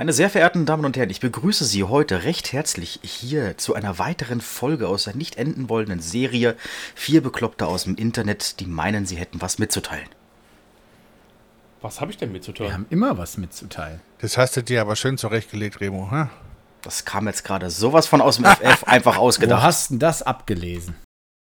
Meine 0.00 0.14
sehr 0.14 0.30
verehrten 0.30 0.64
Damen 0.64 0.86
und 0.86 0.96
Herren, 0.96 1.10
ich 1.10 1.20
begrüße 1.20 1.66
Sie 1.66 1.84
heute 1.84 2.24
recht 2.24 2.54
herzlich 2.54 3.00
hier 3.02 3.58
zu 3.58 3.74
einer 3.74 3.98
weiteren 3.98 4.40
Folge 4.40 4.88
aus 4.88 5.04
der 5.04 5.14
nicht 5.14 5.36
enden 5.36 5.68
wollenden 5.68 6.00
Serie 6.00 6.56
Vier 6.94 7.22
Bekloppte 7.22 7.66
aus 7.66 7.84
dem 7.84 7.96
Internet, 7.96 8.60
die 8.60 8.64
meinen, 8.64 9.04
sie 9.04 9.16
hätten 9.16 9.42
was 9.42 9.58
mitzuteilen. 9.58 10.08
Was 11.82 12.00
habe 12.00 12.10
ich 12.10 12.16
denn 12.16 12.32
mitzuteilen? 12.32 12.70
Wir 12.70 12.74
haben 12.74 12.86
immer 12.88 13.18
was 13.18 13.36
mitzuteilen. 13.36 14.00
Das 14.22 14.38
hast 14.38 14.56
du 14.56 14.62
dir 14.62 14.80
aber 14.80 14.96
schön 14.96 15.18
zurechtgelegt, 15.18 15.82
Remo. 15.82 16.10
Hm? 16.10 16.30
Das 16.80 17.04
kam 17.04 17.26
jetzt 17.26 17.44
gerade 17.44 17.68
sowas 17.68 18.06
von 18.06 18.22
aus 18.22 18.36
dem 18.36 18.46
FF 18.46 18.84
einfach 18.86 19.18
Wo 19.18 19.20
ausgedacht. 19.20 19.62
hast 19.62 19.90
du 19.90 19.92
denn 19.92 19.98
das 19.98 20.22
abgelesen? 20.22 20.94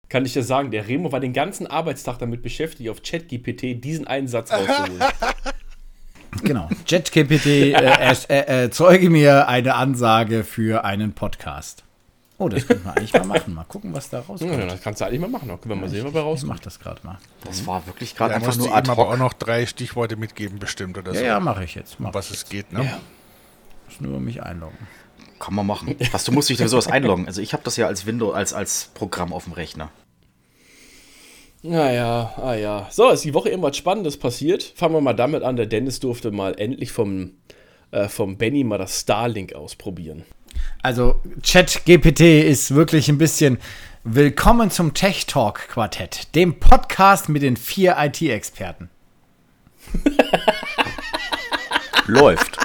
Kann 0.09 0.25
ich 0.25 0.33
dir 0.33 0.43
sagen, 0.43 0.71
der 0.71 0.89
Remo 0.89 1.13
war 1.13 1.21
den 1.21 1.35
ganzen 1.35 1.67
Arbeitstag 1.67 2.21
damit 2.21 2.43
beschäftigt, 2.43 2.89
auf 2.89 3.03
ChatGPT 3.03 3.85
diesen 3.85 4.07
einen 4.07 4.29
Satz 4.29 4.51
rauszuholen. 4.51 5.03
Genau. 6.43 6.69
JetGPT 6.87 7.47
äh, 7.47 7.71
erst- 7.73 8.31
äh, 8.31 8.65
äh, 8.65 8.71
zeuge 8.71 9.11
mir 9.11 9.49
eine 9.49 9.75
Ansage 9.75 10.45
für 10.45 10.85
einen 10.85 11.13
Podcast. 11.13 11.83
Oh, 12.39 12.51
das 12.51 12.67
könnte 12.67 12.85
man 12.85 12.97
eigentlich 12.99 13.15
mal 13.15 13.25
machen. 13.25 13.55
Mal 13.55 13.65
gucken, 13.65 13.95
was 13.95 14.11
da 14.11 14.21
rauskommt. 14.21 14.53
ja, 14.53 14.67
das 14.67 14.83
kannst 14.83 15.01
du 15.01 15.07
eigentlich 15.07 15.21
mal 15.21 15.31
machen. 15.31 15.49
Können 15.49 15.61
wir 15.69 15.77
mal 15.77 15.89
sehen, 15.89 16.05
was 16.05 16.13
da 16.13 16.19
Ich 16.21 16.25
rauskommt. 16.27 16.53
mach 16.53 16.61
das 16.61 16.79
gerade 16.79 17.01
mal. 17.03 17.17
Das 17.45 17.67
war 17.67 17.87
wirklich 17.87 18.15
gerade 18.15 18.31
Da 18.31 18.35
einfach 18.37 18.49
musst 18.49 18.61
du 18.61 18.65
nur 18.67 18.77
ad 18.77 18.91
aber 18.91 19.07
auch 19.07 19.13
hoc. 19.13 19.19
noch 19.19 19.33
drei 19.33 19.65
Stichworte 19.65 20.17
mitgeben, 20.17 20.59
bestimmt, 20.59 20.99
oder 20.99 21.13
Ja, 21.15 21.19
so. 21.19 21.25
ja, 21.25 21.41
mache 21.41 21.65
ich 21.65 21.75
jetzt. 21.75 21.99
Mach 21.99 22.09
Um 22.09 22.15
was 22.15 22.27
ich. 22.31 22.37
es 22.37 22.49
geht, 22.51 22.73
ne? 22.75 22.85
Ja. 22.85 22.99
muss 23.89 24.01
nur 24.03 24.21
mich 24.21 24.43
einloggen. 24.43 24.77
Kann 25.39 25.55
man 25.55 25.67
machen. 25.67 25.95
Was, 26.13 26.25
du 26.25 26.33
musst 26.33 26.49
dich 26.51 26.59
für 26.59 26.69
sowas 26.69 26.89
einloggen. 26.89 27.27
Also 27.27 27.41
ich 27.41 27.53
habe 27.55 27.63
das 27.63 27.77
ja 27.79 27.87
als 27.87 28.05
Windows, 28.05 28.35
als, 28.35 28.53
als 28.53 28.91
Programm 28.95 29.33
auf 29.33 29.45
dem 29.45 29.55
Rechner. 29.55 29.89
Naja, 31.69 32.33
ah 32.37 32.55
ja. 32.55 32.87
So, 32.91 33.11
ist 33.11 33.25
die 33.25 33.35
Woche 33.35 33.49
irgendwas 33.49 33.77
Spannendes 33.77 34.17
passiert. 34.17 34.63
Fangen 34.77 34.95
wir 34.95 35.01
mal 35.01 35.15
damit 35.15 35.43
an. 35.43 35.57
Der 35.57 35.67
Dennis 35.67 35.99
durfte 35.99 36.31
mal 36.31 36.55
endlich 36.57 36.93
vom, 36.93 37.33
äh, 37.91 38.09
vom 38.09 38.37
Benny 38.37 38.63
mal 38.63 38.79
das 38.79 39.01
Starlink 39.01 39.53
ausprobieren. 39.53 40.25
Also, 40.83 41.21
ChatGPT 41.43 42.21
ist 42.21 42.75
wirklich 42.75 43.09
ein 43.09 43.19
bisschen 43.19 43.59
Willkommen 44.05 44.71
zum 44.71 44.95
Tech 44.95 45.27
Talk 45.27 45.69
Quartett, 45.69 46.35
dem 46.37 46.61
Podcast 46.61 47.29
mit 47.29 47.43
den 47.43 47.57
vier 47.57 47.97
IT-Experten. 47.99 48.89
Läuft. 52.07 52.59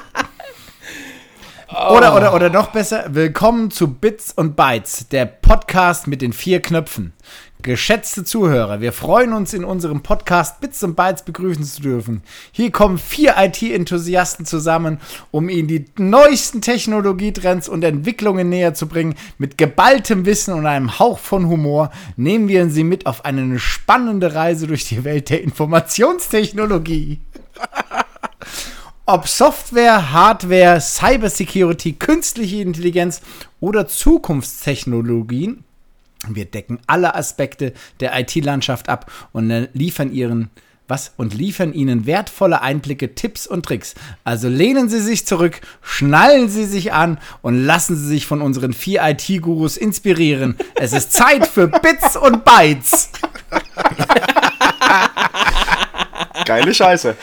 Oder, 1.71 2.15
oder, 2.15 2.35
oder 2.35 2.49
noch 2.49 2.71
besser, 2.71 3.05
willkommen 3.09 3.71
zu 3.71 3.93
Bits 3.93 4.33
und 4.33 4.55
Bytes, 4.55 5.07
der 5.07 5.25
Podcast 5.25 6.05
mit 6.05 6.21
den 6.21 6.33
vier 6.33 6.61
Knöpfen. 6.61 7.13
Geschätzte 7.63 8.23
Zuhörer, 8.23 8.81
wir 8.81 8.91
freuen 8.91 9.33
uns 9.33 9.53
in 9.53 9.63
unserem 9.63 10.01
Podcast 10.01 10.61
Bits 10.61 10.81
und 10.83 10.95
Bytes 10.95 11.21
begrüßen 11.23 11.63
zu 11.63 11.81
dürfen. 11.81 12.23
Hier 12.51 12.71
kommen 12.71 12.97
vier 12.97 13.35
IT-Enthusiasten 13.37 14.45
zusammen, 14.47 14.99
um 15.29 15.47
Ihnen 15.47 15.67
die 15.67 15.85
neuesten 15.97 16.61
Technologietrends 16.61 17.69
und 17.69 17.83
Entwicklungen 17.83 18.49
näher 18.49 18.73
zu 18.73 18.87
bringen. 18.87 19.15
Mit 19.37 19.59
geballtem 19.59 20.25
Wissen 20.25 20.55
und 20.55 20.65
einem 20.65 20.97
Hauch 20.97 21.19
von 21.19 21.49
Humor 21.49 21.91
nehmen 22.15 22.47
wir 22.47 22.67
Sie 22.69 22.83
mit 22.83 23.05
auf 23.05 23.25
eine 23.25 23.59
spannende 23.59 24.33
Reise 24.33 24.65
durch 24.65 24.85
die 24.85 25.03
Welt 25.03 25.29
der 25.29 25.43
Informationstechnologie. 25.43 27.19
Ob 29.05 29.27
Software, 29.27 30.11
Hardware, 30.11 30.79
Cybersecurity, 30.81 31.93
künstliche 31.93 32.61
Intelligenz 32.61 33.21
oder 33.59 33.87
Zukunftstechnologien, 33.87 35.63
wir 36.29 36.45
decken 36.45 36.79
alle 36.87 37.15
Aspekte 37.15 37.73
der 37.99 38.17
IT-Landschaft 38.19 38.89
ab 38.89 39.11
und 39.31 39.49
äh, 39.49 39.67
liefern 39.73 40.11
ihren 40.11 40.49
was 40.87 41.13
und 41.15 41.33
liefern 41.33 41.73
Ihnen 41.73 42.05
wertvolle 42.05 42.61
Einblicke, 42.61 43.15
Tipps 43.15 43.47
und 43.47 43.65
Tricks. 43.65 43.95
Also 44.25 44.49
lehnen 44.49 44.89
Sie 44.89 44.99
sich 44.99 45.25
zurück, 45.25 45.61
schnallen 45.81 46.49
Sie 46.49 46.65
sich 46.65 46.91
an 46.91 47.17
und 47.41 47.63
lassen 47.63 47.95
Sie 47.95 48.07
sich 48.07 48.27
von 48.27 48.41
unseren 48.41 48.73
vier 48.73 49.01
IT-Gurus 49.03 49.77
inspirieren. 49.77 50.57
Es 50.75 50.91
ist 50.91 51.13
Zeit 51.13 51.47
für 51.47 51.69
Bits 51.69 52.17
und 52.17 52.43
Bytes. 52.43 53.09
Geile 56.45 56.73
Scheiße. 56.73 57.15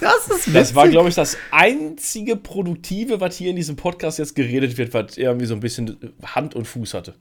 Das 0.00 0.28
ist 0.28 0.54
Das 0.54 0.74
war, 0.74 0.84
witzig. 0.84 0.92
glaube 0.92 1.08
ich, 1.08 1.14
das 1.14 1.36
einzige 1.50 2.36
Produktive, 2.36 3.20
was 3.20 3.36
hier 3.36 3.50
in 3.50 3.56
diesem 3.56 3.76
Podcast 3.76 4.18
jetzt 4.18 4.34
geredet 4.34 4.76
wird, 4.76 4.94
was 4.94 5.16
irgendwie 5.16 5.46
so 5.46 5.54
ein 5.54 5.60
bisschen 5.60 6.14
Hand 6.24 6.54
und 6.54 6.66
Fuß 6.66 6.94
hatte. 6.94 7.14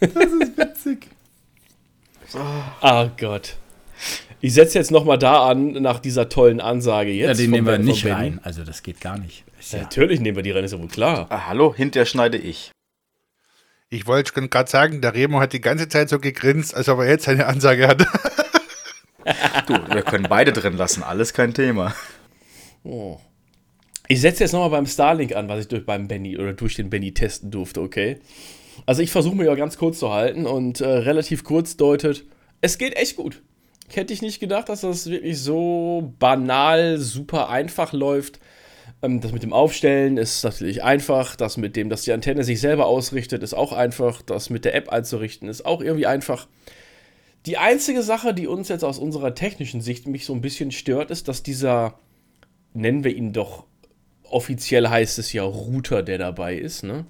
Witzig. 0.00 1.08
Ah 2.80 3.10
Gott. 3.18 3.56
Ich 4.40 4.52
setze 4.54 4.78
jetzt 4.78 4.90
noch 4.90 5.04
mal 5.04 5.16
da 5.16 5.46
an, 5.46 5.72
nach 5.72 6.00
dieser 6.00 6.28
tollen 6.28 6.60
Ansage 6.60 7.10
jetzt. 7.12 7.28
Ja, 7.28 7.34
den 7.34 7.44
vom 7.46 7.50
nehmen 7.52 7.66
wir 7.66 7.78
nicht 7.78 8.06
rein. 8.06 8.40
Also 8.42 8.64
das 8.64 8.82
geht 8.82 9.00
gar 9.00 9.18
nicht. 9.18 9.44
Ist 9.58 9.72
Ja, 9.72 9.80
natürlich 9.80 10.20
nehmen 10.20 10.36
wir 10.36 10.42
die 10.42 10.50
rein, 10.50 10.64
ist 10.64 10.72
ja 10.72 10.78
wohl 10.80 10.88
klar. 10.88 11.26
Ah, 11.30 11.46
hallo, 11.46 11.74
hinterher 11.74 12.06
schneide 12.06 12.36
ich. 12.36 12.70
Ich 13.88 14.06
wollte 14.06 14.32
gerade 14.48 14.70
sagen, 14.70 15.00
der 15.00 15.14
Remo 15.14 15.40
hat 15.40 15.52
die 15.52 15.60
ganze 15.60 15.88
Zeit 15.88 16.08
so 16.08 16.18
gegrinst, 16.18 16.74
als 16.74 16.88
ob 16.88 16.98
er 16.98 17.08
jetzt 17.08 17.24
seine 17.24 17.46
Ansage 17.46 17.86
hat. 17.88 18.06
Du, 19.66 19.74
wir 19.94 20.02
können 20.02 20.26
beide 20.28 20.52
drin 20.52 20.76
lassen, 20.76 21.02
alles 21.02 21.32
kein 21.32 21.54
Thema. 21.54 21.94
Ich 24.08 24.20
setze 24.20 24.44
jetzt 24.44 24.52
noch 24.52 24.60
mal 24.60 24.68
beim 24.68 24.86
Starlink 24.86 25.34
an, 25.34 25.48
was 25.48 25.60
ich 25.60 25.68
durch 25.68 25.86
beim 25.86 26.08
Benny 26.08 26.36
oder 26.36 26.52
durch 26.52 26.74
den 26.74 26.90
Benny 26.90 27.14
testen 27.14 27.50
durfte, 27.50 27.80
okay? 27.80 28.18
Also 28.86 29.02
ich 29.02 29.10
versuche 29.10 29.36
mir 29.36 29.44
ja 29.44 29.54
ganz 29.54 29.78
kurz 29.78 29.98
zu 29.98 30.12
halten 30.12 30.46
und 30.46 30.80
äh, 30.80 30.86
relativ 30.86 31.44
kurz 31.44 31.76
deutet, 31.76 32.24
es 32.60 32.78
geht 32.78 32.96
echt 32.96 33.16
gut. 33.16 33.42
Hätte 33.92 34.12
ich 34.12 34.22
nicht 34.22 34.40
gedacht, 34.40 34.68
dass 34.68 34.80
das 34.80 35.08
wirklich 35.08 35.38
so 35.38 36.14
banal, 36.18 36.98
super 36.98 37.50
einfach 37.50 37.92
läuft. 37.92 38.40
Ähm, 39.02 39.20
das 39.20 39.32
mit 39.32 39.42
dem 39.42 39.52
Aufstellen 39.52 40.16
ist 40.16 40.42
natürlich 40.42 40.82
einfach. 40.82 41.36
Das 41.36 41.56
mit 41.56 41.76
dem, 41.76 41.90
dass 41.90 42.02
die 42.02 42.12
Antenne 42.12 42.44
sich 42.44 42.60
selber 42.60 42.86
ausrichtet, 42.86 43.42
ist 43.42 43.54
auch 43.54 43.72
einfach. 43.72 44.22
Das 44.22 44.50
mit 44.50 44.64
der 44.64 44.74
App 44.74 44.88
einzurichten, 44.88 45.48
ist 45.48 45.66
auch 45.66 45.82
irgendwie 45.82 46.06
einfach. 46.06 46.48
Die 47.46 47.58
einzige 47.58 48.02
Sache, 48.02 48.32
die 48.32 48.46
uns 48.46 48.68
jetzt 48.68 48.84
aus 48.84 48.98
unserer 48.98 49.34
technischen 49.34 49.82
Sicht 49.82 50.06
mich 50.06 50.24
so 50.24 50.32
ein 50.32 50.40
bisschen 50.40 50.70
stört, 50.70 51.10
ist, 51.10 51.28
dass 51.28 51.42
dieser, 51.42 51.98
nennen 52.72 53.04
wir 53.04 53.14
ihn 53.14 53.34
doch, 53.34 53.64
offiziell 54.30 54.88
heißt 54.88 55.18
es 55.18 55.32
ja 55.34 55.42
Router, 55.42 56.02
der 56.02 56.16
dabei 56.16 56.56
ist, 56.56 56.84
ne? 56.84 57.04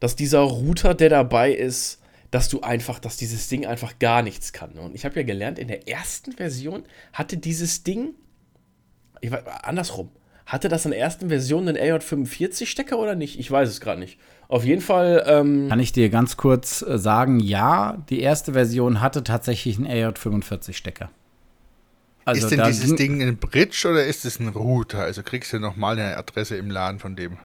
Dass 0.00 0.16
dieser 0.16 0.40
Router, 0.40 0.94
der 0.94 1.08
dabei 1.08 1.52
ist, 1.52 2.00
dass 2.30 2.48
du 2.48 2.60
einfach, 2.60 2.98
dass 2.98 3.16
dieses 3.16 3.48
Ding 3.48 3.66
einfach 3.66 3.98
gar 3.98 4.22
nichts 4.22 4.52
kann. 4.52 4.72
Und 4.72 4.94
ich 4.94 5.04
habe 5.04 5.16
ja 5.16 5.22
gelernt, 5.22 5.58
in 5.58 5.68
der 5.68 5.88
ersten 5.88 6.32
Version 6.32 6.84
hatte 7.12 7.36
dieses 7.36 7.82
Ding, 7.82 8.14
ich 9.20 9.30
weiß, 9.30 9.44
andersrum, 9.62 10.10
hatte 10.44 10.68
das 10.68 10.84
in 10.84 10.92
der 10.92 11.00
ersten 11.00 11.28
Version 11.28 11.68
einen 11.68 11.76
AJ45-Stecker 11.76 12.98
oder 12.98 13.16
nicht? 13.16 13.38
Ich 13.38 13.50
weiß 13.50 13.68
es 13.68 13.80
gerade 13.80 13.98
nicht. 13.98 14.18
Auf 14.48 14.64
jeden 14.64 14.80
Fall, 14.80 15.24
ähm, 15.26 15.68
Kann 15.68 15.80
ich 15.80 15.92
dir 15.92 16.08
ganz 16.08 16.36
kurz 16.36 16.82
äh, 16.82 16.98
sagen, 16.98 17.40
ja, 17.40 18.04
die 18.10 18.20
erste 18.20 18.52
Version 18.52 19.00
hatte 19.00 19.24
tatsächlich 19.24 19.76
einen 19.76 19.88
AJ45-Stecker. 19.88 21.10
Also 22.24 22.46
ist 22.46 22.50
denn 22.50 22.64
dieses 22.66 22.94
Ding 22.96 23.22
ein 23.22 23.36
Bridge 23.36 23.88
oder 23.88 24.04
ist 24.04 24.24
es 24.24 24.40
ein 24.40 24.48
Router? 24.48 25.00
Also 25.00 25.22
kriegst 25.22 25.52
du 25.52 25.58
nochmal 25.58 25.98
eine 25.98 26.16
Adresse 26.16 26.56
im 26.56 26.70
Laden 26.70 26.98
von 26.98 27.16
dem. 27.16 27.38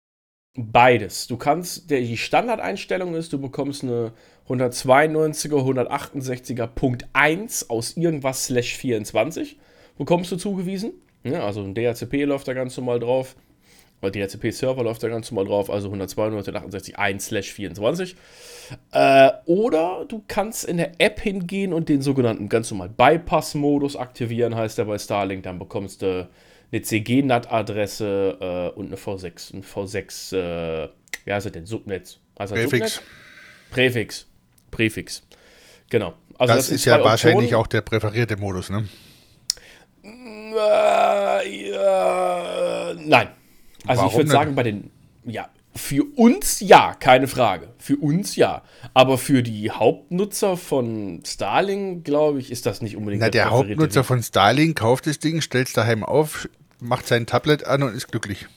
Beides. 0.55 1.27
Du 1.27 1.37
kannst, 1.37 1.89
die 1.89 2.17
Standardeinstellung 2.17 3.15
ist, 3.15 3.31
du 3.31 3.39
bekommst 3.39 3.83
eine 3.83 4.11
192er, 4.49 5.53
168er 5.53 6.67
Punkt 6.67 7.07
1 7.13 7.69
aus 7.69 7.95
irgendwas 7.95 8.47
slash 8.47 8.75
24, 8.75 9.57
bekommst 9.97 10.31
du 10.31 10.35
zugewiesen. 10.35 10.91
Ja, 11.23 11.45
also 11.45 11.61
ein 11.61 11.73
DHCP 11.73 12.25
läuft 12.25 12.47
da 12.47 12.53
ganz 12.53 12.75
normal 12.75 12.99
drauf. 12.99 13.35
Oder 14.01 14.11
DHCP-Server 14.11 14.83
läuft 14.83 15.03
da 15.03 15.09
ganz 15.09 15.29
normal 15.31 15.45
drauf, 15.45 15.69
also 15.69 15.87
192, 15.87 16.53
168, 16.53 16.97
1 16.97 17.25
slash 17.25 17.53
24. 17.53 18.15
Äh, 18.91 19.31
oder 19.45 20.05
du 20.07 20.23
kannst 20.27 20.65
in 20.65 20.77
der 20.77 20.99
App 20.99 21.21
hingehen 21.21 21.71
und 21.71 21.87
den 21.87 22.01
sogenannten 22.01 22.49
ganz 22.49 22.71
normal 22.71 22.89
Bypass-Modus 22.89 23.95
aktivieren, 23.95 24.55
heißt 24.55 24.79
der 24.79 24.85
bei 24.85 24.97
Starlink. 24.97 25.43
Dann 25.43 25.59
bekommst 25.59 26.01
du 26.01 26.27
eine 26.71 26.81
CG-NAT-Adresse 26.81 28.37
äh, 28.73 28.77
und 28.79 28.87
eine 28.87 28.95
V6. 28.97 29.53
Ein 29.55 29.63
V6, 29.63 30.35
äh, 30.35 30.89
wie 31.25 31.33
heißt 31.33 31.45
das 31.45 31.53
denn? 31.53 31.65
Subnetz. 31.65 32.19
Heißt 32.39 32.51
das 32.53 32.59
Präfix. 32.59 32.93
Subnet? 32.95 33.11
Präfix. 33.71 34.27
Präfix. 34.71 35.23
Genau. 35.89 36.13
Also 36.37 36.53
Das, 36.55 36.67
sind 36.67 36.75
ist 36.75 36.85
ja 36.85 37.03
wahrscheinlich 37.03 37.37
Optionen. 37.49 37.55
auch 37.63 37.67
der 37.67 37.81
präferierte 37.81 38.37
Modus, 38.37 38.69
ne? 38.69 38.87
Äh, 40.03 41.71
ja, 41.71 42.93
nein. 42.97 43.27
Also 43.87 44.01
ich 44.01 44.05
Warum 44.05 44.13
würde 44.13 44.23
denn? 44.25 44.31
sagen, 44.31 44.55
bei 44.55 44.63
den, 44.63 44.91
ja, 45.25 45.49
für 45.75 46.03
uns 46.15 46.59
ja, 46.59 46.93
keine 46.99 47.27
Frage. 47.27 47.69
Für 47.77 47.95
uns 47.97 48.35
ja. 48.35 48.63
Aber 48.93 49.17
für 49.17 49.41
die 49.43 49.71
Hauptnutzer 49.71 50.57
von 50.57 51.21
Starlink, 51.25 52.03
glaube 52.03 52.39
ich, 52.39 52.51
ist 52.51 52.65
das 52.65 52.81
nicht 52.81 52.97
unbedingt 52.97 53.21
Na, 53.21 53.29
der 53.29 53.43
präferierte 53.43 53.69
Hauptnutzer 53.71 54.01
Weg. 54.01 54.07
von 54.07 54.23
Starlink 54.23 54.77
kauft 54.79 55.07
das 55.07 55.19
Ding, 55.19 55.41
stellt 55.41 55.67
es 55.67 55.73
daheim 55.73 56.03
auf, 56.03 56.49
macht 56.81 57.07
sein 57.07 57.25
Tablet 57.25 57.65
an 57.65 57.83
und 57.83 57.95
ist 57.95 58.09
glücklich. 58.09 58.47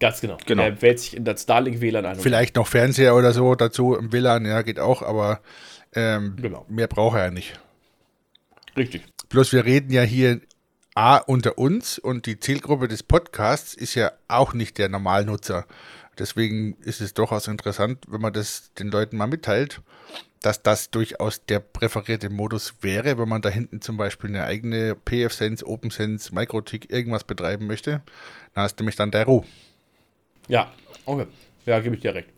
Ganz 0.00 0.20
genau. 0.20 0.36
Genau. 0.44 0.62
Er 0.62 0.82
wählt 0.82 0.98
sich 1.00 1.16
in 1.16 1.24
das 1.24 1.42
Starlink-WLAN 1.42 2.04
ein. 2.04 2.18
Vielleicht 2.18 2.56
noch 2.56 2.66
Fernseher 2.66 3.14
oder 3.14 3.32
so 3.32 3.54
dazu 3.54 3.94
im 3.94 4.12
WLAN, 4.12 4.44
ja, 4.44 4.62
geht 4.62 4.78
auch, 4.78 5.02
aber 5.02 5.40
ähm, 5.94 6.36
Genau. 6.40 6.66
mehr 6.68 6.86
braucht 6.88 7.16
er 7.16 7.26
ja 7.26 7.30
nicht. 7.30 7.58
Richtig. 8.76 9.04
Bloß 9.28 9.52
wir 9.52 9.64
reden 9.64 9.90
ja 9.90 10.02
hier 10.02 10.40
A, 10.94 11.18
unter 11.18 11.58
uns 11.58 11.98
und 11.98 12.26
die 12.26 12.40
Zielgruppe 12.40 12.88
des 12.88 13.02
Podcasts 13.02 13.74
ist 13.74 13.94
ja 13.94 14.12
auch 14.28 14.52
nicht 14.54 14.78
der 14.78 14.88
Normalnutzer. 14.88 15.66
Deswegen 16.18 16.76
ist 16.80 17.00
es 17.00 17.12
durchaus 17.14 17.48
interessant, 17.48 18.04
wenn 18.08 18.20
man 18.20 18.32
das 18.32 18.72
den 18.74 18.88
Leuten 18.88 19.16
mal 19.18 19.26
mitteilt, 19.26 19.82
dass 20.46 20.62
das 20.62 20.92
durchaus 20.92 21.44
der 21.44 21.58
präferierte 21.58 22.30
Modus 22.30 22.74
wäre, 22.80 23.18
wenn 23.18 23.28
man 23.28 23.42
da 23.42 23.48
hinten 23.48 23.80
zum 23.80 23.96
Beispiel 23.96 24.30
eine 24.30 24.44
eigene 24.44 24.94
PFSense, 24.94 25.66
OpenSense, 25.66 26.32
MikroTik, 26.32 26.88
irgendwas 26.88 27.24
betreiben 27.24 27.66
möchte. 27.66 28.00
Da 28.54 28.62
hast 28.62 28.76
du 28.76 28.84
nämlich 28.84 28.94
dann 28.94 29.10
der 29.10 29.24
Ruhe. 29.24 29.44
Ja, 30.46 30.72
okay. 31.04 31.26
Ja, 31.64 31.80
gebe 31.80 31.96
ich 31.96 32.02
dir 32.02 32.14
recht. 32.14 32.28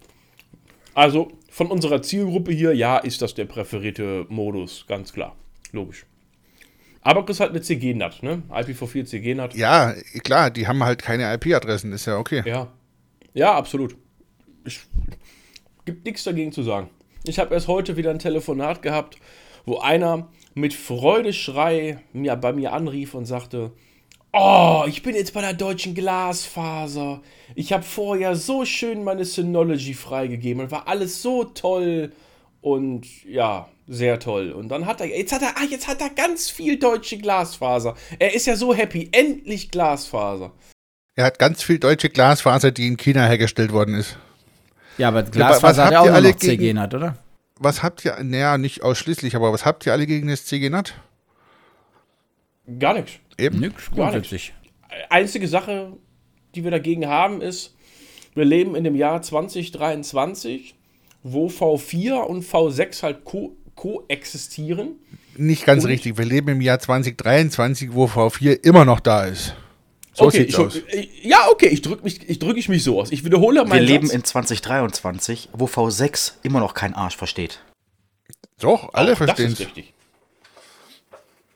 Also 0.94 1.32
von 1.50 1.66
unserer 1.66 2.00
Zielgruppe 2.00 2.50
hier, 2.50 2.74
ja, 2.74 2.96
ist 2.96 3.20
das 3.20 3.34
der 3.34 3.44
präferierte 3.44 4.24
Modus, 4.30 4.86
ganz 4.88 5.12
klar. 5.12 5.36
Logisch. 5.72 6.06
Aber 7.02 7.26
hast 7.28 7.40
halt 7.40 7.50
eine 7.50 7.60
CG-NAT, 7.60 8.22
ne? 8.22 8.42
IPv4 8.48 9.04
CG-NAT. 9.04 9.54
Ja, 9.54 9.92
klar, 10.24 10.50
die 10.50 10.66
haben 10.66 10.82
halt 10.82 11.02
keine 11.02 11.30
IP-Adressen, 11.34 11.92
ist 11.92 12.06
ja 12.06 12.16
okay. 12.16 12.42
Ja. 12.46 12.72
Ja, 13.34 13.54
absolut. 13.54 13.98
Ich, 14.64 14.80
gibt 15.84 16.06
nichts 16.06 16.24
dagegen 16.24 16.52
zu 16.52 16.62
sagen. 16.62 16.88
Ich 17.24 17.38
habe 17.38 17.54
erst 17.54 17.68
heute 17.68 17.96
wieder 17.96 18.10
ein 18.10 18.18
Telefonat 18.18 18.82
gehabt, 18.82 19.18
wo 19.66 19.78
einer 19.78 20.28
mit 20.54 20.74
Freudeschrei 20.74 21.98
mir, 22.12 22.36
bei 22.36 22.52
mir 22.52 22.72
anrief 22.72 23.14
und 23.14 23.26
sagte, 23.26 23.72
Oh, 24.32 24.84
ich 24.86 25.02
bin 25.02 25.14
jetzt 25.14 25.32
bei 25.32 25.40
der 25.40 25.54
deutschen 25.54 25.94
Glasfaser. 25.94 27.22
Ich 27.54 27.72
habe 27.72 27.82
vorher 27.82 28.36
so 28.36 28.66
schön 28.66 29.02
meine 29.02 29.24
Synology 29.24 29.94
freigegeben 29.94 30.64
und 30.64 30.70
war 30.70 30.86
alles 30.86 31.22
so 31.22 31.44
toll 31.44 32.12
und 32.60 33.06
ja, 33.24 33.68
sehr 33.86 34.20
toll. 34.20 34.52
Und 34.52 34.68
dann 34.68 34.84
hat 34.84 35.00
er, 35.00 35.06
jetzt 35.06 35.32
hat 35.32 35.40
er, 35.40 35.56
ah, 35.56 35.64
jetzt 35.68 35.88
hat 35.88 36.02
er 36.02 36.10
ganz 36.10 36.50
viel 36.50 36.78
deutsche 36.78 37.16
Glasfaser. 37.16 37.96
Er 38.18 38.34
ist 38.34 38.46
ja 38.46 38.54
so 38.54 38.74
happy, 38.74 39.08
endlich 39.12 39.70
Glasfaser. 39.70 40.52
Er 41.16 41.24
hat 41.24 41.38
ganz 41.38 41.62
viel 41.62 41.78
deutsche 41.78 42.10
Glasfaser, 42.10 42.70
die 42.70 42.86
in 42.86 42.98
China 42.98 43.26
hergestellt 43.26 43.72
worden 43.72 43.94
ist. 43.94 44.18
Ja, 44.98 45.08
aber 45.08 45.22
was 45.22 45.30
Glasfaser 45.30 45.86
hat 45.86 45.94
habt 45.94 46.06
ja 46.06 46.10
auch 46.10 46.14
alle 46.14 46.30
noch 46.30 46.36
CG-NAT, 46.36 46.94
oder? 46.94 47.18
Was 47.60 47.82
habt 47.82 48.04
ihr, 48.04 48.16
naja, 48.22 48.58
nicht 48.58 48.82
ausschließlich, 48.82 49.34
aber 49.34 49.52
was 49.52 49.64
habt 49.64 49.86
ihr 49.86 49.92
alle 49.92 50.06
gegen 50.06 50.28
das 50.28 50.44
CGNAT? 50.44 50.94
Gar 52.78 52.94
nichts. 52.94 53.12
Eben. 53.38 53.60
Nix, 53.60 53.90
Gar 53.90 54.10
grundsätzlich. 54.10 54.52
Einzige 55.10 55.48
Sache, 55.48 55.92
die 56.54 56.64
wir 56.64 56.70
dagegen 56.70 57.06
haben, 57.06 57.40
ist, 57.40 57.74
wir 58.34 58.44
leben 58.44 58.74
in 58.74 58.84
dem 58.84 58.94
Jahr 58.94 59.22
2023, 59.22 60.74
wo 61.22 61.48
V4 61.48 62.20
und 62.20 62.44
V6 62.44 63.02
halt 63.02 63.24
ko 63.24 63.56
koexistieren. 63.74 64.96
Nicht 65.36 65.64
ganz 65.64 65.84
Und? 65.84 65.90
richtig. 65.90 66.18
Wir 66.18 66.24
leben 66.24 66.48
im 66.48 66.60
Jahr 66.60 66.80
2023, 66.80 67.94
wo 67.94 68.06
V4 68.06 68.64
immer 68.64 68.84
noch 68.84 68.98
da 68.98 69.24
ist. 69.24 69.54
So 70.18 70.24
okay, 70.26 70.38
sieht's 70.38 70.54
ich, 70.54 70.58
aus. 70.58 70.76
ich- 70.92 71.24
ja, 71.24 71.46
okay, 71.50 71.68
ich 71.68 71.82
drücke 71.82 72.02
mich, 72.02 72.28
ich 72.28 72.38
drück 72.38 72.56
ich 72.56 72.68
mich 72.68 72.82
so 72.82 73.00
aus. 73.00 73.12
Ich 73.12 73.24
wiederhole 73.24 73.60
Wir 73.60 73.66
meinen 73.68 73.84
leben 73.84 74.06
Satz. 74.06 74.14
in 74.16 74.24
2023, 74.24 75.48
wo 75.52 75.66
V6 75.66 76.32
immer 76.42 76.60
noch 76.60 76.74
kein 76.74 76.94
Arsch 76.94 77.16
versteht. 77.16 77.60
Doch, 78.60 78.92
alle 78.94 79.14
verstehen 79.16 79.46
ist 79.52 79.60
es. 79.60 79.66
richtig. 79.66 79.94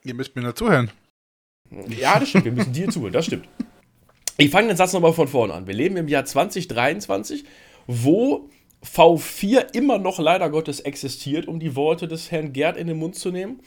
Ihr 0.04 0.14
müsst 0.14 0.34
mir 0.36 0.42
nur 0.42 0.54
zuhören. 0.54 0.90
Ja, 1.88 2.18
das 2.20 2.28
stimmt. 2.28 2.44
Wir 2.44 2.52
müssen 2.52 2.72
dir 2.72 2.88
zuhören, 2.88 3.12
das 3.12 3.26
stimmt. 3.26 3.48
Ich 4.36 4.50
fange 4.50 4.68
den 4.68 4.76
Satz 4.76 4.92
nochmal 4.92 5.12
von 5.12 5.28
vorne 5.28 5.54
an. 5.54 5.66
Wir 5.66 5.74
leben 5.74 5.96
im 5.96 6.08
Jahr 6.08 6.24
2023, 6.24 7.44
wo 7.86 8.48
V4 8.84 9.74
immer 9.74 9.98
noch 9.98 10.18
leider 10.18 10.50
Gottes 10.50 10.80
existiert, 10.80 11.46
um 11.46 11.60
die 11.60 11.76
Worte 11.76 12.08
des 12.08 12.30
Herrn 12.30 12.52
Gerd 12.52 12.76
in 12.76 12.86
den 12.86 12.98
Mund 12.98 13.14
zu 13.16 13.30
nehmen. 13.30 13.60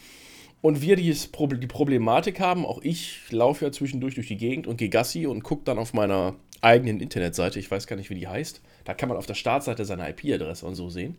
Und 0.62 0.80
wir 0.82 0.96
dieses 0.96 1.32
Proble- 1.32 1.58
die 1.58 1.66
Problematik 1.66 2.40
haben, 2.40 2.64
auch 2.66 2.80
ich 2.82 3.20
laufe 3.30 3.64
ja 3.64 3.72
zwischendurch 3.72 4.14
durch 4.14 4.28
die 4.28 4.36
Gegend 4.36 4.66
und 4.66 4.78
gehe 4.78 4.88
Gassi 4.88 5.26
und 5.26 5.42
gucke 5.42 5.64
dann 5.64 5.78
auf 5.78 5.92
meiner 5.94 6.34
eigenen 6.60 7.00
Internetseite, 7.00 7.58
ich 7.58 7.70
weiß 7.70 7.86
gar 7.86 7.96
nicht, 7.96 8.10
wie 8.10 8.14
die 8.14 8.26
heißt, 8.26 8.62
da 8.84 8.94
kann 8.94 9.08
man 9.08 9.18
auf 9.18 9.26
der 9.26 9.34
Startseite 9.34 9.84
seine 9.84 10.08
IP-Adresse 10.08 10.66
und 10.66 10.74
so 10.74 10.88
sehen. 10.88 11.16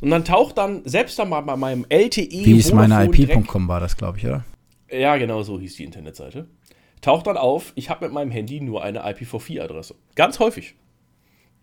Und 0.00 0.10
dann 0.10 0.24
taucht 0.24 0.58
dann, 0.58 0.82
selbst 0.86 1.18
dann 1.18 1.28
mal 1.28 1.42
bei 1.42 1.56
meinem 1.56 1.84
LTE 1.88 2.30
Wie 2.30 2.58
ist 2.58 2.72
meine 2.72 3.04
IP.com 3.04 3.68
war 3.68 3.80
das, 3.80 3.96
glaube 3.96 4.18
ich, 4.18 4.26
oder? 4.26 4.44
ja, 4.90 5.16
genau 5.18 5.42
so 5.42 5.60
hieß 5.60 5.76
die 5.76 5.84
Internetseite. 5.84 6.48
Taucht 7.00 7.26
dann 7.26 7.36
auf, 7.36 7.72
ich 7.76 7.88
habe 7.90 8.04
mit 8.06 8.12
meinem 8.12 8.30
Handy 8.30 8.60
nur 8.60 8.82
eine 8.82 9.06
IPv4-Adresse. 9.06 9.94
Ganz 10.16 10.38
häufig. 10.38 10.74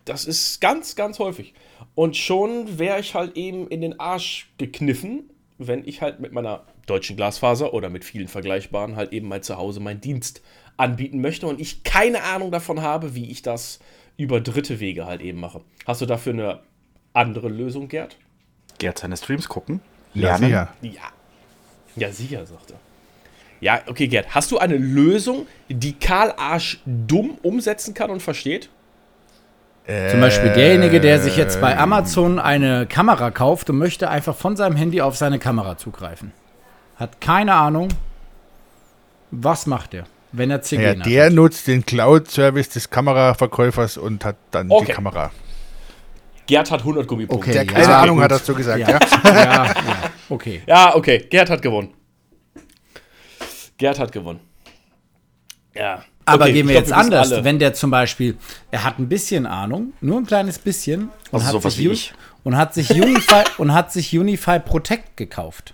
Das 0.05 0.25
ist 0.25 0.61
ganz, 0.61 0.95
ganz 0.95 1.19
häufig. 1.19 1.53
Und 1.93 2.15
schon 2.15 2.79
wäre 2.79 2.99
ich 2.99 3.13
halt 3.13 3.35
eben 3.35 3.67
in 3.67 3.81
den 3.81 3.99
Arsch 3.99 4.49
gekniffen, 4.57 5.29
wenn 5.57 5.85
ich 5.85 6.01
halt 6.01 6.19
mit 6.19 6.31
meiner 6.31 6.65
deutschen 6.87 7.15
Glasfaser 7.15 7.73
oder 7.73 7.89
mit 7.89 8.03
vielen 8.03 8.27
vergleichbaren 8.27 8.95
halt 8.95 9.13
eben 9.13 9.27
mal 9.27 9.41
zu 9.41 9.57
Hause 9.57 9.79
meinen 9.79 10.01
Dienst 10.01 10.41
anbieten 10.77 11.21
möchte 11.21 11.45
und 11.47 11.59
ich 11.61 11.83
keine 11.83 12.23
Ahnung 12.23 12.51
davon 12.51 12.81
habe, 12.81 13.13
wie 13.15 13.29
ich 13.29 13.41
das 13.43 13.79
über 14.17 14.41
dritte 14.41 14.79
Wege 14.79 15.05
halt 15.05 15.21
eben 15.21 15.39
mache. 15.39 15.61
Hast 15.85 16.01
du 16.01 16.05
dafür 16.05 16.33
eine 16.33 16.59
andere 17.13 17.49
Lösung, 17.49 17.87
Gerd? 17.87 18.17
Gerd 18.79 18.97
seine 18.99 19.17
Streams 19.17 19.47
gucken, 19.47 19.81
Ja, 20.13 20.37
lernen. 20.37 20.45
sicher. 20.45 20.73
Ja. 20.81 21.01
Ja, 21.95 22.11
sicher, 22.11 22.45
sagt 22.45 22.71
er. 22.71 22.77
Ja, 23.59 23.81
okay, 23.87 24.07
Gerd, 24.07 24.33
hast 24.35 24.51
du 24.51 24.59
eine 24.59 24.77
Lösung, 24.77 25.47
die 25.67 25.93
Karl 25.93 26.33
Arsch 26.37 26.79
dumm 26.85 27.37
umsetzen 27.41 27.93
kann 27.95 28.11
und 28.11 28.21
versteht? 28.21 28.69
Zum 30.11 30.19
Beispiel 30.19 30.51
derjenige, 30.51 30.99
der 30.99 31.21
sich 31.21 31.37
jetzt 31.37 31.61
bei 31.61 31.77
Amazon 31.77 32.39
eine 32.39 32.85
Kamera 32.87 33.31
kauft 33.31 33.69
und 33.69 33.77
möchte 33.77 34.09
einfach 34.09 34.35
von 34.35 34.57
seinem 34.57 34.75
Handy 34.75 34.99
auf 34.99 35.15
seine 35.15 35.39
Kamera 35.39 35.77
zugreifen. 35.77 36.33
Hat 36.97 37.21
keine 37.21 37.53
Ahnung, 37.53 37.89
was 39.31 39.65
macht 39.65 39.93
er, 39.93 40.05
wenn 40.31 40.49
er 40.51 40.61
CG 40.61 40.83
Ja, 40.83 40.89
hat. 40.99 41.05
der 41.05 41.29
nutzt 41.29 41.67
den 41.67 41.85
Cloud-Service 41.85 42.69
des 42.69 42.89
Kameraverkäufers 42.89 43.97
und 43.97 44.25
hat 44.25 44.35
dann 44.51 44.71
Okay. 44.71 44.85
die 44.87 44.91
Kamera. 44.93 45.31
Gerd 46.47 46.71
hat 46.71 46.79
100 46.83 47.07
Gummipunkte. 47.07 47.49
Okay, 47.49 47.53
Der 47.53 47.65
keine 47.65 47.83
ja, 47.91 48.01
Ahnung 48.01 48.15
gut. 48.15 48.23
hat 48.23 48.31
das 48.31 48.45
so 48.45 48.53
gesagt, 48.55 48.79
ja. 48.79 48.89
Ja, 48.89 48.99
ja, 49.23 49.65
ja, 49.65 49.73
okay. 50.29 50.61
Ja, 50.65 50.95
okay, 50.95 51.19
Gerd 51.29 51.49
hat 51.49 51.61
gewonnen. 51.61 51.93
Gerd 53.77 53.99
hat 53.99 54.11
gewonnen. 54.11 54.39
Ja. 55.75 56.03
Aber 56.25 56.43
Okay, 56.45 56.53
gehen 56.53 56.67
wir 56.67 56.73
glaub, 56.73 56.83
jetzt 56.87 56.89
wissen 56.97 56.99
anders. 57.13 57.31
alle. 57.31 57.43
Wenn 57.43 57.59
der 57.59 57.73
zum 57.73 57.91
Beispiel, 57.91 58.37
er 58.71 58.83
hat 58.83 58.97
ein 58.99 59.07
bisschen 59.07 59.45
Ahnung, 59.45 59.93
nur 60.01 60.17
ein 60.17 60.25
kleines 60.25 60.57
bisschen, 60.59 61.03
und, 61.03 61.41
Also 61.41 61.45
hat, 61.45 61.51
sowas 61.53 61.73
sich 61.75 61.83
wie 61.83 61.87
Un- 61.89 61.93
ich. 61.93 62.13
und 62.43 62.57
hat 62.57 62.73
sich 62.73 62.89
Unify 62.91 63.43
und 63.57 63.73
hat 63.73 63.91
sich 63.93 64.17
Unify 64.17 64.59
Protect 64.59 65.15
gekauft. 65.15 65.73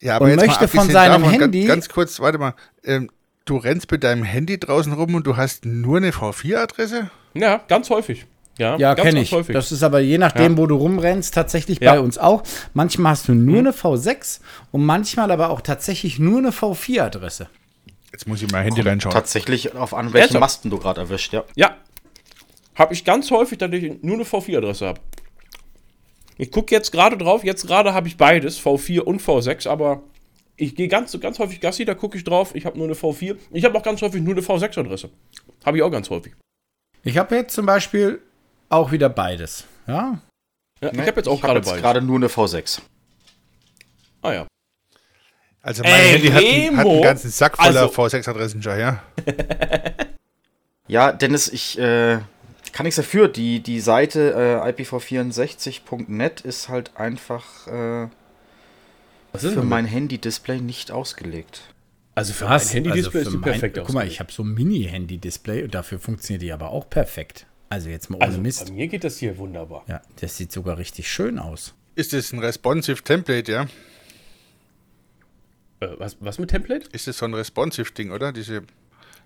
Ja, 0.00 0.16
Und 0.18 0.28
jetzt 0.28 0.36
mal 0.38 0.46
möchte 0.46 0.68
von 0.68 0.88
seinem 0.90 1.22
davon, 1.22 1.40
Handy- 1.40 1.66
Ganz, 1.66 1.86
ganz 1.86 1.88
kurz, 1.90 2.20
warte 2.20 2.38
mal. 2.38 2.54
Ähm, 2.84 3.10
du 3.44 3.56
rennst 3.58 3.90
mit 3.90 4.02
deinem 4.02 4.22
Handy 4.22 4.58
draußen 4.58 4.92
rum 4.92 5.14
und 5.14 5.26
du 5.26 5.36
hast 5.36 5.64
nur 5.66 5.98
eine 5.98 6.10
V4-Adresse? 6.12 7.10
Ja, 7.34 7.60
ganz 7.68 7.90
häufig. 7.90 8.26
Ja, 8.58 8.76
Ja, 8.76 8.94
kenne 8.94 9.20
ich. 9.22 9.32
häufig. 9.32 9.54
Das 9.54 9.72
ist 9.72 9.82
aber 9.82 10.00
je 10.00 10.18
nachdem, 10.18 10.52
Ja. 10.52 10.58
wo 10.58 10.66
du 10.66 10.76
rumrennst, 10.76 11.32
tatsächlich 11.34 11.80
Ja. 11.80 11.92
bei 11.94 12.00
uns 12.00 12.18
auch. 12.18 12.42
Manchmal 12.74 13.12
hast 13.12 13.28
du 13.28 13.32
nur 13.34 13.54
Mhm. 13.60 13.66
eine 13.68 13.72
V6 13.72 14.40
und 14.70 14.84
manchmal 14.84 15.30
aber 15.30 15.50
auch 15.50 15.60
tatsächlich 15.60 16.18
nur 16.18 16.38
eine 16.38 16.50
V4-Adresse. 16.52 17.48
Jetzt 18.12 18.26
muss 18.26 18.42
ich 18.42 18.50
mal 18.50 18.62
Handy 18.62 18.80
reinschauen. 18.80 19.14
Tatsächlich 19.14 19.74
auf 19.74 19.94
an 19.94 20.12
welchen? 20.12 20.40
Masten 20.40 20.70
du 20.70 20.78
gerade 20.78 21.00
erwischt, 21.02 21.32
ja. 21.32 21.44
Ja. 21.54 21.76
Habe 22.74 22.92
ich 22.94 23.04
ganz 23.04 23.30
häufig, 23.30 23.58
dass 23.58 23.70
ich 23.72 24.02
nur 24.02 24.14
eine 24.14 24.24
V4-Adresse 24.24 24.86
habe. 24.86 25.00
Ich 26.40 26.50
gucke 26.50 26.74
jetzt 26.74 26.90
gerade 26.90 27.18
drauf, 27.18 27.44
jetzt 27.44 27.66
gerade 27.66 27.92
habe 27.92 28.08
ich 28.08 28.16
beides, 28.16 28.58
V4 28.58 29.00
und 29.00 29.20
V6, 29.20 29.68
aber 29.68 30.02
ich 30.56 30.74
gehe 30.74 30.88
ganz, 30.88 31.18
ganz 31.20 31.38
häufig 31.38 31.60
Gassi, 31.60 31.84
da 31.84 31.94
gucke 31.94 32.16
ich 32.16 32.24
drauf, 32.24 32.54
ich 32.54 32.64
habe 32.64 32.78
nur 32.78 32.86
eine 32.86 32.94
V4. 32.94 33.36
Ich 33.50 33.62
habe 33.64 33.76
auch 33.76 33.82
ganz 33.82 34.00
häufig 34.00 34.22
nur 34.22 34.32
eine 34.32 34.40
V6-Adresse. 34.42 35.10
Habe 35.66 35.76
ich 35.76 35.82
auch 35.82 35.90
ganz 35.90 36.08
häufig. 36.08 36.32
Ich 37.02 37.18
habe 37.18 37.36
jetzt 37.36 37.54
zum 37.54 37.66
Beispiel 37.66 38.22
auch 38.70 38.90
wieder 38.90 39.10
beides. 39.10 39.64
Ja, 39.86 40.20
Ja, 40.80 40.90
ich 40.92 40.98
habe 41.00 41.12
jetzt 41.16 41.28
auch 41.28 41.34
Ich 41.36 41.42
habe 41.42 41.52
gerade 41.52 41.58
jetzt 41.60 41.68
beides. 41.68 41.82
gerade 41.82 42.00
nur 42.00 42.16
eine 42.16 42.28
V6. 42.28 42.80
Ah 44.22 44.32
ja. 44.32 44.46
Also 45.60 45.82
mein 45.82 45.92
Ey, 45.92 46.12
Handy 46.12 46.28
hat, 46.28 46.42
einen- 46.42 46.76
hat 46.78 46.86
einen 46.86 47.02
ganzen 47.02 47.30
Sack 47.30 47.56
voller 47.58 47.80
Also- 47.82 47.94
V6-Adressen 48.02 48.62
schon, 48.62 48.78
ja. 48.78 49.02
Ja, 50.88 51.12
Dennis, 51.12 51.48
ich 51.48 51.78
äh, 51.78 52.18
kann 52.72 52.84
nichts 52.84 52.96
dafür. 52.96 53.28
Die, 53.28 53.60
die 53.60 53.80
Seite 53.80 54.34
äh, 54.64 54.70
ipv64.net 54.70 56.40
ist 56.42 56.68
halt 56.68 56.96
einfach 56.96 57.66
äh, 57.66 58.08
Was 59.32 59.42
für 59.42 59.62
mein 59.62 59.86
Handy-Display 59.86 60.60
nicht 60.60 60.90
ausgelegt. 60.90 61.62
Also 62.14 62.32
für 62.32 62.46
Was? 62.46 62.66
mein 62.66 62.84
Handy-Display 62.84 63.18
Also 63.20 63.30
ist 63.30 63.36
die 63.36 63.42
perfekt 63.42 63.76
mein, 63.76 63.86
Guck 63.86 63.94
mal, 63.94 64.06
ich 64.06 64.20
habe 64.20 64.32
so 64.32 64.42
ein 64.42 64.52
Mini-Handy-Display 64.54 65.64
und 65.64 65.74
dafür 65.74 65.98
funktioniert 65.98 66.42
die 66.42 66.52
aber 66.52 66.70
auch 66.70 66.88
perfekt. 66.90 67.46
Also 67.68 67.88
jetzt 67.88 68.10
mal 68.10 68.16
ohne 68.16 68.26
also 68.26 68.40
Mist. 68.40 68.66
bei 68.66 68.72
mir 68.72 68.88
geht 68.88 69.04
das 69.04 69.18
hier 69.18 69.38
wunderbar. 69.38 69.84
Ja, 69.86 70.02
das 70.20 70.36
sieht 70.36 70.50
sogar 70.50 70.76
richtig 70.76 71.10
schön 71.10 71.38
aus. 71.38 71.74
Ist 71.94 72.12
das 72.12 72.32
ein 72.32 72.40
responsive 72.40 73.02
Template, 73.02 73.50
ja? 73.52 73.62
Äh, 75.80 75.88
was, 75.98 76.16
was 76.20 76.38
mit 76.38 76.50
Template? 76.50 76.88
Ist 76.92 77.06
das 77.06 77.18
so 77.18 77.26
ein 77.26 77.34
responsive 77.34 77.92
Ding, 77.92 78.10
oder? 78.10 78.32
Diese, 78.32 78.62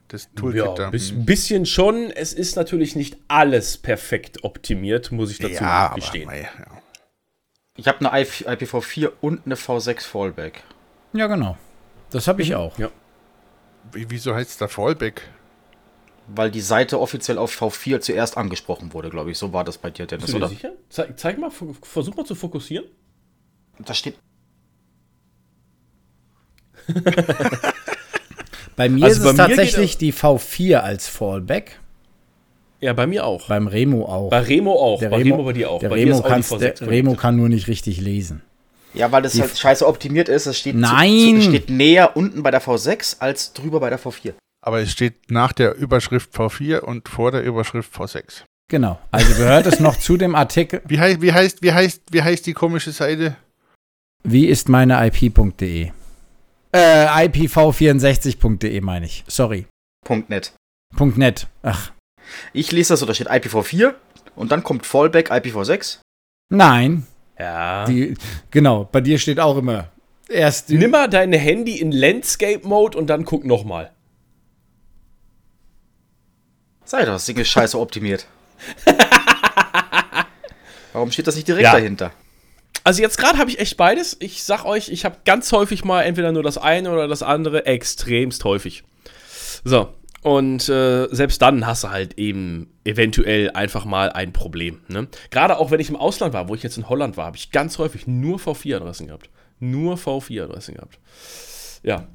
das 0.09 0.31
Toolkit 0.35 0.65
Ja, 0.65 0.75
da. 0.75 0.91
bis, 0.91 1.11
Hm. 1.11 1.25
bisschen 1.25 1.67
schon. 1.67 2.11
Es 2.11 2.33
ist 2.33 2.57
natürlich 2.57 2.95
nicht 2.97 3.17
alles 3.29 3.77
perfekt 3.79 4.45
optimiert, 4.45 5.13
muss 5.13 5.31
ich 5.31 5.39
dazu 5.39 5.55
ja, 5.65 5.87
aber, 5.89 5.95
gestehen. 5.97 6.27
mei, 6.27 6.43
ja. 6.43 6.83
Ich 7.77 7.89
habe 7.89 8.09
eine 8.09 8.21
IP 8.23 8.47
IPv4 8.47 9.11
und 9.21 9.47
eine 9.47 9.57
V6 9.57 10.03
Fallback. 10.03 10.63
Ja, 11.13 11.27
genau. 11.27 11.57
Das 12.11 12.29
habe 12.29 12.43
ich 12.43 12.55
auch. 12.55 12.79
Ja. 12.79 12.91
Wie, 13.93 14.09
wieso 14.11 14.35
heißt 14.35 14.51
es 14.51 14.57
da 14.59 14.69
Fallback? 14.69 15.23
Weil 16.29 16.51
die 16.51 16.61
Seite 16.61 17.01
offiziell 17.01 17.37
auf 17.37 17.53
V4 17.61 18.01
zuerst 18.01 18.37
angesprochen 18.37 18.93
wurde, 18.95 19.11
glaube 19.11 19.31
ich. 19.33 19.39
So 19.39 19.53
war 19.53 19.65
das 19.65 19.77
bei 19.79 19.91
dir, 19.91 20.07
Dennis, 20.07 20.27
Bist 20.27 20.35
du 20.35 20.39
dir 20.39 20.45
oder? 20.45 20.55
sicher? 20.55 20.73
Zeig, 20.89 21.19
zeig 21.19 21.39
mal, 21.39 21.51
versuch 21.51 22.15
mal 22.17 22.25
zu 22.25 22.35
fokussieren. 22.35 22.85
Da 23.81 23.93
steht. 23.93 24.17
Bei 28.76 28.88
mir 28.88 29.04
Also 29.04 29.16
ist 29.16 29.25
bei 29.25 29.31
es 29.31 29.37
mir 29.37 29.57
tatsächlich 29.57 29.99
die 29.99 30.12
V4 30.12 30.76
als 30.76 31.09
Fallback. 31.09 31.81
Ja, 32.81 32.93
bei 32.93 33.07
mir 33.07 33.25
auch. 33.25 33.49
Beim 33.49 33.66
Remo 33.66 34.04
auch. 34.04 34.31
Bei 34.31 34.40
Remo 34.40 34.73
auch. 34.75 34.99
der 34.99 35.09
bei 35.09 35.16
Remo, 35.19 35.43
bei 35.43 35.52
dir 35.52 35.71
auch. 35.71 35.81
Der 35.81 35.88
bei 35.88 35.97
Remo, 35.97 36.21
die 36.21 36.28
kannst, 36.28 36.52
V6 36.52 36.59
der. 36.59 36.88
Remo 36.88 37.14
kann 37.14 37.37
nur 37.37 37.49
nicht 37.49 37.69
richtig 37.69 38.00
lesen. 38.00 38.43
Ja, 38.93 39.11
weil 39.11 39.23
das 39.23 39.40
halt 39.40 39.57
scheiße 39.57 39.87
optimiert 39.87 40.28
ist. 40.28 40.47
Es 40.47 40.59
steht, 40.59 40.76
Nein! 40.76 41.37
Zu, 41.37 41.47
zu, 41.47 41.49
steht 41.50 41.71
näher 41.71 42.16
unten 42.16 42.43
bei 42.43 42.50
der 42.50 42.62
V6 42.62 43.21
als 43.21 43.52
drüber 43.52 43.81
bei 43.81 43.90
der 43.90 43.99
V4. 43.99 44.35
Aber 44.61 44.81
es 44.81 44.93
steht 44.93 45.31
nach 45.31 45.52
der 45.52 45.75
Überschrift 45.75 46.35
V4 46.35 46.81
und 46.81 47.09
vor 47.09 47.33
der 47.33 47.43
Überschrift 47.43 47.93
V6. 47.95 48.45
Genau. 48.69 48.99
Also 49.11 49.35
gehört 49.35 49.66
es 49.66 49.81
noch 49.81 49.99
zu 49.99 50.16
dem 50.16 50.35
Artikel, 50.35 50.81
Wie, 50.87 50.99
hei 50.99 51.21
wie, 51.21 51.33
heißt, 51.33 51.62
wie, 51.62 51.73
heißt, 51.73 52.02
wie 52.11 52.23
heißt 52.23 52.47
die 52.47 52.54
komische 52.54 52.93
Seite? 52.93 53.37
wie 54.23 54.47
ist 54.47 54.71
meine 54.71 55.07
IP.de? 55.07 55.90
Äh, 56.75 57.07
IPv64.de 57.28 58.81
meine 58.81 59.07
ich. 59.07 59.23
Sorry. 59.28 59.66
Punkt 60.04 60.28
net. 60.28 60.52
Punkt 60.97 61.16
.net. 61.16 61.47
Ach, 61.62 61.93
Ich 62.52 62.73
lese 62.73 62.93
das 62.95 63.00
so, 63.00 63.07
da 63.07 63.14
steht 63.14 63.31
IPv4 63.31 63.95
und 64.37 64.50
dann 64.52 64.62
kommt 64.64 64.85
Fallback 64.87 65.31
IPv6. 65.31 66.00
nein. 66.50 67.07
Ja. 67.38 67.85
Die, 67.87 68.14
genau, 68.52 68.85
bei 68.90 69.00
dir 69.00 69.19
steht 69.19 69.40
auch 69.40 69.57
immer 69.57 69.88
erst 70.28 70.69
die, 70.71 70.78
Nimm 70.78 70.93
mal 70.93 71.09
dein 71.09 71.33
Handy 71.33 71.81
in 71.81 71.90
Landscape-Mode 71.90 72.97
und 72.97 73.09
dann 73.09 73.25
guck 73.25 73.45
nochmal. 73.45 73.90
Sei 76.85 77.04
doch, 77.04 77.14
das 77.14 77.26
Ding 77.26 77.37
ist 77.38 77.49
scheiße 77.49 77.76
optimiert. 77.78 78.26
Warum 80.93 81.11
steht 81.11 81.26
das 81.26 81.35
nicht 81.35 81.49
direkt 81.49 81.64
Ja. 81.64 81.73
dahinter? 81.73 82.12
Also 82.85 83.03
jetzt 83.03 83.17
gerade 83.17 83.38
habe 83.38 83.50
ich 83.50 83.59
echt 83.59 83.76
beides. 83.76 84.17
Ich 84.21 84.45
sag 84.45 84.64
euch, 84.64 84.91
ich 84.91 85.05
habe 85.05 85.17
ganz 85.25 85.50
häufig 85.53 85.85
mal 85.85 86.03
entweder 86.03 86.33
nur 86.33 86.43
das 86.43 86.59
eine 86.59 86.93
oder 86.93 87.09
das 87.09 87.23
andere, 87.23 87.67
extremst 87.67 88.45
häufig. 88.45 88.85
So, 89.64 89.88
und 90.25 90.71
äh, 90.71 91.07
selbst 91.11 91.43
dann 91.43 91.67
hast 91.67 91.85
du 91.85 91.91
halt 91.91 92.19
eben 92.19 92.71
eventuell 92.85 93.50
einfach 93.50 93.85
mal 93.85 94.11
ein 94.11 94.33
Problem. 94.33 94.81
Ne? 94.88 95.07
Gerade 95.31 95.59
auch 95.59 95.71
wenn 95.71 95.81
ich 95.81 95.91
im 95.91 95.97
Ausland 95.97 96.33
war, 96.33 96.49
wo 96.49 96.55
ich 96.55 96.62
jetzt 96.62 96.79
in 96.79 96.88
Holland 96.88 97.19
war, 97.19 97.26
habe 97.26 97.37
ich 97.37 97.50
ganz 97.50 97.76
häufig 97.76 98.07
nur 98.07 98.38
V4-Adressen 98.38 99.09
gehabt. 99.09 99.29
Nur 99.61 99.97
V4-Adressen 99.97 100.76
gehabt. 100.76 100.99
Ja. 101.83 102.09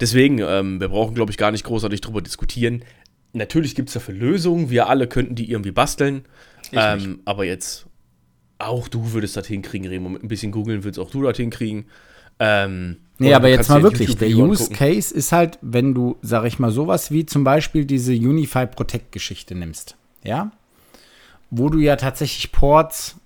Deswegen, 0.00 0.38
ähm, 0.38 0.80
wir 0.80 0.88
brauchen, 0.88 1.14
glaube 1.14 1.30
ich, 1.30 1.38
gar 1.38 1.50
nicht 1.50 1.64
großartig 1.64 2.02
drüber 2.02 2.20
diskutieren. 2.20 2.84
Natürlich 3.32 3.74
gibt 3.74 3.88
es 3.88 3.94
dafür 3.94 4.14
Lösungen. 4.14 4.68
Wir 4.68 4.90
alle 4.90 5.06
könnten 5.06 5.34
die 5.34 5.50
irgendwie 5.50 5.72
basteln. 5.72 6.26
Ähm, 6.72 7.20
aber 7.24 7.44
jetzt, 7.44 7.86
auch 8.60 8.88
du 8.88 9.12
würdest 9.12 9.36
das 9.36 9.46
hinkriegen, 9.46 9.88
Remo. 9.88 10.08
Mit 10.08 10.22
ein 10.22 10.28
bisschen 10.28 10.52
googeln 10.52 10.84
würdest 10.84 10.98
auch 10.98 11.10
du 11.10 11.22
das 11.22 11.36
hinkriegen. 11.36 11.86
Ähm, 12.38 12.96
Nee, 13.20 13.34
aber 13.34 13.48
jetzt 13.48 13.68
mal 13.68 13.82
wirklich, 13.82 14.16
der 14.16 14.30
Use 14.30 14.62
angucken. 14.62 14.76
Case 14.76 15.14
ist 15.14 15.30
halt, 15.30 15.58
wenn 15.60 15.92
du, 15.92 16.16
sag 16.22 16.46
ich 16.46 16.58
mal, 16.58 16.70
sowas 16.70 17.10
wie 17.10 17.26
zum 17.26 17.44
Beispiel 17.44 17.84
diese 17.84 18.14
Unify 18.14 18.66
Protect 18.66 19.12
Geschichte 19.12 19.54
nimmst, 19.54 19.94
ja, 20.24 20.52
wo 21.50 21.68
du 21.68 21.78
ja 21.80 21.96
tatsächlich 21.96 22.50
Ports, 22.50 23.16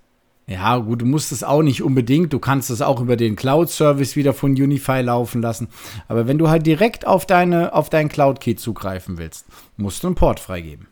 ja 0.47 0.77
gut, 0.79 1.01
du 1.01 1.05
musst 1.05 1.31
es 1.31 1.45
auch 1.45 1.61
nicht 1.61 1.81
unbedingt, 1.81 2.33
du 2.33 2.39
kannst 2.39 2.69
es 2.69 2.81
auch 2.81 2.99
über 2.99 3.15
den 3.15 3.37
Cloud-Service 3.37 4.17
wieder 4.17 4.33
von 4.33 4.51
Unify 4.51 4.99
laufen 4.99 5.41
lassen, 5.41 5.69
aber 6.09 6.27
wenn 6.27 6.37
du 6.37 6.49
halt 6.49 6.65
direkt 6.65 7.07
auf 7.07 7.25
deine, 7.25 7.73
auf 7.73 7.89
deinen 7.89 8.09
Cloud-Key 8.09 8.55
zugreifen 8.55 9.17
willst, 9.17 9.45
musst 9.77 10.03
du 10.03 10.07
einen 10.07 10.15
Port 10.17 10.41
freigeben. 10.41 10.87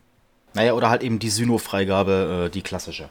Naja, 0.53 0.75
oder 0.75 0.89
halt 0.89 1.03
eben 1.03 1.19
die 1.19 1.29
Syno-Freigabe, 1.29 2.45
äh, 2.45 2.49
die 2.49 2.61
klassische. 2.61 3.09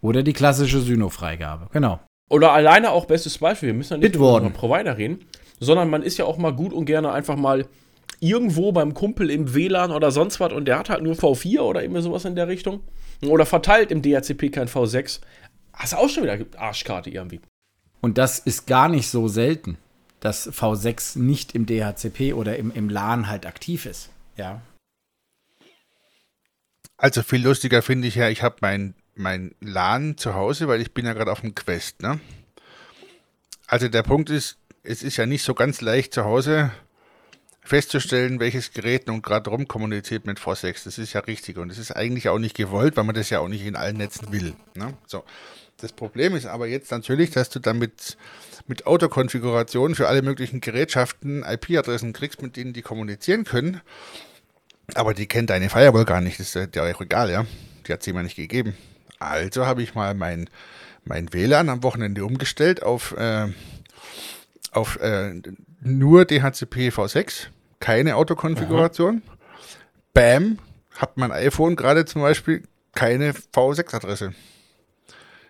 Oder 0.00 0.22
die 0.22 0.32
klassische 0.32 0.80
Syno-Freigabe, 0.80 1.68
genau. 1.72 2.00
Oder 2.30 2.52
alleine 2.52 2.90
auch 2.90 3.06
bestes 3.06 3.38
Beispiel. 3.38 3.68
Wir 3.68 3.74
müssen 3.74 3.94
ja 3.94 3.98
nicht 3.98 4.14
über 4.14 4.34
unseren 4.34 4.52
Provider 4.52 4.96
reden, 4.96 5.24
sondern 5.58 5.90
man 5.90 6.02
ist 6.02 6.16
ja 6.16 6.24
auch 6.24 6.38
mal 6.38 6.52
gut 6.52 6.72
und 6.72 6.86
gerne 6.86 7.12
einfach 7.12 7.36
mal 7.36 7.66
irgendwo 8.20 8.72
beim 8.72 8.94
Kumpel 8.94 9.30
im 9.30 9.54
WLAN 9.54 9.90
oder 9.90 10.10
sonst 10.10 10.40
was 10.40 10.52
und 10.52 10.66
der 10.66 10.78
hat 10.78 10.90
halt 10.90 11.02
nur 11.02 11.14
V4 11.14 11.60
oder 11.60 11.82
irgendwie 11.82 12.02
sowas 12.02 12.24
in 12.24 12.36
der 12.36 12.48
Richtung. 12.48 12.80
Oder 13.22 13.44
verteilt 13.46 13.90
im 13.90 14.00
DHCP 14.00 14.50
kein 14.50 14.68
V6. 14.68 15.20
Hast 15.72 15.92
du 15.92 15.96
auch 15.96 16.08
schon 16.08 16.22
wieder 16.22 16.38
Arschkarte 16.56 17.10
irgendwie. 17.10 17.40
Und 18.00 18.16
das 18.16 18.38
ist 18.38 18.66
gar 18.66 18.88
nicht 18.88 19.08
so 19.08 19.28
selten, 19.28 19.76
dass 20.20 20.50
V6 20.50 21.18
nicht 21.18 21.54
im 21.54 21.66
DHCP 21.66 22.34
oder 22.34 22.56
im, 22.56 22.70
im 22.72 22.88
LAN 22.88 23.28
halt 23.28 23.46
aktiv 23.46 23.86
ist, 23.86 24.10
ja. 24.36 24.62
Also 26.96 27.22
viel 27.22 27.42
lustiger 27.42 27.80
finde 27.80 28.08
ich 28.08 28.14
ja, 28.14 28.28
ich 28.28 28.42
habe 28.42 28.56
mein, 28.60 28.94
mein 29.14 29.54
LAN 29.60 30.16
zu 30.16 30.34
Hause, 30.34 30.68
weil 30.68 30.80
ich 30.80 30.92
bin 30.92 31.06
ja 31.06 31.12
gerade 31.12 31.32
auf 31.32 31.40
dem 31.40 31.54
Quest, 31.54 32.02
ne? 32.02 32.20
Also 33.66 33.88
der 33.88 34.02
Punkt 34.02 34.30
ist, 34.30 34.58
es 34.82 35.02
ist 35.02 35.16
ja 35.16 35.26
nicht 35.26 35.44
so 35.44 35.54
ganz 35.54 35.80
leicht 35.80 36.14
zu 36.14 36.24
Hause 36.24 36.72
festzustellen, 37.62 38.40
welches 38.40 38.72
Gerät 38.72 39.06
nun 39.06 39.22
gerade 39.22 39.50
rumkommuniziert 39.50 40.26
mit 40.26 40.40
V6. 40.40 40.84
Das 40.84 40.98
ist 40.98 41.12
ja 41.12 41.20
richtig 41.20 41.58
und 41.58 41.68
das 41.68 41.78
ist 41.78 41.92
eigentlich 41.92 42.28
auch 42.28 42.38
nicht 42.38 42.56
gewollt, 42.56 42.96
weil 42.96 43.04
man 43.04 43.14
das 43.14 43.30
ja 43.30 43.38
auch 43.38 43.48
nicht 43.48 43.64
in 43.64 43.76
allen 43.76 43.96
Netzen 43.96 44.32
will. 44.32 44.54
Ne? 44.74 44.94
So. 45.06 45.24
Das 45.76 45.92
Problem 45.92 46.36
ist 46.36 46.46
aber 46.46 46.66
jetzt 46.66 46.90
natürlich, 46.90 47.30
dass 47.30 47.48
du 47.48 47.58
damit 47.58 48.18
mit 48.66 48.86
Autokonfiguration 48.86 49.94
für 49.94 50.08
alle 50.08 50.20
möglichen 50.20 50.60
Gerätschaften 50.60 51.42
IP-Adressen 51.42 52.12
kriegst, 52.12 52.42
mit 52.42 52.56
denen 52.56 52.72
die 52.72 52.82
kommunizieren 52.82 53.44
können. 53.44 53.80
Aber 54.94 55.14
die 55.14 55.26
kennt 55.26 55.50
deine 55.50 55.70
Firewall 55.70 56.04
gar 56.04 56.20
nicht, 56.20 56.38
das 56.38 56.54
ist 56.54 56.76
ja 56.76 56.82
auch 56.82 57.00
egal, 57.00 57.30
ja. 57.30 57.46
Die 57.86 57.92
hat 57.92 58.02
sie 58.02 58.12
mir 58.12 58.22
nicht 58.22 58.36
gegeben. 58.36 58.76
Also 59.20 59.66
habe 59.66 59.82
ich 59.82 59.94
mal 59.94 60.14
mein, 60.14 60.50
mein 61.04 61.32
WLAN 61.32 61.68
am 61.68 61.82
Wochenende 61.82 62.24
umgestellt 62.24 62.82
auf, 62.82 63.16
äh, 63.16 63.48
auf 64.72 64.98
äh, 65.00 65.34
nur 65.82 66.24
DHCP 66.24 66.88
V6, 66.88 67.46
keine 67.78 68.16
Autokonfiguration. 68.16 69.22
Bam, 70.14 70.58
hat 70.96 71.16
mein 71.16 71.30
iPhone 71.32 71.76
gerade 71.76 72.04
zum 72.06 72.22
Beispiel 72.22 72.62
keine 72.94 73.32
V6-Adresse. 73.32 74.34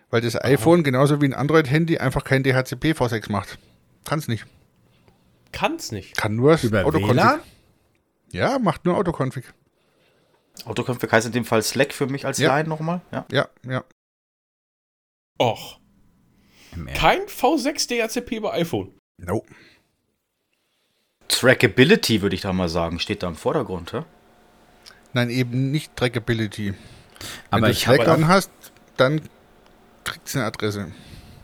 Weil 0.09 0.21
das 0.21 0.35
iPhone 0.43 0.83
genauso 0.83 1.21
wie 1.21 1.25
ein 1.25 1.33
Android-Handy 1.33 1.97
einfach 1.97 2.25
kein 2.25 2.43
DHCP 2.43 2.91
V6 2.91 3.31
macht. 3.31 3.57
Kann 4.03 4.19
es 4.19 4.27
nicht. 4.27 4.45
Kann's 5.53 5.91
nicht. 5.91 6.17
Kann 6.17 6.35
nur 6.35 6.57
Über 6.61 6.85
Autoconfig. 6.85 7.15
WLAN? 7.15 7.39
Ja, 8.31 8.59
macht 8.59 8.85
nur 8.85 8.97
Autoconfig. 8.97 9.45
Autoconfig 10.65 11.11
heißt 11.11 11.25
in 11.27 11.33
dem 11.33 11.45
Fall 11.45 11.61
Slack 11.63 11.93
für 11.93 12.07
mich 12.07 12.25
als 12.25 12.37
Ja. 12.37 12.55
Line 12.57 12.69
nochmal. 12.69 13.01
Ja. 13.11 13.25
Ja, 13.31 13.47
ja. 13.67 13.83
Och. 15.39 15.79
Kein 16.95 17.21
V6 17.21 17.87
DHCP 17.87 18.39
bei 18.41 18.53
iPhone. 18.53 18.93
No. 19.17 19.43
Trackability, 21.27 22.21
würde 22.21 22.35
ich 22.35 22.41
da 22.41 22.53
mal 22.53 22.69
sagen, 22.69 22.99
steht 22.99 23.23
da 23.23 23.27
im 23.27 23.35
Vordergrund. 23.35 23.91
Ja? 23.93 24.05
Nein, 25.13 25.29
eben 25.29 25.71
nicht 25.71 25.95
Trackability. 25.95 26.71
Wenn 26.71 26.77
Aber 27.51 27.67
du 27.67 27.71
ich 27.71 27.87
habe 27.87 27.97
Slack 27.97 28.07
an 28.09 28.27
hast, 28.27 28.51
dann 28.97 29.21
kriegst 30.03 30.35
du 30.35 30.39
eine 30.39 30.47
Adresse. 30.47 30.91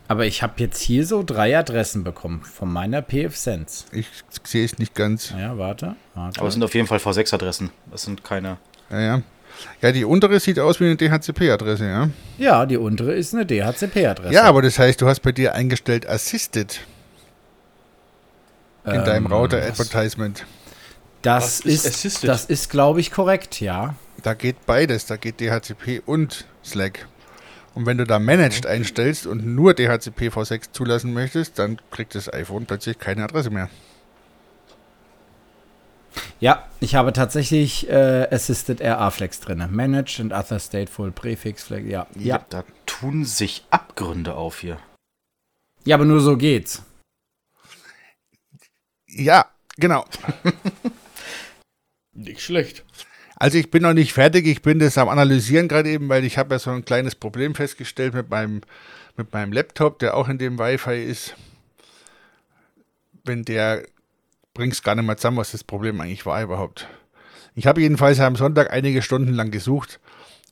aber 0.08 0.26
ich 0.26 0.42
habe 0.42 0.54
jetzt 0.58 0.80
hier 0.80 1.06
so 1.06 1.22
drei 1.22 1.56
Adressen 1.58 2.04
bekommen 2.04 2.42
von 2.42 2.72
meiner 2.72 3.02
PF 3.02 3.36
Sense. 3.36 3.84
Ich 3.92 4.06
sehe 4.44 4.64
es 4.64 4.78
nicht 4.78 4.94
ganz. 4.94 5.30
Ja, 5.30 5.56
warte. 5.58 5.96
warte. 6.14 6.38
Aber 6.40 6.48
es 6.48 6.54
sind 6.54 6.62
auf 6.64 6.74
jeden 6.74 6.86
Fall 6.86 6.98
V6-Adressen. 6.98 7.70
Das 7.90 8.02
sind 8.02 8.24
keine. 8.24 8.58
Ja, 8.90 9.00
ja. 9.00 9.22
Ja, 9.82 9.90
die 9.92 10.04
untere 10.04 10.38
sieht 10.38 10.58
aus 10.60 10.78
wie 10.78 10.84
eine 10.84 10.96
DHCP-Adresse, 10.96 11.84
ja. 11.88 12.10
ja, 12.38 12.64
die 12.64 12.76
untere 12.76 13.14
ist 13.14 13.34
eine 13.34 13.44
DHCP-Adresse. 13.44 14.32
Ja, 14.32 14.44
aber 14.44 14.62
das 14.62 14.78
heißt, 14.78 15.00
du 15.00 15.06
hast 15.08 15.20
bei 15.20 15.32
dir 15.32 15.54
eingestellt 15.54 16.08
Assisted 16.08 16.80
in 18.84 19.04
deinem 19.04 19.26
Ähm, 19.26 19.32
Router 19.32 19.58
das- 19.60 19.80
Advertisement. 19.80 20.46
Das 21.22 21.42
Was 21.42 21.60
ist 21.60 21.84
ist, 21.84 21.86
Assisted? 21.86 22.28
das 22.30 22.44
ist, 22.44 22.70
glaube 22.70 23.00
ich, 23.00 23.10
korrekt, 23.10 23.60
ja. 23.60 23.96
Da 24.22 24.34
geht 24.34 24.64
beides, 24.66 25.06
da 25.06 25.16
geht 25.16 25.40
DHCP 25.40 26.02
und 26.06 26.46
Slack. 26.64 27.06
Und 27.74 27.86
wenn 27.86 27.98
du 27.98 28.04
da 28.04 28.18
Managed 28.20 28.66
einstellst 28.66 29.26
und 29.26 29.44
nur 29.44 29.74
DHCP 29.74 30.28
V6 30.28 30.72
zulassen 30.72 31.12
möchtest, 31.12 31.58
dann 31.58 31.80
kriegt 31.90 32.14
das 32.14 32.32
iPhone 32.32 32.66
plötzlich 32.66 32.98
keine 32.98 33.24
Adresse 33.24 33.50
mehr. 33.50 33.68
Ja, 36.40 36.68
ich 36.80 36.94
habe 36.94 37.12
tatsächlich 37.12 37.88
äh, 37.88 38.28
Assisted 38.30 38.80
RA 38.80 39.10
Flex 39.10 39.40
drin. 39.40 39.66
Managed 39.70 40.20
and 40.20 40.32
other 40.32 40.58
stateful 40.58 41.10
Prefix 41.10 41.64
Flex. 41.64 41.88
Ja. 41.88 42.06
ja. 42.14 42.44
Da 42.48 42.64
tun 42.86 43.24
sich 43.24 43.64
Abgründe 43.70 44.34
auf 44.34 44.60
hier. 44.60 44.78
Ja, 45.84 45.96
aber 45.96 46.04
nur 46.04 46.20
so 46.20 46.36
geht's. 46.36 46.82
Ja, 49.06 49.46
genau. 49.76 50.04
Nicht 52.12 52.42
schlecht. 52.42 52.84
Also 53.36 53.56
ich 53.56 53.70
bin 53.70 53.84
noch 53.84 53.94
nicht 53.94 54.12
fertig, 54.12 54.46
ich 54.46 54.62
bin 54.62 54.80
das 54.80 54.98
am 54.98 55.08
Analysieren 55.08 55.68
gerade 55.68 55.88
eben, 55.88 56.08
weil 56.08 56.24
ich 56.24 56.38
habe 56.38 56.56
ja 56.56 56.58
so 56.58 56.70
ein 56.70 56.84
kleines 56.84 57.14
Problem 57.14 57.54
festgestellt 57.54 58.12
mit 58.12 58.28
meinem, 58.30 58.62
mit 59.16 59.32
meinem 59.32 59.52
Laptop, 59.52 60.00
der 60.00 60.16
auch 60.16 60.28
in 60.28 60.38
dem 60.38 60.58
Wi-Fi 60.58 61.04
ist. 61.04 61.36
Wenn 63.24 63.44
der 63.44 63.86
bring's 64.58 64.82
gar 64.82 64.96
nicht 64.96 65.06
mehr 65.06 65.16
zusammen, 65.16 65.36
was 65.36 65.52
das 65.52 65.62
Problem 65.62 66.00
eigentlich 66.00 66.26
war 66.26 66.42
überhaupt. 66.42 66.88
Ich 67.54 67.66
habe 67.68 67.80
jedenfalls 67.80 68.18
am 68.18 68.34
Sonntag 68.34 68.72
einige 68.72 69.02
Stunden 69.02 69.32
lang 69.32 69.52
gesucht 69.52 70.00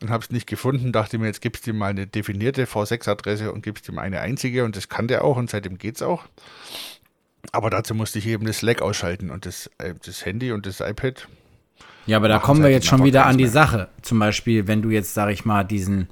und 0.01 0.11
habe 0.11 0.23
es 0.23 0.31
nicht 0.31 0.47
gefunden. 0.47 0.93
Dachte 0.93 1.19
mir, 1.19 1.27
jetzt 1.27 1.41
gibst 1.41 1.67
du 1.67 1.71
ihm 1.73 1.79
mal 1.79 1.91
eine 1.91 2.07
definierte 2.07 2.67
V6-Adresse 2.67 3.51
und 3.53 3.63
gibst 3.63 3.89
ihm 3.89 3.99
eine 3.99 4.21
einzige 4.21 4.65
und 4.65 4.77
das 4.77 4.89
kann 4.89 5.09
der 5.09 5.25
auch 5.25 5.37
und 5.37 5.51
seitdem 5.51 5.77
geht's 5.77 6.03
auch. 6.03 6.25
Aber 7.51 7.69
dazu 7.69 7.95
musste 7.97 8.21
ich 8.21 8.27
eben 8.29 8.47
das 8.47 8.59
Slack 8.59 8.81
ausschalten 8.81 9.31
und 9.31 9.45
das, 9.45 9.71
äh, 9.79 9.95
das 10.05 10.25
Handy 10.25 10.53
und 10.53 10.67
das 10.67 10.81
iPad. 10.81 11.27
Ja, 12.07 12.19
aber 12.19 12.29
da 12.29 12.39
kommen 12.39 12.63
wir 12.63 12.71
jetzt 12.71 12.87
schon 12.87 13.03
wieder 13.03 13.27
an 13.27 13.39
die. 13.39 13.47
Sache. 13.49 13.89
Zum 14.03 14.21
Beispiel, 14.21 14.69
wenn 14.69 14.83
du 14.83 14.91
jetzt, 14.91 15.15
sag 15.15 15.31
ich 15.31 15.45
mal, 15.45 15.65
diesen, 15.65 16.09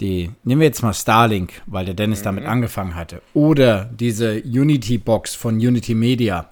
die, 0.00 0.30
nehmen 0.42 0.60
wir 0.60 0.66
jetzt 0.66 0.82
mal 0.82 0.92
Starlink, 0.92 1.62
weil 1.66 1.84
der 1.84 1.94
Dennis 1.94 2.22
damit 2.22 2.42
Mhm. 2.44 2.50
angefangen 2.50 2.94
hatte. 2.96 3.22
Oder 3.34 3.84
diese 3.84 4.42
Unity-Box 4.42 5.36
von 5.36 5.54
Unity 5.56 5.94
Media. 5.94 6.50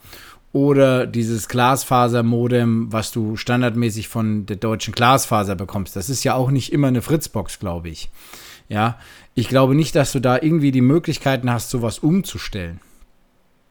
Oder 0.54 1.08
dieses 1.08 1.49
Glasfaser-Modem, 1.49 2.92
was 2.92 3.11
du 3.11 3.34
standardmäßig 3.34 4.06
von 4.06 4.46
der 4.46 4.54
deutschen 4.54 4.94
Glasfaser 4.94 5.56
bekommst. 5.56 5.96
Das 5.96 6.08
ist 6.08 6.23
ja 6.23 6.37
auch 6.37 6.52
nicht 6.52 6.73
immer 6.73 6.87
eine 6.87 7.02
Fritzbox, 7.02 7.58
glaube 7.58 7.88
ich. 7.88 8.08
Ja, 8.68 8.96
ich 9.34 9.49
glaube 9.49 9.75
nicht, 9.75 9.96
dass 9.96 10.12
du 10.12 10.20
da 10.20 10.40
irgendwie 10.40 10.70
die 10.70 10.80
Möglichkeiten 10.80 11.50
hast, 11.50 11.70
sowas 11.70 11.99
umzustellen. 11.99 12.78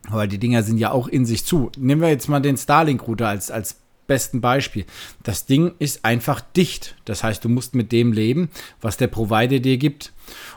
Weil 0.10 0.28
die 0.28 0.40
Dinger 0.40 0.62
sind 0.62 0.78
ja 0.78 0.92
auch 0.92 1.08
in 1.08 1.25
sich 1.25 1.46
zu. 1.46 1.72
Nehmen 1.78 2.02
wir 2.02 2.10
jetzt 2.10 2.28
mal 2.28 2.42
den 2.42 2.58
Starlink-Router 2.58 3.30
als, 3.30 3.50
als 3.50 3.78
besten 4.06 4.42
Beispiel. 4.42 4.86
Das 5.24 5.46
Ding 5.46 5.72
ist 5.80 6.04
einfach 6.04 6.42
dicht. 6.42 6.98
Das 7.06 7.24
heißt, 7.24 7.46
du 7.46 7.48
musst 7.48 7.75
mit 7.75 7.94
dem 7.94 8.12
leben, 8.12 8.50
was 8.82 8.98
der 8.98 9.08
Provider 9.08 9.60
dir 9.60 9.78
gibt. 9.78 10.12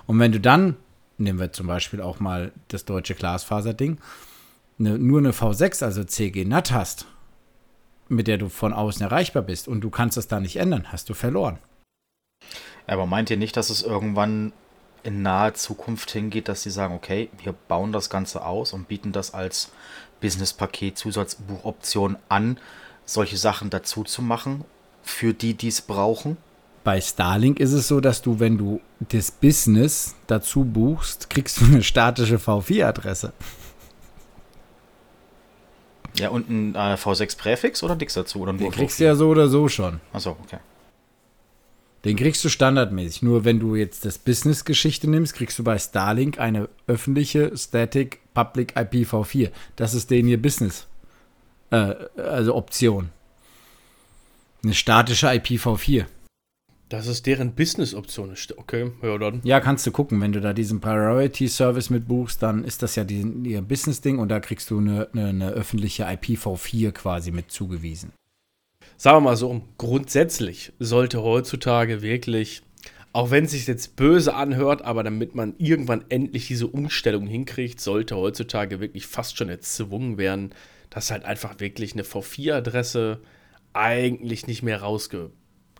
Und 0.06 0.18
wenn 0.18 0.32
du 0.32 0.40
dann, 0.40 0.74
nehmen 1.18 1.38
wir 1.38 1.52
zum 1.52 1.68
Beispiel 1.68 2.00
auch 2.00 2.18
mal 2.18 2.50
das 2.66 2.84
deutsche 2.84 3.14
Glasfaser-Ding, 3.14 3.98
ne, 4.78 4.98
nur 4.98 5.18
eine 5.18 5.32
V6, 5.32 5.84
also 5.84 6.04
CG 6.04 6.44
NAT 6.44 6.72
hast, 6.72 7.06
mit 8.08 8.26
der 8.26 8.38
du 8.38 8.48
von 8.48 8.72
außen 8.72 9.02
erreichbar 9.02 9.42
bist 9.42 9.68
und 9.68 9.80
du 9.80 9.90
kannst 9.90 10.16
das 10.16 10.28
da 10.28 10.40
nicht 10.40 10.56
ändern, 10.56 10.92
hast 10.92 11.08
du 11.08 11.14
verloren. 11.14 11.58
Aber 12.86 13.06
meint 13.06 13.30
ihr 13.30 13.36
nicht, 13.36 13.56
dass 13.56 13.70
es 13.70 13.82
irgendwann 13.82 14.52
in 15.02 15.22
naher 15.22 15.54
Zukunft 15.54 16.10
hingeht, 16.10 16.48
dass 16.48 16.62
sie 16.62 16.70
sagen, 16.70 16.94
okay, 16.94 17.30
wir 17.42 17.52
bauen 17.52 17.92
das 17.92 18.10
Ganze 18.10 18.44
aus 18.44 18.72
und 18.72 18.88
bieten 18.88 19.12
das 19.12 19.34
als 19.34 19.70
Business-Paket, 20.20 20.98
Zusatzbuchoption 20.98 22.16
an, 22.28 22.58
solche 23.04 23.36
Sachen 23.36 23.70
dazu 23.70 24.02
zu 24.02 24.22
machen, 24.22 24.64
für 25.02 25.32
die, 25.32 25.54
die 25.54 25.68
es 25.68 25.80
brauchen? 25.80 26.36
Bei 26.82 27.00
Starlink 27.00 27.60
ist 27.60 27.72
es 27.72 27.88
so, 27.88 28.00
dass 28.00 28.22
du, 28.22 28.38
wenn 28.40 28.58
du 28.58 28.80
das 29.00 29.30
Business 29.30 30.14
dazu 30.26 30.64
buchst, 30.64 31.30
kriegst 31.30 31.60
du 31.60 31.64
eine 31.64 31.82
statische 31.82 32.36
V4-Adresse. 32.36 33.32
Ja, 36.18 36.30
und 36.30 36.48
ein 36.48 36.74
äh, 36.74 36.94
V6 36.94 37.36
Präfix 37.36 37.82
oder 37.82 37.96
nix 37.96 38.14
dazu? 38.14 38.40
Oder 38.40 38.52
Den 38.52 38.70
kriegst 38.70 39.00
du 39.00 39.04
ja 39.04 39.14
so 39.14 39.28
oder 39.28 39.48
so 39.48 39.68
schon. 39.68 40.00
Achso, 40.12 40.36
okay. 40.42 40.58
Den 42.04 42.16
kriegst 42.16 42.44
du 42.44 42.48
standardmäßig. 42.48 43.22
Nur 43.22 43.44
wenn 43.44 43.58
du 43.58 43.74
jetzt 43.74 44.04
das 44.04 44.18
Business-Geschichte 44.18 45.10
nimmst, 45.10 45.34
kriegst 45.34 45.58
du 45.58 45.64
bei 45.64 45.76
Starlink 45.78 46.38
eine 46.38 46.68
öffentliche 46.86 47.56
Static 47.56 48.20
Public 48.32 48.76
IPv4. 48.76 49.50
Das 49.74 49.92
ist 49.92 50.10
denen 50.10 50.28
ihr 50.28 50.40
Business. 50.40 50.86
Äh, 51.70 51.94
also 52.16 52.54
Option. 52.54 53.10
Eine 54.62 54.74
statische 54.74 55.28
IPv4. 55.28 56.06
Das 56.88 57.08
ist 57.08 57.26
deren 57.26 57.54
Business-Option. 57.54 58.32
ist. 58.32 58.56
Okay, 58.56 58.92
ja 59.02 59.18
dann. 59.18 59.40
Ja, 59.42 59.58
kannst 59.58 59.86
du 59.86 59.90
gucken. 59.90 60.20
Wenn 60.20 60.32
du 60.32 60.40
da 60.40 60.52
diesen 60.52 60.80
Priority 60.80 61.48
Service 61.48 61.90
mit 61.90 62.06
buchst, 62.06 62.42
dann 62.42 62.62
ist 62.62 62.82
das 62.82 62.94
ja 62.94 63.02
die, 63.02 63.22
ihr 63.44 63.60
Business-Ding 63.60 64.18
und 64.18 64.28
da 64.28 64.38
kriegst 64.38 64.70
du 64.70 64.78
eine, 64.78 65.08
eine, 65.12 65.26
eine 65.28 65.50
öffentliche 65.50 66.06
IPv4 66.06 66.92
quasi 66.92 67.32
mit 67.32 67.50
zugewiesen. 67.50 68.12
Sagen 68.96 69.16
wir 69.16 69.20
mal 69.20 69.36
so, 69.36 69.62
grundsätzlich 69.78 70.72
sollte 70.78 71.22
heutzutage 71.22 72.02
wirklich, 72.02 72.62
auch 73.12 73.32
wenn 73.32 73.44
es 73.44 73.50
sich 73.50 73.66
jetzt 73.66 73.96
böse 73.96 74.34
anhört, 74.34 74.82
aber 74.82 75.02
damit 75.02 75.34
man 75.34 75.54
irgendwann 75.58 76.04
endlich 76.08 76.46
diese 76.46 76.68
Umstellung 76.68 77.26
hinkriegt, 77.26 77.80
sollte 77.80 78.16
heutzutage 78.16 78.78
wirklich 78.78 79.06
fast 79.06 79.36
schon 79.36 79.48
erzwungen 79.48 80.18
werden, 80.18 80.54
dass 80.88 81.10
halt 81.10 81.24
einfach 81.24 81.58
wirklich 81.58 81.94
eine 81.94 82.04
V4-Adresse 82.04 83.20
eigentlich 83.72 84.46
nicht 84.46 84.62
mehr 84.62 84.80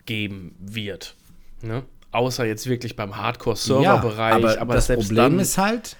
rausgegeben 0.06 0.54
wird. 0.58 1.14
Ne? 1.62 1.82
Außer 2.12 2.44
jetzt 2.46 2.66
wirklich 2.66 2.96
beim 2.96 3.16
Hardcore-Server-Bereich. 3.16 4.60
aber, 4.60 4.74
das 4.74 4.86
selbst 4.86 5.08
Problem 5.08 5.32
dann, 5.32 5.38
ist 5.40 5.58
halt, 5.58 5.96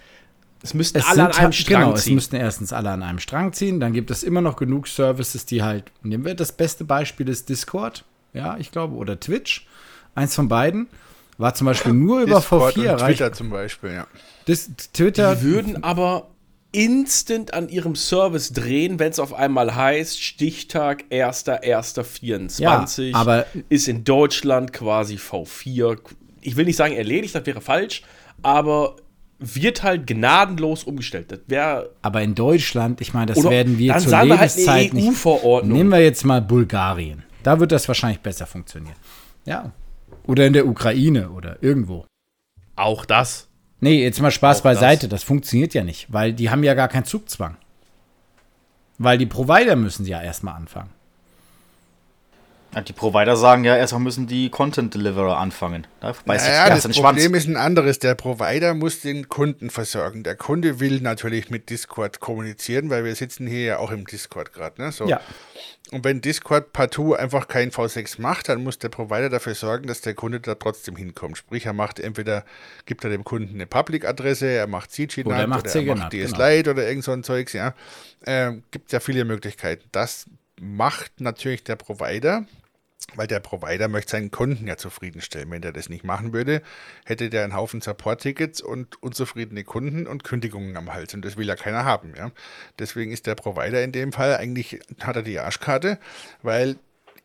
es 0.62 0.72
müssten 0.72 0.98
es 0.98 1.06
alle 1.06 1.24
an 1.24 1.32
einem 1.32 1.36
halt- 1.44 1.54
Strang 1.54 1.80
genau, 1.82 1.92
es 1.94 2.04
ziehen. 2.04 2.14
müssten 2.14 2.36
erstens 2.36 2.72
alle 2.72 2.90
an 2.90 3.02
einem 3.02 3.18
Strang 3.18 3.52
ziehen. 3.52 3.80
Dann 3.80 3.92
gibt 3.92 4.10
es 4.10 4.22
immer 4.22 4.40
noch 4.40 4.56
genug 4.56 4.88
Services, 4.88 5.44
die 5.46 5.62
halt, 5.62 5.84
nehmen 6.02 6.24
wir 6.24 6.34
das 6.34 6.52
beste 6.52 6.84
Beispiel 6.84 7.28
ist 7.28 7.48
Discord, 7.48 8.04
ja, 8.32 8.56
ich 8.58 8.70
glaube, 8.70 8.94
oder 8.94 9.18
Twitch. 9.20 9.66
Eins 10.14 10.34
von 10.34 10.48
beiden 10.48 10.88
war 11.36 11.54
zum 11.54 11.66
Beispiel 11.66 11.92
nur 11.92 12.22
über 12.22 12.36
Discord 12.36 12.74
V4 12.74 12.78
und 12.80 12.86
erreicht. 12.86 13.18
Twitter 13.18 13.32
zum 13.32 13.50
Beispiel, 13.50 13.92
ja. 13.92 14.06
Dis 14.48 14.70
Twitter, 14.94 15.36
Die 15.36 15.42
würden 15.42 15.84
aber 15.84 16.28
instant 16.76 17.54
an 17.54 17.68
ihrem 17.70 17.96
Service 17.96 18.52
drehen, 18.52 18.98
wenn 18.98 19.10
es 19.10 19.18
auf 19.18 19.32
einmal 19.32 19.74
heißt, 19.74 20.22
Stichtag 20.22 21.04
1.1.24 21.10 22.60
Ja, 23.10 23.18
aber- 23.18 23.46
ist 23.68 23.88
in 23.88 24.04
Deutschland 24.04 24.72
quasi 24.72 25.16
V4. 25.16 25.98
Ich 26.42 26.56
will 26.56 26.66
nicht 26.66 26.76
sagen 26.76 26.94
erledigt, 26.94 27.34
das 27.34 27.46
wäre 27.46 27.60
falsch, 27.60 28.02
aber 28.42 28.96
wird 29.38 29.82
halt 29.82 30.06
gnadenlos 30.06 30.84
umgestellt. 30.84 31.30
Das 31.32 31.40
wäre 31.46 31.90
aber 32.02 32.22
in 32.22 32.34
Deutschland, 32.34 33.00
ich 33.00 33.12
meine, 33.14 33.26
das 33.26 33.38
Oder 33.38 33.50
werden 33.50 33.78
wir 33.78 33.92
dann 33.94 34.02
zur 34.02 34.10
sagen 34.10 34.28
wir 34.28 34.38
halt 34.38 34.52
eine 34.52 34.60
Lebenszeit 34.60 34.94
nicht. 34.94 35.08
EU-Verordnung. 35.08 35.76
Nehmen 35.78 35.90
wir 35.90 36.02
jetzt 36.02 36.24
mal 36.24 36.40
Bulgarien. 36.42 37.22
Da 37.42 37.58
wird 37.60 37.72
das 37.72 37.88
wahrscheinlich 37.88 38.20
besser 38.20 38.46
funktionieren. 38.46 38.96
Ja. 39.44 39.72
Oder 40.26 40.46
in 40.46 40.52
der 40.52 40.66
Ukraine 40.66 41.30
oder 41.30 41.58
irgendwo. 41.62 42.04
auch 42.76 43.04
das. 43.06 43.45
Nee, 43.80 44.02
jetzt 44.02 44.20
mal 44.20 44.30
Spaß 44.30 44.62
beiseite. 44.62 45.08
Das. 45.08 45.22
funktioniert 45.22 45.74
ja 45.74 45.84
nicht, 45.84 46.12
weil 46.12 46.32
die 46.32 46.50
haben 46.50 46.62
ja 46.62 46.74
gar 46.74 46.88
keinen 46.88 47.04
Zugzwang. 47.04 47.56
Weil 48.98 49.18
die 49.18 49.26
Provider 49.26 49.76
müssen 49.76 50.06
ja 50.06 50.22
erstmal 50.22 50.54
anfangen. 50.54 50.90
Ja, 52.76 52.82
Die 52.82 52.92
Provider 52.92 53.36
sagen 53.36 53.64
ja, 53.64 53.74
erstmal 53.74 54.02
müssen 54.02 54.26
die 54.26 54.50
Content 54.50 54.92
Deliverer 54.92 55.38
anfangen. 55.38 55.86
Da 56.00 56.14
beißt 56.26 56.46
Naja, 56.46 56.68
das 56.68 56.82
Schwanz. 56.82 56.98
Problem 56.98 57.34
ist 57.34 57.48
ein 57.48 57.56
anderes. 57.56 57.98
Der 58.00 58.14
Provider 58.14 58.74
muss 58.74 59.00
den 59.00 59.30
Kunden 59.30 59.70
versorgen. 59.70 60.22
Der 60.22 60.36
Kunde 60.36 60.78
will 60.78 61.00
natürlich 61.00 61.48
mit 61.48 61.70
Discord 61.70 62.20
kommunizieren, 62.20 62.90
weil 62.90 63.02
wir 63.04 63.14
sitzen 63.14 63.46
hier 63.46 63.62
ja 63.62 63.78
auch 63.78 63.90
im 63.90 64.04
Discord 64.04 64.52
gerade. 64.52 64.82
Ne? 64.82 64.92
So. 64.92 65.08
Ja. 65.08 65.22
Und 65.90 66.04
wenn 66.04 66.20
Discord 66.20 66.74
partout 66.74 67.14
einfach 67.14 67.48
kein 67.48 67.70
V6 67.70 68.20
macht, 68.20 68.50
dann 68.50 68.62
muss 68.62 68.78
der 68.78 68.90
Provider 68.90 69.30
dafür 69.30 69.54
sorgen, 69.54 69.86
dass 69.86 70.02
der 70.02 70.12
Kunde 70.12 70.40
da 70.40 70.54
trotzdem 70.56 70.96
hinkommt. 70.96 71.38
Sprich, 71.38 71.64
er 71.64 71.72
macht 71.72 71.98
entweder, 71.98 72.44
gibt 72.84 73.04
er 73.04 73.10
dem 73.10 73.24
Kunden 73.24 73.54
eine 73.54 73.66
Public-Adresse, 73.66 74.48
er 74.48 74.66
macht 74.66 74.90
CGNAT 74.90 75.26
Oder 75.26 75.36
er 75.36 75.46
macht 75.46 75.60
oder 75.66 75.74
er 75.74 75.96
macht 75.96 76.10
genau. 76.10 76.26
DS-Lite 76.26 76.70
oder 76.72 76.86
irgend 76.86 77.04
so 77.04 77.12
ein 77.12 77.22
Zeugs, 77.22 77.54
ja. 77.54 77.72
Ähm, 78.26 78.64
gibt 78.70 78.92
ja 78.92 79.00
viele 79.00 79.24
Möglichkeiten. 79.24 79.84
Das 79.92 80.26
macht 80.60 81.20
natürlich 81.20 81.64
der 81.64 81.76
Provider, 81.76 82.44
weil 83.14 83.26
der 83.26 83.40
Provider 83.40 83.88
möchte 83.88 84.12
seinen 84.12 84.30
Kunden 84.30 84.66
ja 84.66 84.76
zufriedenstellen. 84.76 85.50
Wenn 85.50 85.62
der 85.62 85.72
das 85.72 85.88
nicht 85.88 86.04
machen 86.04 86.32
würde, 86.32 86.62
hätte 87.04 87.30
der 87.30 87.44
einen 87.44 87.54
Haufen 87.54 87.80
Support-Tickets 87.80 88.60
und 88.60 89.02
unzufriedene 89.02 89.64
Kunden 89.64 90.06
und 90.06 90.24
Kündigungen 90.24 90.76
am 90.76 90.92
Hals. 90.92 91.14
Und 91.14 91.24
das 91.24 91.36
will 91.36 91.46
ja 91.46 91.56
keiner 91.56 91.84
haben. 91.84 92.14
Ja? 92.16 92.32
Deswegen 92.78 93.12
ist 93.12 93.26
der 93.26 93.34
Provider 93.34 93.82
in 93.82 93.92
dem 93.92 94.12
Fall 94.12 94.36
eigentlich, 94.36 94.80
hat 95.00 95.16
er 95.16 95.22
die 95.22 95.38
Arschkarte, 95.38 95.98
weil 96.42 96.76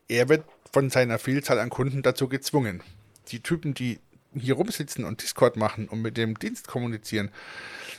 er 0.08 0.28
wird 0.28 0.44
von 0.72 0.88
seiner 0.90 1.18
Vielzahl 1.18 1.58
an 1.58 1.70
Kunden 1.70 2.02
dazu 2.02 2.28
gezwungen. 2.28 2.82
Die 3.28 3.40
Typen, 3.40 3.74
die 3.74 3.98
hier 4.34 4.54
rumsitzen 4.54 5.04
und 5.04 5.22
Discord 5.22 5.56
machen 5.56 5.88
und 5.88 6.00
mit 6.00 6.16
dem 6.16 6.38
Dienst 6.38 6.68
kommunizieren 6.68 7.30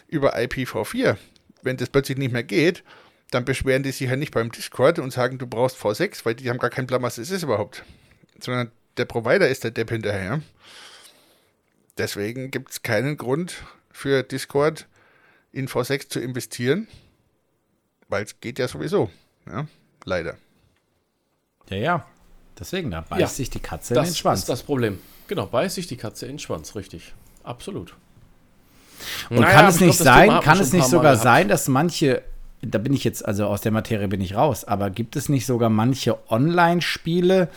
über 0.07 0.35
IPv4, 0.35 1.17
wenn 1.61 1.77
das 1.77 1.89
plötzlich 1.89 2.17
nicht 2.17 2.31
mehr 2.31 2.43
geht, 2.43 2.83
dann 3.33 3.45
beschweren 3.45 3.83
die 3.83 3.91
sich 3.91 4.09
ja 4.09 4.15
nicht 4.15 4.33
beim 4.33 4.51
Discord 4.51 4.99
und 4.99 5.11
sagen, 5.11 5.37
du 5.37 5.47
brauchst 5.47 5.77
V6, 5.77 6.25
weil 6.25 6.35
die 6.35 6.49
haben 6.49 6.57
gar 6.59 6.69
keinen 6.69 6.87
Plan, 6.87 7.01
was 7.01 7.17
es 7.17 7.31
ist 7.31 7.43
überhaupt. 7.43 7.83
Sondern 8.39 8.71
der 8.97 9.05
Provider 9.05 9.47
ist 9.47 9.63
der 9.63 9.71
Depp 9.71 9.89
hinterher. 9.89 10.41
Deswegen 11.97 12.51
gibt 12.51 12.71
es 12.71 12.81
keinen 12.83 13.17
Grund 13.17 13.55
für 13.91 14.23
Discord 14.23 14.87
in 15.51 15.67
V6 15.67 16.09
zu 16.09 16.19
investieren, 16.19 16.87
weil 18.09 18.23
es 18.23 18.39
geht 18.39 18.57
ja 18.59 18.67
sowieso. 18.67 19.09
Ja, 19.45 19.67
leider. 20.05 20.37
Ja, 21.69 21.77
ja. 21.77 22.07
Deswegen, 22.59 22.91
da 22.91 23.01
beißt 23.01 23.21
Ja, 23.21 23.27
sich 23.27 23.49
die 23.49 23.59
Katze 23.59 23.93
in 23.93 23.99
Das 23.99 24.09
den 24.09 24.15
Schwanz. 24.15 24.39
ist 24.41 24.49
das 24.49 24.63
Problem. 24.63 24.99
Genau, 25.27 25.47
beißt 25.47 25.75
sich 25.75 25.87
die 25.87 25.97
Katze 25.97 26.25
in 26.25 26.33
den 26.33 26.39
Schwanz, 26.39 26.75
richtig. 26.75 27.13
Absolut. 27.43 27.95
Und 29.29 29.39
Naja, 29.39 29.53
kann 29.53 29.65
es 29.67 29.75
ich 29.75 29.81
nicht 29.81 29.97
glaub, 29.97 30.05
das 30.05 30.15
sein, 30.15 30.39
kann 30.41 30.59
es 30.59 30.73
nicht 30.73 30.85
sogar 30.87 31.17
sein, 31.17 31.47
dass 31.47 31.67
manche, 31.67 32.23
da 32.67 32.78
bin 32.78 32.93
ich 32.93 33.04
jetzt, 33.04 33.26
also 33.26 33.47
aus 33.47 33.62
der 33.62 33.71
Materie 33.71 34.08
bin 34.08 34.21
ich 34.21 34.36
raus, 34.36 34.65
aber 34.65 34.89
gibt 34.89 35.15
es 35.15 35.30
nicht 35.30 35.45
sogar 35.45 35.69
manche 35.69 36.17
Online-Spiele, 36.30 37.49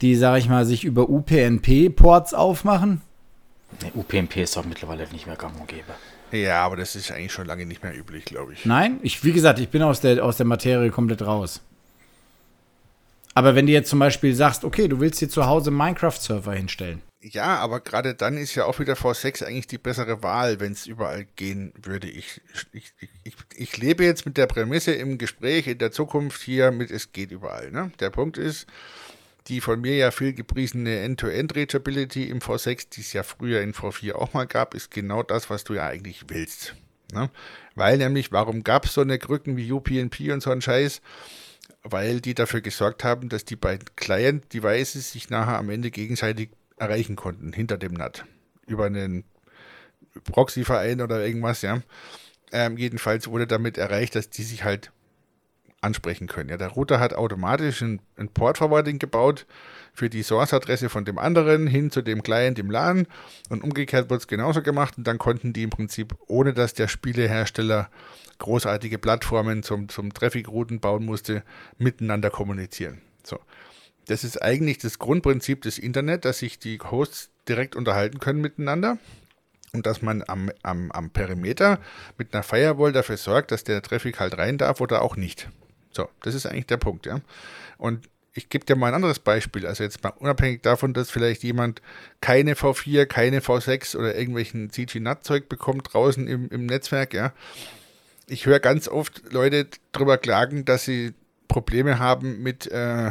die, 0.00 0.16
sag 0.16 0.38
ich 0.38 0.48
mal, 0.48 0.64
sich 0.64 0.84
über 0.84 1.08
UPnP-Ports 1.08 2.34
aufmachen? 2.34 3.00
Nee, 3.82 3.92
UPnP 3.94 4.42
ist 4.42 4.56
doch 4.56 4.64
mittlerweile 4.64 5.06
nicht 5.12 5.26
mehr 5.26 5.36
gang 5.36 5.58
und 5.58 5.68
gäbe. 5.68 5.92
Ja, 6.32 6.64
aber 6.64 6.76
das 6.76 6.96
ist 6.96 7.12
eigentlich 7.12 7.32
schon 7.32 7.46
lange 7.46 7.66
nicht 7.66 7.82
mehr 7.82 7.96
üblich, 7.96 8.24
glaube 8.24 8.52
ich. 8.52 8.64
Nein, 8.64 8.98
ich, 9.02 9.22
wie 9.24 9.32
gesagt, 9.32 9.58
ich 9.58 9.68
bin 9.68 9.82
aus 9.82 10.00
der, 10.00 10.24
aus 10.24 10.36
der 10.36 10.46
Materie 10.46 10.90
komplett 10.90 11.22
raus. 11.22 11.60
Aber 13.34 13.54
wenn 13.54 13.66
du 13.66 13.72
jetzt 13.72 13.90
zum 13.90 13.98
Beispiel 13.98 14.34
sagst, 14.34 14.64
okay, 14.64 14.88
du 14.88 15.00
willst 15.00 15.20
dir 15.20 15.28
zu 15.28 15.46
Hause 15.46 15.70
Minecraft-Server 15.70 16.52
hinstellen. 16.52 17.02
Ja, 17.26 17.56
aber 17.56 17.80
gerade 17.80 18.14
dann 18.14 18.36
ist 18.36 18.54
ja 18.54 18.66
auch 18.66 18.80
wieder 18.80 18.92
V6 18.94 19.44
eigentlich 19.44 19.66
die 19.66 19.78
bessere 19.78 20.22
Wahl, 20.22 20.60
wenn 20.60 20.72
es 20.72 20.86
überall 20.86 21.24
gehen 21.36 21.72
würde. 21.82 22.06
Ich, 22.06 22.42
ich, 22.72 22.92
ich, 23.22 23.34
ich 23.56 23.76
lebe 23.78 24.04
jetzt 24.04 24.26
mit 24.26 24.36
der 24.36 24.46
Prämisse 24.46 24.92
im 24.92 25.16
Gespräch 25.16 25.66
in 25.66 25.78
der 25.78 25.90
Zukunft 25.90 26.42
hier 26.42 26.70
mit, 26.70 26.90
es 26.90 27.12
geht 27.12 27.30
überall. 27.30 27.70
Ne? 27.70 27.90
Der 27.98 28.10
Punkt 28.10 28.36
ist, 28.36 28.66
die 29.46 29.62
von 29.62 29.80
mir 29.80 29.96
ja 29.96 30.10
viel 30.10 30.34
gepriesene 30.34 30.98
End-to-End-Reachability 31.00 32.24
im 32.24 32.40
V6, 32.40 32.90
die 32.90 33.00
es 33.00 33.14
ja 33.14 33.22
früher 33.22 33.62
in 33.62 33.72
V4 33.72 34.12
auch 34.12 34.34
mal 34.34 34.46
gab, 34.46 34.74
ist 34.74 34.90
genau 34.90 35.22
das, 35.22 35.48
was 35.48 35.64
du 35.64 35.72
ja 35.72 35.86
eigentlich 35.86 36.26
willst. 36.28 36.74
Ne? 37.14 37.30
Weil 37.74 37.96
nämlich, 37.96 38.32
warum 38.32 38.64
gab 38.64 38.84
es 38.84 38.92
so 38.92 39.00
eine 39.00 39.18
Krücken 39.18 39.56
wie 39.56 39.72
UPnP 39.72 40.30
und 40.30 40.42
so 40.42 40.50
einen 40.50 40.60
Scheiß? 40.60 41.00
Weil 41.84 42.20
die 42.20 42.34
dafür 42.34 42.60
gesorgt 42.60 43.02
haben, 43.02 43.30
dass 43.30 43.46
die 43.46 43.56
beiden 43.56 43.88
Client-Devices 43.96 45.12
sich 45.12 45.30
nachher 45.30 45.56
am 45.56 45.70
Ende 45.70 45.90
gegenseitig 45.90 46.50
erreichen 46.76 47.16
konnten, 47.16 47.52
hinter 47.52 47.78
dem 47.78 47.92
NAT. 47.92 48.24
Über 48.66 48.86
einen 48.86 49.24
Proxy-Verein 50.24 51.00
oder 51.00 51.24
irgendwas, 51.24 51.62
ja. 51.62 51.80
Ähm, 52.52 52.76
jedenfalls 52.76 53.28
wurde 53.28 53.46
damit 53.46 53.78
erreicht, 53.78 54.14
dass 54.14 54.30
die 54.30 54.42
sich 54.42 54.64
halt 54.64 54.92
ansprechen 55.84 56.26
können. 56.26 56.48
Ja, 56.48 56.56
der 56.56 56.68
Router 56.68 56.98
hat 56.98 57.14
automatisch 57.14 57.82
ein, 57.82 58.00
ein 58.16 58.28
Port-Forwarding 58.28 58.98
gebaut 58.98 59.46
für 59.92 60.08
die 60.08 60.22
Source-Adresse 60.22 60.88
von 60.88 61.04
dem 61.04 61.18
anderen 61.18 61.66
hin 61.66 61.90
zu 61.90 62.02
dem 62.02 62.22
Client 62.22 62.58
im 62.58 62.70
LAN 62.70 63.06
und 63.50 63.62
umgekehrt 63.62 64.10
wird 64.10 64.22
es 64.22 64.26
genauso 64.26 64.62
gemacht 64.62 64.96
und 64.96 65.06
dann 65.06 65.18
konnten 65.18 65.52
die 65.52 65.62
im 65.62 65.70
Prinzip, 65.70 66.14
ohne 66.26 66.54
dass 66.54 66.74
der 66.74 66.88
Spielehersteller 66.88 67.90
großartige 68.38 68.98
Plattformen 68.98 69.62
zum, 69.62 69.88
zum 69.88 70.12
Traffic-Routen 70.12 70.80
bauen 70.80 71.04
musste, 71.04 71.44
miteinander 71.78 72.30
kommunizieren. 72.30 73.00
Das 74.06 74.24
ist 74.24 74.40
eigentlich 74.42 74.78
das 74.78 74.98
Grundprinzip 74.98 75.62
des 75.62 75.78
Internet, 75.78 76.24
dass 76.24 76.38
sich 76.38 76.58
die 76.58 76.78
Hosts 76.78 77.30
direkt 77.48 77.76
unterhalten 77.76 78.18
können 78.18 78.40
miteinander 78.40 78.98
und 79.72 79.86
dass 79.86 80.02
man 80.02 80.22
am, 80.26 80.50
am, 80.62 80.90
am 80.92 81.10
Perimeter 81.10 81.78
mit 82.16 82.32
einer 82.32 82.42
Firewall 82.42 82.92
dafür 82.92 83.16
sorgt, 83.16 83.50
dass 83.50 83.64
der 83.64 83.82
Traffic 83.82 84.20
halt 84.20 84.38
rein 84.38 84.58
darf 84.58 84.80
oder 84.80 85.02
auch 85.02 85.16
nicht. 85.16 85.48
So, 85.90 86.08
das 86.22 86.34
ist 86.34 86.46
eigentlich 86.46 86.66
der 86.66 86.76
Punkt, 86.76 87.06
ja. 87.06 87.20
Und 87.78 88.08
ich 88.34 88.48
gebe 88.48 88.64
dir 88.64 88.76
mal 88.76 88.88
ein 88.88 88.94
anderes 88.94 89.20
Beispiel. 89.20 89.66
Also 89.66 89.84
jetzt 89.84 90.02
mal 90.02 90.12
unabhängig 90.18 90.62
davon, 90.62 90.92
dass 90.92 91.10
vielleicht 91.10 91.44
jemand 91.44 91.80
keine 92.20 92.54
V4, 92.54 93.06
keine 93.06 93.40
V6 93.40 93.96
oder 93.96 94.16
irgendwelchen 94.16 94.70
CG-NAT-Zeug 94.70 95.48
bekommt 95.48 95.92
draußen 95.92 96.26
im, 96.26 96.48
im 96.48 96.66
Netzwerk, 96.66 97.14
ja. 97.14 97.32
Ich 98.26 98.46
höre 98.46 98.58
ganz 98.58 98.88
oft 98.88 99.32
Leute 99.32 99.68
darüber 99.92 100.18
klagen, 100.18 100.64
dass 100.64 100.84
sie 100.84 101.12
Probleme 101.46 101.98
haben 101.98 102.42
mit, 102.42 102.66
äh, 102.68 103.10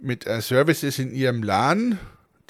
mit 0.00 0.26
äh, 0.26 0.40
Services 0.40 0.98
in 0.98 1.12
ihrem 1.12 1.42
LAN, 1.42 1.98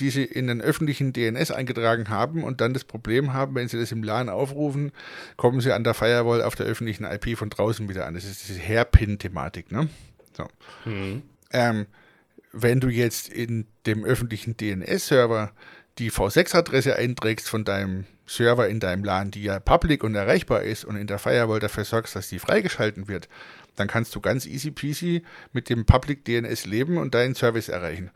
die 0.00 0.10
sie 0.10 0.24
in 0.24 0.46
den 0.46 0.60
öffentlichen 0.60 1.12
DNS 1.12 1.50
eingetragen 1.50 2.08
haben 2.08 2.44
und 2.44 2.60
dann 2.60 2.72
das 2.72 2.84
Problem 2.84 3.32
haben, 3.32 3.54
wenn 3.54 3.68
sie 3.68 3.78
das 3.78 3.92
im 3.92 4.02
LAN 4.02 4.28
aufrufen, 4.28 4.92
kommen 5.36 5.60
sie 5.60 5.72
an 5.72 5.84
der 5.84 5.94
Firewall 5.94 6.42
auf 6.42 6.54
der 6.54 6.66
öffentlichen 6.66 7.04
IP 7.04 7.36
von 7.36 7.50
draußen 7.50 7.88
wieder 7.88 8.06
an. 8.06 8.14
Das 8.14 8.24
ist 8.24 8.48
diese 8.48 8.60
Hairpin-Thematik, 8.60 9.72
ne? 9.72 9.88
So. 10.36 10.46
Mhm. 10.84 11.22
Ähm, 11.50 11.86
wenn 12.52 12.80
du 12.80 12.88
jetzt 12.88 13.28
in 13.28 13.66
dem 13.86 14.04
öffentlichen 14.04 14.56
DNS-Server 14.56 15.52
die 15.98 16.12
V6-Adresse 16.12 16.96
einträgst 16.96 17.48
von 17.48 17.64
deinem 17.64 18.06
Server 18.26 18.68
in 18.68 18.78
deinem 18.78 19.04
LAN, 19.04 19.30
die 19.30 19.42
ja 19.42 19.58
public 19.58 20.04
und 20.04 20.14
erreichbar 20.14 20.62
ist 20.62 20.84
und 20.84 20.96
in 20.96 21.06
der 21.06 21.18
Firewall 21.18 21.60
dafür 21.60 21.84
sorgst, 21.84 22.14
dass 22.14 22.28
die 22.28 22.38
freigeschalten 22.38 23.08
wird, 23.08 23.28
dann 23.78 23.88
kannst 23.88 24.14
du 24.14 24.20
ganz 24.20 24.46
easy 24.46 24.70
peasy 24.70 25.22
mit 25.52 25.68
dem 25.70 25.84
Public 25.84 26.24
DNS 26.24 26.66
leben 26.66 26.98
und 26.98 27.14
deinen 27.14 27.34
Service 27.34 27.68
erreichen. 27.68 28.10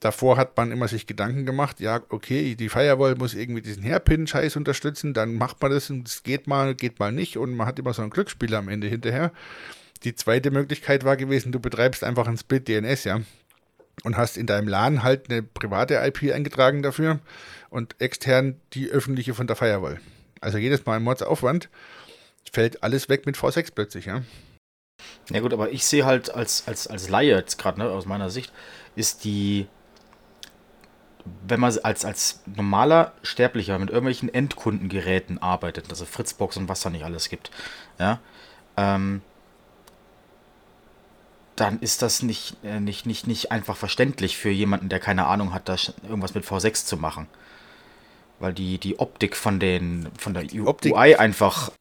Davor 0.00 0.36
hat 0.36 0.56
man 0.56 0.70
immer 0.70 0.86
sich 0.86 1.06
Gedanken 1.06 1.44
gemacht, 1.44 1.80
ja, 1.80 2.00
okay, 2.08 2.54
die 2.54 2.68
Firewall 2.68 3.16
muss 3.16 3.34
irgendwie 3.34 3.62
diesen 3.62 3.82
Hairpin-Scheiß 3.82 4.54
unterstützen, 4.54 5.12
dann 5.12 5.34
macht 5.34 5.60
man 5.60 5.72
das 5.72 5.90
und 5.90 6.06
es 6.06 6.22
geht 6.22 6.46
mal, 6.46 6.76
geht 6.76 7.00
mal 7.00 7.10
nicht 7.10 7.36
und 7.36 7.56
man 7.56 7.66
hat 7.66 7.80
immer 7.80 7.92
so 7.92 8.02
ein 8.02 8.10
Glücksspiel 8.10 8.54
am 8.54 8.68
Ende 8.68 8.86
hinterher. 8.86 9.32
Die 10.04 10.14
zweite 10.14 10.52
Möglichkeit 10.52 11.04
war 11.04 11.16
gewesen, 11.16 11.50
du 11.50 11.58
betreibst 11.58 12.04
einfach 12.04 12.28
ein 12.28 12.36
Split 12.36 12.68
DNS, 12.68 13.04
ja. 13.04 13.20
Und 14.04 14.16
hast 14.16 14.36
in 14.36 14.46
deinem 14.46 14.68
LAN 14.68 15.02
halt 15.02 15.28
eine 15.28 15.42
private 15.42 15.94
IP 15.94 16.32
eingetragen 16.32 16.84
dafür 16.84 17.18
und 17.68 17.96
extern 18.00 18.60
die 18.74 18.90
öffentliche 18.90 19.34
von 19.34 19.48
der 19.48 19.56
Firewall. 19.56 20.00
Also 20.40 20.58
jedes 20.58 20.86
Mal 20.86 20.96
ein 20.96 21.02
Mordsaufwand 21.02 21.68
fällt 22.52 22.84
alles 22.84 23.08
weg 23.08 23.26
mit 23.26 23.36
V6 23.36 23.72
plötzlich, 23.74 24.06
ja. 24.06 24.22
Ja 25.30 25.40
gut, 25.40 25.52
aber 25.52 25.70
ich 25.70 25.84
sehe 25.84 26.04
halt 26.04 26.34
als, 26.34 26.66
als, 26.66 26.86
als 26.86 27.08
Laie 27.08 27.36
jetzt 27.36 27.58
gerade, 27.58 27.80
ne, 27.80 27.90
aus 27.90 28.06
meiner 28.06 28.30
Sicht, 28.30 28.52
ist 28.96 29.24
die 29.24 29.68
wenn 31.46 31.60
man 31.60 31.76
als, 31.82 32.04
als 32.04 32.42
normaler 32.46 33.12
Sterblicher 33.22 33.78
mit 33.78 33.90
irgendwelchen 33.90 34.32
Endkundengeräten 34.32 35.38
arbeitet, 35.42 35.86
also 35.90 36.04
Fritzbox 36.04 36.56
und 36.56 36.68
was 36.68 36.80
da 36.80 36.90
nicht 36.90 37.04
alles 37.04 37.28
gibt, 37.28 37.50
ja, 37.98 38.20
ähm, 38.76 39.22
dann 41.56 41.80
ist 41.80 42.02
das 42.02 42.22
nicht, 42.22 42.56
äh, 42.62 42.80
nicht, 42.80 43.04
nicht, 43.04 43.26
nicht 43.26 43.50
einfach 43.50 43.76
verständlich 43.76 44.36
für 44.36 44.50
jemanden, 44.50 44.88
der 44.88 45.00
keine 45.00 45.26
Ahnung 45.26 45.52
hat, 45.52 45.68
da 45.68 45.76
irgendwas 46.04 46.34
mit 46.34 46.44
V6 46.44 46.86
zu 46.86 46.96
machen. 46.96 47.26
Weil 48.38 48.52
die, 48.52 48.78
die 48.78 49.00
Optik 49.00 49.36
von 49.36 49.58
den 49.58 50.08
von 50.16 50.32
der 50.32 50.44
UI 50.44 50.68
Optik 50.68 50.96
einfach 50.96 51.72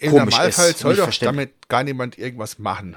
im 0.00 0.12
Normalfall 0.12 0.70
ist, 0.70 0.78
soll 0.78 0.96
doch 0.96 1.12
damit 1.14 1.68
gar 1.68 1.84
niemand 1.84 2.18
irgendwas 2.18 2.58
machen. 2.58 2.96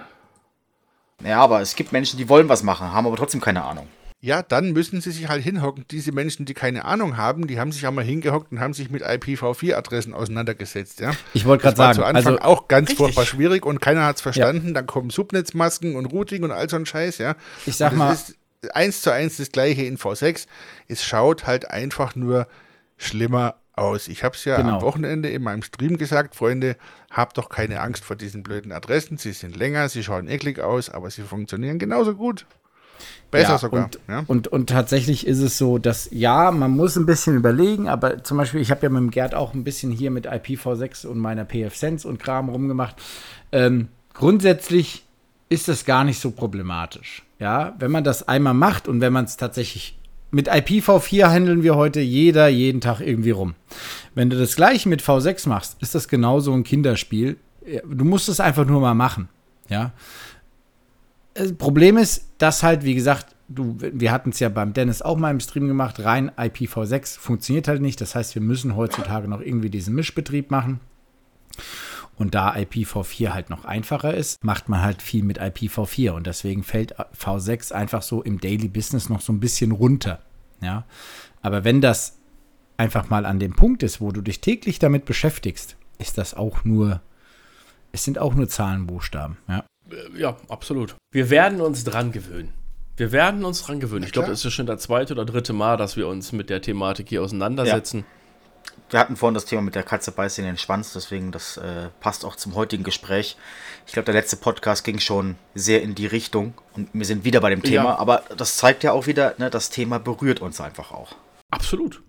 Ja, 1.23 1.39
aber 1.39 1.61
es 1.61 1.75
gibt 1.75 1.91
Menschen, 1.91 2.17
die 2.17 2.29
wollen 2.29 2.49
was 2.49 2.63
machen, 2.63 2.91
haben 2.91 3.05
aber 3.05 3.15
trotzdem 3.15 3.41
keine 3.41 3.63
Ahnung. 3.63 3.87
Ja, 4.23 4.43
dann 4.43 4.71
müssen 4.71 5.01
sie 5.01 5.09
sich 5.09 5.29
halt 5.29 5.43
hinhocken. 5.43 5.85
Diese 5.89 6.11
Menschen, 6.11 6.45
die 6.45 6.53
keine 6.53 6.85
Ahnung 6.85 7.17
haben, 7.17 7.47
die 7.47 7.59
haben 7.59 7.71
sich 7.71 7.87
einmal 7.87 8.05
hingehockt 8.05 8.51
und 8.51 8.59
haben 8.59 8.73
sich 8.73 8.91
mit 8.91 9.03
IPv4-Adressen 9.03 10.13
auseinandergesetzt. 10.13 10.99
Ja? 10.99 11.13
Ich 11.33 11.45
wollte 11.45 11.63
gerade 11.63 11.77
sagen, 11.77 11.95
zu 11.95 12.05
Anfang 12.05 12.37
also, 12.37 12.45
auch 12.45 12.67
ganz 12.67 12.89
richtig. 12.89 12.97
furchtbar 12.97 13.25
schwierig 13.25 13.65
und 13.65 13.81
keiner 13.81 14.05
hat 14.05 14.17
es 14.17 14.21
verstanden. 14.21 14.67
Ja. 14.67 14.73
Dann 14.73 14.85
kommen 14.85 15.09
Subnetzmasken 15.09 15.95
und 15.95 16.05
Routing 16.05 16.43
und 16.43 16.51
all 16.51 16.69
so 16.69 16.75
ein 16.75 16.85
Scheiß. 16.85 17.17
Ja? 17.17 17.35
Ich 17.65 17.77
sag 17.77 17.95
mal, 17.95 18.13
ist 18.13 18.35
eins 18.75 19.01
zu 19.01 19.11
eins 19.11 19.37
das 19.37 19.51
gleiche 19.51 19.85
in 19.85 19.97
V6. 19.97 20.45
Es 20.87 21.03
schaut 21.03 21.47
halt 21.47 21.71
einfach 21.71 22.15
nur 22.15 22.47
schlimmer 22.97 23.55
aus. 23.73 24.07
Ich 24.07 24.23
habe 24.23 24.35
es 24.35 24.45
ja 24.45 24.57
genau. 24.57 24.75
am 24.75 24.81
Wochenende 24.81 25.29
in 25.29 25.43
meinem 25.43 25.63
Stream 25.63 25.97
gesagt, 25.97 26.35
Freunde, 26.35 26.75
habt 27.09 27.37
doch 27.37 27.49
keine 27.49 27.81
Angst 27.81 28.03
vor 28.03 28.15
diesen 28.15 28.43
blöden 28.43 28.71
Adressen. 28.71 29.17
Sie 29.17 29.31
sind 29.31 29.55
länger, 29.55 29.89
sie 29.89 30.03
schauen 30.03 30.27
eklig 30.27 30.59
aus, 30.59 30.89
aber 30.89 31.09
sie 31.09 31.23
funktionieren 31.23 31.79
genauso 31.79 32.15
gut. 32.15 32.45
Besser 33.31 33.53
ja, 33.53 33.57
sogar. 33.57 33.85
Und, 33.85 33.99
ja. 34.07 34.23
und, 34.27 34.47
und 34.49 34.69
tatsächlich 34.69 35.25
ist 35.25 35.39
es 35.39 35.57
so, 35.57 35.77
dass 35.77 36.09
ja, 36.11 36.51
man 36.51 36.71
muss 36.71 36.97
ein 36.97 37.05
bisschen 37.05 37.35
überlegen, 37.35 37.87
aber 37.87 38.23
zum 38.23 38.37
Beispiel, 38.37 38.61
ich 38.61 38.71
habe 38.71 38.83
ja 38.83 38.89
mit 38.89 38.99
dem 38.99 39.11
Gerd 39.11 39.33
auch 39.33 39.53
ein 39.53 39.63
bisschen 39.63 39.91
hier 39.91 40.11
mit 40.11 40.27
IPv6 40.27 41.07
und 41.07 41.17
meiner 41.17 41.45
PF-Sense 41.45 42.07
und 42.07 42.19
Kram 42.19 42.49
rumgemacht. 42.49 42.95
Ähm, 43.51 43.87
grundsätzlich 44.13 45.05
ist 45.49 45.67
das 45.67 45.85
gar 45.85 46.03
nicht 46.03 46.19
so 46.19 46.31
problematisch. 46.31 47.23
Ja, 47.39 47.73
wenn 47.79 47.91
man 47.91 48.03
das 48.03 48.27
einmal 48.27 48.53
macht 48.53 48.87
und 48.87 49.01
wenn 49.01 49.13
man 49.13 49.25
es 49.25 49.37
tatsächlich 49.37 49.97
mit 50.31 50.49
IPv4 50.49 51.29
handeln 51.29 51.63
wir 51.63 51.75
heute 51.75 51.99
jeder 51.99 52.47
jeden 52.47 52.81
Tag 52.81 53.01
irgendwie 53.01 53.31
rum. 53.31 53.55
Wenn 54.15 54.29
du 54.29 54.37
das 54.37 54.55
gleiche 54.55 54.89
mit 54.89 55.01
V6 55.01 55.47
machst, 55.47 55.77
ist 55.81 55.93
das 55.93 56.07
genauso 56.07 56.53
ein 56.53 56.63
Kinderspiel. 56.63 57.37
Du 57.85 58.05
musst 58.05 58.29
es 58.29 58.39
einfach 58.39 58.65
nur 58.65 58.81
mal 58.81 58.93
machen. 58.93 59.29
Ja. 59.69 59.93
Das 61.33 61.53
Problem 61.53 61.97
ist, 61.97 62.25
dass 62.37 62.63
halt, 62.63 62.83
wie 62.83 62.95
gesagt, 62.95 63.35
du, 63.47 63.77
wir 63.79 64.11
hatten 64.11 64.31
es 64.31 64.39
ja 64.39 64.49
beim 64.49 64.73
Dennis 64.73 65.01
auch 65.01 65.17
mal 65.17 65.31
im 65.31 65.39
Stream 65.39 65.67
gemacht, 65.67 66.03
rein 66.03 66.31
IPv6 66.31 67.19
funktioniert 67.19 67.67
halt 67.67 67.81
nicht. 67.81 68.01
Das 68.01 68.15
heißt, 68.15 68.35
wir 68.35 68.41
müssen 68.41 68.75
heutzutage 68.75 69.27
noch 69.27 69.41
irgendwie 69.41 69.69
diesen 69.69 69.95
Mischbetrieb 69.95 70.51
machen. 70.51 70.79
Und 72.21 72.35
da 72.35 72.53
IPv4 72.53 73.29
halt 73.29 73.49
noch 73.49 73.65
einfacher 73.65 74.13
ist, 74.13 74.43
macht 74.43 74.69
man 74.69 74.83
halt 74.83 75.01
viel 75.01 75.23
mit 75.23 75.41
IPv4 75.41 76.11
und 76.11 76.27
deswegen 76.27 76.61
fällt 76.61 76.93
V6 76.99 77.71
einfach 77.71 78.03
so 78.03 78.21
im 78.21 78.39
Daily 78.39 78.67
Business 78.67 79.09
noch 79.09 79.21
so 79.21 79.33
ein 79.33 79.39
bisschen 79.39 79.71
runter. 79.71 80.19
Ja, 80.61 80.85
aber 81.41 81.63
wenn 81.63 81.81
das 81.81 82.19
einfach 82.77 83.09
mal 83.09 83.25
an 83.25 83.39
dem 83.39 83.53
Punkt 83.53 83.81
ist, 83.81 84.01
wo 84.01 84.11
du 84.11 84.21
dich 84.21 84.39
täglich 84.39 84.77
damit 84.77 85.05
beschäftigst, 85.05 85.77
ist 85.97 86.19
das 86.19 86.35
auch 86.35 86.63
nur, 86.63 87.01
es 87.91 88.03
sind 88.03 88.19
auch 88.19 88.35
nur 88.35 88.47
Zahlenbuchstaben. 88.47 89.37
Ja. 89.49 89.63
Ja, 90.15 90.37
absolut. 90.47 90.95
Wir 91.11 91.31
werden 91.31 91.59
uns 91.59 91.83
dran 91.83 92.11
gewöhnen. 92.11 92.53
Wir 92.97 93.11
werden 93.11 93.43
uns 93.43 93.63
dran 93.63 93.79
gewöhnen. 93.79 94.05
Ich 94.05 94.11
glaube, 94.11 94.29
das 94.29 94.45
ist 94.45 94.53
schon 94.53 94.67
das 94.67 94.83
zweite 94.83 95.15
oder 95.15 95.25
dritte 95.25 95.53
Mal, 95.53 95.75
dass 95.75 95.97
wir 95.97 96.07
uns 96.07 96.33
mit 96.33 96.51
der 96.51 96.61
Thematik 96.61 97.09
hier 97.09 97.23
auseinandersetzen. 97.23 98.01
Ja. 98.01 98.05
Wir 98.91 98.99
hatten 98.99 99.15
vorhin 99.15 99.33
das 99.33 99.45
Thema 99.45 99.61
mit 99.61 99.73
der 99.73 99.83
Katze 99.83 100.11
beißt 100.11 100.37
in 100.39 100.45
den 100.45 100.57
Schwanz, 100.57 100.91
deswegen 100.91 101.31
das 101.31 101.55
äh, 101.55 101.87
passt 102.01 102.25
auch 102.25 102.35
zum 102.35 102.55
heutigen 102.55 102.83
Gespräch. 102.83 103.37
Ich 103.87 103.93
glaube, 103.93 104.05
der 104.05 104.13
letzte 104.13 104.35
Podcast 104.35 104.83
ging 104.83 104.99
schon 104.99 105.37
sehr 105.55 105.81
in 105.81 105.95
die 105.95 106.07
Richtung 106.07 106.53
und 106.73 106.89
wir 106.91 107.05
sind 107.05 107.23
wieder 107.23 107.39
bei 107.39 107.49
dem 107.49 107.63
Thema, 107.63 107.91
ja. 107.91 107.97
aber 107.97 108.23
das 108.35 108.57
zeigt 108.57 108.83
ja 108.83 108.91
auch 108.91 109.07
wieder, 109.07 109.33
ne, 109.37 109.49
das 109.49 109.69
Thema 109.69 109.97
berührt 109.97 110.41
uns 110.41 110.59
einfach 110.59 110.91
auch. 110.91 111.15
Absolut. 111.51 112.03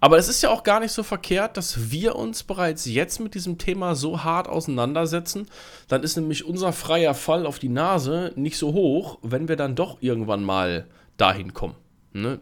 Aber 0.00 0.16
es 0.16 0.28
ist 0.28 0.42
ja 0.42 0.48
auch 0.48 0.62
gar 0.62 0.80
nicht 0.80 0.92
so 0.92 1.02
verkehrt, 1.02 1.58
dass 1.58 1.90
wir 1.90 2.16
uns 2.16 2.42
bereits 2.42 2.86
jetzt 2.86 3.20
mit 3.20 3.34
diesem 3.34 3.58
Thema 3.58 3.94
so 3.94 4.24
hart 4.24 4.48
auseinandersetzen. 4.48 5.46
Dann 5.88 6.02
ist 6.02 6.16
nämlich 6.16 6.46
unser 6.46 6.72
freier 6.72 7.14
Fall 7.14 7.44
auf 7.44 7.58
die 7.58 7.68
Nase 7.68 8.32
nicht 8.34 8.56
so 8.56 8.72
hoch, 8.72 9.18
wenn 9.20 9.48
wir 9.48 9.56
dann 9.56 9.76
doch 9.76 9.98
irgendwann 10.00 10.42
mal 10.42 10.86
dahin 11.18 11.52
kommen. 11.52 11.74
Ne? 12.12 12.40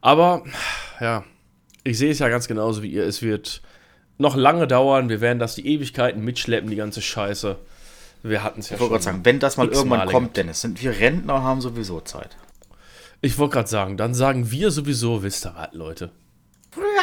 Aber 0.00 0.44
ja, 1.00 1.24
ich 1.84 1.98
sehe 1.98 2.10
es 2.10 2.18
ja 2.18 2.28
ganz 2.28 2.48
genauso 2.48 2.82
wie 2.82 2.90
ihr. 2.90 3.04
Es 3.04 3.22
wird 3.22 3.62
noch 4.18 4.36
lange 4.36 4.66
dauern. 4.66 5.08
Wir 5.08 5.20
werden 5.20 5.38
das 5.38 5.54
die 5.54 5.66
Ewigkeiten 5.66 6.24
mitschleppen, 6.24 6.70
die 6.70 6.76
ganze 6.76 7.02
Scheiße. 7.02 7.56
Wir 8.22 8.44
hatten 8.44 8.60
es 8.60 8.70
ja 8.70 8.76
Ich 8.76 8.80
wollte 8.80 8.92
gerade 8.92 9.04
sagen, 9.04 9.20
wenn 9.24 9.40
das 9.40 9.56
mal 9.56 9.68
irgendwann 9.68 10.08
kommt, 10.08 10.36
Dennis, 10.36 10.60
sind 10.60 10.82
wir 10.82 10.98
Rentner 10.98 11.36
und 11.36 11.42
haben 11.42 11.60
sowieso 11.60 12.00
Zeit. 12.00 12.36
Ich 13.20 13.38
wollte 13.38 13.54
gerade 13.54 13.68
sagen, 13.68 13.96
dann 13.96 14.14
sagen 14.14 14.50
wir 14.50 14.70
sowieso, 14.70 15.22
wisst 15.22 15.46
ihr 15.46 15.54
was, 15.56 15.68
Leute. 15.72 16.10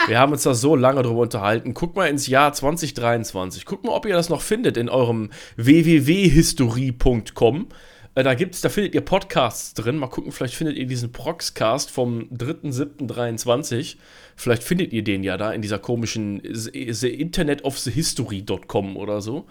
Wir 0.08 0.20
haben 0.20 0.32
uns 0.32 0.44
da 0.44 0.54
so 0.54 0.76
lange 0.76 1.04
drüber 1.04 1.22
unterhalten. 1.22 1.74
Guckt 1.74 1.96
mal 1.96 2.08
ins 2.08 2.28
Jahr 2.28 2.54
2023. 2.54 3.66
Guckt 3.66 3.84
mal, 3.84 3.92
ob 3.92 4.06
ihr 4.06 4.16
das 4.16 4.30
noch 4.30 4.42
findet 4.42 4.78
in 4.78 4.90
eurem 4.90 5.30
www.historie.com. 5.58 7.68
Äh, 8.16 8.24
da 8.24 8.34
gibt's, 8.34 8.62
da 8.62 8.70
findet 8.70 8.96
ihr 8.96 9.02
Podcasts 9.02 9.74
drin. 9.74 9.98
Mal 9.98 10.08
gucken, 10.08 10.32
vielleicht 10.32 10.56
findet 10.56 10.78
ihr 10.78 10.86
diesen 10.86 11.12
Proxcast 11.12 11.92
vom 11.92 12.30
3.7.23. 12.32 13.98
Vielleicht 14.36 14.64
findet 14.64 14.94
ihr 14.94 15.04
den 15.04 15.24
ja 15.24 15.38
da 15.38 15.52
in 15.52 15.62
dieser 15.62 15.80
komischen 15.80 16.42
the 16.44 17.10
Internet 17.10 17.64
of 17.64 17.78
the 17.80 17.92
History.com 17.92 18.98
oder 18.98 19.22
so. 19.22 19.48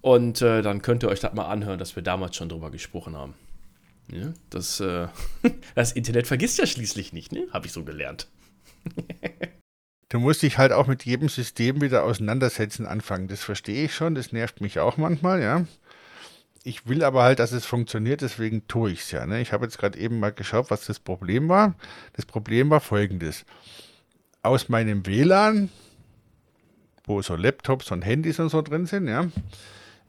Und 0.00 0.40
äh, 0.42 0.62
dann 0.62 0.82
könnt 0.82 1.02
ihr 1.02 1.08
euch 1.08 1.20
das 1.20 1.34
mal 1.34 1.46
anhören, 1.46 1.78
dass 1.78 1.96
wir 1.96 2.02
damals 2.02 2.36
schon 2.36 2.48
drüber 2.48 2.70
gesprochen 2.70 3.16
haben. 3.16 3.34
Ja, 4.12 4.32
das, 4.50 4.78
äh, 4.80 5.08
das 5.74 5.92
Internet 5.92 6.26
vergisst 6.26 6.58
ja 6.58 6.66
schließlich 6.66 7.12
nicht, 7.12 7.32
ne? 7.32 7.48
Habe 7.52 7.66
ich 7.66 7.72
so 7.72 7.84
gelernt. 7.84 8.28
Du 10.08 10.20
musst 10.20 10.42
dich 10.42 10.56
halt 10.56 10.70
auch 10.70 10.86
mit 10.86 11.04
jedem 11.04 11.28
System 11.28 11.80
wieder 11.80 12.04
auseinandersetzen 12.04 12.86
anfangen. 12.86 13.26
Das 13.26 13.42
verstehe 13.42 13.86
ich 13.86 13.94
schon, 13.94 14.14
das 14.14 14.30
nervt 14.30 14.60
mich 14.60 14.78
auch 14.78 14.96
manchmal, 14.98 15.42
ja. 15.42 15.66
Ich 16.68 16.88
will 16.88 17.04
aber 17.04 17.22
halt, 17.22 17.38
dass 17.38 17.52
es 17.52 17.64
funktioniert, 17.64 18.22
deswegen 18.22 18.66
tue 18.66 18.90
ich 18.90 19.02
es 19.02 19.12
ja. 19.12 19.24
Ne? 19.24 19.40
Ich 19.40 19.52
habe 19.52 19.64
jetzt 19.64 19.78
gerade 19.78 19.96
eben 20.00 20.18
mal 20.18 20.32
geschaut, 20.32 20.68
was 20.68 20.84
das 20.84 20.98
Problem 20.98 21.48
war. 21.48 21.76
Das 22.14 22.26
Problem 22.26 22.70
war 22.70 22.80
folgendes. 22.80 23.44
Aus 24.42 24.68
meinem 24.68 25.06
WLAN, 25.06 25.70
wo 27.04 27.22
so 27.22 27.36
Laptops 27.36 27.92
und 27.92 28.02
Handys 28.02 28.40
und 28.40 28.48
so 28.48 28.62
drin 28.62 28.86
sind, 28.86 29.06
ja, 29.06 29.26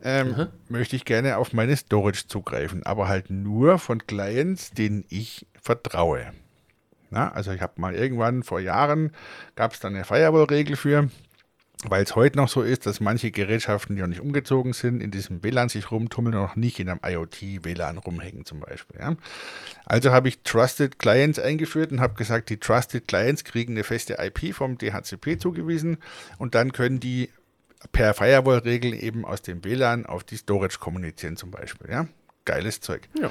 ähm, 0.02 0.30
Mhm. 0.30 0.48
möchte 0.70 0.96
ich 0.96 1.06
gerne 1.06 1.38
auf 1.38 1.54
meine 1.54 1.78
Storage 1.78 2.26
zugreifen, 2.28 2.84
aber 2.88 3.08
halt 3.08 3.30
nur 3.30 3.78
von 3.78 4.08
Clients, 4.08 4.72
denen 4.72 5.06
ich 5.10 5.46
vertraue. 5.62 6.26
Na, 7.12 7.32
also 7.34 7.52
ich 7.52 7.62
habe 7.62 7.80
mal 7.80 7.94
irgendwann 7.94 8.42
vor 8.42 8.60
Jahren, 8.60 9.12
gab 9.56 9.74
es 9.74 9.80
dann 9.80 9.94
eine 9.94 10.06
Firewall-Regel 10.06 10.76
für, 10.76 11.10
weil 11.84 12.04
es 12.04 12.16
heute 12.16 12.38
noch 12.38 12.50
so 12.50 12.64
ist, 12.64 12.86
dass 12.86 13.00
manche 13.00 13.30
Gerätschaften, 13.30 13.96
die 13.96 14.02
noch 14.02 14.08
nicht 14.08 14.22
umgezogen 14.22 14.74
sind, 14.74 15.02
in 15.02 15.12
diesem 15.12 15.44
WLAN 15.44 15.70
sich 15.70 15.92
rumtummeln 15.92 16.36
und 16.36 16.42
noch 16.42 16.56
nicht 16.56 16.80
in 16.80 16.90
einem 16.90 17.00
IoT-WLAN 17.04 18.00
rumhängen 18.00 18.46
zum 18.46 18.60
Beispiel. 18.62 19.00
Ja. 19.00 19.16
Also 19.86 20.12
habe 20.12 20.28
ich 20.28 20.40
Trusted 20.40 20.98
Clients 20.98 21.38
eingeführt 21.38 21.92
und 21.92 22.00
habe 22.00 22.16
gesagt, 22.16 22.50
die 22.50 22.58
Trusted 22.58 23.08
Clients 23.08 23.44
kriegen 23.44 23.74
eine 23.74 23.84
feste 23.84 24.18
IP 24.20 24.56
vom 24.56 24.78
DHCP 24.78 25.38
zugewiesen 25.40 25.98
und 26.40 26.56
dann 26.56 26.72
können 26.72 27.00
die 27.00 27.30
per 27.92 28.16
Firewall-Regel 28.16 28.94
eben 28.96 29.24
aus 29.24 29.44
dem 29.44 29.64
WLAN 29.64 30.08
auf 30.08 30.24
die 30.24 30.38
Storage 30.38 30.80
kommunizieren 30.80 31.38
zum 31.38 31.52
Beispiel. 31.52 31.92
Ja. 31.92 32.08
Geiles 32.46 32.82
Zeug. 32.82 33.08
Ja. 33.22 33.30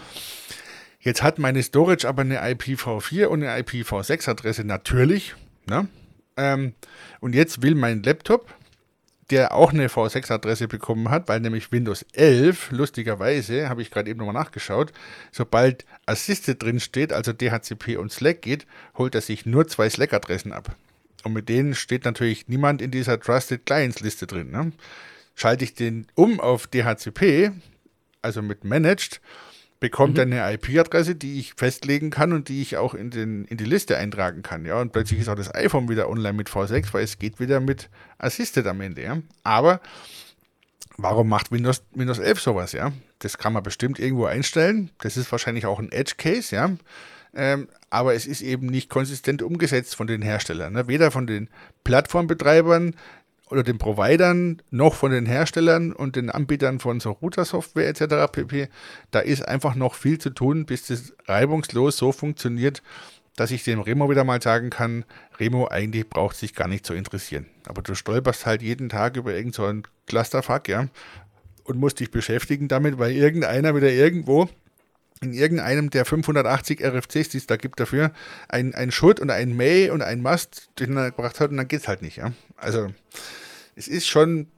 Jetzt 1.01 1.23
hat 1.23 1.39
meine 1.39 1.63
Storage 1.63 2.09
aber 2.09 2.23
eine 2.23 2.43
IPv4 2.43 3.27
und 3.27 3.43
eine 3.43 3.61
IPv6-Adresse 3.63 4.65
natürlich. 4.65 5.35
Ne? 5.69 5.89
Ähm, 6.37 6.75
und 7.21 7.35
jetzt 7.35 7.63
will 7.63 7.75
mein 7.75 8.03
Laptop, 8.03 8.55
der 9.31 9.55
auch 9.55 9.73
eine 9.73 9.89
V6-Adresse 9.89 10.69
bekommen 10.69 11.11
hat, 11.11 11.29
weil 11.29 11.41
nämlich 11.41 11.73
Windows 11.73 12.05
11, 12.13 12.71
lustigerweise, 12.71 13.69
habe 13.69 13.83
ich 13.83 13.91
gerade 13.91 14.09
eben 14.11 14.19
nochmal 14.19 14.35
nachgeschaut, 14.35 14.93
sobald 15.33 15.85
Assisted 16.07 16.63
drin 16.63 16.79
steht, 16.79 17.13
also 17.13 17.33
DHCP 17.33 17.97
und 17.97 18.13
Slack 18.13 18.43
geht, 18.43 18.67
holt 18.97 19.15
er 19.15 19.21
sich 19.21 19.45
nur 19.47 19.67
zwei 19.67 19.91
Slack-Adressen 19.91 20.53
ab. 20.53 20.77
Und 21.25 21.33
mit 21.33 21.49
denen 21.49 21.75
steht 21.75 22.05
natürlich 22.05 22.47
niemand 22.47 22.81
in 22.81 22.93
dieser 22.93 23.19
Trusted 23.19 23.67
Clients-Liste 23.67 24.29
drin. 24.29 24.51
Ne? 24.53 24.73
Schalte 25.35 25.65
ich 25.65 25.75
den 25.75 26.07
um 26.15 26.39
auf 26.39 26.69
DHCP, 26.69 27.51
also 28.23 28.43
mit 28.43 28.63
Managed, 28.63 29.21
bekommt 29.81 30.19
er 30.19 30.23
eine 30.23 30.53
IP-Adresse, 30.55 31.15
die 31.15 31.39
ich 31.39 31.55
festlegen 31.55 32.11
kann 32.11 32.33
und 32.33 32.49
die 32.49 32.63
ich 32.63 32.77
auch 32.77 32.95
in, 32.95 33.11
den, 33.11 33.45
in 33.45 33.57
die 33.57 33.65
Liste 33.65 33.97
eintragen 33.97 34.43
kann. 34.43 34.65
Ja, 34.65 34.81
und 34.81 34.93
plötzlich 34.93 35.21
ist 35.21 35.29
auch 35.29 35.35
das 35.35 35.55
iPhone 35.55 35.89
wieder 35.89 36.09
online 36.09 36.33
mit 36.33 36.49
V6, 36.49 36.93
weil 36.93 37.05
es 37.05 37.19
geht 37.19 37.41
wieder 37.41 37.61
mit 37.61 37.91
Assisted 38.19 38.67
am 38.67 38.81
Ende. 38.81 39.03
Ja. 39.03 39.19
Aber 39.45 39.81
warum 40.97 41.29
macht 41.29 41.53
Windows, 41.53 41.83
Windows 41.95 42.19
11 42.19 42.41
sowas? 42.41 42.73
Ja, 42.73 42.93
das 43.19 43.39
kann 43.39 43.53
man 43.53 43.63
bestimmt 43.63 43.99
irgendwo 43.99 44.25
einstellen. 44.25 44.91
Das 45.01 45.17
ist 45.17 45.31
wahrscheinlich 45.31 45.67
auch 45.67 45.79
ein 45.79 45.93
Edge-Case, 45.93 46.55
ja. 46.55 46.71
Ähm, 47.35 47.69
aber 47.91 48.15
es 48.15 48.27
ist 48.27 48.41
eben 48.41 48.67
nicht 48.67 48.89
konsistent 48.89 49.43
umgesetzt 49.43 49.95
von 49.95 50.07
den 50.07 50.23
Herstellern. 50.23 50.73
Ne? 50.73 50.89
Weder 50.89 51.11
von 51.11 51.27
den 51.27 51.51
Plattformbetreibern 51.85 52.95
oder 53.49 53.63
den 53.63 53.79
Providern 53.79 54.61
noch 54.71 54.95
von 54.95 55.13
den 55.13 55.27
Herstellern 55.27 55.93
und 55.93 56.17
den 56.17 56.31
Anbietern 56.31 56.81
von 56.81 57.01
so 57.01 57.13
Router-Software 57.13 57.89
etc. 57.89 58.31
pp. 58.31 58.69
Da 59.11 59.21
ist 59.21 59.47
einfach 59.47 59.75
noch 59.75 59.95
viel 59.95 60.19
zu 60.19 60.31
tun, 60.31 60.67
bis 60.67 60.87
das 60.87 61.15
reibungslos 61.27 61.97
so 61.97 62.13
funktioniert, 62.13 62.83
dass 63.37 63.51
ich 63.51 63.65
dem 63.65 63.81
Remo 63.81 64.11
wieder 64.11 64.25
mal 64.25 64.43
sagen 64.43 64.71
kann, 64.71 65.05
Remo, 65.39 65.69
eigentlich 65.69 66.09
braucht 66.09 66.37
sich 66.37 66.55
gar 66.55 66.69
nicht 66.69 66.87
zu 66.87 66.95
interessieren. 66.95 67.47
Aber 67.67 67.83
du 67.83 67.95
stolperst 67.95 68.47
halt 68.47 68.63
jeden 68.63 68.89
Tag 68.89 69.17
über 69.17 69.35
irgend 69.35 69.55
so 69.55 69.71
Clusterfuck, 70.07 70.69
ja, 70.69 70.89
und 71.65 71.79
musst 71.79 72.01
dich 72.01 72.11
beschäftigen 72.11 72.69
damit, 72.69 72.99
weil 72.99 73.13
irgendeiner 73.13 73.75
wieder 73.75 73.91
irgendwo 73.91 74.49
in 75.21 75.33
irgendeinem 75.33 75.91
der 75.91 76.05
580 76.05 76.85
RFCs, 76.85 77.31
die 77.31 77.39
es 77.39 77.47
da 77.47 77.57
gibt 77.57 77.81
dafür, 77.81 78.13
ein, 78.49 78.75
ein 78.75 78.91
Should 78.91 79.21
und 79.21 79.31
ein 79.31 79.57
May 79.57 79.91
und 79.91 80.03
ein 80.03 80.21
Must 80.21 80.71
durcheinander 80.77 81.11
gebracht 81.11 81.41
hat 81.41 81.51
und 81.51 81.57
dann 81.57 81.69
geht's 81.69 81.89
halt 81.89 82.03
nicht, 82.03 82.17
ja. 82.17 82.33
Also, 82.57 82.93
es 83.75 83.89
ist 83.89 84.07
schon 84.07 84.49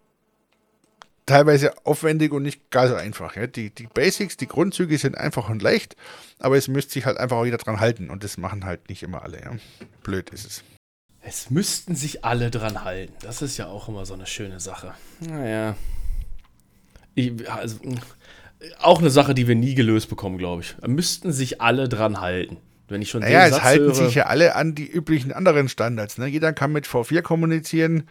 teilweise 1.27 1.75
aufwendig 1.85 2.33
und 2.33 2.43
nicht 2.43 2.71
gar 2.71 2.89
so 2.89 2.95
einfach. 2.95 3.37
Ja. 3.37 3.47
Die, 3.47 3.71
die 3.71 3.87
Basics, 3.87 4.37
die 4.37 4.49
Grundzüge 4.49 4.99
sind 4.99 5.17
einfach 5.17 5.49
und 5.49 5.63
leicht, 5.63 5.95
aber 6.39 6.57
es 6.57 6.69
müsste 6.69 6.95
sich 6.95 7.07
halt 7.07 7.19
einfach 7.19 7.37
auch 7.37 7.45
wieder 7.45 7.59
dran 7.59 7.81
halten 7.81 8.11
und 8.11 8.25
das 8.25 8.39
machen 8.39 8.65
halt 8.65 8.89
nicht 8.89 9.03
immer 9.03 9.23
alle. 9.23 9.41
Ja. 9.41 9.53
Blöd 10.03 10.31
ist 10.31 10.47
es. 10.47 10.65
Es 11.21 11.51
müssten 11.51 11.95
sich 11.95 12.25
alle 12.25 12.51
dran 12.51 12.85
halten. 12.85 13.13
Das 13.21 13.43
ist 13.43 13.59
ja 13.59 13.67
auch 13.67 13.89
immer 13.89 14.07
so 14.07 14.15
eine 14.15 14.27
schöne 14.27 14.61
Sache. 14.61 14.95
Naja. 15.21 15.77
Ich, 17.15 17.51
also, 17.51 17.79
auch 18.81 18.99
eine 19.01 19.11
Sache, 19.11 19.35
die 19.35 19.47
wir 19.49 19.55
nie 19.55 19.75
gelöst 19.75 20.09
bekommen, 20.09 20.39
glaube 20.39 20.63
ich. 20.63 20.77
Müssten 20.87 21.33
sich 21.33 21.61
alle 21.61 21.89
dran 21.89 22.21
halten. 22.21 22.57
Wenn 22.89 23.03
ich 23.03 23.11
schon 23.11 23.21
Naja, 23.21 23.41
den 23.41 23.49
es 23.51 23.55
Satz 23.57 23.65
halten 23.65 23.85
höre, 23.85 23.95
sich 23.95 24.15
ja 24.15 24.27
alle 24.27 24.57
an 24.57 24.75
die 24.75 24.87
üblichen 24.91 25.33
anderen 25.33 25.69
Standards. 25.69 26.17
Ne? 26.19 26.27
Jeder 26.27 26.53
kann 26.55 26.73
mit 26.73 26.87
V4 26.87 27.21
kommunizieren, 27.21 28.05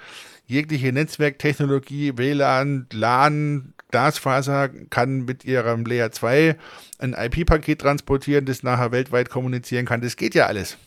jegliche 0.46 0.94
Netzwerktechnologie, 0.94 2.14
WLAN, 2.18 2.86
LAN, 2.94 3.74
Glasfaser 3.90 4.70
kann 4.90 5.26
mit 5.26 5.46
ihrem 5.46 5.86
Layer 5.86 6.12
2 6.12 6.58
ein 7.00 7.14
IP-Paket 7.14 7.80
transportieren, 7.82 8.46
das 8.46 8.62
nachher 8.62 8.92
weltweit 8.92 9.30
kommunizieren 9.30 9.86
kann. 9.86 10.02
Das 10.02 10.16
geht 10.16 10.36
ja 10.36 10.46
alles. 10.46 10.78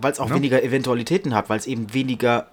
Weil 0.00 0.12
es 0.12 0.18
auch 0.20 0.28
Ne? 0.30 0.36
weniger 0.36 0.62
Eventualitäten 0.62 1.34
hat, 1.34 1.48
weil 1.50 1.58
es 1.58 1.66
eben 1.66 1.92
weniger 1.94 2.48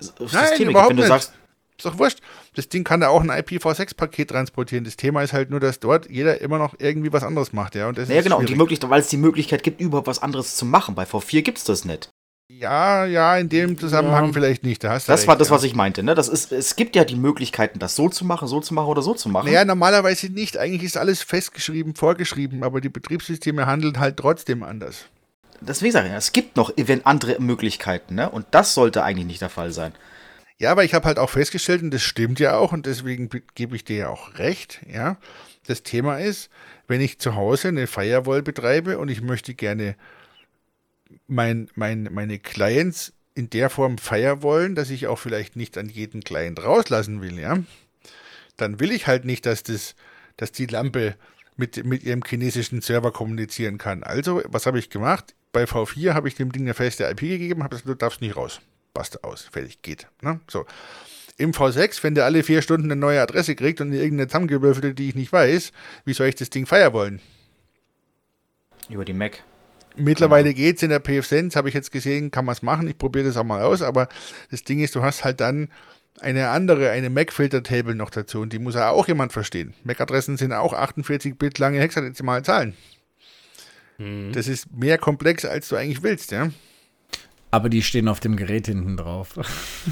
S- 0.00 0.14
Nein, 0.18 0.28
Systeme 0.28 0.58
gibt. 0.58 0.70
überhaupt 0.70 0.90
Wenn 0.90 0.96
du 0.96 1.02
nicht. 1.02 1.08
sagst, 1.08 1.32
Ist 1.78 1.86
doch 1.86 1.98
wurscht. 1.98 2.18
Das 2.54 2.68
Ding 2.68 2.84
kann 2.84 3.00
da 3.00 3.08
auch 3.08 3.22
ein 3.22 3.30
IPv6-Paket 3.30 4.30
transportieren. 4.30 4.84
Das 4.84 4.96
Thema 4.96 5.22
ist 5.22 5.32
halt 5.32 5.50
nur, 5.50 5.58
dass 5.60 5.80
dort 5.80 6.08
jeder 6.10 6.40
immer 6.40 6.58
noch 6.58 6.74
irgendwie 6.78 7.12
was 7.12 7.24
anderes 7.24 7.52
macht. 7.52 7.74
Ja, 7.74 7.88
und 7.88 7.98
das 7.98 8.08
naja, 8.08 8.20
ist 8.20 8.24
genau, 8.24 8.38
und 8.38 8.48
die. 8.48 8.54
Möglichkeit, 8.54 8.90
weil 8.90 9.00
es 9.00 9.08
die 9.08 9.16
Möglichkeit 9.16 9.62
gibt, 9.62 9.80
überhaupt 9.80 10.06
was 10.06 10.22
anderes 10.22 10.54
zu 10.56 10.64
machen. 10.64 10.94
Bei 10.94 11.04
V4 11.04 11.42
gibt 11.42 11.58
es 11.58 11.64
das 11.64 11.84
nicht. 11.84 12.10
Ja, 12.50 13.06
ja, 13.06 13.38
in 13.38 13.48
dem 13.48 13.78
Zusammenhang 13.78 14.26
Ja. 14.26 14.32
vielleicht 14.34 14.62
nicht. 14.62 14.84
Da 14.84 14.90
hast 14.90 15.08
du 15.08 15.12
Das 15.12 15.20
recht, 15.20 15.28
war 15.28 15.36
das, 15.36 15.48
ja. 15.48 15.54
was 15.54 15.62
ich 15.64 15.74
meinte. 15.74 16.02
Ne? 16.02 16.14
Das 16.14 16.28
ist, 16.28 16.52
es 16.52 16.76
gibt 16.76 16.94
ja 16.94 17.04
die 17.04 17.16
Möglichkeiten, 17.16 17.78
das 17.78 17.96
so 17.96 18.10
zu 18.10 18.26
machen, 18.26 18.46
so 18.46 18.60
zu 18.60 18.74
machen 18.74 18.88
oder 18.88 19.00
so 19.00 19.14
zu 19.14 19.30
machen. 19.30 19.46
Naja, 19.46 19.64
normalerweise 19.64 20.28
nicht. 20.28 20.58
Eigentlich 20.58 20.82
ist 20.84 20.98
alles 20.98 21.22
festgeschrieben, 21.22 21.94
vorgeschrieben, 21.94 22.62
aber 22.62 22.82
die 22.82 22.90
Betriebssysteme 22.90 23.66
handeln 23.66 23.98
halt 23.98 24.18
trotzdem 24.18 24.62
anders. 24.62 25.06
Deswegen 25.62 25.92
sage 25.92 26.08
ich, 26.08 26.14
es 26.14 26.32
gibt 26.32 26.56
noch 26.56 26.72
andere 27.04 27.40
Möglichkeiten. 27.40 28.16
Ne? 28.16 28.28
Und 28.28 28.46
das 28.50 28.74
sollte 28.74 29.02
eigentlich 29.02 29.26
nicht 29.26 29.40
der 29.40 29.48
Fall 29.48 29.72
sein. 29.72 29.92
Ja, 30.58 30.70
aber 30.70 30.84
ich 30.84 30.94
habe 30.94 31.06
halt 31.06 31.18
auch 31.18 31.30
festgestellt, 31.30 31.82
und 31.82 31.92
das 31.92 32.02
stimmt 32.02 32.38
ja 32.38 32.56
auch, 32.56 32.72
und 32.72 32.86
deswegen 32.86 33.28
be- 33.28 33.42
gebe 33.54 33.74
ich 33.74 33.84
dir 33.84 33.96
ja 33.96 34.08
auch 34.08 34.38
recht, 34.38 34.80
ja. 34.88 35.18
Das 35.66 35.82
Thema 35.82 36.18
ist, 36.18 36.50
wenn 36.88 37.00
ich 37.00 37.18
zu 37.18 37.34
Hause 37.36 37.68
eine 37.68 37.86
Firewall 37.86 38.42
betreibe 38.42 38.98
und 38.98 39.08
ich 39.08 39.22
möchte 39.22 39.54
gerne 39.54 39.96
mein, 41.26 41.68
mein, 41.74 42.08
meine 42.12 42.38
Clients 42.38 43.12
in 43.34 43.48
der 43.50 43.70
Form 43.70 43.98
firewallen, 43.98 44.74
dass 44.74 44.90
ich 44.90 45.06
auch 45.06 45.18
vielleicht 45.18 45.56
nicht 45.56 45.78
an 45.78 45.88
jeden 45.88 46.22
Client 46.22 46.62
rauslassen 46.62 47.22
will, 47.22 47.38
ja, 47.38 47.58
dann 48.56 48.80
will 48.80 48.92
ich 48.92 49.06
halt 49.06 49.24
nicht, 49.24 49.46
dass 49.46 49.62
das, 49.62 49.94
dass 50.36 50.52
die 50.52 50.66
Lampe 50.66 51.16
mit, 51.56 51.84
mit 51.84 52.02
ihrem 52.02 52.22
chinesischen 52.24 52.80
Server 52.80 53.12
kommunizieren 53.12 53.78
kann. 53.78 54.02
Also, 54.02 54.42
was 54.46 54.66
habe 54.66 54.78
ich 54.78 54.90
gemacht? 54.90 55.34
Bei 55.52 55.64
V4 55.64 56.14
habe 56.14 56.28
ich 56.28 56.34
dem 56.34 56.50
Ding 56.52 56.62
eine 56.62 56.74
feste 56.74 57.04
IP 57.04 57.20
gegeben, 57.20 57.62
habe 57.62 57.70
gesagt, 57.70 57.88
du 57.88 57.94
darfst 57.94 58.20
nicht 58.20 58.36
raus. 58.36 58.60
Passt 58.94 59.24
aus, 59.24 59.42
fertig, 59.42 59.82
geht. 59.82 60.06
Ne? 60.20 60.40
So. 60.48 60.66
Im 61.38 61.52
V6, 61.52 62.02
wenn 62.02 62.14
der 62.14 62.24
alle 62.24 62.42
vier 62.42 62.62
Stunden 62.62 62.90
eine 62.90 63.00
neue 63.00 63.20
Adresse 63.20 63.54
kriegt 63.56 63.80
und 63.80 63.92
irgendeine 63.92 64.28
zusammengewürfelte, 64.28 64.94
die 64.94 65.08
ich 65.08 65.14
nicht 65.14 65.32
weiß, 65.32 65.72
wie 66.04 66.12
soll 66.12 66.28
ich 66.28 66.34
das 66.34 66.50
Ding 66.50 66.66
firewallen? 66.66 67.20
Über 68.88 69.04
die 69.04 69.14
Mac. 69.14 69.42
Mittlerweile 69.96 70.54
geht 70.54 70.76
es 70.76 70.82
in 70.82 70.90
der 70.90 71.00
PFSense, 71.00 71.56
habe 71.56 71.68
ich 71.68 71.74
jetzt 71.74 71.92
gesehen, 71.92 72.30
kann 72.30 72.44
man 72.44 72.54
es 72.54 72.62
machen. 72.62 72.88
Ich 72.88 72.96
probiere 72.96 73.26
das 73.26 73.36
auch 73.36 73.44
mal 73.44 73.62
aus, 73.62 73.82
aber 73.82 74.08
das 74.50 74.64
Ding 74.64 74.80
ist, 74.80 74.94
du 74.94 75.02
hast 75.02 75.24
halt 75.24 75.40
dann 75.40 75.68
eine 76.20 76.48
andere, 76.48 76.90
eine 76.90 77.10
Mac-Filter-Table 77.10 77.94
noch 77.94 78.10
dazu 78.10 78.40
und 78.40 78.52
die 78.52 78.58
muss 78.58 78.74
ja 78.74 78.90
auch 78.90 79.08
jemand 79.08 79.32
verstehen. 79.32 79.74
Mac-Adressen 79.84 80.36
sind 80.36 80.52
auch 80.52 80.72
48-Bit 80.72 81.58
lange 81.58 81.80
hexadezimale 81.80 82.42
Zahlen. 82.42 82.74
Mhm. 83.98 84.32
Das 84.32 84.48
ist 84.48 84.72
mehr 84.72 84.98
komplex, 84.98 85.44
als 85.44 85.68
du 85.68 85.76
eigentlich 85.76 86.02
willst, 86.02 86.30
ja. 86.30 86.50
Aber 87.52 87.68
die 87.68 87.82
stehen 87.82 88.08
auf 88.08 88.18
dem 88.18 88.36
Gerät 88.36 88.66
hinten 88.66 88.96
drauf. 88.96 89.38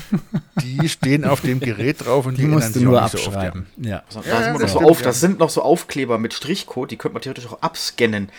Die 0.63 0.89
stehen 0.89 1.25
auf 1.25 1.43
dem 1.43 1.61
Gerät 1.61 2.05
drauf 2.05 2.27
und 2.27 2.39
Die 2.39 2.43
ändern 2.43 2.59
musst 2.59 2.75
du 2.75 2.81
nur 2.81 2.95
so 3.09 3.19
abschreiben. 3.19 3.67
ja. 3.77 4.03
Ja, 4.25 4.53
das 4.59 4.73
so 4.73 4.79
stimmt, 4.79 4.91
auf, 4.91 5.01
ja. 5.01 5.05
das 5.05 5.21
sind 5.21 5.39
noch 5.39 5.51
so 5.51 5.63
Aufkleber 5.63 6.19
mit 6.19 6.33
Strichcode, 6.35 6.91
die 6.91 6.97
könnte 6.97 7.15
man 7.15 7.23
theoretisch 7.23 7.47
auch 7.47 7.61
abscannen. 7.61 8.31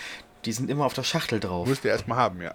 Die 0.44 0.52
sind 0.52 0.68
immer 0.70 0.84
auf 0.84 0.94
der 0.94 1.04
Schachtel 1.04 1.38
drauf. 1.40 1.68
Musst 1.68 1.84
du 1.84 1.88
erstmal 1.88 2.18
haben, 2.18 2.42
ja. 2.42 2.54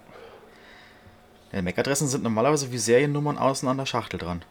Ja, 1.52 1.62
MAC-Adressen 1.62 2.06
sind 2.06 2.22
normalerweise 2.22 2.70
wie 2.70 2.78
Seriennummern 2.78 3.38
außen 3.38 3.66
an 3.68 3.78
der 3.78 3.86
Schachtel 3.86 4.18
dran. 4.18 4.42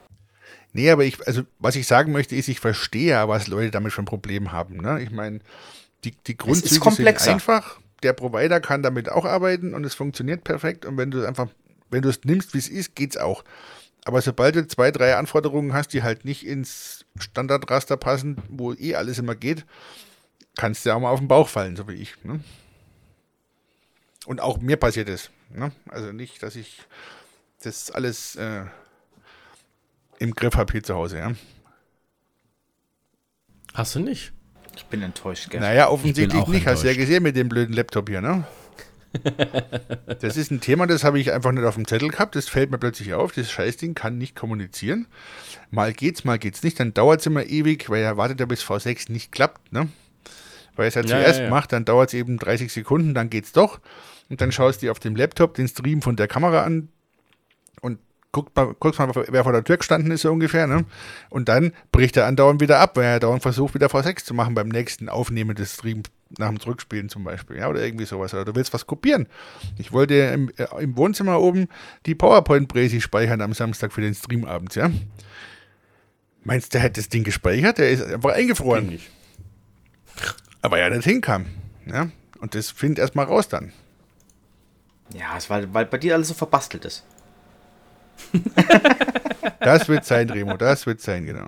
Nee, 0.73 0.89
aber 0.89 1.05
ich, 1.05 1.25
also 1.27 1.43
was 1.59 1.75
ich 1.75 1.87
sagen 1.87 2.11
möchte, 2.11 2.35
ist, 2.35 2.47
ich 2.47 2.59
verstehe 2.59 3.09
ja, 3.09 3.27
was 3.27 3.47
Leute 3.47 3.71
damit 3.71 3.93
für 3.93 4.01
ein 4.01 4.05
Problem 4.05 4.51
haben. 4.51 4.77
Ne? 4.77 5.01
Ich 5.01 5.11
meine, 5.11 5.39
die, 6.03 6.11
die 6.25 6.37
Grundzüge 6.37 6.91
sind 6.91 7.27
einfach. 7.27 7.79
Der 8.03 8.13
Provider 8.13 8.59
kann 8.59 8.83
damit 8.83 9.09
auch 9.09 9.25
arbeiten 9.25 9.73
und 9.73 9.83
es 9.83 9.95
funktioniert 9.95 10.43
perfekt. 10.43 10.85
Und 10.85 10.97
wenn 10.97 11.09
du 11.09 11.19
es 11.19 11.25
einfach, 11.25 11.47
wenn 11.89 12.01
du 12.01 12.09
es 12.09 12.23
nimmst, 12.23 12.53
wie 12.53 12.59
es 12.59 12.69
ist, 12.69 12.95
geht's 12.95 13.17
auch. 13.17 13.43
Aber 14.05 14.21
sobald 14.21 14.55
du 14.55 14.65
zwei, 14.67 14.91
drei 14.91 15.15
Anforderungen 15.15 15.73
hast, 15.73 15.89
die 15.89 16.01
halt 16.01 16.23
nicht 16.23 16.45
ins 16.45 17.05
Standardraster 17.19 17.97
passen, 17.97 18.37
wo 18.47 18.73
eh 18.73 18.95
alles 18.95 19.19
immer 19.19 19.35
geht, 19.35 19.65
kannst 20.55 20.85
du 20.85 20.89
ja 20.89 20.95
auch 20.95 21.01
mal 21.01 21.09
auf 21.09 21.19
den 21.19 21.27
Bauch 21.27 21.49
fallen, 21.49 21.75
so 21.75 21.87
wie 21.87 21.95
ich. 21.95 22.23
Ne? 22.23 22.39
Und 24.25 24.39
auch 24.39 24.59
mir 24.59 24.77
passiert 24.77 25.09
es. 25.09 25.29
Ne? 25.49 25.71
Also 25.89 26.11
nicht, 26.11 26.41
dass 26.41 26.55
ich 26.55 26.79
das 27.63 27.91
alles 27.91 28.35
äh, 28.35 28.65
im 30.19 30.33
Griff 30.33 30.55
habe 30.55 30.71
hier 30.71 30.83
zu 30.83 30.95
Hause. 30.95 31.19
Ja? 31.19 31.31
Hast 33.73 33.95
du 33.95 33.99
nicht? 33.99 34.33
Ich 34.75 34.85
bin 34.85 35.01
enttäuscht, 35.01 35.49
gell? 35.49 35.59
Naja, 35.59 35.89
offensichtlich 35.89 36.47
nicht. 36.47 36.65
Hast 36.65 36.83
du 36.83 36.87
ja 36.87 36.91
enttäuscht. 36.91 36.97
gesehen 36.97 37.23
mit 37.23 37.35
dem 37.35 37.49
blöden 37.49 37.73
Laptop 37.73 38.09
hier, 38.09 38.21
ne? 38.21 38.45
das 40.19 40.37
ist 40.37 40.51
ein 40.51 40.61
Thema, 40.61 40.87
das 40.87 41.03
habe 41.03 41.19
ich 41.19 41.31
einfach 41.31 41.51
nicht 41.51 41.63
auf 41.63 41.75
dem 41.75 41.87
Zettel 41.87 42.09
gehabt. 42.09 42.35
Das 42.35 42.49
fällt 42.49 42.71
mir 42.71 42.77
plötzlich 42.77 43.13
auf. 43.13 43.31
Das 43.31 43.51
Scheißding 43.51 43.95
kann 43.95 44.17
nicht 44.17 44.35
kommunizieren. 44.35 45.07
Mal 45.71 45.93
geht's, 45.93 46.23
mal 46.23 46.39
geht's 46.39 46.63
nicht. 46.63 46.79
Dann 46.79 46.93
dauert 46.93 47.21
es 47.21 47.25
immer 47.25 47.45
ewig, 47.45 47.89
weil 47.89 48.03
er 48.03 48.17
wartet 48.17 48.39
ja 48.39 48.45
bis 48.45 48.63
V6 48.63 49.11
nicht 49.11 49.31
klappt, 49.31 49.71
ne? 49.71 49.89
Weil 50.75 50.85
er 50.85 50.87
es 50.89 50.95
ja 50.95 51.01
Ja, 51.01 51.07
zuerst 51.07 51.39
ja, 51.39 51.45
ja. 51.45 51.49
macht, 51.49 51.73
dann 51.73 51.85
dauert 51.85 52.09
es 52.09 52.13
eben 52.13 52.37
30 52.37 52.71
Sekunden, 52.71 53.13
dann 53.13 53.29
geht's 53.29 53.51
doch. 53.51 53.79
Und 54.29 54.41
dann 54.41 54.51
schaust 54.51 54.81
du 54.81 54.87
dir 54.87 54.91
auf 54.91 54.99
dem 54.99 55.15
Laptop 55.15 55.53
den 55.55 55.67
Stream 55.67 56.01
von 56.01 56.15
der 56.15 56.27
Kamera 56.27 56.63
an 56.63 56.89
und 57.81 57.99
guckst 58.31 58.55
mal, 58.55 58.75
guckst 58.79 58.99
mal 58.99 59.09
wer 59.29 59.43
vor 59.43 59.53
der 59.53 59.63
Tür 59.63 59.77
gestanden 59.77 60.11
ist, 60.11 60.21
so 60.21 60.31
ungefähr, 60.31 60.67
ne? 60.67 60.85
Und 61.29 61.49
dann 61.49 61.71
bricht 61.91 62.17
er 62.17 62.25
andauernd 62.25 62.61
wieder 62.61 62.79
ab, 62.79 62.97
weil 62.97 63.05
er 63.05 63.19
dauernd 63.19 63.41
versucht, 63.41 63.73
wieder 63.73 63.87
V6 63.87 64.25
zu 64.25 64.33
machen 64.33 64.53
beim 64.53 64.67
nächsten 64.67 65.09
Aufnehmen 65.09 65.55
des 65.55 65.75
Streams 65.75 66.09
nach 66.37 66.49
dem 66.49 66.59
Zurückspielen 66.59 67.09
zum 67.09 67.23
Beispiel, 67.23 67.57
ja, 67.57 67.69
oder 67.69 67.83
irgendwie 67.83 68.05
sowas. 68.05 68.33
Oder 68.33 68.45
du 68.45 68.55
willst 68.55 68.73
was 68.73 68.87
kopieren. 68.87 69.27
Ich 69.77 69.91
wollte 69.91 70.15
im, 70.15 70.51
äh, 70.57 70.83
im 70.83 70.97
Wohnzimmer 70.97 71.39
oben 71.39 71.67
die 72.05 72.15
PowerPoint-Präsi 72.15 73.01
speichern 73.01 73.41
am 73.41 73.53
Samstag 73.53 73.93
für 73.93 74.01
den 74.01 74.13
Stream 74.13 74.45
abends, 74.45 74.75
ja. 74.75 74.91
Meinst 76.43 76.73
du, 76.73 76.77
der 76.77 76.83
hat 76.83 76.97
das 76.97 77.09
Ding 77.09 77.23
gespeichert? 77.23 77.77
Der 77.77 77.89
ist 77.89 78.03
einfach 78.03 78.31
eingefroren. 78.31 78.87
nicht. 78.87 79.09
Aber 80.61 80.79
ja 80.79 80.89
nicht 80.89 81.03
hinkam. 81.03 81.45
Ja? 81.85 82.09
Und 82.39 82.55
das 82.55 82.71
findet 82.71 82.99
erstmal 82.99 83.25
raus 83.25 83.47
dann. 83.49 83.73
Ja, 85.13 85.37
es 85.37 85.49
war, 85.49 85.73
weil 85.73 85.85
bei 85.85 85.97
dir 85.97 86.13
alles 86.15 86.29
so 86.29 86.33
verbastelt 86.33 86.85
ist. 86.85 87.03
Das 89.59 89.89
wird 89.89 90.05
sein, 90.05 90.29
Remo, 90.29 90.55
das 90.55 90.85
wird 90.85 91.01
sein, 91.01 91.25
genau. 91.25 91.47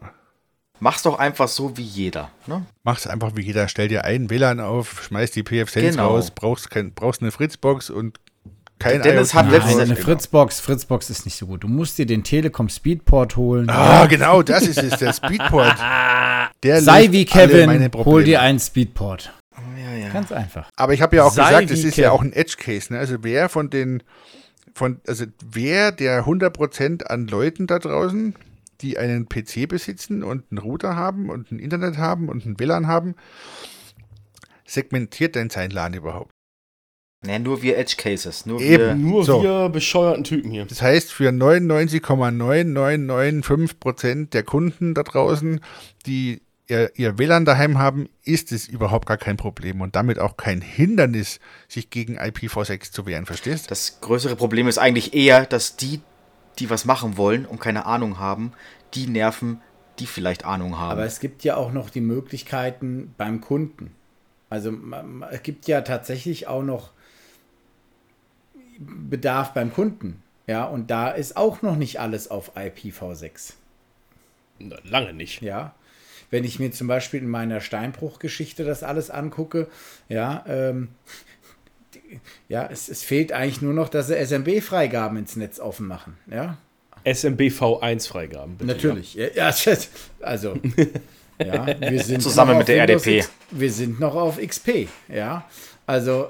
Mach's 0.80 1.04
doch 1.04 1.20
einfach 1.20 1.48
so 1.48 1.76
wie 1.78 1.84
jeder. 1.84 2.30
Ne? 2.48 2.66
Mach's 2.84 3.06
einfach 3.08 3.32
wie 3.36 3.42
jeder. 3.42 3.68
Stell 3.68 3.88
dir 3.90 4.06
ein 4.06 4.30
WLAN 4.30 4.60
auf, 4.60 5.04
schmeiß 5.04 5.32
die 5.32 5.44
PF-Sense 5.44 5.92
Genau. 5.98 6.10
raus, 6.10 6.32
brauchst, 6.32 6.70
kein, 6.72 6.94
brauchst 6.94 7.22
eine 7.22 7.32
Fritzbox 7.32 7.90
und 7.90 8.20
kein 8.80 9.02
Dennis 9.02 9.34
hat 9.34 9.52
letztens- 9.52 9.76
Nein, 9.76 9.88
eine. 9.92 9.96
Fritzbox, 9.98 10.62
Fritzbox 10.62 11.10
ist 11.10 11.26
nicht 11.26 11.36
so 11.38 11.48
gut. 11.48 11.64
Du 11.64 11.68
musst 11.68 11.98
dir 11.98 12.06
den 12.06 12.24
Telekom 12.24 12.70
Speedport 12.70 13.36
holen. 13.36 13.70
Ah, 13.70 14.06
genau, 14.06 14.42
das 14.42 14.66
ist 14.68 14.82
es, 14.82 14.98
der 15.00 15.12
Speedport. 15.14 15.76
Der 16.64 16.82
Sei 16.82 17.10
wie 17.12 17.24
Kevin, 17.26 17.90
hol 17.94 18.24
dir 18.24 18.42
einen 18.42 18.60
Speedport. 18.60 19.32
Ja, 19.78 19.96
ja. 19.96 20.10
Ganz 20.10 20.32
einfach. 20.32 20.70
Aber 20.76 20.94
ich 20.94 21.02
habe 21.02 21.16
ja 21.18 21.24
auch 21.24 21.32
Sei 21.32 21.48
gesagt, 21.50 21.72
es 21.72 21.84
ist 21.86 21.96
ja 21.98 22.10
Kevin. 22.10 22.18
auch 22.18 22.22
ein 22.22 22.34
Edge-Case. 22.34 22.92
Ne? 22.94 23.00
Also 23.00 23.18
wer 23.22 23.48
von 23.50 23.70
den, 23.70 24.04
von, 24.74 25.00
also 25.08 25.26
wer 25.46 25.92
der 25.94 26.26
100% 26.26 27.04
an 27.04 27.28
Leuten 27.28 27.66
da 27.68 27.80
draußen, 27.80 28.36
die 28.82 28.98
einen 28.98 29.28
PC 29.28 29.68
besitzen 29.68 30.24
und 30.24 30.46
einen 30.52 30.60
Router 30.60 30.96
haben 30.96 31.30
und 31.30 31.52
ein 31.52 31.60
Internet 31.60 31.98
haben 31.98 32.30
und 32.30 32.46
ein 32.46 32.58
WLAN 32.60 32.88
haben, 32.88 33.16
segmentiert 34.66 35.36
denn 35.36 35.50
sein 35.50 35.72
LAN 35.72 35.94
überhaupt? 35.94 36.32
Nee, 37.26 37.40
nur 37.40 37.62
wir 37.62 37.78
Edge 37.78 37.96
Cases. 37.98 38.46
Nur 38.46 38.62
Eben. 38.62 38.84
wir. 38.84 38.96
Nur 38.96 39.26
So. 39.26 39.44
wir 39.44 39.68
bescheuerten 39.70 40.24
Typen 40.24 40.52
hier. 40.52 40.64
Das 40.66 40.82
heißt, 40.82 41.12
für 41.12 41.28
99,9995% 41.30 44.30
der 44.30 44.44
Kunden 44.44 44.94
da 44.94 45.04
draußen, 45.04 45.60
die 46.06 46.42
ihr, 46.70 46.92
ihr 46.96 47.18
WLAN 47.18 47.44
daheim 47.44 47.78
haben, 47.78 48.08
ist 48.24 48.54
es 48.54 48.70
überhaupt 48.70 49.06
gar 49.06 49.18
kein 49.18 49.36
Problem 49.36 49.82
und 49.82 49.96
damit 49.96 50.20
auch 50.20 50.38
kein 50.38 50.62
Hindernis, 50.62 51.42
sich 51.68 51.90
gegen 51.90 52.18
IPv6 52.18 52.92
zu 52.92 53.06
wehren, 53.06 53.26
verstehst? 53.26 53.70
Das 53.70 54.00
größere 54.00 54.38
Problem 54.38 54.70
ist 54.70 54.78
eigentlich 54.78 55.14
eher, 55.14 55.46
dass 55.46 55.76
die, 55.76 56.00
die 56.60 56.70
was 56.70 56.86
machen 56.86 57.18
wollen 57.18 57.46
und 57.46 57.60
keine 57.60 57.86
Ahnung 57.86 58.20
haben, 58.20 58.54
die 58.94 59.08
nerven, 59.08 59.62
die 60.00 60.06
vielleicht 60.06 60.46
Ahnung 60.46 60.78
haben. 60.78 60.92
Aber 60.92 61.06
es 61.06 61.20
gibt 61.20 61.44
ja 61.44 61.56
auch 61.56 61.72
noch 61.72 61.90
die 61.90 62.02
Möglichkeiten 62.02 63.14
beim 63.18 63.42
Kunden. 63.42 63.92
Also 64.50 64.74
es 65.32 65.44
gibt 65.44 65.68
ja 65.68 65.82
tatsächlich 65.82 66.48
auch 66.48 66.64
noch 66.64 66.92
Bedarf 68.80 69.54
beim 69.54 69.74
Kunden. 69.74 70.24
Ja, 70.48 70.66
und 70.66 70.90
da 70.90 71.10
ist 71.10 71.38
auch 71.38 71.62
noch 71.62 71.76
nicht 71.76 72.00
alles 72.00 72.32
auf 72.32 72.58
IPv6. 72.58 73.54
Na, 74.58 74.78
lange 74.84 75.14
nicht. 75.14 75.42
Ja. 75.42 75.76
Wenn 76.32 76.44
ich 76.44 76.60
mir 76.60 76.72
zum 76.72 76.88
Beispiel 76.88 77.22
in 77.22 77.30
meiner 77.30 77.62
Steinbruch-Geschichte 77.62 78.64
das 78.64 78.84
alles 78.84 79.10
angucke, 79.10 79.68
ja, 80.08 80.44
ähm, 80.48 80.90
ja, 82.48 82.68
es, 82.72 82.90
es 82.90 83.04
fehlt 83.04 83.32
eigentlich 83.32 83.62
nur 83.62 83.74
noch, 83.74 83.90
dass 83.90 84.08
sie 84.08 84.16
SMB-Freigaben 84.26 85.18
ins 85.18 85.36
Netz 85.36 85.60
offen 85.60 85.88
machen. 85.88 86.18
Ja, 86.32 86.58
SMBV1-Freigaben. 87.06 88.56
bitte, 88.58 88.66
Natürlich. 88.66 89.14
Ja, 89.16 89.28
ja, 89.34 89.54
also, 90.22 90.58
ja, 91.40 91.68
wir 91.80 92.04
sind 92.04 92.22
Zusammen 92.22 92.58
mit 92.58 92.68
der 92.68 92.88
Windows 92.88 93.06
RDP. 93.06 93.20
X- 93.20 93.32
Wir 93.52 93.72
sind 93.72 94.00
noch 94.00 94.16
auf 94.16 94.38
XP, 94.40 94.88
ja. 95.08 95.46
Also, 95.86 96.28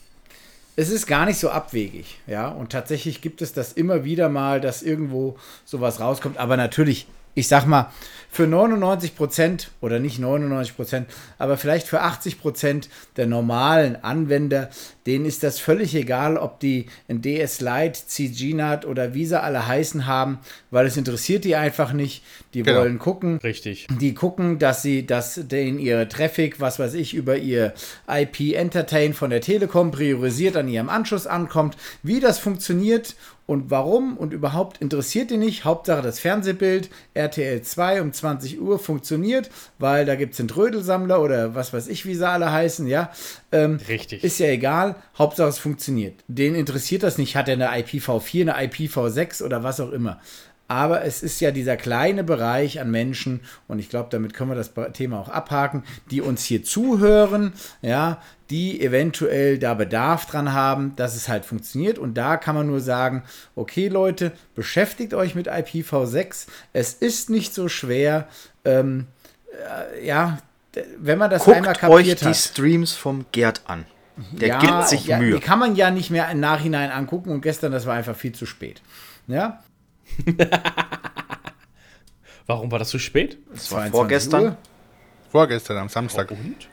es 0.76 0.90
ist 0.90 1.06
gar 1.06 1.26
nicht 1.26 1.38
so 1.38 1.50
abwegig, 1.50 2.18
ja. 2.26 2.48
Und 2.48 2.72
tatsächlich 2.72 3.20
gibt 3.20 3.42
es 3.42 3.52
das 3.52 3.72
immer 3.72 4.04
wieder 4.04 4.28
mal, 4.28 4.60
dass 4.60 4.82
irgendwo 4.82 5.36
sowas 5.64 6.00
rauskommt. 6.00 6.38
Aber 6.38 6.56
natürlich, 6.56 7.06
ich 7.34 7.48
sag 7.48 7.66
mal, 7.66 7.90
für 8.32 8.46
99 8.46 9.14
Prozent 9.14 9.70
oder 9.82 9.98
nicht 9.98 10.18
99 10.18 10.74
Prozent, 10.74 11.06
aber 11.38 11.58
vielleicht 11.58 11.86
für 11.86 12.00
80 12.00 12.40
Prozent 12.40 12.88
der 13.16 13.26
normalen 13.26 14.02
Anwender, 14.02 14.70
denen 15.06 15.26
ist 15.26 15.42
das 15.42 15.58
völlig 15.58 15.94
egal, 15.94 16.38
ob 16.38 16.58
die 16.58 16.86
ein 17.08 17.20
DS 17.20 17.60
Lite, 17.60 18.00
CGNAT 18.06 18.86
oder 18.86 19.12
wie 19.12 19.26
sie 19.26 19.38
alle 19.40 19.66
heißen 19.66 20.06
haben, 20.06 20.38
weil 20.70 20.86
es 20.86 20.96
interessiert 20.96 21.44
die 21.44 21.56
einfach 21.56 21.92
nicht. 21.92 22.24
Die 22.54 22.62
Genau. 22.62 22.80
wollen 22.80 22.98
gucken. 22.98 23.38
Richtig. 23.42 23.86
die 24.00 24.14
gucken, 24.14 24.58
dass 24.58 24.80
sie, 24.80 25.06
dass 25.06 25.34
den 25.34 25.78
ihre 25.78 26.08
Traffic, 26.08 26.58
was 26.58 26.78
weiß 26.78 26.94
ich, 26.94 27.12
über 27.12 27.36
ihr 27.36 27.74
IP 28.08 28.54
Entertain 28.54 29.12
von 29.12 29.28
der 29.28 29.42
Telekom 29.42 29.90
priorisiert 29.90 30.56
an 30.56 30.68
ihrem 30.68 30.88
Anschluss 30.88 31.26
ankommt. 31.26 31.76
Wie 32.02 32.20
das 32.20 32.38
funktioniert 32.38 33.14
und 33.46 33.70
warum 33.70 34.16
und 34.16 34.32
überhaupt 34.32 34.78
interessiert 34.78 35.30
die 35.30 35.36
nicht. 35.36 35.64
Hauptsache 35.64 36.00
das 36.02 36.20
Fernsehbild 36.20 36.88
RTL 37.14 37.60
2 37.62 38.00
um 38.00 38.12
20 38.12 38.21
Uhr 38.58 38.78
funktioniert, 38.78 39.50
weil 39.78 40.04
da 40.04 40.14
gibt 40.14 40.34
es 40.34 40.40
einen 40.40 40.48
Trödelsammler 40.48 41.20
oder 41.20 41.54
was 41.54 41.72
weiß 41.72 41.88
ich, 41.88 42.06
wie 42.06 42.14
sie 42.14 42.28
alle 42.28 42.52
heißen, 42.52 42.86
ja. 42.86 43.10
Ähm, 43.50 43.78
Richtig. 43.88 44.24
ist 44.24 44.38
ja 44.38 44.46
egal, 44.46 44.96
Hauptsache 45.18 45.48
es 45.48 45.58
funktioniert. 45.58 46.14
Den 46.28 46.54
interessiert 46.54 47.02
das 47.02 47.18
nicht, 47.18 47.36
hat 47.36 47.48
er 47.48 47.54
eine 47.54 47.70
IPv4, 47.70 48.42
eine 48.42 48.68
IPv6 48.68 49.42
oder 49.42 49.62
was 49.62 49.80
auch 49.80 49.92
immer. 49.92 50.20
Aber 50.72 51.04
es 51.04 51.22
ist 51.22 51.38
ja 51.42 51.50
dieser 51.50 51.76
kleine 51.76 52.24
Bereich 52.24 52.80
an 52.80 52.90
Menschen, 52.90 53.40
und 53.68 53.78
ich 53.78 53.90
glaube, 53.90 54.08
damit 54.10 54.32
können 54.32 54.50
wir 54.50 54.54
das 54.54 54.72
Thema 54.94 55.20
auch 55.20 55.28
abhaken, 55.28 55.84
die 56.10 56.22
uns 56.22 56.46
hier 56.46 56.64
zuhören, 56.64 57.52
ja, 57.82 58.22
die 58.48 58.80
eventuell 58.80 59.58
da 59.58 59.74
Bedarf 59.74 60.24
dran 60.24 60.54
haben, 60.54 60.96
dass 60.96 61.14
es 61.14 61.28
halt 61.28 61.44
funktioniert. 61.44 61.98
Und 61.98 62.14
da 62.14 62.38
kann 62.38 62.54
man 62.54 62.66
nur 62.66 62.80
sagen, 62.80 63.22
okay 63.54 63.88
Leute, 63.88 64.32
beschäftigt 64.54 65.12
euch 65.12 65.34
mit 65.34 65.46
IPv6. 65.46 66.46
Es 66.72 66.94
ist 66.94 67.28
nicht 67.28 67.52
so 67.52 67.68
schwer. 67.68 68.26
Ähm, 68.64 69.08
äh, 69.92 70.06
ja, 70.06 70.38
wenn 70.96 71.18
man 71.18 71.30
das 71.30 71.44
Guckt 71.44 71.58
einmal 71.58 71.74
kapiert 71.74 72.22
euch 72.22 72.28
die 72.28 72.34
Streams 72.34 72.92
vom 72.92 73.26
Gerd 73.32 73.60
an. 73.66 73.84
Der 74.32 74.48
ja, 74.48 74.58
gibt 74.58 74.88
sich 74.88 75.06
ja, 75.06 75.18
Mühe. 75.18 75.34
Die 75.34 75.40
kann 75.40 75.58
man 75.58 75.76
ja 75.76 75.90
nicht 75.90 76.10
mehr 76.10 76.30
im 76.30 76.40
Nachhinein 76.40 76.90
angucken 76.90 77.28
und 77.28 77.42
gestern, 77.42 77.72
das 77.72 77.84
war 77.84 77.94
einfach 77.94 78.16
viel 78.16 78.32
zu 78.32 78.46
spät. 78.46 78.80
Ja? 79.26 79.62
Warum 82.46 82.70
war 82.70 82.78
das 82.78 82.90
so 82.90 82.98
spät? 82.98 83.38
Das 83.50 83.70
war 83.70 83.80
22 83.80 83.92
vorgestern. 83.92 84.44
Uhr. 84.44 84.56
Vorgestern 85.30 85.78
am 85.78 85.88
Samstag. 85.88 86.30
Und? 86.30 86.68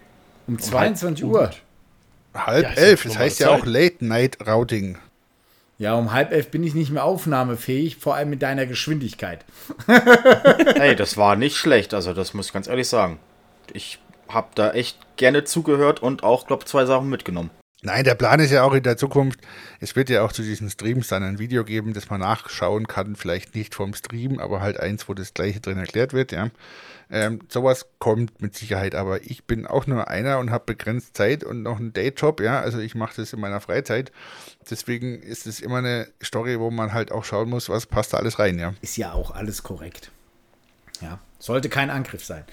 Um 0.48 0.60
22 0.60 1.26
Uhr. 1.26 1.52
Halb 2.34 2.64
Ja, 2.64 2.72
elf. 2.72 3.04
Das 3.04 3.18
heißt 3.18 3.40
ja 3.40 3.50
auch 3.50 3.66
Late 3.66 4.04
Night 4.06 4.38
Routing. 4.46 4.98
Ja, 5.78 5.94
um 5.96 6.12
halb 6.12 6.34
elf 6.34 6.52
bin 6.52 6.64
ich 6.64 6.76
nicht 6.76 6.92
mehr 6.92 7.06
aufnahmefähig, 7.06 7.96
vor 7.96 8.14
allem 8.16 8.30
mit 8.30 8.42
deiner 8.42 8.66
Geschwindigkeit. 8.66 9.46
Hey, 9.88 10.96
das 10.96 11.18
war 11.18 11.36
nicht 11.36 11.56
schlecht, 11.56 11.94
also 11.94 12.14
das 12.14 12.34
muss 12.34 12.48
ich 12.48 12.54
ganz 12.54 12.68
ehrlich 12.68 12.88
sagen. 12.88 13.20
Ich 13.74 14.00
habe 14.28 14.48
da 14.56 14.72
echt 14.72 14.98
gerne 15.18 15.44
zugehört 15.44 16.02
und 16.02 16.24
auch, 16.24 16.48
glaube 16.48 16.66
zwei 16.66 16.86
Sachen 16.86 17.10
mitgenommen. 17.10 17.50
Nein, 17.82 18.04
der 18.04 18.16
Plan 18.16 18.42
ist 18.42 18.52
ja 18.52 18.64
auch 18.64 18.74
in 18.74 18.84
der 18.84 18.98
Zukunft, 18.98 19.40
es 19.80 19.96
wird 19.96 20.10
ja 20.10 20.24
auch 20.24 20.34
zu 20.34 20.42
diesen 20.42 20.70
Streams 20.70 21.08
dann 21.08 21.24
ein 21.24 21.40
Video 21.40 21.64
geben, 21.64 21.94
das 21.94 22.10
man 22.10 22.20
nachschauen 22.20 22.88
kann, 22.88 23.16
vielleicht 23.16 23.56
nicht 23.56 23.74
vom 23.74 23.94
Stream, 23.94 24.40
aber 24.40 24.60
halt 24.60 24.78
eins, 24.78 25.08
wo 25.08 25.14
das 25.14 25.34
gleiche 25.34 25.62
drin 25.62 25.78
erklärt 25.78 26.12
wird, 26.12 26.34
ja. 26.34 26.50
Ähm, 27.10 27.40
sowas 27.48 27.88
kommt 27.98 28.42
mit 28.42 28.54
Sicherheit, 28.54 28.96
aber 28.96 29.24
ich 29.24 29.46
bin 29.46 29.66
auch 29.66 29.88
nur 29.88 30.10
einer 30.10 30.40
und 30.40 30.52
habe 30.52 30.66
begrenzt 30.68 31.16
Zeit 31.16 31.46
und 31.46 31.64
noch 31.64 31.80
einen 31.80 31.94
Dayjob, 31.94 32.42
ja, 32.42 32.60
also 32.60 32.80
ich 32.80 32.96
mache 32.96 33.16
das 33.16 33.32
in 33.32 33.40
meiner 33.40 33.62
Freizeit. 33.62 34.12
Deswegen 34.70 35.22
ist 35.22 35.48
es 35.48 35.62
immer 35.62 35.78
eine 35.78 36.10
Story, 36.22 36.60
wo 36.60 36.70
man 36.72 36.94
halt 36.94 37.14
auch 37.14 37.24
schauen 37.24 37.50
muss, 37.50 37.70
was 37.70 37.86
passt 37.86 38.12
da 38.12 38.18
alles 38.18 38.40
rein, 38.40 38.60
ja. 38.60 38.74
Ist 38.82 38.98
ja 38.98 39.14
auch 39.14 39.32
alles 39.32 39.64
korrekt. 39.64 40.12
Ja, 41.02 41.20
sollte 41.40 41.70
kein 41.70 41.90
Angriff 41.90 42.26
sein. 42.26 42.44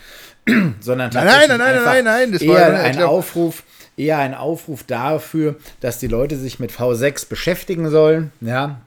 Sondern 0.81 1.11
Nein, 1.13 1.27
nein, 1.27 1.49
nein, 1.49 1.61
einfach 1.61 1.85
nein, 1.85 2.05
nein, 2.05 2.33
das 2.33 2.47
war 2.47 2.59
eher 2.59 2.67
eine 2.67 3.01
ein. 3.01 3.03
Aufruf, 3.03 3.65
eher 3.97 4.19
ein 4.19 4.35
Aufruf 4.35 4.85
dafür, 4.85 5.57
dass 5.81 5.99
die 5.99 6.09
Leute 6.09 6.37
sich 6.37 6.59
mit 6.59 6.73
V6 6.73 7.29
beschäftigen 7.29 7.91
sollen. 7.91 8.33
Ja, 8.41 8.81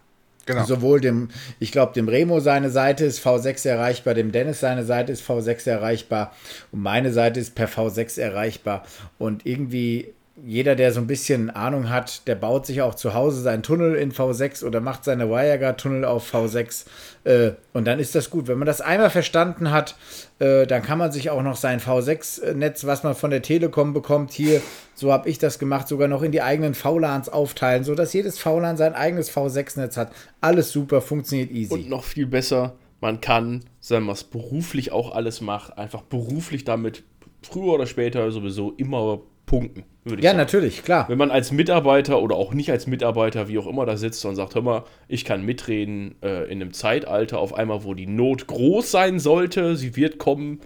Genau. 0.49 0.65
Sowohl 0.65 0.99
dem, 0.99 1.29
ich 1.59 1.71
glaube, 1.71 1.93
dem 1.93 2.07
Remo 2.07 2.39
seine 2.39 2.71
Seite 2.71 3.05
ist 3.05 3.23
V6 3.23 3.69
erreichbar, 3.69 4.15
dem 4.15 4.31
Dennis 4.31 4.59
seine 4.59 4.83
Seite 4.83 5.11
ist 5.11 5.23
V6 5.23 5.69
erreichbar 5.69 6.33
und 6.71 6.81
meine 6.81 7.13
Seite 7.13 7.39
ist 7.39 7.53
per 7.53 7.67
V6 7.69 8.19
erreichbar. 8.19 8.83
Und 9.19 9.45
irgendwie 9.45 10.11
jeder, 10.45 10.75
der 10.75 10.91
so 10.91 10.99
ein 10.99 11.07
bisschen 11.07 11.49
Ahnung 11.49 11.89
hat, 11.89 12.27
der 12.27 12.35
baut 12.35 12.65
sich 12.65 12.81
auch 12.81 12.95
zu 12.95 13.13
Hause 13.13 13.41
seinen 13.41 13.63
Tunnel 13.63 13.95
in 13.95 14.11
V6 14.11 14.63
oder 14.65 14.81
macht 14.81 15.03
seine 15.03 15.29
WireGuard-Tunnel 15.29 16.05
auf 16.05 16.33
V6. 16.33 16.85
Äh, 17.23 17.51
und 17.73 17.85
dann 17.85 17.99
ist 17.99 18.15
das 18.15 18.29
gut. 18.29 18.47
Wenn 18.47 18.57
man 18.57 18.65
das 18.65 18.81
einmal 18.81 19.09
verstanden 19.09 19.71
hat, 19.71 19.95
äh, 20.39 20.65
dann 20.67 20.81
kann 20.81 20.97
man 20.97 21.11
sich 21.11 21.29
auch 21.29 21.41
noch 21.41 21.55
sein 21.55 21.79
V6-Netz, 21.79 22.85
was 22.85 23.03
man 23.03 23.15
von 23.15 23.31
der 23.31 23.41
Telekom 23.41 23.93
bekommt, 23.93 24.31
hier, 24.31 24.61
so 24.95 25.11
habe 25.11 25.29
ich 25.29 25.37
das 25.37 25.59
gemacht, 25.59 25.87
sogar 25.87 26.07
noch 26.07 26.21
in 26.21 26.31
die 26.31 26.41
eigenen 26.41 26.73
VLANs 26.73 27.29
aufteilen, 27.29 27.83
sodass 27.83 28.13
jedes 28.13 28.39
VLAN 28.39 28.77
sein 28.77 28.95
eigenes 28.95 29.31
V6-Netz 29.31 29.97
hat. 29.97 30.11
Alles 30.41 30.71
super, 30.71 31.01
funktioniert 31.01 31.51
easy. 31.51 31.73
Und 31.73 31.89
noch 31.89 32.03
viel 32.03 32.25
besser, 32.25 32.75
man 33.01 33.21
kann, 33.21 33.63
wenn 33.87 34.03
man 34.03 34.13
es 34.13 34.23
beruflich 34.23 34.91
auch 34.91 35.15
alles 35.15 35.41
macht, 35.41 35.77
einfach 35.77 36.01
beruflich 36.01 36.65
damit 36.65 37.03
früher 37.41 37.73
oder 37.73 37.85
später 37.85 38.29
sowieso 38.31 38.71
immer 38.71 39.21
punkten, 39.49 39.83
würde 40.03 40.19
ich 40.19 40.23
ja, 40.23 40.29
sagen. 40.29 40.37
natürlich, 40.37 40.83
klar. 40.83 41.09
Wenn 41.09 41.17
man 41.17 41.31
als 41.31 41.51
Mitarbeiter 41.51 42.21
oder 42.21 42.35
auch 42.35 42.53
nicht 42.53 42.69
als 42.69 42.85
Mitarbeiter, 42.85 43.47
wie 43.47 43.57
auch 43.57 43.65
immer, 43.65 43.87
da 43.87 43.97
sitzt 43.97 44.23
und 44.25 44.35
sagt, 44.35 44.53
hör 44.53 44.61
mal, 44.61 44.83
ich 45.07 45.25
kann 45.25 45.43
mitreden 45.43 46.13
äh, 46.21 46.43
in 46.43 46.61
einem 46.61 46.71
Zeitalter 46.71 47.39
auf 47.39 47.55
einmal, 47.55 47.83
wo 47.83 47.95
die 47.95 48.05
Not 48.05 48.45
groß 48.45 48.91
sein 48.91 49.19
sollte, 49.19 49.75
sie 49.75 49.95
wird 49.95 50.19
kommen, 50.19 50.59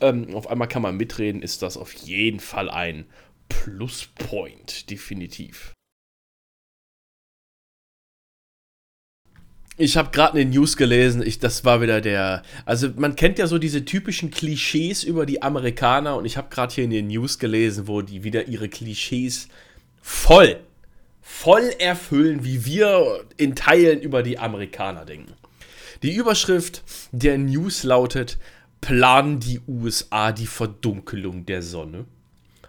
ähm, 0.00 0.34
auf 0.34 0.50
einmal 0.50 0.66
kann 0.66 0.82
man 0.82 0.96
mitreden, 0.96 1.42
ist 1.42 1.62
das 1.62 1.76
auf 1.76 1.92
jeden 1.92 2.40
Fall 2.40 2.68
ein 2.68 3.06
Pluspoint, 3.48 4.90
definitiv. 4.90 5.73
Ich 9.76 9.96
habe 9.96 10.10
gerade 10.12 10.38
in 10.38 10.50
den 10.50 10.60
News 10.60 10.76
gelesen, 10.76 11.20
ich, 11.26 11.40
das 11.40 11.64
war 11.64 11.80
wieder 11.80 12.00
der. 12.00 12.42
Also, 12.64 12.90
man 12.96 13.16
kennt 13.16 13.38
ja 13.38 13.48
so 13.48 13.58
diese 13.58 13.84
typischen 13.84 14.30
Klischees 14.30 15.02
über 15.02 15.26
die 15.26 15.42
Amerikaner 15.42 16.16
und 16.16 16.26
ich 16.26 16.36
habe 16.36 16.48
gerade 16.48 16.72
hier 16.72 16.84
in 16.84 16.90
den 16.90 17.08
News 17.08 17.40
gelesen, 17.40 17.88
wo 17.88 18.00
die 18.00 18.22
wieder 18.22 18.46
ihre 18.46 18.68
Klischees 18.68 19.48
voll, 20.00 20.60
voll 21.20 21.72
erfüllen, 21.80 22.44
wie 22.44 22.64
wir 22.64 23.24
in 23.36 23.56
Teilen 23.56 24.00
über 24.00 24.22
die 24.22 24.38
Amerikaner 24.38 25.04
denken. 25.04 25.32
Die 26.04 26.14
Überschrift 26.14 26.84
der 27.10 27.36
News 27.36 27.82
lautet: 27.82 28.38
Planen 28.80 29.40
die 29.40 29.60
USA 29.66 30.30
die 30.30 30.46
Verdunkelung 30.46 31.46
der 31.46 31.62
Sonne? 31.62 32.04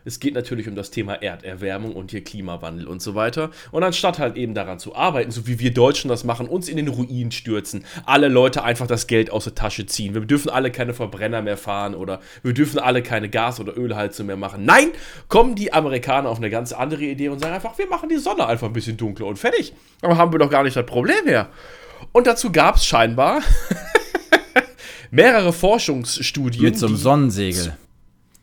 Es 0.05 0.19
geht 0.19 0.35
natürlich 0.35 0.67
um 0.67 0.75
das 0.75 0.91
Thema 0.91 1.15
Erderwärmung 1.15 1.93
und 1.93 2.11
hier 2.11 2.23
Klimawandel 2.23 2.87
und 2.87 3.01
so 3.01 3.15
weiter. 3.15 3.49
Und 3.71 3.83
anstatt 3.83 4.19
halt 4.19 4.37
eben 4.37 4.53
daran 4.53 4.77
zu 4.77 4.95
arbeiten, 4.95 5.31
so 5.31 5.47
wie 5.47 5.59
wir 5.59 5.73
Deutschen 5.73 6.09
das 6.09 6.23
machen, 6.23 6.47
uns 6.47 6.69
in 6.69 6.77
den 6.77 6.87
Ruin 6.87 7.31
stürzen, 7.31 7.85
alle 8.05 8.27
Leute 8.27 8.63
einfach 8.63 8.85
das 8.85 9.07
Geld 9.07 9.31
aus 9.31 9.45
der 9.45 9.55
Tasche 9.55 9.87
ziehen. 9.87 10.13
Wir 10.13 10.21
dürfen 10.21 10.49
alle 10.49 10.71
keine 10.71 10.93
Verbrenner 10.93 11.41
mehr 11.41 11.57
fahren 11.57 11.95
oder 11.95 12.21
wir 12.43 12.53
dürfen 12.53 12.79
alle 12.79 13.01
keine 13.01 13.29
Gas- 13.29 13.59
oder 13.59 13.75
Ölheizung 13.75 14.27
mehr 14.27 14.37
machen. 14.37 14.63
Nein, 14.63 14.89
kommen 15.27 15.55
die 15.55 15.73
Amerikaner 15.73 16.29
auf 16.29 16.37
eine 16.37 16.51
ganz 16.51 16.71
andere 16.71 17.03
Idee 17.03 17.29
und 17.29 17.39
sagen 17.39 17.55
einfach, 17.55 17.75
wir 17.77 17.87
machen 17.87 18.07
die 18.07 18.17
Sonne 18.17 18.45
einfach 18.45 18.67
ein 18.67 18.73
bisschen 18.73 18.97
dunkler 18.97 19.25
und 19.25 19.39
fertig. 19.39 19.73
Aber 20.01 20.17
haben 20.17 20.31
wir 20.31 20.37
doch 20.37 20.51
gar 20.51 20.61
nicht 20.61 20.75
das 20.75 20.85
Problem 20.85 21.25
mehr. 21.25 21.49
Und 22.11 22.27
dazu 22.27 22.51
gab 22.51 22.75
es 22.75 22.85
scheinbar 22.85 23.41
mehrere 25.11 25.51
Forschungsstudien. 25.51 26.63
Mit 26.63 26.77
so 26.77 26.85
einem 26.85 26.95
Sonnensegel. 26.95 27.75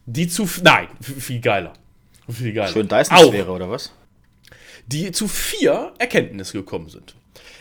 Die 0.07 0.29
zu. 0.29 0.49
Nein, 0.63 0.89
viel 1.01 1.41
geiler. 1.41 1.73
Viel 2.29 2.53
geiler. 2.53 2.73
Schön 2.73 2.91
Auch, 2.91 2.99
Dyson-Sphäre, 2.99 3.51
oder 3.51 3.71
was? 3.71 3.93
die 4.87 5.13
zu 5.13 5.29
vier 5.29 5.93
Erkenntnissen 5.99 6.61
gekommen 6.61 6.89
sind. 6.89 7.15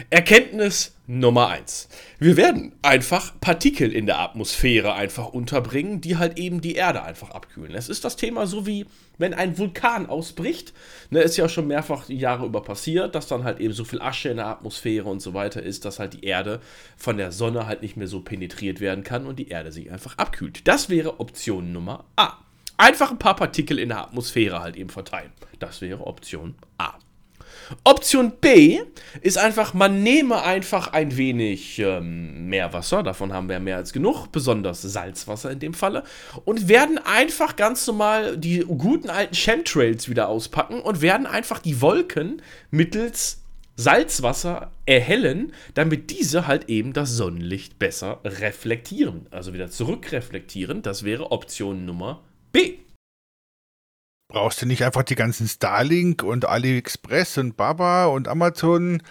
Erkenntnis 0.10 0.96
Nummer 1.08 1.48
eins: 1.50 1.90
Wir 2.20 2.38
werden 2.38 2.74
einfach 2.82 3.34
Partikel 3.40 3.92
in 3.92 4.06
der 4.06 4.20
Atmosphäre 4.20 4.94
einfach 4.94 5.28
unterbringen, 5.28 6.02
die 6.02 6.18
halt 6.18 6.38
eben 6.38 6.62
die 6.62 6.76
Erde 6.76 7.04
einfach 7.04 7.32
abkühlen. 7.32 7.76
Es 7.76 7.90
ist 7.90 8.06
das 8.06 8.16
Thema 8.16 8.48
so 8.48 8.66
wie, 8.66 8.86
wenn 9.18 9.34
ein 9.34 9.58
Vulkan 9.58 10.08
ausbricht. 10.08 10.74
Ne, 11.10 11.22
ist 11.22 11.38
ja 11.38 11.50
schon 11.50 11.68
mehrfach 11.68 12.06
die 12.06 12.18
Jahre 12.18 12.46
über 12.46 12.64
passiert, 12.64 13.16
dass 13.16 13.28
dann 13.28 13.44
halt 13.44 13.60
eben 13.60 13.74
so 13.74 13.84
viel 13.84 14.02
Asche 14.02 14.30
in 14.30 14.38
der 14.38 14.48
Atmosphäre 14.48 15.10
und 15.10 15.22
so 15.22 15.34
weiter 15.34 15.62
ist, 15.62 15.86
dass 15.86 16.00
halt 16.00 16.14
die 16.14 16.26
Erde 16.26 16.62
von 16.98 17.18
der 17.18 17.32
Sonne 17.32 17.68
halt 17.68 17.82
nicht 17.82 17.98
mehr 17.98 18.08
so 18.08 18.22
penetriert 18.22 18.80
werden 18.80 19.04
kann 19.04 19.26
und 19.26 19.38
die 19.38 19.50
Erde 19.50 19.72
sich 19.72 19.92
einfach 19.92 20.18
abkühlt. 20.18 20.68
Das 20.68 20.90
wäre 20.90 21.20
Option 21.20 21.72
Nummer 21.74 22.06
A. 22.16 22.38
Einfach 22.78 23.12
ein 23.12 23.20
paar 23.20 23.36
Partikel 23.36 23.78
in 23.78 23.90
der 23.90 24.02
Atmosphäre 24.02 24.62
halt 24.62 24.76
eben 24.76 24.90
verteilen. 24.90 25.32
Das 25.60 25.82
wäre 25.82 26.08
Option 26.08 26.56
A. 26.78 26.94
Option 27.84 28.34
B 28.40 28.80
ist 29.22 29.38
einfach, 29.38 29.74
man 29.74 30.04
nehme 30.04 30.42
einfach 30.44 30.94
ein 30.94 31.18
wenig 31.18 31.80
ähm, 31.80 32.48
Meerwasser, 32.48 33.04
davon 33.04 33.34
haben 33.34 33.50
wir 33.50 33.60
mehr 33.60 33.78
als 33.78 33.94
genug, 33.94 34.28
besonders 34.32 34.82
Salzwasser 34.82 35.52
in 35.52 35.60
dem 35.60 35.74
Falle, 35.74 36.04
und 36.46 36.68
werden 36.68 37.00
einfach 37.00 37.56
ganz 37.56 37.86
normal 37.88 38.38
die 38.38 38.60
guten 38.60 39.10
alten 39.10 39.36
Chemtrails 39.36 40.10
wieder 40.10 40.30
auspacken 40.30 40.82
und 40.82 41.02
werden 41.02 41.26
einfach 41.26 41.60
die 41.60 41.82
Wolken 41.82 42.42
mittels 42.70 43.42
Salzwasser 43.76 44.72
erhellen, 44.86 45.54
damit 45.74 46.12
diese 46.12 46.48
halt 46.48 46.70
eben 46.70 46.94
das 46.94 47.12
Sonnenlicht 47.12 47.80
besser 47.80 48.20
reflektieren, 48.24 49.26
also 49.32 49.54
wieder 49.54 49.70
zurückreflektieren. 49.70 50.82
Das 50.82 51.04
wäre 51.04 51.32
Option 51.32 51.86
Nummer 51.86 52.22
B. 52.52 52.76
Brauchst 54.32 54.62
du 54.62 54.66
nicht 54.66 54.86
einfach 54.86 55.04
die 55.04 55.16
ganzen 55.16 55.46
Starlink 55.48 56.24
und 56.24 56.48
AliExpress 56.48 57.38
und 57.38 57.58
Baba 57.58 58.06
und 58.06 58.30
Amazon 58.30 59.04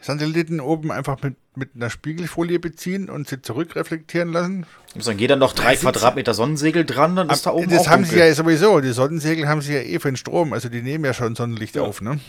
Satelliten 0.00 0.60
oben 0.60 0.92
einfach 0.92 1.20
mit, 1.22 1.34
mit 1.56 1.70
einer 1.74 1.90
Spiegelfolie 1.90 2.60
beziehen 2.60 3.10
und 3.10 3.28
sie 3.28 3.42
zurückreflektieren 3.42 4.32
lassen? 4.32 4.66
Muss 4.94 5.06
dann 5.06 5.18
jeder 5.18 5.34
noch 5.34 5.54
drei 5.54 5.74
Quadratmeter 5.74 6.34
Sonnensegel 6.34 6.84
dran, 6.84 7.16
dann 7.16 7.30
ist 7.30 7.46
da 7.46 7.50
oben 7.50 7.68
das 7.68 7.80
auch 7.80 7.88
haben 7.88 8.04
sie 8.04 8.12
dunkel. 8.12 8.28
ja 8.28 8.34
sowieso. 8.34 8.80
Die 8.80 8.92
Sonnensegel 8.92 9.48
haben 9.48 9.60
sie 9.60 9.74
ja 9.74 9.80
eh 9.80 9.98
für 9.98 10.08
den 10.08 10.16
Strom. 10.16 10.52
Also 10.52 10.68
die 10.68 10.82
nehmen 10.82 11.04
ja 11.04 11.14
schon 11.14 11.34
Sonnenlicht 11.34 11.76
auf, 11.76 12.00
ne? 12.00 12.20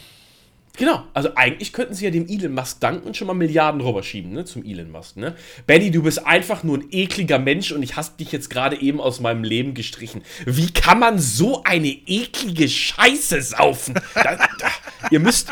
Genau, 0.77 1.03
also 1.13 1.31
eigentlich 1.35 1.73
könnten 1.73 1.93
sie 1.93 2.05
ja 2.05 2.11
dem 2.11 2.27
Elon 2.27 2.53
Musk 2.53 2.79
danken 2.79 3.05
und 3.05 3.17
schon 3.17 3.27
mal 3.27 3.33
Milliarden 3.33 3.81
rüberschieben, 3.81 4.31
ne, 4.31 4.45
zum 4.45 4.63
Elon 4.63 4.89
Musk, 4.89 5.17
ne? 5.17 5.35
Benny, 5.67 5.91
du 5.91 6.01
bist 6.03 6.25
einfach 6.25 6.63
nur 6.63 6.77
ein 6.77 6.85
ekliger 6.91 7.39
Mensch 7.39 7.71
und 7.71 7.83
ich 7.83 7.97
hast 7.97 8.19
dich 8.19 8.31
jetzt 8.31 8.49
gerade 8.49 8.79
eben 8.81 9.01
aus 9.01 9.19
meinem 9.19 9.43
Leben 9.43 9.73
gestrichen. 9.73 10.21
Wie 10.45 10.71
kann 10.71 10.99
man 10.99 11.19
so 11.19 11.63
eine 11.63 11.87
eklige 11.87 12.69
Scheiße 12.69 13.41
saufen? 13.41 13.95
da, 14.15 14.35
da, 14.35 14.71
ihr 15.09 15.19
müsst. 15.19 15.49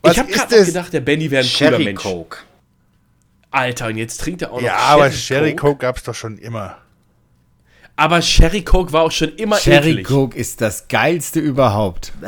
Was 0.00 0.12
ich 0.12 0.18
habe 0.18 0.32
gerade 0.32 0.64
gedacht, 0.64 0.92
der 0.92 1.00
Benny 1.00 1.30
wäre 1.30 1.44
ein 1.44 1.50
cooler 1.50 1.70
Cherry 1.70 1.84
Mensch. 1.84 2.02
Coke. 2.02 2.38
Alter, 3.50 3.86
und 3.88 3.96
jetzt 3.96 4.20
trinkt 4.20 4.42
er 4.42 4.52
auch 4.52 4.60
noch 4.60 4.62
Ja, 4.62 4.76
aber 4.76 5.10
Sherry 5.10 5.56
Coke 5.56 5.78
gab 5.78 5.96
es 5.96 6.02
doch 6.02 6.14
schon 6.14 6.38
immer. 6.38 6.78
Aber 7.98 8.22
Sherry 8.22 8.62
Coke 8.62 8.92
war 8.92 9.02
auch 9.02 9.10
schon 9.10 9.34
immer 9.34 9.56
Cherry 9.58 9.90
eklig. 9.90 10.06
Coke 10.06 10.36
ist 10.38 10.60
das 10.60 10.86
geilste 10.86 11.40
überhaupt. 11.40 12.12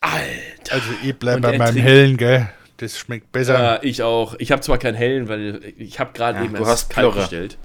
Alter. 0.00 0.22
Also 0.70 0.86
ich 1.02 1.16
bleib 1.16 1.36
Und 1.36 1.42
bei 1.42 1.58
meinem 1.58 1.74
trinkt- 1.74 1.82
hellen, 1.88 2.16
gell? 2.16 2.48
Das 2.78 2.98
schmeckt 2.98 3.30
besser. 3.30 3.54
Ja, 3.54 3.78
ich 3.82 4.02
auch. 4.02 4.34
Ich 4.38 4.50
habe 4.50 4.60
zwar 4.62 4.78
keinen 4.78 4.96
hellen, 4.96 5.28
weil 5.28 5.60
ich 5.78 6.00
habe 6.00 6.10
gerade 6.12 6.38
Ja, 6.38 6.44
eben 6.44 6.54
du 6.54 6.66
hast 6.66 6.90
kalt 6.90 7.06
Plörre. 7.06 7.20
gestellt. 7.20 7.56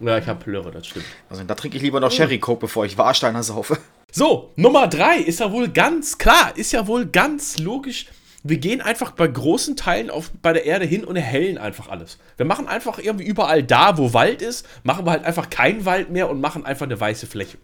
Ja, 0.00 0.18
ich 0.18 0.26
habe 0.26 0.42
Plörre, 0.42 0.70
das 0.72 0.86
stimmt. 0.88 1.04
Also 1.28 1.44
da 1.44 1.54
trinke 1.54 1.76
ich 1.76 1.82
lieber 1.84 2.00
noch 2.00 2.10
Sherry 2.10 2.38
Coke, 2.40 2.60
bevor 2.62 2.84
ich 2.86 2.98
Warsteiner 2.98 3.42
saufe. 3.44 3.78
So, 4.10 4.50
Nummer 4.56 4.88
drei 4.88 5.18
ist 5.18 5.38
ja 5.38 5.52
wohl 5.52 5.68
ganz 5.68 6.18
klar, 6.18 6.52
ist 6.56 6.72
ja 6.72 6.86
wohl 6.88 7.06
ganz 7.06 7.58
logisch. 7.58 8.06
Wir 8.42 8.58
gehen 8.58 8.80
einfach 8.80 9.10
bei 9.10 9.26
großen 9.26 9.76
Teilen 9.76 10.08
auf, 10.08 10.30
bei 10.40 10.52
der 10.52 10.64
Erde 10.64 10.86
hin 10.86 11.04
und 11.04 11.16
erhellen 11.16 11.58
einfach 11.58 11.88
alles. 11.88 12.18
Wir 12.36 12.46
machen 12.46 12.68
einfach 12.68 12.98
irgendwie 12.98 13.24
überall 13.24 13.62
da, 13.62 13.98
wo 13.98 14.14
Wald 14.14 14.40
ist, 14.40 14.66
machen 14.82 15.04
wir 15.04 15.10
halt 15.10 15.24
einfach 15.24 15.50
keinen 15.50 15.84
Wald 15.84 16.10
mehr 16.10 16.30
und 16.30 16.40
machen 16.40 16.64
einfach 16.64 16.86
eine 16.86 16.98
weiße 16.98 17.26
Fläche. 17.26 17.58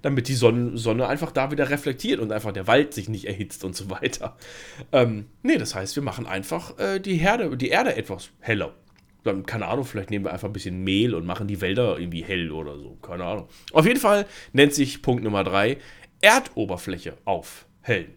Damit 0.00 0.28
die 0.28 0.34
Sonne, 0.34 0.78
Sonne 0.78 1.08
einfach 1.08 1.32
da 1.32 1.50
wieder 1.50 1.70
reflektiert 1.70 2.20
und 2.20 2.32
einfach 2.32 2.52
der 2.52 2.66
Wald 2.66 2.94
sich 2.94 3.08
nicht 3.08 3.26
erhitzt 3.26 3.64
und 3.64 3.76
so 3.76 3.90
weiter. 3.90 4.36
Ähm, 4.92 5.26
nee, 5.42 5.58
das 5.58 5.74
heißt, 5.74 5.96
wir 5.96 6.02
machen 6.02 6.26
einfach 6.26 6.78
äh, 6.78 7.00
die, 7.00 7.16
Herde, 7.16 7.56
die 7.56 7.68
Erde 7.68 7.96
etwas 7.96 8.30
heller. 8.40 8.74
Dann, 9.24 9.44
keine 9.44 9.66
Ahnung, 9.66 9.84
vielleicht 9.84 10.10
nehmen 10.10 10.24
wir 10.24 10.32
einfach 10.32 10.48
ein 10.48 10.52
bisschen 10.52 10.84
Mehl 10.84 11.14
und 11.14 11.26
machen 11.26 11.48
die 11.48 11.60
Wälder 11.60 11.98
irgendwie 11.98 12.22
hell 12.22 12.52
oder 12.52 12.78
so. 12.78 12.96
Keine 13.02 13.24
Ahnung. 13.24 13.48
Auf 13.72 13.84
jeden 13.84 14.00
Fall 14.00 14.26
nennt 14.52 14.72
sich 14.72 15.02
Punkt 15.02 15.24
Nummer 15.24 15.44
drei 15.44 15.78
Erdoberfläche 16.20 17.14
aufhellen. 17.24 18.14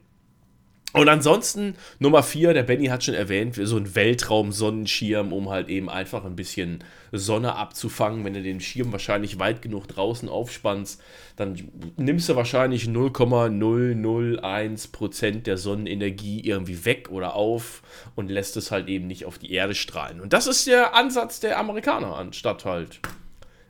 Und 0.93 1.07
ansonsten 1.07 1.75
Nummer 1.99 2.21
vier, 2.21 2.53
der 2.53 2.63
Benny 2.63 2.87
hat 2.87 3.05
schon 3.05 3.13
erwähnt, 3.13 3.57
so 3.61 3.77
ein 3.77 3.95
Weltraum-Sonnenschirm, 3.95 5.31
um 5.31 5.49
halt 5.49 5.69
eben 5.69 5.89
einfach 5.89 6.25
ein 6.25 6.35
bisschen 6.35 6.83
Sonne 7.13 7.55
abzufangen. 7.55 8.25
Wenn 8.25 8.33
du 8.33 8.43
den 8.43 8.59
Schirm 8.59 8.91
wahrscheinlich 8.91 9.39
weit 9.39 9.61
genug 9.61 9.87
draußen 9.87 10.27
aufspannst, 10.27 11.01
dann 11.37 11.57
nimmst 11.95 12.27
du 12.27 12.35
wahrscheinlich 12.35 12.87
0,001% 12.87 15.43
der 15.43 15.57
Sonnenenergie 15.57 16.41
irgendwie 16.41 16.83
weg 16.83 17.09
oder 17.09 17.35
auf 17.35 17.83
und 18.15 18.29
lässt 18.29 18.57
es 18.57 18.71
halt 18.71 18.89
eben 18.89 19.07
nicht 19.07 19.23
auf 19.23 19.37
die 19.37 19.53
Erde 19.53 19.75
strahlen. 19.75 20.19
Und 20.19 20.33
das 20.33 20.45
ist 20.45 20.67
der 20.67 20.93
Ansatz 20.93 21.39
der 21.39 21.57
Amerikaner, 21.57 22.17
anstatt 22.17 22.65
halt 22.65 22.99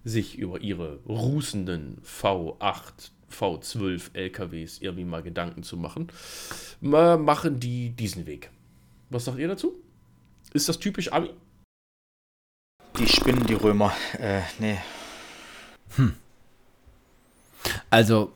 sich 0.03 0.39
über 0.39 0.59
ihre 0.61 0.97
rußenden 1.07 2.01
V8, 2.03 3.11
V12 3.31 4.13
LKWs 4.13 4.79
irgendwie 4.81 5.05
mal 5.05 5.23
Gedanken 5.23 5.63
zu 5.63 5.77
machen, 5.77 6.07
ma- 6.81 7.17
machen 7.17 7.59
die 7.59 7.89
diesen 7.89 8.25
Weg. 8.25 8.49
Was 9.09 9.25
sagt 9.25 9.39
ihr 9.39 9.47
dazu? 9.47 9.73
Ist 10.53 10.69
das 10.69 10.79
typisch 10.79 11.11
Ami? 11.11 11.29
Die 12.99 13.07
Spinnen, 13.07 13.45
die 13.45 13.53
Römer. 13.53 13.93
Äh, 14.19 14.41
nee. 14.59 14.77
Also, 17.89 18.31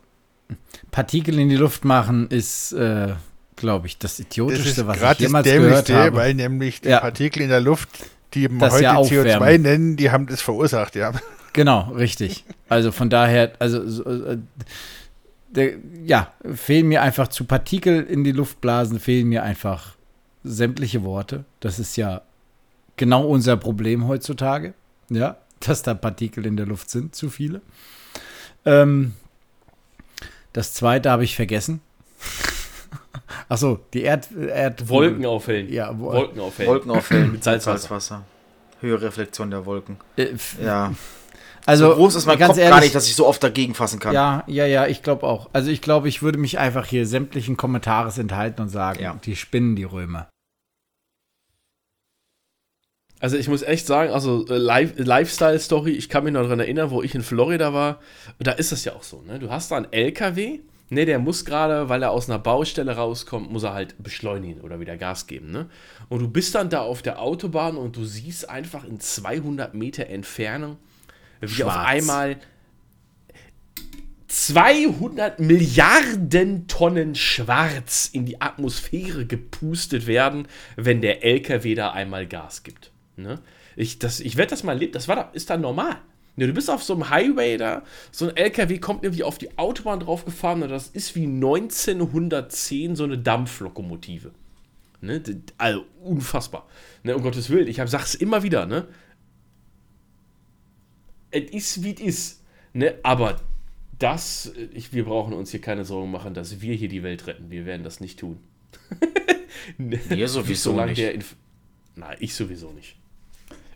Partikel 0.92 1.40
in 1.40 1.50
die 1.50 1.56
Luft 1.56 1.84
machen 1.86 2.28
ist, 2.30 2.72
äh, 2.74 3.14
glaube 3.56 3.88
ich, 3.88 3.98
das 3.98 4.18
Das 4.18 4.26
Idiotischste, 4.26 4.82
ist 4.82 4.88
was 4.88 4.96
ich 4.96 5.02
gerade 5.02 5.16
das 5.16 5.20
jemals 5.28 5.46
gehört 5.46 5.64
Dämlichste, 5.90 5.96
habe. 5.96 6.16
weil 6.18 6.34
nämlich 6.34 6.82
die 6.82 6.90
Ja. 6.90 7.00
Partikel 7.00 7.42
in 7.42 7.50
der 7.50 7.62
Luft, 7.62 7.90
die 8.34 8.48
man 8.48 8.60
Das 8.60 8.74
heute 8.74 8.84
ja 8.84 8.94
CO2 8.96 8.98
aufwärmen. 9.00 9.62
nennen, 9.62 9.98
die 9.98 10.12
haben 10.12 10.28
das 10.28 10.42
verursacht, 10.42 10.96
ja. 10.96 11.14
Genau, 11.56 11.92
richtig. 11.94 12.44
Also 12.68 12.92
von 12.92 13.10
daher, 13.10 13.54
also 13.60 13.88
so, 13.90 14.04
äh, 14.04 14.38
der, 15.48 15.76
ja, 16.06 16.34
fehlen 16.54 16.88
mir 16.90 17.02
einfach 17.02 17.30
zu 17.30 17.46
Partikel 17.46 18.04
in 18.04 18.26
die 18.26 18.34
Luft 18.34 18.60
blasen, 18.60 19.00
fehlen 19.00 19.30
mir 19.30 19.42
einfach 19.44 19.96
sämtliche 20.44 21.04
Worte. 21.04 21.46
Das 21.62 21.80
ist 21.80 21.96
ja 21.96 22.24
genau 22.98 23.26
unser 23.26 23.56
Problem 23.56 24.06
heutzutage, 24.06 24.74
ja, 25.10 25.38
dass 25.62 25.82
da 25.82 25.94
Partikel 25.94 26.46
in 26.46 26.58
der 26.58 26.66
Luft 26.66 26.90
sind, 26.90 27.16
zu 27.16 27.30
viele. 27.30 27.62
Ähm, 28.66 29.14
das 30.52 30.74
zweite 30.74 31.10
habe 31.10 31.24
ich 31.24 31.38
vergessen. 31.38 31.80
Achso, 33.48 33.80
die 33.94 34.02
Erd, 34.02 34.28
Erd 34.36 34.90
Wolken 34.90 35.26
aufhellen. 35.26 35.72
Ja, 35.72 35.98
wo- 35.98 36.12
Wolken 36.12 36.42
aufhellen. 36.42 36.70
Wolken 36.70 36.92
auffällen 36.92 37.32
Mit 37.34 37.46
Salzwasser. 37.46 37.78
Salzwasser. 37.80 38.24
Höhere 38.82 39.04
Reflexion 39.04 39.50
der 39.52 39.66
Wolken. 39.66 39.96
Äh, 40.18 40.34
Ja. 40.62 40.94
Also 41.68 41.90
so 41.90 41.96
groß 41.96 42.16
ist 42.16 42.26
mein 42.28 42.38
ganz 42.38 42.50
Kopf 42.50 42.58
gar 42.58 42.66
ehrlich, 42.66 42.84
nicht, 42.84 42.96
dass 42.96 43.08
ich 43.08 43.16
so 43.16 43.26
oft 43.26 43.44
dagegen 43.44 43.74
fassen 43.74 44.00
kann. 44.00 44.14
Ja, 44.14 44.44
ja, 44.48 44.66
ja, 44.68 44.86
ich 44.88 45.02
glaube 45.02 45.26
auch. 45.26 45.50
Also 45.54 45.72
ich 45.72 45.82
glaube, 45.82 46.08
ich 46.08 46.22
würde 46.22 46.38
mich 46.38 46.60
einfach 46.60 46.86
hier 46.86 47.08
sämtlichen 47.08 47.58
Kommentares 47.58 48.18
enthalten 48.18 48.62
und 48.62 48.70
sagen, 48.70 49.02
Ja. 49.02 49.20
die 49.26 49.36
spinnen 49.36 49.76
die 49.76 49.84
Römer. 49.84 50.30
Also 53.20 53.38
ich 53.38 53.48
muss 53.48 53.64
echt 53.64 53.88
sagen, 53.88 54.12
also 54.12 54.46
äh, 54.48 54.58
Life- 54.58 55.02
Lifestyle-Story, 55.02 55.92
ich 55.92 56.10
kann 56.10 56.24
mich 56.26 56.34
noch 56.34 56.44
daran 56.44 56.60
erinnern, 56.60 56.92
wo 56.92 57.02
ich 57.02 57.16
in 57.16 57.24
Florida 57.24 57.74
war, 57.74 58.00
da 58.40 58.52
ist 58.52 58.72
das 58.72 58.84
ja 58.86 58.94
auch 58.94 59.04
so, 59.04 59.22
ne? 59.22 59.40
Du 59.40 59.50
hast 59.50 59.72
da 59.72 59.78
einen 59.78 59.92
LKW, 59.92 60.60
ne, 60.90 61.06
der 61.06 61.18
muss 61.18 61.46
gerade, 61.46 61.88
weil 61.90 62.04
er 62.04 62.12
aus 62.12 62.30
einer 62.30 62.38
Baustelle 62.40 62.96
rauskommt, 62.96 63.50
muss 63.52 63.64
er 63.64 63.74
halt 63.74 63.96
beschleunigen 64.04 64.62
oder 64.62 64.80
wieder 64.80 64.98
Gas 64.98 65.28
geben, 65.28 65.50
ne? 65.50 65.70
Und 66.10 66.20
du 66.20 66.28
bist 66.28 66.54
dann 66.56 66.70
da 66.70 66.82
auf 66.82 67.02
der 67.02 67.22
Autobahn 67.22 67.78
und 67.78 67.96
du 67.96 68.04
siehst 68.04 68.50
einfach 68.50 68.84
in 68.84 69.00
200 69.00 69.74
Meter 69.74 70.08
Entfernung, 70.08 70.78
wie 71.42 71.64
auf 71.64 71.72
Schwarz. 71.74 71.88
einmal 71.88 72.38
200 74.28 75.40
Milliarden 75.40 76.68
Tonnen 76.68 77.16
Schwarz 77.16 78.10
in 78.12 78.26
die 78.26 78.42
Atmosphäre 78.42 79.26
gepustet 79.26 80.08
werden, 80.08 80.48
wenn 80.76 81.02
der 81.02 81.24
LKW 81.24 81.76
da 81.76 81.92
einmal 81.92 82.26
Gas 82.28 82.64
gibt. 82.64 82.92
Ne? 83.18 83.40
Ich, 83.76 84.00
das- 84.00 84.20
ich 84.20 84.36
werde 84.36 84.50
das 84.50 84.64
mal 84.64 84.74
erlebt, 84.74 84.96
das 84.96 85.08
war 85.08 85.16
da, 85.16 85.30
ist 85.34 85.50
da 85.50 85.58
normal. 85.58 85.98
Ne, 86.38 86.48
du 86.48 86.54
bist 86.54 86.70
auf 86.70 86.84
so 86.84 86.94
einem 86.94 87.10
Highway 87.10 87.56
da, 87.56 87.84
so 88.12 88.28
ein 88.28 88.36
LKW 88.36 88.78
kommt 88.80 89.06
irgendwie 89.06 89.24
auf 89.24 89.38
die 89.38 89.58
Autobahn 89.58 90.02
drauf 90.02 90.26
gefahren 90.26 90.64
und 90.64 90.70
das 90.70 90.88
ist 90.90 91.16
wie 91.16 91.24
1910 91.28 92.98
so 92.98 93.06
eine 93.06 93.18
Dampflokomotive. 93.18 94.32
Ne? 95.00 95.22
Also 95.58 95.86
unfassbar. 96.04 96.68
Ne, 97.04 97.16
um 97.16 97.22
Gottes 97.24 97.50
Willen, 97.50 97.68
ich 97.68 97.80
hab, 97.80 97.88
sag's 97.88 98.16
immer 98.16 98.44
wieder, 98.44 98.66
ne? 98.66 98.86
Es 101.36 101.52
ist, 101.52 101.84
wie 101.84 101.94
es 101.94 102.00
ist. 102.00 102.44
Ne? 102.72 102.96
Aber 103.04 103.42
das, 104.00 104.54
ich, 104.74 104.94
wir 104.94 105.04
brauchen 105.04 105.34
uns 105.34 105.52
hier 105.52 105.60
keine 105.60 105.84
Sorgen 105.84 106.10
machen, 106.10 106.34
dass 106.34 106.62
wir 106.62 106.74
hier 106.76 106.88
die 106.88 107.04
Welt 107.04 107.28
retten. 107.28 107.52
Wir 107.52 107.66
werden 107.66 107.84
das 107.84 108.00
nicht 108.00 108.20
tun. 108.20 108.40
Ne? 109.78 110.00
Wir 110.10 110.28
sowieso 110.28 110.72
Solange 110.72 110.92
nicht. 110.92 111.02
Der 111.02 111.14
Inf 111.14 111.36
Nein, 111.96 112.18
ich 112.20 112.36
sowieso 112.36 112.72
nicht. 112.72 112.98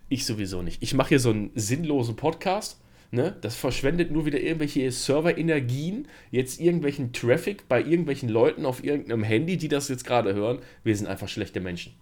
Ich 0.07 0.25
sowieso 0.25 0.61
nicht. 0.61 0.83
Ich 0.83 0.93
mache 0.93 1.09
hier 1.09 1.19
so 1.19 1.31
einen 1.31 1.51
sinnlosen 1.55 2.15
Podcast. 2.15 2.79
Ne? 3.11 3.35
Das 3.41 3.55
verschwendet 3.55 4.11
nur 4.11 4.25
wieder 4.25 4.39
irgendwelche 4.39 4.91
Serverenergien, 4.91 6.07
jetzt 6.29 6.59
irgendwelchen 6.59 7.11
Traffic 7.11 7.67
bei 7.67 7.81
irgendwelchen 7.81 8.29
Leuten 8.29 8.65
auf 8.65 8.83
irgendeinem 8.83 9.23
Handy, 9.23 9.57
die 9.57 9.69
das 9.69 9.87
jetzt 9.87 10.05
gerade 10.05 10.35
hören. 10.35 10.59
Wir 10.83 10.95
sind 10.95 11.07
einfach 11.07 11.29
schlechte 11.29 11.59
Menschen. 11.59 11.93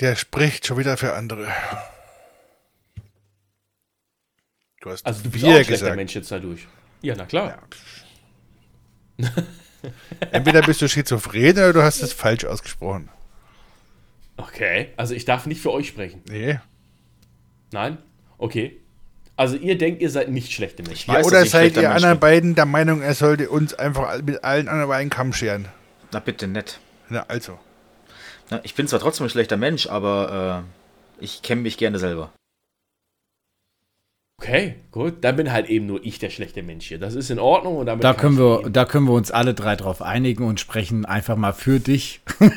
Der 0.00 0.16
spricht 0.16 0.66
schon 0.66 0.78
wieder 0.78 0.96
für 0.96 1.12
andere. 1.12 1.48
Du 4.82 4.90
hast 4.90 5.06
Also 5.06 5.22
du 5.22 5.30
bist 5.30 5.44
auch 5.44 5.48
ein 5.48 5.54
schlechter 5.54 5.72
gesagt. 5.72 5.96
Mensch 5.96 6.14
jetzt 6.14 6.30
dadurch. 6.30 6.66
Ja, 7.00 7.14
na 7.16 7.24
klar. 7.24 7.62
Entweder 10.32 10.62
bist 10.62 10.82
du 10.82 10.88
schizophren 10.88 11.52
oder 11.52 11.72
du 11.72 11.82
hast 11.82 12.02
es 12.02 12.12
falsch 12.12 12.44
ausgesprochen. 12.44 13.08
Okay, 14.36 14.88
also 14.96 15.14
ich 15.14 15.24
darf 15.24 15.46
nicht 15.46 15.60
für 15.60 15.72
euch 15.72 15.88
sprechen. 15.88 16.22
Nee. 16.28 16.58
Nein? 17.70 17.98
Okay. 18.38 18.80
Also 19.36 19.56
ihr 19.56 19.78
denkt, 19.78 20.02
ihr 20.02 20.10
seid 20.10 20.28
nicht 20.30 20.52
schlechte 20.52 20.82
Menschen. 20.82 21.12
dass 21.12 21.26
oder 21.26 21.46
seid 21.46 21.76
ihr 21.76 21.90
anderen 21.90 22.18
beiden 22.18 22.54
der 22.56 22.66
Meinung, 22.66 23.02
er 23.02 23.14
sollte 23.14 23.50
uns 23.50 23.74
einfach 23.74 24.20
mit 24.22 24.42
allen 24.42 24.68
anderen 24.68 24.88
über 24.88 24.96
einen 24.96 25.10
Kamm 25.10 25.32
scheren? 25.32 25.68
Na 26.10 26.18
bitte 26.18 26.48
nett. 26.48 26.80
Na, 27.08 27.24
also. 27.28 27.58
Na, 28.50 28.60
ich 28.64 28.74
bin 28.74 28.88
zwar 28.88 28.98
trotzdem 28.98 29.26
ein 29.26 29.30
schlechter 29.30 29.56
Mensch, 29.56 29.86
aber 29.86 30.64
äh, 31.20 31.24
ich 31.24 31.42
kenne 31.42 31.62
mich 31.62 31.78
gerne 31.78 31.98
selber. 32.00 32.32
Okay, 34.42 34.74
gut. 34.90 35.22
Dann 35.22 35.36
bin 35.36 35.52
halt 35.52 35.68
eben 35.68 35.86
nur 35.86 36.04
ich 36.04 36.18
der 36.18 36.28
schlechte 36.28 36.64
Mensch 36.64 36.86
hier. 36.86 36.98
Das 36.98 37.14
ist 37.14 37.30
in 37.30 37.38
Ordnung 37.38 37.76
und 37.76 37.86
damit 37.86 38.02
Da 38.02 38.12
können, 38.12 38.36
wir, 38.36 38.68
da 38.70 38.84
können 38.84 39.06
wir 39.06 39.12
uns 39.12 39.30
alle 39.30 39.54
drei 39.54 39.76
drauf 39.76 40.02
einigen 40.02 40.42
und 40.44 40.58
sprechen 40.58 41.04
einfach 41.04 41.36
mal 41.36 41.52
für 41.52 41.78
dich. 41.78 42.22
Komm, 42.38 42.50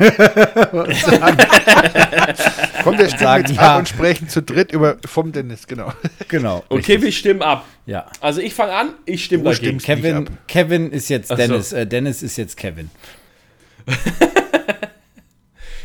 wir 2.98 3.08
stimmen 3.08 3.20
Sagen, 3.20 3.46
jetzt 3.46 3.56
ja. 3.56 3.74
ab 3.74 3.80
und 3.80 3.88
sprechen 3.88 4.28
zu 4.30 4.42
dritt 4.42 4.72
über 4.72 4.98
vom 5.06 5.32
Dennis, 5.32 5.68
genau. 5.68 5.94
genau. 6.28 6.64
Okay, 6.70 7.00
wir 7.04 7.12
stimmen 7.12 7.44
ab. 7.44 7.66
Ja. 7.86 8.08
Also 8.20 8.42
ich 8.42 8.56
fange 8.56 8.74
an, 8.74 8.90
ich 9.06 9.24
stimme 9.24 9.44
Du 9.44 9.52
dagegen. 9.52 9.80
stimmst. 9.80 9.86
Kevin, 9.86 10.18
nicht 10.22 10.32
ab. 10.32 10.38
Kevin 10.48 10.92
ist 10.92 11.10
jetzt 11.10 11.32
Ach 11.32 11.38
so. 11.38 11.44
Dennis. 11.48 11.72
Äh, 11.72 11.86
Dennis 11.86 12.24
ist 12.24 12.36
jetzt 12.38 12.58
Kevin. 12.58 12.90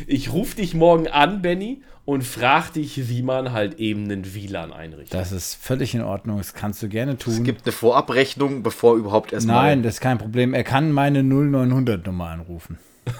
Ich 0.07 0.31
rufe 0.31 0.55
dich 0.55 0.73
morgen 0.73 1.07
an, 1.07 1.41
Benny, 1.41 1.81
und 2.05 2.23
frag 2.23 2.73
dich, 2.73 3.09
wie 3.09 3.21
man 3.21 3.51
halt 3.51 3.79
eben 3.79 4.03
einen 4.05 4.33
WLAN 4.33 4.73
einrichtet. 4.73 5.13
Das 5.13 5.31
ist 5.31 5.55
völlig 5.55 5.93
in 5.95 6.01
Ordnung. 6.01 6.37
Das 6.39 6.53
kannst 6.53 6.81
du 6.83 6.89
gerne 6.89 7.17
tun. 7.17 7.33
Es 7.33 7.43
gibt 7.43 7.65
eine 7.65 7.71
Vorabrechnung, 7.71 8.63
bevor 8.63 8.95
überhaupt 8.95 9.33
erstmal. 9.33 9.67
Nein, 9.67 9.83
das 9.83 9.95
ist 9.95 10.01
kein 10.01 10.17
Problem. 10.17 10.53
Er 10.53 10.63
kann 10.63 10.91
meine 10.91 11.23
0900 11.23 12.05
Nummer 12.05 12.29
anrufen. 12.29 12.77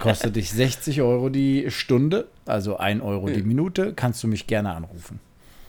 kostet 0.00 0.36
dich 0.36 0.50
60 0.50 1.00
Euro 1.02 1.28
die 1.28 1.70
Stunde, 1.70 2.26
also 2.44 2.76
1 2.76 3.02
Euro 3.02 3.28
die 3.28 3.42
Minute, 3.42 3.92
kannst 3.94 4.22
du 4.22 4.28
mich 4.28 4.46
gerne 4.46 4.74
anrufen. 4.74 5.20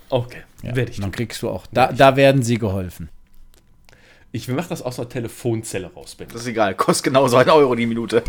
Okay, 0.09 0.39
Ja. 0.63 0.75
werde 0.75 0.91
ich 0.91 0.97
Dann 0.97 1.05
tun. 1.05 1.11
kriegst 1.13 1.41
du 1.43 1.49
auch, 1.49 1.65
da, 1.71 1.91
da 1.91 2.15
werden 2.15 2.41
sie 2.43 2.57
geholfen. 2.57 3.09
Ich 4.31 4.47
mache 4.47 4.69
das 4.69 4.81
aus 4.81 4.99
einer 4.99 5.09
Telefonzelle 5.09 5.91
raus, 5.93 6.15
Ben. 6.15 6.27
Das 6.29 6.41
ist 6.41 6.47
egal, 6.47 6.73
kostet 6.73 7.05
genauso 7.05 7.37
ein 7.37 7.49
Euro 7.49 7.75
die 7.75 7.85
Minute. 7.85 8.23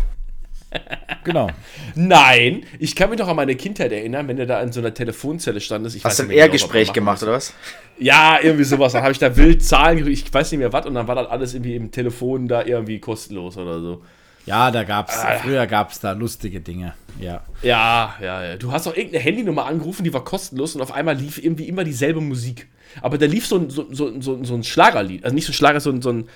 Genau. 1.23 1.49
Nein, 1.95 2.65
ich 2.79 2.95
kann 2.95 3.09
mich 3.09 3.17
noch 3.19 3.27
an 3.27 3.35
meine 3.35 3.55
Kindheit 3.55 3.91
erinnern, 3.91 4.27
wenn 4.27 4.37
du 4.37 4.45
da 4.45 4.61
in 4.61 4.71
so 4.71 4.79
einer 4.79 4.93
Telefonzelle 4.93 5.59
standest. 5.59 5.95
Ich 5.95 6.03
Hast 6.03 6.19
du 6.19 6.23
ein 6.23 6.29
genau, 6.29 6.39
Ehrgespräch 6.39 6.93
gemacht, 6.93 7.21
oder 7.23 7.33
was? 7.33 7.53
Ja, 7.97 8.39
irgendwie 8.43 8.65
sowas. 8.65 8.91
Dann 8.91 9.03
habe 9.03 9.13
ich 9.13 9.19
da 9.19 9.37
wild 9.37 9.63
Zahlen, 9.63 10.05
ich 10.05 10.31
weiß 10.33 10.51
nicht 10.51 10.59
mehr 10.59 10.73
was, 10.73 10.85
und 10.85 10.95
dann 10.95 11.07
war 11.07 11.15
das 11.15 11.27
alles 11.27 11.53
irgendwie 11.53 11.75
im 11.77 11.91
Telefon 11.91 12.47
da 12.49 12.63
irgendwie 12.65 12.99
kostenlos 12.99 13.55
oder 13.57 13.79
so. 13.79 14.03
Ja, 14.45 14.69
da 14.69 14.83
gab's, 14.83 15.17
Ah. 15.17 15.37
früher 15.41 15.65
gab 15.65 15.91
es 15.91 16.01
da 16.01 16.11
lustige 16.11 16.59
Dinge. 16.59 16.93
Ja. 17.19 17.41
Ja, 17.63 18.15
ja, 18.21 18.43
ja. 18.45 18.55
Du 18.57 18.71
hast 18.73 18.85
auch 18.85 18.95
irgendeine 18.95 19.23
Handynummer 19.23 19.65
angerufen, 19.65 20.03
die 20.03 20.13
war 20.13 20.25
kostenlos 20.25 20.75
und 20.75 20.81
auf 20.81 20.91
einmal 20.91 21.15
lief 21.15 21.41
irgendwie 21.43 21.69
immer 21.69 21.85
dieselbe 21.85 22.19
Musik. 22.19 22.67
Aber 23.01 23.17
da 23.17 23.25
lief 23.25 23.47
so 23.47 23.57
ein, 23.57 23.69
so, 23.69 23.87
so, 23.91 24.21
so, 24.21 24.43
so 24.43 24.53
ein 24.53 24.63
Schlagerlied. 24.65 25.23
Also 25.23 25.33
nicht 25.33 25.45
so 25.45 25.51
ein 25.51 25.55
Schlager, 25.55 25.79
so 25.79 25.89
ein, 25.89 26.01
so 26.01 26.11
ein, 26.11 26.27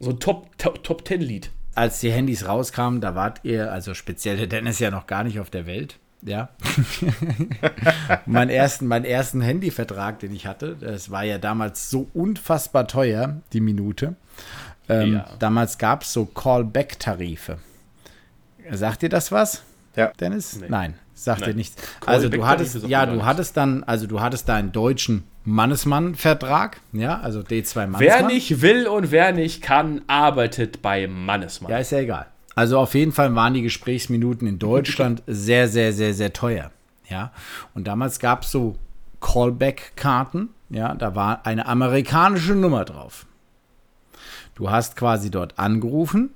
so 0.00 0.10
ein 0.10 0.18
Top, 0.18 0.58
Top, 0.58 0.82
Top 0.82 1.04
Ten 1.04 1.20
Lied. 1.20 1.50
Als 1.74 2.00
die 2.00 2.12
Handys 2.12 2.46
rauskamen, 2.46 3.00
da 3.00 3.14
wart 3.14 3.40
ihr, 3.42 3.72
also 3.72 3.94
speziell 3.94 4.36
der 4.36 4.46
Dennis 4.46 4.78
ja 4.78 4.90
noch 4.90 5.06
gar 5.06 5.24
nicht 5.24 5.40
auf 5.40 5.50
der 5.50 5.66
Welt. 5.66 5.98
Ja. 6.22 6.48
mein 8.26 8.48
ersten, 8.48 8.86
meinen 8.86 9.04
ersten 9.04 9.42
Handyvertrag, 9.42 10.20
den 10.20 10.34
ich 10.34 10.46
hatte, 10.46 10.76
das 10.76 11.10
war 11.10 11.24
ja 11.24 11.38
damals 11.38 11.90
so 11.90 12.08
unfassbar 12.14 12.86
teuer, 12.88 13.40
die 13.52 13.60
Minute. 13.60 14.14
Ähm, 14.88 15.14
Ja. 15.14 15.26
Damals 15.38 15.76
gab 15.78 16.02
es 16.02 16.12
so 16.12 16.24
Callback-Tarife. 16.24 17.58
Sagt 18.70 19.02
dir 19.02 19.10
das 19.10 19.30
was? 19.32 19.62
Ja. 19.96 20.12
Dennis? 20.18 20.56
Nee. 20.58 20.66
Nein, 20.68 20.94
sagt 21.14 21.40
Nein. 21.40 21.50
dir 21.50 21.56
nichts. 21.56 21.76
Also 22.04 22.28
du 22.28 22.46
hattest, 22.46 22.86
ja, 22.86 23.06
du 23.06 23.24
hattest 23.24 23.56
dann, 23.56 23.84
also 23.84 24.06
du 24.06 24.20
hattest 24.20 24.48
deinen 24.48 24.72
deutschen 24.72 25.24
Mannesmann-Vertrag, 25.44 26.80
ja, 26.92 27.20
also 27.20 27.40
D2 27.40 27.74
Mannesmann. 27.76 28.00
Wer 28.00 28.26
nicht 28.26 28.62
will 28.62 28.86
und 28.86 29.10
wer 29.10 29.32
nicht 29.32 29.62
kann, 29.62 30.02
arbeitet 30.06 30.82
bei 30.82 31.06
Mannesmann. 31.06 31.70
Ja, 31.70 31.78
ist 31.78 31.92
ja 31.92 31.98
egal. 31.98 32.26
Also 32.54 32.78
auf 32.78 32.94
jeden 32.94 33.12
Fall 33.12 33.34
waren 33.34 33.54
die 33.54 33.62
Gesprächsminuten 33.62 34.46
in 34.46 34.58
Deutschland 34.58 35.22
sehr, 35.26 35.68
sehr, 35.68 35.92
sehr, 35.92 36.14
sehr 36.14 36.32
teuer. 36.32 36.70
Ja. 37.08 37.32
Und 37.74 37.86
damals 37.86 38.18
gab 38.18 38.42
es 38.42 38.50
so 38.50 38.76
Callback-Karten. 39.20 40.50
Ja, 40.70 40.94
da 40.94 41.14
war 41.14 41.46
eine 41.46 41.66
amerikanische 41.66 42.54
Nummer 42.54 42.84
drauf. 42.84 43.26
Du 44.54 44.70
hast 44.70 44.96
quasi 44.96 45.30
dort 45.30 45.58
angerufen, 45.58 46.30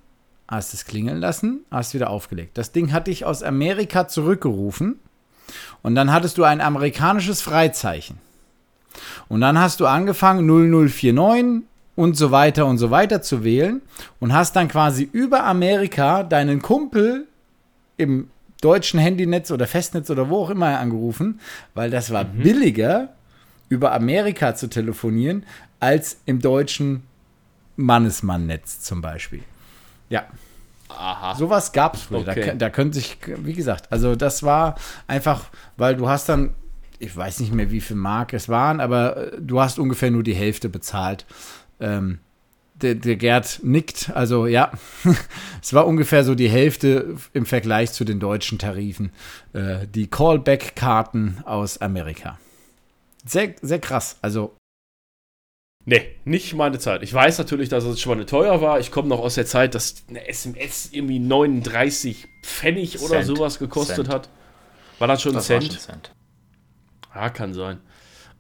hast 0.49 0.72
es 0.74 0.86
klingeln 0.86 1.18
lassen, 1.18 1.61
hast 1.70 1.94
wieder 1.94 2.11
aufgelegt. 2.11 2.57
Das 2.57 2.72
Ding 2.72 2.92
hat 2.92 3.07
dich 3.07 3.24
aus 3.24 3.42
Amerika 3.42 4.09
zurückgerufen 4.09 4.99
und 5.82 5.94
dann 5.94 6.12
hattest 6.12 6.38
du 6.38 6.44
ein 6.44 6.61
amerikanisches 6.61 7.42
Freizeichen. 7.42 8.18
Und 9.28 9.42
dann 9.42 9.59
hast 9.59 9.80
du 9.80 9.86
angefangen 9.86 10.46
0049 10.46 11.68
und 11.94 12.16
so 12.16 12.30
weiter 12.30 12.66
und 12.66 12.78
so 12.78 12.90
weiter 12.90 13.22
zu 13.22 13.44
wählen 13.44 13.82
und 14.20 14.32
hast 14.32 14.57
dann 14.57 14.68
quasi 14.68 15.09
über 15.12 15.44
Amerika 15.44 16.22
deinen 16.22 16.62
Kumpel 16.62 17.26
im 17.96 18.30
deutschen 18.61 18.99
Handynetz 18.99 19.51
oder 19.51 19.66
Festnetz 19.66 20.11
oder 20.11 20.28
wo 20.30 20.44
auch 20.44 20.51
immer 20.51 20.78
angerufen, 20.78 21.40
weil 21.74 21.90
das 21.90 22.11
war 22.11 22.24
billiger 22.24 23.11
über 23.68 23.92
Amerika 23.92 24.55
zu 24.55 24.68
telefonieren 24.68 25.44
als 25.80 26.18
im 26.24 26.40
deutschen 26.40 27.03
Mannesmann-Netz 27.76 28.80
zum 28.80 29.01
Beispiel. 29.01 29.42
Ja. 30.09 30.27
Aha. 30.89 31.35
Sowas 31.35 31.73
gab 31.73 31.95
es 31.95 32.03
früher. 32.03 32.21
Okay. 32.21 32.47
Da, 32.47 32.55
da 32.55 32.71
könnte 32.71 32.99
sich, 32.99 33.19
wie 33.27 33.53
gesagt, 33.53 33.93
also 33.93 34.17
das 34.17 34.43
war 34.43 34.75
einfach, 35.07 35.45
weil 35.77 35.97
du 35.97 36.09
hast 36.09 36.29
dann, 36.29 36.55
ich 36.99 37.15
weiß 37.15 37.41
nicht 37.41 37.53
mehr, 37.53 37.71
wie 37.71 37.81
viel 37.81 37.97
Mark 37.97 38.33
es 38.33 38.49
waren, 38.49 38.81
aber 38.81 39.35
äh, 39.35 39.37
du 39.41 39.61
hast 39.61 39.79
ungefähr 39.79 40.11
nur 40.11 40.23
die 40.23 40.35
Hälfte 40.35 40.69
bezahlt. 40.69 41.27
Ähm, 41.79 42.21
der, 42.75 42.95
der 42.95 43.17
Gerd 43.17 43.61
nickt, 43.63 44.11
also 44.15 44.47
ja, 44.47 44.71
es 45.63 45.75
war 45.75 45.87
ungefähr 45.87 46.25
so 46.25 46.35
die 46.35 46.49
Hälfte 46.49 47.17
im 47.33 47.45
Vergleich 47.45 47.93
zu 47.93 48.05
den 48.05 48.21
deutschen 48.21 48.59
Tarifen. 48.59 49.11
Äh, 49.53 49.87
die 49.89 50.07
Callback-Karten 50.07 51.39
aus 51.45 51.79
Amerika. 51.79 52.39
Sehr, 53.27 53.55
sehr 53.61 53.81
krass. 53.81 54.17
Also 54.23 54.55
Nee, 55.91 56.03
nicht 56.26 56.53
meine 56.53 56.78
Zeit. 56.78 57.03
Ich 57.03 57.14
weiß 57.14 57.39
natürlich, 57.39 57.70
dass 57.70 57.82
es 57.84 57.99
schon 57.99 58.18
mal 58.18 58.26
teuer 58.26 58.61
war. 58.61 58.78
Ich 58.78 58.91
komme 58.91 59.09
noch 59.09 59.20
aus 59.20 59.36
der 59.36 59.47
Zeit, 59.47 59.74
dass 59.74 60.05
eine 60.11 60.28
SMS 60.28 60.91
irgendwie 60.93 61.18
39 61.18 62.28
Pfennig 62.43 63.01
oder 63.01 63.22
Cent. 63.22 63.26
sowas 63.26 63.59
gekostet 63.59 63.97
Cent. 63.97 64.09
hat. 64.11 64.28
War 64.99 65.09
das 65.09 65.22
schon 65.22 65.32
ein 65.32 65.36
Das 65.36 65.47
Cent? 65.47 65.64
schon 65.64 65.78
Cent. 65.78 66.12
Ja, 67.14 67.30
kann 67.30 67.55
sein. 67.55 67.80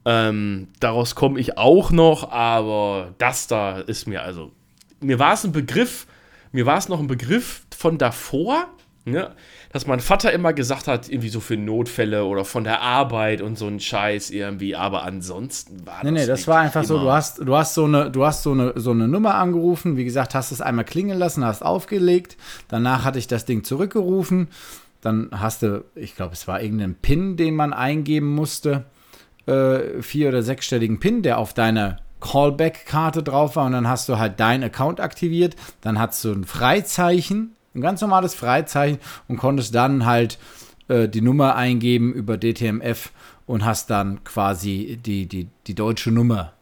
Ähm, 0.04 0.68
daraus 0.78 1.14
komme 1.14 1.40
ich 1.40 1.56
auch 1.56 1.90
noch, 1.90 2.30
aber 2.30 3.14
das 3.16 3.46
da 3.46 3.78
ist 3.80 4.06
mir 4.06 4.20
also. 4.22 4.52
Mir 5.00 5.18
war 5.18 5.32
es 5.32 5.42
ein 5.44 5.52
Begriff, 5.52 6.06
mir 6.52 6.66
war 6.66 6.76
es 6.76 6.90
noch 6.90 7.00
ein 7.00 7.06
Begriff 7.06 7.62
von 7.74 7.96
davor, 7.96 8.66
ne, 9.06 9.34
dass 9.72 9.86
mein 9.86 10.00
Vater 10.00 10.32
immer 10.32 10.52
gesagt 10.52 10.88
hat, 10.88 11.08
irgendwie 11.08 11.28
so 11.28 11.40
für 11.40 11.56
Notfälle 11.56 12.24
oder 12.24 12.44
von 12.44 12.64
der 12.64 12.80
Arbeit 12.80 13.42
und 13.42 13.58
so 13.58 13.66
ein 13.66 13.80
Scheiß 13.80 14.30
irgendwie, 14.30 14.74
aber 14.74 15.02
ansonsten 15.02 15.86
war 15.86 16.02
Nee, 16.04 16.12
nee, 16.12 16.26
das 16.26 16.40
nicht 16.40 16.48
war 16.48 16.60
einfach 16.60 16.84
so, 16.84 16.98
du 16.98 17.10
hast, 17.10 17.38
du 17.38 17.54
hast 17.54 17.74
so 17.74 17.84
eine, 17.84 18.10
du 18.10 18.24
hast 18.24 18.42
so 18.42 18.52
eine, 18.52 18.72
so 18.76 18.92
eine 18.92 19.08
Nummer 19.08 19.34
angerufen, 19.34 19.96
wie 19.96 20.04
gesagt, 20.04 20.34
hast 20.34 20.52
es 20.52 20.60
einmal 20.60 20.84
klingeln 20.84 21.18
lassen, 21.18 21.44
hast 21.44 21.62
aufgelegt, 21.62 22.36
danach 22.68 23.04
hatte 23.04 23.18
ich 23.18 23.26
das 23.26 23.44
Ding 23.44 23.62
zurückgerufen, 23.62 24.48
dann 25.02 25.28
hast 25.32 25.62
du, 25.62 25.84
ich 25.94 26.16
glaube, 26.16 26.32
es 26.32 26.48
war 26.48 26.62
irgendein 26.62 26.94
PIN, 26.94 27.36
den 27.36 27.54
man 27.54 27.72
eingeben 27.72 28.34
musste, 28.34 28.86
äh, 29.46 30.02
vier- 30.02 30.28
oder 30.28 30.42
sechsstelligen 30.42 30.98
PIN, 30.98 31.22
der 31.22 31.38
auf 31.38 31.52
deiner 31.52 31.98
Callback-Karte 32.20 33.22
drauf 33.22 33.56
war 33.56 33.66
und 33.66 33.72
dann 33.72 33.88
hast 33.88 34.08
du 34.08 34.18
halt 34.18 34.40
deinen 34.40 34.64
Account 34.64 35.00
aktiviert, 35.00 35.56
dann 35.82 35.98
hast 35.98 36.24
du 36.24 36.32
ein 36.32 36.44
Freizeichen, 36.44 37.54
ein 37.78 37.82
ganz 37.82 38.00
normales 38.00 38.34
Freizeichen 38.34 38.98
und 39.28 39.36
konntest 39.36 39.74
dann 39.74 40.04
halt 40.06 40.38
äh, 40.88 41.08
die 41.08 41.20
Nummer 41.20 41.56
eingeben 41.56 42.12
über 42.12 42.36
DTMF 42.36 43.10
und 43.46 43.64
hast 43.64 43.90
dann 43.90 44.22
quasi 44.24 44.98
die, 45.04 45.26
die, 45.26 45.48
die 45.66 45.74
deutsche 45.74 46.10
Nummer 46.10 46.52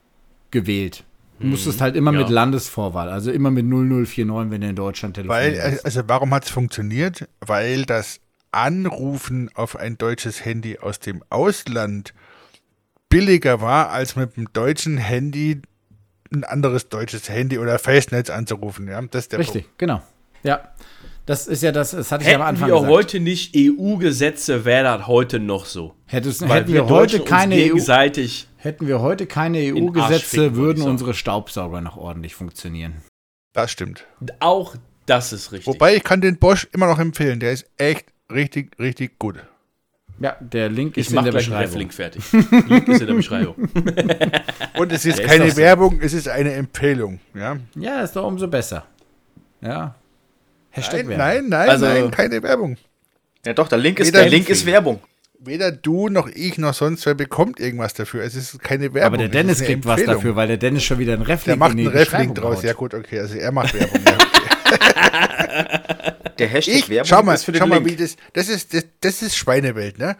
gewählt. 0.50 1.04
Du 1.38 1.48
musstest 1.48 1.82
halt 1.82 1.96
immer 1.96 2.12
ja. 2.12 2.20
mit 2.20 2.30
Landesvorwahl, 2.30 3.10
also 3.10 3.30
immer 3.30 3.50
mit 3.50 3.66
0049, 3.66 4.50
wenn 4.50 4.60
du 4.62 4.68
in 4.68 4.76
Deutschland 4.76 5.18
Weil, 5.28 5.52
telefonierst. 5.52 5.84
also 5.84 6.00
warum 6.06 6.32
hat 6.32 6.44
es 6.44 6.50
funktioniert? 6.50 7.28
Weil 7.40 7.84
das 7.84 8.20
Anrufen 8.52 9.50
auf 9.54 9.76
ein 9.76 9.98
deutsches 9.98 10.44
Handy 10.44 10.78
aus 10.78 10.98
dem 10.98 11.22
Ausland 11.28 12.14
billiger 13.10 13.60
war, 13.60 13.90
als 13.90 14.16
mit 14.16 14.36
dem 14.36 14.50
deutschen 14.52 14.96
Handy 14.96 15.60
ein 16.32 16.44
anderes 16.44 16.88
deutsches 16.88 17.28
Handy 17.28 17.58
oder 17.58 17.78
Festnetz 17.78 18.30
anzurufen. 18.30 18.88
Ja, 18.88 19.00
das 19.02 19.24
ist 19.24 19.32
der 19.32 19.38
Richtig, 19.38 19.68
genau. 19.76 20.02
Ja. 20.42 20.72
Das 21.26 21.48
ist 21.48 21.62
ja 21.62 21.72
das, 21.72 21.90
das 21.90 22.12
hatte 22.12 22.22
ich 22.24 22.30
ja 22.30 22.36
am 22.36 22.42
Hätten 22.42 22.50
Anfang 22.50 22.68
wir 22.68 22.74
gesagt. 22.76 22.92
heute 22.92 23.20
nicht 23.20 23.54
EU-Gesetze, 23.56 24.64
wäre 24.64 24.84
das 24.84 25.06
heute 25.08 25.40
noch 25.40 25.66
so. 25.66 25.94
Hättest, 26.06 26.40
Weil 26.48 26.60
hätten 26.60 26.72
wir, 26.72 26.84
heute 26.84 27.18
Deutschen 27.18 27.20
uns 27.22 27.30
keine 27.30 27.54
EU, 27.56 27.58
gegenseitig. 27.58 28.46
hätten 28.56 28.86
wir 28.86 29.00
heute 29.00 29.26
keine 29.26 29.58
EU-Gesetze, 29.58 30.46
ich 30.46 30.54
würden 30.54 30.84
unsere 30.84 31.14
Staubsauger 31.14 31.80
noch 31.80 31.96
ordentlich 31.96 32.36
funktionieren. 32.36 32.94
Das 33.52 33.72
stimmt. 33.72 34.04
Auch 34.38 34.76
das 35.06 35.32
ist 35.32 35.50
richtig. 35.50 35.66
Wobei 35.66 35.96
ich 35.96 36.04
kann 36.04 36.20
den 36.20 36.36
Bosch 36.38 36.68
immer 36.72 36.86
noch 36.86 36.98
empfehlen. 37.00 37.40
Der 37.40 37.52
ist 37.52 37.66
echt 37.76 38.06
richtig, 38.30 38.78
richtig 38.78 39.18
gut. 39.18 39.36
Ja, 40.18 40.36
der 40.40 40.68
Link 40.68 40.96
ich 40.96 41.06
ist 41.06 41.10
in 41.10 41.16
mach 41.16 41.24
der 41.24 41.32
Beschreibung. 41.32 41.62
Reflink 41.62 41.92
fertig. 41.92 42.22
Link 42.68 42.88
ist 42.88 43.00
in 43.00 43.06
der 43.06 43.14
Beschreibung. 43.14 43.54
Und 44.78 44.92
es 44.92 45.04
ist 45.04 45.18
Der 45.18 45.24
ist 45.24 45.30
keine 45.30 45.50
so. 45.50 45.56
Werbung, 45.56 45.98
es 46.00 46.12
ist 46.12 46.28
eine 46.28 46.52
Empfehlung. 46.52 47.18
Ja? 47.34 47.56
Ja, 47.74 48.00
ist 48.00 48.14
doch 48.14 48.26
umso 48.26 48.46
besser. 48.48 48.86
Ja. 49.60 49.94
Hashtag 50.76 51.06
Nein, 51.06 51.08
Werbung. 51.08 51.18
nein, 51.18 51.48
nein, 51.48 51.68
Also- 51.70 51.86
nein, 51.86 52.10
keine 52.10 52.42
Werbung. 52.42 52.76
Ja 53.44 53.52
doch, 53.54 53.68
der 53.68 53.78
Link 53.78 53.98
ist, 54.00 54.14
der 54.14 54.28
Link 54.28 54.48
ist. 54.48 54.66
Werbung. 54.66 55.00
Weder 55.38 55.70
du 55.70 56.08
noch 56.08 56.28
ich 56.28 56.58
noch 56.58 56.74
sonst 56.74 57.04
wer 57.06 57.14
bekommt 57.14 57.60
irgendwas 57.60 57.94
dafür. 57.94 58.24
Es 58.24 58.34
ist 58.34 58.60
keine 58.62 58.92
Werbung. 58.94 59.02
Aber 59.02 59.16
der 59.18 59.28
Dennis 59.28 59.60
kriegt 59.62 59.84
was 59.84 59.98
Empfehlung. 60.00 60.14
dafür, 60.16 60.36
weil 60.36 60.48
der 60.48 60.56
Dennis 60.56 60.82
schon 60.84 60.98
wieder 60.98 61.12
einen 61.12 61.22
Reflink 61.22 61.44
Der 61.44 61.56
macht 61.56 61.72
in 61.72 61.76
die 61.78 61.86
einen 61.86 61.96
Reflink 61.96 62.34
draus. 62.34 62.56
haut. 62.56 62.64
Ja 62.64 62.72
gut, 62.72 62.94
okay. 62.94 63.20
Also 63.20 63.36
er 63.36 63.52
macht 63.52 63.74
Werbung. 63.74 64.00
Ja, 64.04 64.14
okay. 64.14 66.12
Der 66.38 66.48
Hashtag 66.48 66.74
Ich, 66.74 66.88
Werbung 66.90 67.06
schau 67.08 67.22
mal, 67.22 67.34
ist 67.34 67.44
für 67.44 67.52
den 67.52 67.60
schau 67.60 67.66
mal, 67.66 67.76
Link. 67.76 67.90
wie 67.90 67.96
das, 67.96 68.16
das 68.32 68.48
ist, 68.48 68.74
das, 68.74 68.84
das 69.00 69.22
ist 69.22 69.36
Schweinewelt, 69.36 69.98
ne? 69.98 70.16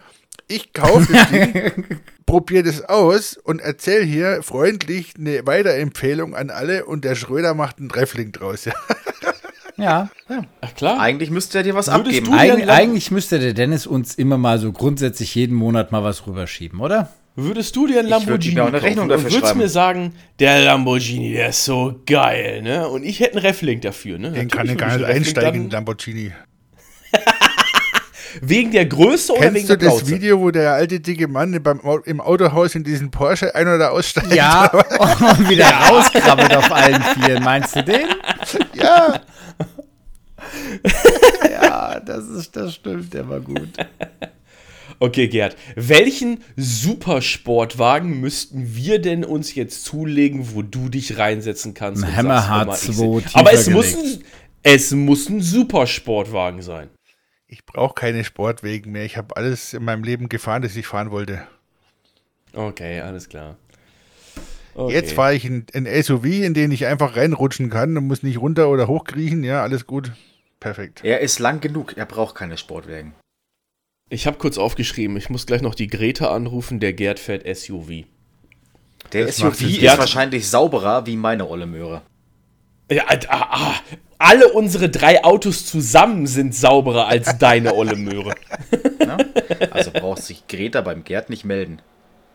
Ich 0.49 0.73
kaufe 0.73 1.13
das 1.13 1.29
Ding, 1.31 1.85
probiere 2.27 2.63
das 2.63 2.83
aus 2.83 3.37
und 3.37 3.61
erzähle 3.61 4.05
hier 4.05 4.43
freundlich 4.43 5.15
eine 5.19 5.45
Weiterempfehlung 5.47 6.35
an 6.37 6.51
alle 6.51 6.85
und 6.87 7.05
der 7.05 7.17
Schröder 7.17 7.55
macht 7.55 7.79
einen 7.79 7.91
Reflink 7.91 8.35
draus. 8.35 8.65
Ja. 8.67 8.73
Ja. 9.79 10.09
Ach 10.61 10.75
klar. 10.75 11.01
Eigentlich 11.01 11.31
müsste 11.31 11.59
er 11.59 11.65
dir 11.65 11.75
was 11.75 11.89
Würdest 11.89 12.23
abgeben. 12.23 12.33
Eig 12.33 12.69
eigentlich 12.69 13.11
müsste 13.11 13.39
der 13.39 13.53
Dennis 13.53 13.87
uns 13.87 14.15
immer 14.15 14.39
mal 14.39 14.59
so 14.59 14.73
grundsätzlich 14.73 15.35
jeden 15.35 15.55
Monat 15.55 15.93
mal 15.93 16.03
was 16.03 16.27
rüberschieben, 16.27 16.81
oder? 16.81 17.11
Würdest 17.39 17.77
du 17.77 17.87
dir 17.87 17.99
einen 17.99 18.09
Ich 18.09 18.15
würd 18.15 18.21
Lamborghini 18.27 18.61
auch 18.61 18.67
eine 18.69 18.83
Rechnung 18.83 19.09
dafür 19.11 19.27
und 19.27 19.33
würdest 19.33 19.47
schreiben. 19.49 19.61
mir 19.61 19.69
sagen, 19.69 20.15
der 20.39 20.65
Lamborghini, 20.65 21.33
der 21.35 21.51
ist 21.51 21.65
so 21.67 22.01
geil, 22.07 22.63
ne? 22.63 22.89
Und 22.89 23.05
ich 23.05 23.21
hätte 23.21 23.37
einen 23.37 23.45
Reflink 23.47 23.83
dafür, 23.83 24.19
ne? 24.19 24.31
Den 24.33 24.49
kann 24.49 24.67
ich 24.67 24.79
gar 24.79 24.97
nicht 24.97 25.05
einsteigen 25.05 25.65
in 25.65 25.69
dann- 25.69 25.81
Lamborghini. 25.81 26.33
Wegen 28.43 28.71
der 28.73 28.85
Größe 28.87 29.33
oder 29.33 29.43
wegen 29.45 29.55
Kennst 29.55 29.71
du 29.71 29.77
der 29.79 29.91
das? 29.91 30.07
Video, 30.09 30.41
wo 30.41 30.51
der 30.51 30.73
alte 30.73 31.01
dicke 31.01 31.27
Mann 31.27 31.59
beim, 31.63 31.81
im 32.05 32.21
Autohaus 32.21 32.75
in 32.75 32.85
diesen 32.85 33.11
Porsche 33.11 33.55
ein- 33.55 33.67
oder 33.69 33.93
aussteigt? 33.93 34.35
Ja, 34.35 34.67
und 34.99 35.49
wieder 35.49 35.69
rauskrabbelt 35.71 36.55
auf 36.55 36.71
allen 36.71 37.03
Vieren. 37.03 37.43
Meinst 37.43 37.77
du 37.77 37.83
den? 37.85 38.07
ja. 38.75 39.21
Ja, 41.51 42.01
das, 42.01 42.27
ist, 42.29 42.55
das 42.57 42.75
stimmt, 42.75 43.13
der 43.15 43.29
war 43.29 43.41
gut. 43.41 43.69
Okay, 44.99 45.29
Gerd, 45.29 45.57
welchen 45.75 46.43
Supersportwagen 46.57 48.19
müssten 48.19 48.75
wir 48.77 48.99
denn 48.99 49.25
uns 49.25 49.55
jetzt 49.55 49.85
zulegen, 49.85 50.55
wo 50.55 50.63
du 50.63 50.89
dich 50.89 51.19
reinsetzen 51.19 51.75
kannst? 51.75 52.03
Ein 52.03 52.17
Hammer 52.17 52.41
sagst, 52.41 52.49
hör 52.49 52.65
mal, 52.65 52.75
H2 52.77 52.79
ich 52.79 52.97
seh- 52.97 53.21
tiefer 53.29 53.39
Aber 53.41 53.53
es 53.53 53.69
muss, 53.69 53.93
gelegt. 53.93 54.19
ein, 54.23 54.25
es 54.63 54.91
muss 54.93 55.29
ein 55.29 55.43
Supersportwagen 55.43 56.63
sein. 56.63 56.89
Ich 57.47 57.67
brauche 57.67 57.93
keine 57.95 58.25
Sportwegen 58.25 58.91
mehr. 58.93 59.05
Ich 59.05 59.19
habe 59.19 59.37
alles 59.37 59.75
in 59.75 59.85
meinem 59.85 60.03
Leben 60.03 60.31
gefahren, 60.31 60.63
das 60.63 60.75
ich 60.77 60.87
fahren 60.87 61.11
wollte. 61.11 61.43
Okay, 62.55 63.01
alles 63.01 63.29
klar. 63.29 63.57
Okay. 64.75 64.95
Jetzt 64.95 65.13
fahre 65.13 65.35
ich 65.35 65.45
in 65.45 65.67
ein 65.75 65.87
SUV, 66.03 66.25
in 66.25 66.55
den 66.55 66.71
ich 66.71 66.87
einfach 66.87 67.17
reinrutschen 67.17 67.69
kann 67.69 67.97
und 67.99 68.07
muss 68.07 68.23
nicht 68.23 68.39
runter 68.41 68.71
oder 68.71 68.89
hochkriechen. 68.89 69.45
Ja, 69.45 69.63
alles 69.63 69.87
gut. 69.87 70.13
Perfekt. 70.67 71.05
Er 71.05 71.21
ist 71.21 71.39
lang 71.39 71.61
genug, 71.61 71.97
er 71.97 72.07
braucht 72.07 72.35
keine 72.35 72.59
Sportwagen. 72.59 73.15
Ich 74.11 74.27
habe 74.27 74.37
kurz 74.37 74.59
aufgeschrieben, 74.59 75.17
ich 75.17 75.31
muss 75.31 75.47
gleich 75.47 75.63
noch 75.63 75.77
die 75.77 75.87
Greta 75.87 76.35
anrufen, 76.35 76.81
der 76.81 76.93
Gerd 76.93 77.21
fährt 77.21 77.45
SUV. 77.47 78.05
Der 79.13 79.27
Das 79.27 79.37
SUV 79.37 79.61
ist 79.61 79.81
Ja. 79.81 79.97
wahrscheinlich 79.97 80.49
sauberer 80.51 81.07
wie 81.07 81.15
meine 81.17 81.49
olle 81.49 81.67
Möhre. 81.67 82.03
Ja, 82.91 83.05
ah, 83.29 83.47
ah, 83.51 83.75
alle 84.19 84.49
unsere 84.55 84.89
drei 84.89 85.23
Autos 85.23 85.67
zusammen 85.67 86.27
sind 86.27 86.53
sauberer 86.53 87.07
als 87.07 87.39
deine 87.39 87.73
olle 87.75 87.95
Möhre. 87.95 88.35
Also 89.71 89.93
braucht 89.93 90.23
sich 90.25 90.49
Greta 90.49 90.81
beim 90.81 91.05
Gerd 91.05 91.31
nicht 91.31 91.45
melden. 91.45 91.81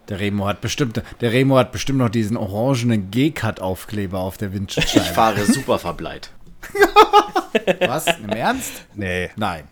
Der 0.08 0.22
Remo 0.22 0.48
hat 0.48 0.62
bestimmt, 0.62 1.02
der 1.20 1.32
Remo 1.34 1.58
hat 1.58 1.74
bestimmt 1.74 2.00
noch 2.00 2.10
diesen 2.10 2.38
orangenen 2.38 3.12
G-Cut-Aufkleber 3.12 4.20
auf 4.20 4.38
der 4.38 4.48
Ich 4.50 4.54
Windschutzscheibe. 4.56 5.06
fahre 5.06 5.44
super 5.46 5.80
verbleit. 5.80 6.32
Was? 7.88 8.06
Im 8.20 8.30
Ernst? 8.30 8.72
Nee. 8.96 9.30
Nein. 9.36 9.64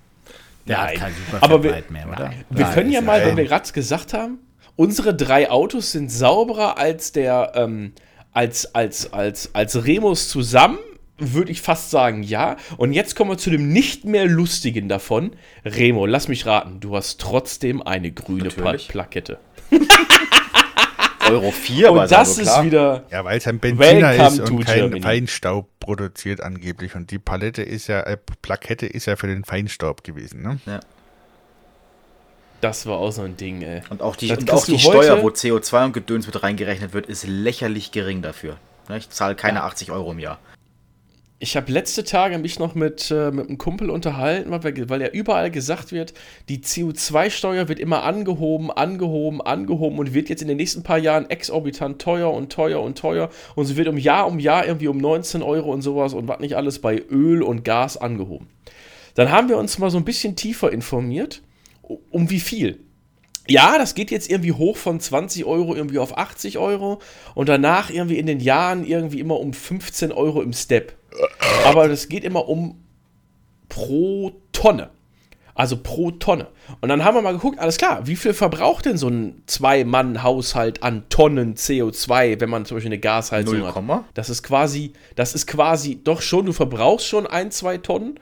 Der 0.68 0.78
Nein. 0.78 0.88
hat 0.90 0.96
kein 1.00 1.14
Aber 1.42 1.64
wir- 1.64 1.84
mehr, 1.90 2.08
oder? 2.08 2.32
Wir 2.50 2.66
Nein, 2.66 2.74
können 2.74 2.92
ja 2.92 3.02
mal, 3.02 3.26
wenn 3.26 3.38
wir 3.38 3.46
gerade 3.46 3.72
gesagt 3.72 4.14
haben, 4.14 4.40
unsere 4.76 5.16
drei 5.16 5.50
Autos 5.50 5.92
sind 5.92 6.12
sauberer 6.12 6.78
als 6.78 7.12
der, 7.12 7.54
ähm, 7.56 7.94
als, 8.34 8.74
als, 8.76 9.12
als, 9.12 9.54
als 9.56 9.86
Remus 9.86 10.30
zusammen, 10.30 10.78
würde 11.18 11.52
ich 11.52 11.62
fast 11.62 11.90
sagen, 11.90 12.24
ja. 12.24 12.56
Und 12.78 12.94
jetzt 12.94 13.16
kommen 13.16 13.32
wir 13.32 13.38
zu 13.38 13.50
dem 13.50 13.74
nicht 13.74 14.06
mehr 14.06 14.26
lustigen 14.26 14.88
davon. 14.88 15.32
Remo, 15.66 16.06
lass 16.06 16.28
mich 16.28 16.46
raten, 16.46 16.80
du 16.80 16.96
hast 16.96 17.20
trotzdem 17.20 17.82
eine 17.82 18.12
grüne 18.12 18.50
Pla. 18.50 18.74
Plakette. 18.88 19.38
Euro 21.32 21.52
4 21.52 21.92
Und 21.92 22.12
das 22.12 22.38
ist 22.38 22.64
wieder. 22.64 23.04
Ja, 23.12 23.24
weil 23.24 23.38
es 23.38 23.48
ein 23.48 23.60
Benziner 23.60 24.10
Welcome 24.10 24.28
ist 24.28 24.40
und 24.40 24.66
kein 24.66 24.76
Germany. 24.76 25.02
Feinstaub 25.02 25.68
produziert 25.80 26.42
angeblich. 26.42 26.96
Und 26.96 27.12
die 27.12 27.20
Palette 27.20 27.62
ist 27.62 27.88
ja, 27.88 28.02
äh, 28.02 28.18
Plakette 28.42 28.86
ist 28.86 29.06
ja 29.06 29.16
für 29.16 29.28
den 29.28 29.44
Feinstaub 29.44 30.04
gewesen. 30.04 30.42
Ne? 30.42 30.60
Ja. 30.66 30.80
Das 32.62 32.86
war 32.86 32.98
auch 32.98 33.12
so 33.12 33.22
ein 33.22 33.38
Ding, 33.38 33.62
ey. 33.62 33.82
Und 33.90 34.02
auch 34.02 34.16
die, 34.16 34.32
und 34.32 34.52
auch 34.52 34.66
die 34.66 34.80
Steuer, 34.80 35.22
wo 35.24 35.30
CO2 35.30 35.86
und 35.86 35.94
Gedöns 35.94 36.26
mit 36.28 36.44
reingerechnet 36.44 36.94
wird, 36.94 37.06
ist 37.06 37.26
lächerlich 37.26 37.92
gering 37.92 38.22
dafür. 38.22 38.58
Ne, 38.90 38.98
Ich 38.98 39.10
zahle 39.10 39.36
keine 39.36 39.64
80 39.64 39.92
Euro 39.92 40.12
im 40.12 40.20
Jahr. 40.20 40.40
Ich 41.42 41.56
habe 41.56 41.72
letzte 41.72 42.04
Tage 42.04 42.38
mich 42.38 42.60
noch 42.60 42.76
mit, 42.76 43.12
äh, 43.12 43.32
mit 43.32 43.48
einem 43.48 43.58
Kumpel 43.58 43.90
unterhalten, 43.90 44.52
weil, 44.52 44.90
weil 44.90 45.02
ja 45.02 45.08
überall 45.08 45.50
gesagt 45.50 45.94
wird, 45.94 46.14
die 46.50 46.58
CO2-Steuer 46.58 47.70
wird 47.70 47.80
immer 47.80 48.04
angehoben, 48.04 48.70
angehoben, 48.72 49.40
angehoben 49.40 50.00
und 50.00 50.14
wird 50.14 50.28
jetzt 50.28 50.42
in 50.42 50.50
den 50.50 50.58
nächsten 50.58 50.84
paar 50.84 50.98
Jahren 50.98 51.30
exorbitant 51.30 52.02
teuer 52.02 52.34
und 52.34 52.52
teuer 52.52 52.82
und 52.82 52.98
teuer 52.98 53.30
und 53.56 53.66
sie 53.68 53.78
wird 53.78 53.88
um 53.88 53.98
Jahr 53.98 54.28
um 54.28 54.38
Jahr 54.38 54.68
irgendwie 54.68 54.90
um 54.90 54.98
19 54.98 55.42
Euro 55.42 55.72
und 55.72 55.82
sowas 55.82 56.14
und 56.14 56.28
was 56.28 56.42
nicht 56.42 56.58
alles 56.58 56.80
bei 56.80 57.02
Öl 57.10 57.42
und 57.42 57.64
Gas 57.64 57.96
angehoben. 57.96 58.48
Dann 59.16 59.32
haben 59.32 59.48
wir 59.48 59.58
uns 59.58 59.80
mal 59.80 59.90
so 59.90 59.98
ein 59.98 60.06
bisschen 60.06 60.36
tiefer 60.36 60.74
informiert, 60.74 61.42
um 62.12 62.30
wie 62.30 62.42
viel. 62.42 62.80
Ja, 63.50 63.78
das 63.78 63.96
geht 63.96 64.12
jetzt 64.12 64.30
irgendwie 64.30 64.54
hoch 64.54 64.78
von 64.78 65.00
20 65.00 65.46
Euro 65.46 65.76
irgendwie 65.76 66.00
auf 66.00 66.18
80 66.18 66.58
Euro 66.58 67.00
und 67.36 67.50
danach 67.50 67.90
irgendwie 67.90 68.18
in 68.18 68.26
den 68.26 68.40
Jahren 68.40 68.86
irgendwie 68.86 69.20
immer 69.20 69.40
um 69.40 69.54
15 69.54 70.12
Euro 70.12 70.42
im 70.42 70.54
Step. 70.54 70.96
Aber 71.66 71.88
das 71.88 72.10
geht 72.10 72.24
immer 72.24 72.48
um 72.48 72.84
pro 73.68 74.34
Tonne. 74.52 74.90
Also 75.60 75.76
pro 75.76 76.12
Tonne. 76.12 76.48
Und 76.80 76.88
dann 76.88 77.04
haben 77.04 77.16
wir 77.16 77.22
mal 77.22 77.34
geguckt, 77.34 77.60
alles 77.60 77.78
klar, 77.78 78.08
wie 78.08 78.16
viel 78.16 78.34
verbraucht 78.34 78.86
denn 78.86 78.98
so 78.98 79.10
ein 79.10 79.44
Zwei-Mann-Haushalt 79.46 80.84
an 80.84 81.04
Tonnen 81.10 81.56
CO2, 81.56 82.40
wenn 82.40 82.50
man 82.50 82.64
zum 82.64 82.78
Beispiel 82.78 82.94
eine 82.94 83.00
Gasheizung 83.00 83.58
Null 83.58 83.68
hat? 83.68 83.74
Komma? 83.74 84.06
Das 84.14 84.30
ist 84.30 84.42
quasi, 84.42 84.94
das 85.18 85.36
ist 85.36 85.48
quasi, 85.48 86.00
doch 86.02 86.22
schon, 86.22 86.46
du 86.46 86.54
verbrauchst 86.54 87.08
schon 87.08 87.28
ein, 87.28 87.52
zwei 87.52 87.78
Tonnen, 87.78 88.22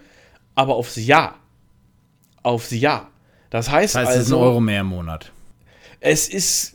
aber 0.55 0.75
aufs 0.77 0.95
Jahr. 0.95 1.35
Aufs 2.41 2.71
Jahr. 2.71 3.11
Das 3.49 3.69
heißt, 3.69 3.95
Das 3.95 4.07
heißt, 4.07 4.17
es 4.17 4.23
ist 4.23 4.29
ein 4.31 4.35
also, 4.35 4.45
Euro 4.45 4.59
mehr 4.59 4.81
im 4.81 4.87
Monat. 4.87 5.31
es 5.99 6.27
ist. 6.27 6.73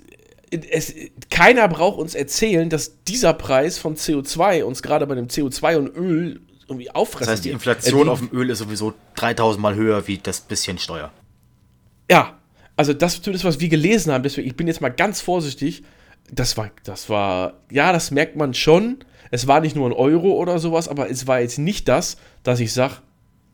Es, 0.50 0.94
keiner 1.30 1.66
braucht 1.66 1.98
uns 1.98 2.14
erzählen, 2.14 2.68
dass 2.68 3.02
dieser 3.04 3.32
Preis 3.32 3.78
von 3.78 3.96
CO2 3.96 4.64
uns 4.64 4.82
gerade 4.82 5.06
bei 5.06 5.14
dem 5.14 5.28
CO2 5.28 5.78
und 5.78 5.96
Öl 5.96 6.42
irgendwie 6.68 6.90
auffressen 6.90 7.26
Das 7.26 7.32
heißt, 7.32 7.44
die. 7.46 7.50
Inflation 7.50 8.08
Äh, 8.08 8.10
auf 8.10 8.18
dem 8.18 8.30
Öl 8.32 8.50
ist 8.50 8.58
sowieso 8.58 8.92
3000 9.14 9.62
Mal 9.62 9.74
höher 9.76 10.06
wie 10.08 10.18
das 10.18 10.42
bisschen 10.42 10.78
Steuer. 10.78 11.10
Ja, 12.10 12.38
also 12.76 12.92
das 12.92 13.14
ist 13.14 13.24
zumindest, 13.24 13.46
was 13.46 13.60
wir 13.60 13.68
gelesen 13.70 14.12
haben. 14.12 14.22
Deswegen, 14.22 14.46
ich 14.46 14.56
bin 14.56 14.66
jetzt 14.66 14.82
mal 14.82 14.90
ganz 14.90 15.22
vorsichtig. 15.22 15.84
Das 16.30 16.58
war, 16.58 16.70
das 16.84 17.08
war, 17.08 17.54
ja, 17.70 17.92
das 17.92 18.10
merkt 18.10 18.36
man 18.36 18.52
schon. 18.52 19.04
Es 19.30 19.46
war 19.46 19.60
nicht 19.60 19.74
nur 19.74 19.88
ein 19.88 19.94
Euro 19.94 20.32
oder 20.32 20.58
sowas, 20.58 20.88
aber 20.88 21.08
es 21.10 21.26
war 21.26 21.40
jetzt 21.40 21.58
nicht 21.58 21.88
das, 21.88 22.18
dass 22.42 22.60
ich 22.60 22.72
sage, 22.74 22.96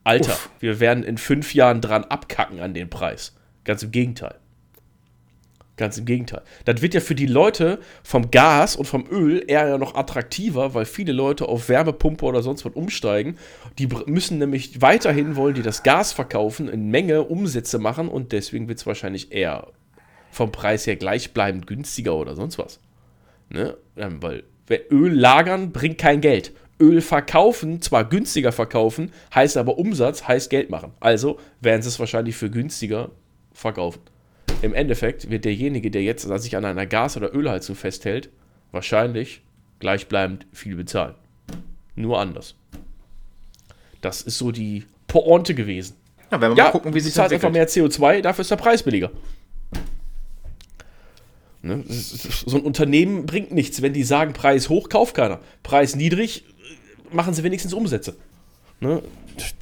Alter, 0.09 0.33
Uff. 0.33 0.51
wir 0.61 0.81
werden 0.81 1.05
in 1.05 1.19
fünf 1.19 1.55
Jahren 1.55 1.81
dran 1.81 2.05
abkacken 2.05 2.61
an 2.61 2.75
den 2.75 2.89
Preis. 2.91 3.35
Ganz 3.65 3.83
im 3.83 3.91
Gegenteil. 3.91 4.37
Ganz 5.77 5.97
im 5.97 6.07
Gegenteil. 6.07 6.43
Das 6.65 6.83
wird 6.83 6.95
ja 6.95 7.01
für 7.01 7.15
die 7.15 7.27
Leute 7.27 7.79
vom 8.03 8.33
Gas 8.33 8.75
und 8.75 8.87
vom 8.87 9.07
Öl 9.09 9.45
eher 9.47 9.69
ja 9.69 9.79
noch 9.79 9.95
attraktiver, 9.95 10.75
weil 10.75 10.85
viele 10.87 11.13
Leute 11.13 11.47
auf 11.49 11.69
Wärmepumpe 11.69 12.25
oder 12.25 12.43
sonst 12.43 12.65
was 12.65 12.73
umsteigen. 12.73 13.37
Die 13.79 13.87
müssen 14.07 14.39
nämlich 14.39 14.81
weiterhin 14.83 15.37
wollen 15.37 15.55
die 15.55 15.63
das 15.63 15.85
Gas 15.85 16.13
verkaufen, 16.13 16.69
in 16.69 16.91
Menge 16.91 17.23
Umsätze 17.23 17.79
machen 17.79 18.09
und 18.09 18.33
deswegen 18.33 18.67
wird 18.67 18.79
es 18.79 18.87
wahrscheinlich 18.87 19.31
eher 19.31 19.69
vom 20.33 20.51
Preis 20.51 20.87
her 20.87 20.97
gleichbleibend 20.97 21.67
günstiger 21.69 22.17
oder 22.17 22.35
sonst 22.35 22.59
was. 22.59 22.81
Ne? 23.49 23.77
Ähm, 23.97 24.21
weil 24.21 24.43
wer- 24.67 24.91
Öl 24.93 25.13
lagern 25.15 25.71
bringt 25.71 25.99
kein 25.99 26.21
Geld. 26.21 26.53
Öl 26.81 27.01
verkaufen, 27.01 27.83
zwar 27.83 28.05
günstiger 28.05 28.53
verkaufen, 28.53 29.13
heißt 29.35 29.57
aber 29.57 29.79
Umsatz, 29.79 30.29
heißt 30.29 30.51
Geld 30.51 30.71
machen. 30.71 30.93
Also 31.01 31.39
werden 31.61 31.83
sie 31.83 31.89
es 31.89 31.99
wahrscheinlich 31.99 32.37
für 32.37 32.51
günstiger 32.51 33.11
verkaufen. 33.53 34.01
Im 34.63 34.75
Endeffekt 34.75 35.31
wird 35.31 35.45
derjenige, 35.45 35.91
der 35.91 36.03
jetzt 36.03 36.23
sich 36.23 36.57
an 36.57 36.65
einer 36.65 36.87
Gas- 36.87 37.17
oder 37.17 37.35
Ölheizung 37.35 37.77
festhält, 37.77 38.31
wahrscheinlich 38.73 39.43
gleichbleibend 39.81 40.47
viel 40.53 40.77
bezahlen. 40.77 41.15
Nur 41.95 42.21
anders. 42.21 42.55
Das 44.01 44.23
ist 44.23 44.39
so 44.39 44.53
die 44.53 44.85
Pointe 45.07 45.55
gewesen. 45.55 45.97
Ja, 46.31 46.41
werden 46.41 46.53
wir 46.53 46.59
Ja, 46.59 46.65
mal 46.65 46.71
gucken, 46.73 46.95
wie 46.95 47.01
sich 47.01 47.13
das 47.13 47.17
zahlst 47.17 47.35
einfach 47.35 47.51
mehr 47.51 47.69
CO2, 47.69 48.21
dafür 48.21 48.43
ist 48.43 48.51
der 48.51 48.57
Preis 48.57 48.83
billiger. 48.83 49.11
Ne? 51.63 51.85
So 51.89 52.57
ein 52.57 52.63
Unternehmen 52.63 53.27
bringt 53.27 53.53
nichts, 53.53 53.83
wenn 53.83 53.93
die 53.93 54.05
sagen, 54.05 54.33
Preis 54.33 54.69
hoch, 54.69 54.89
kauft 54.89 55.17
keiner. 55.17 55.41
Preis 55.63 55.97
niedrig, 55.97 56.45
machen 57.13 57.35
sie 57.35 57.43
wenigstens 57.43 57.73
Umsätze. 57.73 58.17
Ne? 58.81 59.03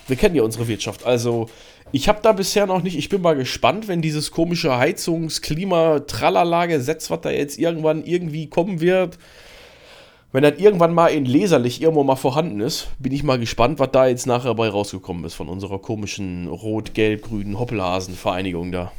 Wir 0.07 0.17
kennen 0.17 0.35
ja 0.35 0.43
unsere 0.43 0.69
Wirtschaft. 0.69 1.05
Also, 1.05 1.49
ich 1.93 2.09
habe 2.09 2.21
da 2.23 2.33
bisher 2.33 2.67
noch 2.67 2.83
nicht, 2.83 2.97
ich 2.99 3.09
bin 3.09 3.23
mal 3.23 3.37
gespannt, 3.37 3.89
wenn 3.89 4.03
dieses 4.03 4.31
komische 4.31 4.77
Heizungs-, 4.77 5.41
Klima-, 5.41 6.01
Tralala-Gesetz, 6.01 7.11
was 7.11 7.21
da 7.21 7.31
jetzt 7.31 7.59
irgendwann 7.59 8.05
irgendwie 8.05 8.49
kommen 8.49 8.81
wird, 8.81 9.19
wenn 10.33 10.43
das 10.43 10.59
irgendwann 10.59 10.93
mal 10.93 11.09
in 11.09 11.25
leserlich 11.25 11.81
irgendwo 11.81 12.05
mal 12.05 12.17
vorhanden 12.17 12.61
ist, 12.61 12.89
bin 12.99 13.13
ich 13.13 13.23
mal 13.23 13.39
gespannt, 13.39 13.79
was 13.79 13.91
da 13.93 14.07
jetzt 14.07 14.27
nachher 14.27 14.55
bei 14.55 14.69
rausgekommen 14.69 15.25
ist 15.25 15.35
von 15.35 15.49
unserer 15.49 15.79
komischen 15.79 16.49
rot-gelb-grünen 16.49 17.59
Hoppelhasen-Vereinigung 17.59 18.73
da. 18.73 18.93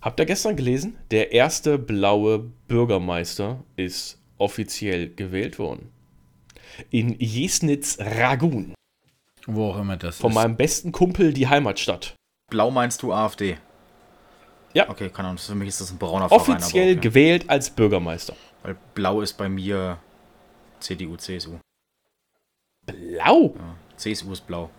Habt 0.00 0.18
ihr 0.18 0.26
gestern 0.26 0.56
gelesen? 0.56 0.96
Der 1.10 1.32
erste 1.32 1.78
blaue 1.78 2.50
Bürgermeister 2.68 3.62
ist 3.76 4.18
offiziell 4.38 5.10
gewählt 5.14 5.58
worden. 5.58 5.90
In 6.90 7.16
Jesnitz-Ragun. 7.18 8.74
Wo 9.46 9.70
auch 9.70 9.78
immer 9.78 9.96
das 9.96 10.18
Von 10.18 10.30
ist. 10.30 10.34
meinem 10.34 10.56
besten 10.56 10.92
Kumpel 10.92 11.32
die 11.32 11.48
Heimatstadt. 11.48 12.14
Blau 12.50 12.70
meinst 12.70 13.02
du 13.02 13.12
AfD? 13.12 13.58
Ja. 14.74 14.88
Okay, 14.90 15.08
keine 15.08 15.28
Ahnung, 15.28 15.38
für 15.38 15.54
mich 15.54 15.68
ist 15.68 15.80
das 15.80 15.90
ein 15.90 15.98
brauner 15.98 16.28
Verein. 16.28 16.40
Offiziell 16.40 16.92
okay. 16.92 17.00
gewählt 17.00 17.48
als 17.48 17.70
Bürgermeister. 17.70 18.34
Weil 18.62 18.76
Blau 18.94 19.20
ist 19.20 19.34
bei 19.34 19.48
mir 19.48 19.98
CDU, 20.80 21.16
CSU. 21.16 21.58
Blau? 22.84 23.54
Ja, 23.56 23.76
CSU 23.96 24.32
ist 24.32 24.46
blau. 24.46 24.70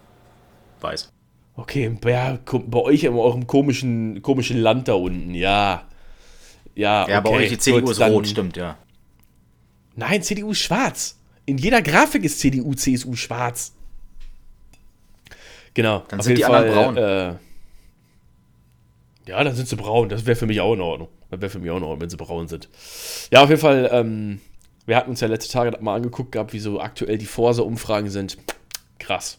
Weiß. 0.81 1.09
Okay, 1.55 1.97
ja, 2.05 2.37
bei 2.45 2.79
euch 2.79 3.03
in 3.03 3.13
eurem 3.13 3.47
komischen, 3.47 4.21
komischen 4.21 4.59
Land 4.59 4.87
da 4.87 4.93
unten, 4.93 5.33
ja. 5.33 5.87
Ja, 6.75 7.07
Ja, 7.07 7.19
bei 7.21 7.29
okay, 7.31 7.39
euch 7.39 7.49
die 7.49 7.57
CDU 7.57 7.81
gut, 7.81 7.91
ist 7.91 8.01
rot, 8.01 8.27
stimmt, 8.27 8.55
ja. 8.55 8.77
Nein, 9.95 10.21
CDU 10.21 10.51
ist 10.51 10.59
schwarz. 10.59 11.16
In 11.47 11.57
jeder 11.57 11.81
Grafik 11.81 12.25
ist 12.25 12.39
CDU, 12.41 12.73
CSU 12.73 13.15
schwarz. 13.15 13.73
Genau. 15.73 16.03
Dann 16.09 16.19
sind 16.19 16.37
die 16.37 16.43
anderen 16.43 16.73
Fall, 16.73 16.83
braun. 16.83 16.97
Äh, 16.97 17.35
ja, 19.29 19.43
dann 19.43 19.55
sind 19.55 19.69
sie 19.69 19.77
braun. 19.77 20.09
Das 20.09 20.25
wäre 20.25 20.35
für 20.35 20.45
mich 20.45 20.59
auch 20.59 20.73
in 20.73 20.81
Ordnung. 20.81 21.07
Das 21.31 21.39
wäre 21.39 21.49
für 21.49 21.59
mich 21.59 21.71
auch 21.71 21.77
in 21.77 21.83
Ordnung, 21.83 22.01
wenn 22.01 22.09
sie 22.09 22.17
braun 22.17 22.49
sind. 22.49 22.67
Ja, 23.31 23.43
auf 23.43 23.49
jeden 23.49 23.61
Fall, 23.61 23.89
ähm, 23.93 24.41
wir 24.85 24.97
hatten 24.97 25.09
uns 25.09 25.21
ja 25.21 25.29
letzte 25.29 25.53
Tage 25.53 25.77
mal 25.79 25.95
angeguckt 25.95 26.33
gehabt, 26.33 26.51
wie 26.51 26.59
so 26.59 26.81
aktuell 26.81 27.17
die 27.17 27.25
Forsa-Umfragen 27.25 28.09
sind. 28.09 28.37
Krass. 28.99 29.37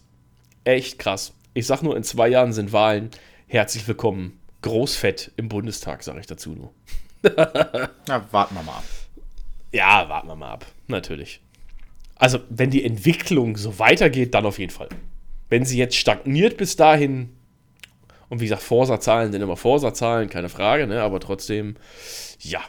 Echt 0.63 0.97
krass. 0.97 1.33
Ich 1.53 1.67
sag 1.67 1.83
nur, 1.83 1.95
in 1.95 2.03
zwei 2.03 2.27
Jahren 2.27 2.53
sind 2.53 2.73
Wahlen. 2.73 3.11
Herzlich 3.47 3.87
willkommen. 3.87 4.39
Großfett 4.63 5.31
im 5.37 5.47
Bundestag, 5.47 6.01
sage 6.01 6.19
ich 6.19 6.27
dazu 6.27 6.55
nur. 6.55 6.73
Na, 8.07 8.25
warten 8.31 8.55
wir 8.55 8.63
mal 8.63 8.77
ab. 8.77 8.83
Ja, 9.71 10.09
warten 10.09 10.27
wir 10.27 10.35
mal 10.35 10.49
ab. 10.49 10.65
Natürlich. 10.87 11.39
Also, 12.19 12.39
wenn 12.49 12.69
die 12.69 12.83
Entwicklung 12.83 13.57
so 13.57 13.79
weitergeht, 13.79 14.35
dann 14.35 14.45
auf 14.45 14.59
jeden 14.59 14.71
Fall. 14.71 14.89
Wenn 15.47 15.65
sie 15.65 15.77
jetzt 15.77 15.95
stagniert 15.95 16.57
bis 16.57 16.75
dahin, 16.75 17.29
und 18.27 18.41
wie 18.41 18.45
gesagt, 18.45 18.61
Forsa-Zahlen 18.61 19.31
sind 19.31 19.41
immer 19.41 19.57
Forsa-Zahlen, 19.57 20.29
keine 20.29 20.49
Frage, 20.49 20.85
ne? 20.85 21.01
aber 21.01 21.19
trotzdem, 21.19 21.75
ja. 22.39 22.61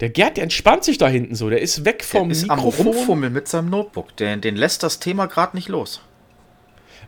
Der 0.00 0.10
Gerd, 0.10 0.36
der 0.36 0.44
entspannt 0.44 0.84
sich 0.84 0.98
da 0.98 1.08
hinten 1.08 1.34
so, 1.34 1.48
der 1.50 1.62
ist 1.62 1.84
weg 1.84 2.04
vom 2.04 2.28
Der 2.28 2.36
ist 2.36 2.50
am 2.50 2.58
Mikrofon. 2.58 2.86
Rumfummeln 2.88 3.32
mit 3.32 3.48
seinem 3.48 3.70
Notebook. 3.70 4.16
Den, 4.16 4.40
den 4.40 4.56
lässt 4.56 4.82
das 4.82 5.00
Thema 5.00 5.26
gerade 5.26 5.56
nicht 5.56 5.68
los. 5.68 6.02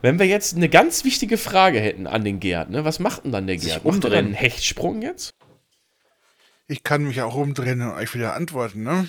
Wenn 0.02 0.18
wir 0.18 0.26
jetzt 0.26 0.56
eine 0.56 0.68
ganz 0.68 1.04
wichtige 1.04 1.36
Frage 1.36 1.80
hätten 1.80 2.06
an 2.06 2.24
den 2.24 2.40
Gerd, 2.40 2.70
ne? 2.70 2.84
was 2.84 2.98
macht 2.98 3.24
denn 3.24 3.32
dann 3.32 3.46
der 3.46 3.58
Sich 3.58 3.68
Gerd? 3.68 3.84
Macht 3.84 3.92
er 3.92 3.94
umdrehen. 3.94 4.26
einen 4.26 4.34
Hechtsprung 4.34 5.02
jetzt? 5.02 5.30
Ich 6.68 6.82
kann 6.82 7.04
mich 7.04 7.20
auch 7.22 7.34
umdrehen 7.34 7.82
und 7.82 7.90
euch 7.90 8.14
wieder 8.14 8.34
antworten, 8.34 8.82
ne? 8.82 9.08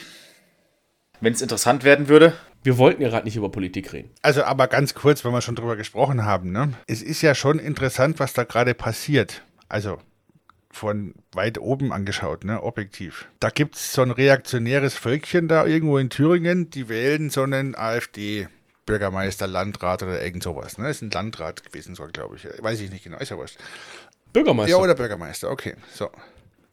Wenn 1.22 1.34
es 1.34 1.42
interessant 1.42 1.84
werden 1.84 2.08
würde, 2.08 2.34
Wir 2.64 2.78
wollten 2.78 3.02
ja 3.02 3.08
gerade 3.08 3.26
nicht 3.26 3.38
über 3.38 3.50
Politik 3.50 3.94
reden. 3.94 4.10
Also 4.22 4.44
aber 4.44 4.68
ganz 4.68 4.94
kurz, 4.94 5.24
wenn 5.24 5.32
wir 5.32 5.40
schon 5.42 5.56
drüber 5.56 5.78
gesprochen 5.78 6.26
haben, 6.26 6.52
ne? 6.52 6.74
Es 6.88 7.02
ist 7.02 7.22
ja 7.22 7.34
schon 7.34 7.60
interessant, 7.60 8.20
was 8.20 8.34
da 8.34 8.44
gerade 8.44 8.74
passiert. 8.74 9.44
Also 9.70 10.00
von 10.70 11.16
weit 11.32 11.60
oben 11.60 11.94
angeschaut, 11.94 12.44
ne, 12.44 12.62
objektiv. 12.62 13.28
Da 13.40 13.50
gibt 13.52 13.76
es 13.76 13.94
so 13.94 14.02
ein 14.02 14.12
reaktionäres 14.12 14.96
Völkchen 14.96 15.48
da 15.48 15.66
irgendwo 15.66 15.98
in 15.98 16.10
Thüringen, 16.10 16.70
die 16.70 16.90
wählen 16.90 17.30
so 17.30 17.44
einen 17.44 17.74
AfD-Bürgermeister, 17.74 19.48
Landrat 19.48 20.04
oder 20.04 20.22
irgend 20.22 20.44
sowas. 20.44 20.78
Ne? 20.78 20.90
Ist 20.90 21.02
ein 21.02 21.10
Landrat 21.10 21.64
gewesen, 21.64 21.96
so 21.96 22.06
glaube 22.12 22.36
ich. 22.36 22.48
Weiß 22.62 22.82
ich 22.82 22.92
nicht 22.92 23.06
genau, 23.06 23.18
ist 23.18 23.30
ja 23.30 23.38
wurscht. 23.38 23.58
Bürgermeister. 24.34 24.72
Ja, 24.72 24.84
oder 24.84 24.94
Bürgermeister, 24.94 25.50
okay. 25.50 25.76
So. 25.94 26.10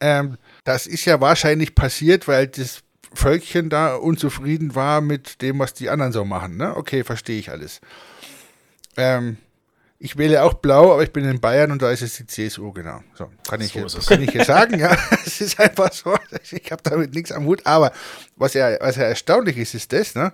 Ähm, 0.01 0.38
das 0.64 0.86
ist 0.86 1.05
ja 1.05 1.20
wahrscheinlich 1.20 1.74
passiert, 1.74 2.26
weil 2.26 2.49
das 2.49 2.82
Völkchen 3.15 3.71
da 3.71 3.95
unzufrieden 3.95 4.75
war 4.75 5.01
mit 5.01 5.43
dem, 5.43 5.59
was 5.59 5.75
die 5.75 5.91
anderen 5.91 6.12
so 6.12 6.25
machen. 6.25 6.57
Ne? 6.57 6.77
Okay, 6.77 7.05
verstehe 7.05 7.39
ich 7.39 7.51
alles. 7.51 7.81
Ähm, 8.97 9.39
ich 9.99 10.19
wähle 10.19 10.43
auch 10.43 10.55
blau, 10.55 10.93
aber 10.93 11.03
ich 11.03 11.12
bin 11.12 11.25
in 11.25 11.41
Bayern 11.41 11.71
und 11.71 11.81
da 11.81 11.91
ist 11.91 12.03
es 12.03 12.17
die 12.17 12.27
CSU, 12.27 12.73
genau. 12.73 13.03
So, 13.15 13.31
kann 13.49 13.61
ich, 13.61 13.75
jetzt, 13.75 14.07
kann 14.07 14.23
ich 14.23 14.33
jetzt 14.33 14.49
sagen, 14.49 14.79
ja. 14.79 14.97
Es 15.25 15.41
ist 15.41 15.59
einfach 15.59 15.93
so. 15.93 16.15
Ich 16.51 16.71
habe 16.71 16.83
damit 16.83 17.15
nichts 17.15 17.33
am 17.33 17.47
Hut. 17.47 17.65
Aber 17.65 17.93
was 18.37 18.55
ja, 18.55 18.77
was 18.81 18.97
ja 18.97 19.05
erstaunlich 19.05 19.57
ist, 19.57 19.75
ist 19.75 19.93
das, 19.93 20.15
ne? 20.15 20.33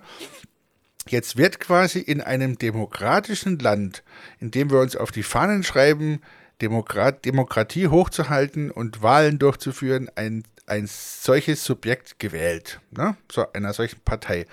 Jetzt 1.07 1.37
wird 1.37 1.59
quasi 1.59 1.99
in 1.99 2.21
einem 2.21 2.57
demokratischen 2.57 3.59
Land, 3.59 4.03
in 4.39 4.51
dem 4.51 4.69
wir 4.69 4.79
uns 4.79 4.95
auf 4.95 5.11
die 5.11 5.23
Fahnen 5.23 5.63
schreiben, 5.63 6.21
Demokrat, 6.61 7.25
Demokratie 7.25 7.87
hochzuhalten 7.87 8.69
und 8.69 9.01
Wahlen 9.01 9.39
durchzuführen, 9.39 10.09
ein, 10.15 10.43
ein 10.67 10.87
solches 10.87 11.63
Subjekt 11.63 12.19
gewählt. 12.19 12.79
Ne? 12.91 13.15
So 13.31 13.51
einer 13.53 13.73
solchen 13.73 13.99
Partei. 14.01 14.45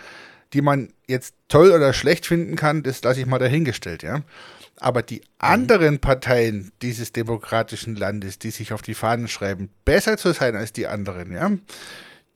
Die 0.52 0.62
man 0.62 0.92
jetzt 1.06 1.34
toll 1.48 1.72
oder 1.72 1.92
schlecht 1.92 2.26
finden 2.26 2.56
kann, 2.56 2.82
das 2.82 3.02
lasse 3.02 3.20
ich 3.20 3.26
mal 3.26 3.38
dahingestellt, 3.38 4.02
ja. 4.02 4.22
Aber 4.80 5.02
die 5.02 5.22
anderen 5.38 5.98
Parteien 5.98 6.72
dieses 6.82 7.12
demokratischen 7.12 7.96
Landes, 7.96 8.38
die 8.38 8.50
sich 8.50 8.72
auf 8.72 8.80
die 8.80 8.94
Fahnen 8.94 9.28
schreiben, 9.28 9.68
besser 9.84 10.16
zu 10.16 10.32
sein 10.32 10.56
als 10.56 10.72
die 10.72 10.86
anderen, 10.86 11.32
ja, 11.32 11.50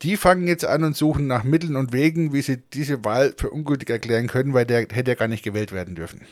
die 0.03 0.17
fangen 0.17 0.49
jetzt 0.49 0.65
an 0.65 0.83
und 0.83 0.97
suchen 0.97 1.27
nach 1.27 1.45
Mitteln 1.45 1.77
und 1.77 1.93
Wegen, 1.93 2.33
wie 2.33 2.43
sie 2.43 2.57
diese 2.57 3.05
Wahl 3.05 3.35
für 3.37 3.51
ungültig 3.51 3.89
erklären 3.89 4.27
können, 4.27 4.53
weil 4.53 4.67
der 4.67 4.81
hätte 4.81 5.13
ja 5.13 5.15
gar 5.15 5.29
nicht 5.29 5.45
gewählt 5.45 5.73
werden 5.73 5.95
dürfen. 5.95 6.23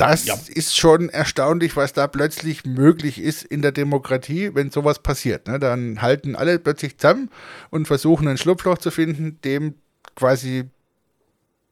Das 0.00 0.26
Ja. 0.26 0.34
ist 0.48 0.76
schon 0.76 1.08
erstaunlich, 1.10 1.76
was 1.76 1.92
da 1.92 2.06
plötzlich 2.06 2.64
möglich 2.64 3.20
ist 3.20 3.42
in 3.44 3.62
der 3.62 3.72
Demokratie, 3.72 4.54
wenn 4.54 4.70
sowas 4.70 5.00
passiert. 5.00 5.46
Ne? 5.46 5.58
Dann 5.58 6.00
halten 6.02 6.36
alle 6.36 6.58
plötzlich 6.58 6.96
zusammen 6.98 7.30
und 7.70 7.86
versuchen 7.86 8.26
ein 8.28 8.38
Schlupfloch 8.38 8.78
zu 8.78 8.90
finden, 8.90 9.38
dem 9.44 9.74
quasi 10.16 10.64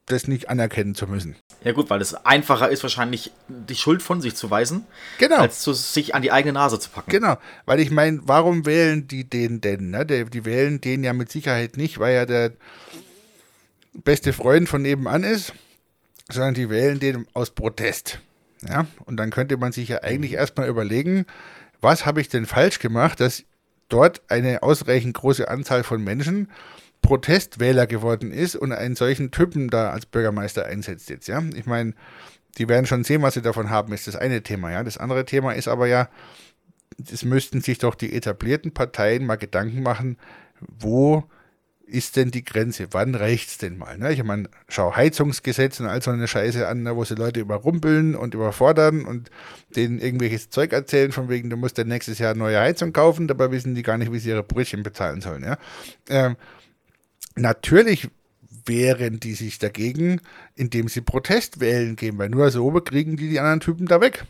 das 0.05 0.27
nicht 0.27 0.49
anerkennen 0.49 0.95
zu 0.95 1.05
müssen. 1.07 1.35
ja 1.63 1.71
gut, 1.71 1.89
weil 1.91 2.01
es 2.01 2.13
einfacher 2.15 2.69
ist, 2.69 2.81
wahrscheinlich 2.83 3.31
die 3.47 3.75
Schuld 3.75 4.01
von 4.01 4.21
sich 4.21 4.35
zu 4.35 4.49
weisen, 4.49 4.85
Genau. 5.19 5.35
als 5.37 5.59
zu, 5.59 5.73
sich 5.73 6.15
an 6.15 6.21
die 6.23 6.31
eigene 6.31 6.53
Nase 6.53 6.79
zu 6.79 6.89
packen. 6.89 7.11
Genau, 7.11 7.37
weil 7.65 7.79
ich 7.79 7.91
meine, 7.91 8.19
warum 8.23 8.65
wählen 8.65 9.07
die 9.07 9.23
den 9.29 9.61
denn? 9.61 9.91
Ne? 9.91 10.05
Die, 10.05 10.25
die 10.25 10.45
wählen 10.45 10.81
den 10.81 11.03
ja 11.03 11.13
mit 11.13 11.31
Sicherheit 11.31 11.77
nicht, 11.77 11.99
weil 11.99 12.15
er 12.15 12.25
der 12.25 12.51
beste 14.03 14.33
Freund 14.33 14.67
von 14.69 14.81
nebenan 14.81 15.23
ist, 15.23 15.53
sondern 16.31 16.53
die 16.53 16.69
wählen 16.69 16.99
den 16.99 17.27
aus 17.33 17.51
Protest. 17.51 18.19
Ja? 18.67 18.85
Und 19.05 19.17
dann 19.17 19.29
könnte 19.29 19.57
man 19.57 19.71
sich 19.71 19.89
ja 19.89 20.03
eigentlich 20.03 20.33
erstmal 20.33 20.67
überlegen, 20.67 21.25
was 21.81 22.05
habe 22.05 22.21
ich 22.21 22.29
denn 22.29 22.45
falsch 22.45 22.79
gemacht, 22.79 23.19
dass 23.19 23.45
dort 23.87 24.21
eine 24.29 24.63
ausreichend 24.63 25.15
große 25.15 25.47
Anzahl 25.47 25.83
von 25.83 26.03
Menschen 26.03 26.49
Protestwähler 27.01 27.87
geworden 27.87 28.31
ist 28.31 28.55
und 28.55 28.71
einen 28.71 28.95
solchen 28.95 29.31
Typen 29.31 29.69
da 29.69 29.91
als 29.91 30.05
Bürgermeister 30.05 30.65
einsetzt 30.65 31.09
jetzt, 31.09 31.27
ja. 31.27 31.41
Ich 31.55 31.65
meine, 31.65 31.93
die 32.57 32.67
werden 32.67 32.85
schon 32.85 33.05
sehen, 33.05 33.21
was 33.21 33.35
sie 33.35 33.41
davon 33.41 33.69
haben, 33.69 33.93
ist 33.93 34.07
das 34.07 34.15
eine 34.17 34.43
Thema, 34.43 34.71
ja. 34.71 34.83
Das 34.83 34.97
andere 34.97 35.25
Thema 35.25 35.53
ist 35.53 35.69
aber 35.69 35.87
ja, 35.87 36.09
es 37.11 37.23
müssten 37.23 37.61
sich 37.61 37.77
doch 37.77 37.95
die 37.95 38.13
etablierten 38.13 38.73
Parteien 38.73 39.25
mal 39.25 39.37
Gedanken 39.37 39.81
machen, 39.81 40.17
wo 40.59 41.23
ist 41.89 42.15
denn 42.15 42.31
die 42.31 42.43
Grenze? 42.43 42.87
Wann 42.91 43.15
reicht's 43.15 43.57
denn 43.57 43.77
mal? 43.77 43.97
Ne? 43.97 44.13
Ich 44.13 44.23
meine, 44.23 44.49
schau 44.67 44.95
Heizungsgesetz 44.95 45.79
und 45.79 45.87
all 45.87 46.01
so 46.01 46.11
eine 46.11 46.27
Scheiße 46.27 46.67
an, 46.67 46.83
ne, 46.83 46.95
wo 46.95 47.03
sie 47.03 47.15
Leute 47.15 47.39
überrumpeln 47.39 48.15
und 48.15 48.33
überfordern 48.33 49.05
und 49.05 49.29
denen 49.75 49.99
irgendwelches 49.99 50.49
Zeug 50.49 50.73
erzählen, 50.73 51.11
von 51.11 51.29
wegen, 51.29 51.49
du 51.49 51.57
musst 51.57 51.77
dann 51.77 51.87
nächstes 51.87 52.19
Jahr 52.19 52.35
neue 52.35 52.59
Heizung 52.59 52.93
kaufen, 52.93 53.27
dabei 53.27 53.51
wissen 53.51 53.75
die 53.75 53.83
gar 53.83 53.97
nicht, 53.97 54.11
wie 54.11 54.19
sie 54.19 54.29
ihre 54.29 54.43
Brötchen 54.43 54.83
bezahlen 54.83 55.21
sollen. 55.21 55.43
Ja? 55.43 55.57
Ähm, 56.09 56.35
natürlich 57.35 58.09
wehren 58.65 59.19
die 59.19 59.33
sich 59.33 59.59
dagegen, 59.59 60.21
indem 60.55 60.87
sie 60.87 61.01
Protestwählen 61.01 61.95
gehen, 61.95 62.17
weil 62.17 62.29
nur 62.29 62.51
so 62.51 62.69
bekriegen 62.71 63.17
die 63.17 63.29
die 63.29 63.39
anderen 63.39 63.59
Typen 63.59 63.87
da 63.87 63.99
weg. 63.99 64.25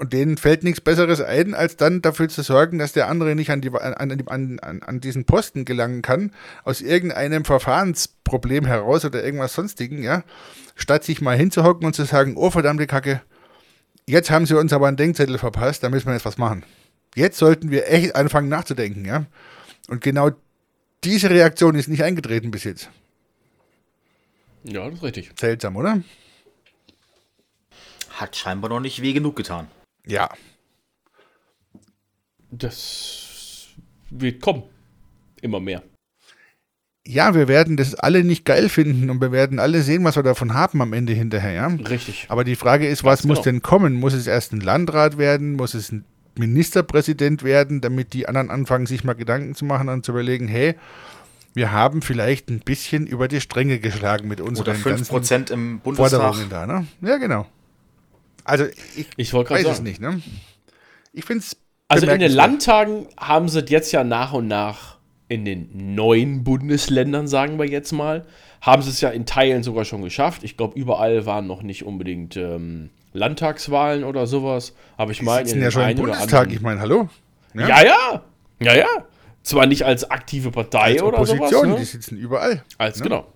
Und 0.00 0.14
denen 0.14 0.38
fällt 0.38 0.64
nichts 0.64 0.80
Besseres 0.80 1.20
ein, 1.20 1.52
als 1.52 1.76
dann 1.76 2.00
dafür 2.00 2.30
zu 2.30 2.40
sorgen, 2.40 2.78
dass 2.78 2.94
der 2.94 3.06
andere 3.06 3.34
nicht 3.34 3.50
an, 3.50 3.60
die, 3.60 3.68
an, 3.68 3.92
an, 3.92 4.58
an, 4.60 4.82
an 4.82 5.00
diesen 5.00 5.26
Posten 5.26 5.66
gelangen 5.66 6.00
kann, 6.00 6.32
aus 6.64 6.80
irgendeinem 6.80 7.44
Verfahrensproblem 7.44 8.64
heraus 8.64 9.04
oder 9.04 9.22
irgendwas 9.22 9.52
sonstigen, 9.52 10.02
ja, 10.02 10.24
statt 10.74 11.04
sich 11.04 11.20
mal 11.20 11.36
hinzuhocken 11.36 11.84
und 11.84 11.94
zu 11.94 12.04
sagen, 12.04 12.38
oh 12.38 12.48
verdammte 12.48 12.86
Kacke, 12.86 13.20
jetzt 14.06 14.30
haben 14.30 14.46
sie 14.46 14.56
uns 14.56 14.72
aber 14.72 14.88
einen 14.88 14.96
Denkzettel 14.96 15.36
verpasst, 15.36 15.82
da 15.82 15.90
müssen 15.90 16.06
wir 16.06 16.14
jetzt 16.14 16.24
was 16.24 16.38
machen. 16.38 16.64
Jetzt 17.14 17.36
sollten 17.36 17.70
wir 17.70 17.86
echt 17.92 18.16
anfangen 18.16 18.48
nachzudenken, 18.48 19.04
ja. 19.04 19.26
Und 19.88 20.00
genau 20.00 20.30
diese 21.04 21.28
Reaktion 21.28 21.74
ist 21.74 21.88
nicht 21.88 22.04
eingetreten 22.04 22.50
bis 22.50 22.64
jetzt. 22.64 22.88
Ja, 24.64 24.86
das 24.86 24.94
ist 24.94 25.02
richtig. 25.02 25.32
Seltsam, 25.38 25.76
oder? 25.76 26.02
Hat 28.08 28.34
scheinbar 28.34 28.70
noch 28.70 28.80
nicht 28.80 29.02
weh 29.02 29.12
genug 29.12 29.36
getan. 29.36 29.68
Ja. 30.06 30.28
Das 32.50 33.68
wird 34.10 34.40
kommen. 34.40 34.64
Immer 35.40 35.60
mehr. 35.60 35.82
Ja, 37.06 37.34
wir 37.34 37.48
werden 37.48 37.76
das 37.76 37.94
alle 37.94 38.24
nicht 38.24 38.44
geil 38.44 38.68
finden 38.68 39.08
und 39.08 39.20
wir 39.20 39.32
werden 39.32 39.58
alle 39.58 39.82
sehen, 39.82 40.04
was 40.04 40.16
wir 40.16 40.22
davon 40.22 40.52
haben 40.52 40.82
am 40.82 40.92
Ende 40.92 41.12
hinterher, 41.12 41.52
ja. 41.52 41.66
Richtig. 41.66 42.26
Aber 42.28 42.44
die 42.44 42.56
Frage 42.56 42.86
ist, 42.86 43.04
was 43.04 43.20
Ganz 43.20 43.28
muss 43.28 43.38
genau. 43.38 43.44
denn 43.44 43.62
kommen? 43.62 43.94
Muss 43.94 44.12
es 44.12 44.26
erst 44.26 44.52
ein 44.52 44.60
Landrat 44.60 45.16
werden? 45.16 45.54
Muss 45.54 45.74
es 45.74 45.90
ein 45.90 46.04
Ministerpräsident 46.36 47.42
werden, 47.42 47.80
damit 47.80 48.12
die 48.12 48.28
anderen 48.28 48.50
anfangen, 48.50 48.86
sich 48.86 49.02
mal 49.02 49.14
Gedanken 49.14 49.54
zu 49.54 49.64
machen 49.64 49.88
und 49.88 50.04
zu 50.04 50.12
überlegen, 50.12 50.46
hey, 50.46 50.74
wir 51.54 51.72
haben 51.72 52.02
vielleicht 52.02 52.48
ein 52.48 52.60
bisschen 52.60 53.06
über 53.06 53.28
die 53.28 53.40
Stränge 53.40 53.78
geschlagen 53.78 54.28
mit 54.28 54.40
Oder 54.40 54.50
unseren 54.50 54.82
ganzen 54.82 55.04
5% 55.04 55.52
im 55.52 55.80
Bundestag. 55.80 56.10
Forderungen 56.10 56.48
da, 56.48 56.66
ne? 56.66 56.86
Ja, 57.00 57.16
genau. 57.16 57.46
Also 58.44 58.64
ich 58.96 59.06
Ich 59.16 59.32
weiß 59.32 59.46
gerade 59.46 59.60
es 59.62 59.66
sagen. 59.68 59.82
nicht, 59.84 60.00
ne? 60.00 60.20
Ich 61.12 61.24
finde 61.24 61.44
es 61.44 61.56
Also 61.88 62.06
in 62.06 62.20
den 62.20 62.32
Landtagen 62.32 63.06
haben 63.16 63.48
sie 63.48 63.60
jetzt 63.68 63.92
ja 63.92 64.04
nach 64.04 64.32
und 64.32 64.48
nach 64.48 64.98
in 65.28 65.44
den 65.44 65.94
neuen 65.94 66.42
Bundesländern, 66.42 67.28
sagen 67.28 67.58
wir 67.58 67.66
jetzt 67.66 67.92
mal, 67.92 68.26
haben 68.60 68.82
sie 68.82 68.90
es 68.90 69.00
ja 69.00 69.10
in 69.10 69.26
Teilen 69.26 69.62
sogar 69.62 69.84
schon 69.84 70.02
geschafft. 70.02 70.42
Ich 70.42 70.56
glaube, 70.56 70.78
überall 70.78 71.24
waren 71.24 71.46
noch 71.46 71.62
nicht 71.62 71.84
unbedingt 71.84 72.36
ähm, 72.36 72.90
Landtagswahlen 73.12 74.04
oder 74.04 74.26
sowas. 74.26 74.74
Aber 74.96 75.12
ich 75.12 75.22
meine, 75.22 75.48
sind 75.48 75.62
ja 75.62 75.70
schon 75.70 75.88
im 75.88 75.96
Bundestag, 75.96 76.52
ich 76.52 76.60
meine, 76.60 76.80
hallo? 76.80 77.08
Ja, 77.54 77.68
ja, 77.68 77.82
ja. 77.82 78.22
ja, 78.60 78.74
ja. 78.74 78.86
Zwar 79.42 79.66
nicht 79.66 79.84
als 79.84 80.10
aktive 80.10 80.50
Partei 80.50 80.92
Als 80.92 81.02
oder 81.02 81.24
sowas. 81.24 81.50
Ne? 81.50 81.76
die 81.78 81.84
sitzen 81.84 82.16
überall. 82.18 82.62
Als, 82.76 82.98
ne? 82.98 83.04
genau. 83.04 83.26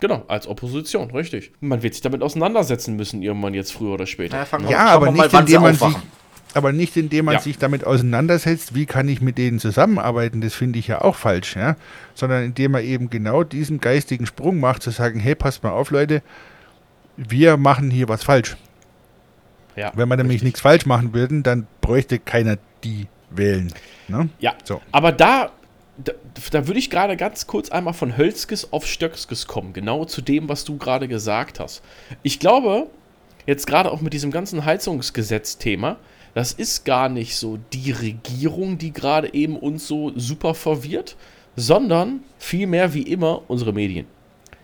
Genau, 0.00 0.24
als 0.28 0.46
Opposition, 0.46 1.10
richtig. 1.12 1.52
Man 1.60 1.82
wird 1.82 1.94
sich 1.94 2.02
damit 2.02 2.22
auseinandersetzen 2.22 2.96
müssen, 2.96 3.22
irgendwann 3.22 3.54
jetzt 3.54 3.72
früher 3.72 3.92
oder 3.94 4.06
später. 4.06 4.46
Ja, 4.60 4.68
Ja, 4.70 4.78
aber 4.86 5.10
mal, 5.10 5.22
nicht, 5.22 5.30
sie 5.30 5.36
indem 5.38 5.62
man 5.62 5.74
sich, 5.74 5.96
aber 6.52 6.72
nicht 6.72 6.96
indem 6.96 7.24
man 7.26 7.34
Ja. 7.34 7.40
sich 7.40 7.58
damit 7.58 7.84
auseinandersetzt, 7.84 8.74
wie 8.74 8.86
kann 8.86 9.08
ich 9.08 9.20
mit 9.20 9.38
denen 9.38 9.58
zusammenarbeiten, 9.60 10.40
das 10.40 10.52
finde 10.54 10.78
ich 10.78 10.88
ja 10.88 11.00
auch 11.00 11.14
falsch, 11.16 11.56
ja. 11.56 11.76
Sondern 12.14 12.44
indem 12.44 12.72
man 12.72 12.84
eben 12.84 13.08
genau 13.08 13.44
diesen 13.44 13.80
geistigen 13.80 14.26
Sprung 14.26 14.60
macht, 14.60 14.82
zu 14.82 14.90
sagen, 14.90 15.20
hey, 15.20 15.34
passt 15.34 15.62
mal 15.62 15.70
auf, 15.70 15.90
Leute, 15.90 16.22
wir 17.16 17.56
machen 17.56 17.90
hier 17.90 18.08
was 18.08 18.24
falsch. 18.24 18.56
Ja, 19.76 19.90
Wenn 19.94 20.08
wir 20.08 20.16
nämlich 20.16 20.34
richtig. 20.34 20.44
nichts 20.46 20.60
falsch 20.60 20.86
machen 20.86 21.14
würden, 21.14 21.42
dann 21.42 21.66
bräuchte 21.80 22.18
keiner 22.18 22.58
die 22.84 23.06
wählen. 23.30 23.72
Ne? 24.08 24.28
Ja, 24.38 24.54
So. 24.64 24.80
aber 24.92 25.10
da, 25.12 25.50
da, 25.96 26.12
da 26.50 26.66
würde 26.66 26.78
ich 26.78 26.90
gerade 26.90 27.16
ganz 27.16 27.46
kurz 27.46 27.70
einmal 27.70 27.94
von 27.94 28.16
Hölzkes 28.16 28.72
auf 28.72 28.86
Stöckskes 28.86 29.46
kommen, 29.46 29.72
genau 29.72 30.04
zu 30.04 30.22
dem, 30.22 30.48
was 30.48 30.64
du 30.64 30.76
gerade 30.76 31.08
gesagt 31.08 31.60
hast. 31.60 31.82
Ich 32.22 32.40
glaube, 32.40 32.88
jetzt 33.46 33.66
gerade 33.66 33.90
auch 33.90 34.00
mit 34.00 34.12
diesem 34.12 34.30
ganzen 34.30 34.64
Heizungsgesetz-Thema, 34.64 35.96
das 36.34 36.52
ist 36.52 36.84
gar 36.84 37.08
nicht 37.08 37.36
so 37.36 37.58
die 37.72 37.92
Regierung, 37.92 38.78
die 38.78 38.92
gerade 38.92 39.32
eben 39.34 39.56
uns 39.56 39.86
so 39.86 40.12
super 40.18 40.54
verwirrt, 40.54 41.16
sondern 41.54 42.24
vielmehr 42.38 42.92
wie 42.92 43.02
immer 43.02 43.42
unsere 43.46 43.72
Medien. 43.72 44.06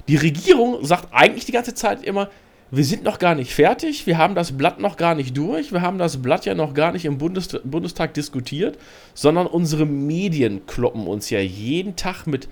Die 0.09 0.17
Regierung 0.17 0.85
sagt 0.85 1.09
eigentlich 1.13 1.45
die 1.45 1.53
ganze 1.53 1.75
Zeit 1.75 2.03
immer, 2.03 2.29
wir 2.71 2.85
sind 2.85 3.03
noch 3.03 3.19
gar 3.19 3.35
nicht 3.35 3.53
fertig, 3.53 4.07
wir 4.07 4.17
haben 4.17 4.35
das 4.35 4.57
Blatt 4.57 4.79
noch 4.79 4.97
gar 4.97 5.15
nicht 5.15 5.37
durch, 5.37 5.73
wir 5.73 5.83
haben 5.83 5.99
das 5.99 6.23
Blatt 6.23 6.47
ja 6.47 6.55
noch 6.55 6.75
gar 6.75 6.93
nicht 6.93 7.05
im 7.05 7.19
Bundes 7.19 7.49
Bundestag 7.65 8.15
diskutiert, 8.15 8.79
sondern 9.15 9.47
unsere 9.47 9.87
Medien 9.87 10.67
kloppen 10.67 11.07
uns 11.07 11.31
ja 11.31 11.41
jeden 11.41 11.97
Tag 11.97 12.27
mit 12.27 12.49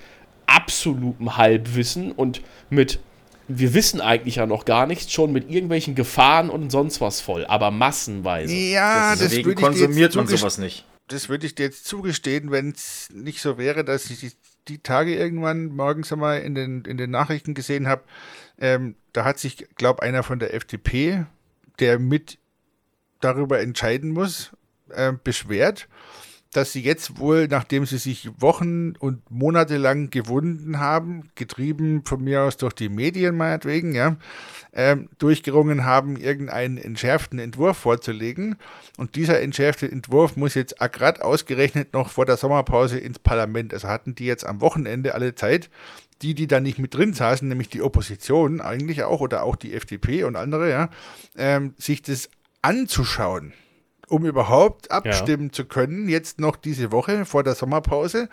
absolutem 0.47 1.37
Halbwissen 1.37 2.11
und 2.11 2.43
mit, 2.69 2.99
wir 3.47 3.75
wissen 3.75 4.01
eigentlich 4.01 4.37
ja 4.37 4.47
noch 4.47 4.65
gar 4.65 4.87
nichts, 4.87 5.13
schon 5.13 5.33
mit 5.33 5.51
irgendwelchen 5.51 5.95
Gefahren 5.95 6.51
und 6.51 6.71
sonst 6.71 7.01
was 7.01 7.21
voll, 7.21 7.47
aber 7.47 7.71
massenweise. 7.71 8.55
Ja, 8.55 9.11
das 9.11 9.21
Deswegen 9.21 9.55
konsumiert 9.55 10.17
man 10.17 10.27
sowas 10.27 10.59
nicht. 10.59 10.85
das 11.07 11.29
würde 11.29 11.47
ich 11.47 11.55
dir 11.55 11.65
jetzt 11.65 11.87
zugestehen, 11.87 12.51
wenn 12.51 12.71
es 12.71 13.09
nicht 13.15 13.41
so 13.41 13.57
wäre, 13.57 13.85
dass 13.85 14.11
ich 14.11 14.21
die, 14.21 14.33
die 14.67 14.79
Tage 14.79 15.15
irgendwann 15.15 15.67
morgens 15.67 16.13
einmal 16.13 16.41
in 16.41 16.55
den, 16.55 16.83
in 16.83 16.97
den 16.97 17.11
Nachrichten 17.11 17.55
gesehen 17.55 17.87
habe, 17.89 18.03
ähm, 18.59 18.97
da 19.13 19.25
hat 19.25 19.39
sich, 19.39 19.67
glaube 19.77 20.03
einer 20.03 20.23
von 20.23 20.39
der 20.39 20.55
FDP, 20.55 21.27
der 21.79 21.99
mit 21.99 22.39
darüber 23.21 23.61
entscheiden 23.61 24.11
muss, 24.11 24.53
äh, 24.91 25.13
beschwert, 25.13 25.89
dass 26.53 26.73
sie 26.73 26.83
jetzt 26.83 27.19
wohl, 27.19 27.47
nachdem 27.47 27.85
sie 27.85 27.99
sich 27.99 28.31
Wochen 28.39 28.95
und 28.97 29.31
Monate 29.31 29.77
lang 29.77 30.09
gewunden 30.09 30.79
haben, 30.79 31.29
getrieben 31.35 32.05
von 32.05 32.25
mir 32.25 32.43
aus 32.43 32.57
durch 32.57 32.73
die 32.73 32.89
Medien 32.89 33.37
meinetwegen, 33.37 33.95
ja, 33.95 34.17
ähm, 34.73 35.11
durchgerungen 35.19 35.85
haben, 35.85 36.17
irgendeinen 36.17 36.79
entschärften 36.79 37.39
Entwurf 37.39 37.77
vorzulegen. 37.77 38.57
Und 38.97 39.15
dieser 39.17 39.41
entschärfte 39.43 39.91
Entwurf 39.91 40.37
muss 40.37 40.55
jetzt 40.55 40.79
gerade 40.79 41.23
ausgerechnet 41.23 41.93
noch 41.93 42.09
vor 42.09 42.25
der 42.25 42.39
Sommerpause 42.39 42.99
ins 42.99 43.19
Parlament. 43.19 43.75
Also 43.75 43.89
hatten 43.89 44.15
die 44.15 44.27
jetzt 44.27 44.47
am 44.47 44.63
Wochenende 44.63 45.15
alle 45.15 45.35
Zeit, 45.35 45.69
die, 46.23 46.35
die 46.35 46.47
da 46.47 46.61
nicht 46.61 46.79
mit 46.79 46.95
drin 46.95 47.13
saßen, 47.13 47.47
nämlich 47.47 47.69
die 47.69 47.83
Opposition 47.83 48.61
eigentlich 48.61 49.05
auch 49.05 49.21
oder 49.21 49.43
auch 49.45 49.57
die 49.57 49.75
FDP 49.75 50.25
und 50.25 50.37
andere, 50.37 50.71
ja, 50.71 50.91
ähm, 51.37 51.75
sich 51.79 52.03
das 52.03 52.29
anzuschauen, 52.63 53.53
um 54.09 54.25
überhaupt 54.25 54.91
abstimmen 54.91 55.53
zu 55.53 55.65
können, 55.65 56.09
jetzt 56.09 56.41
noch 56.41 56.57
diese 56.57 56.91
Woche 56.91 57.25
vor 57.25 57.45
der 57.45 57.55
Sommerpause. 57.55 58.29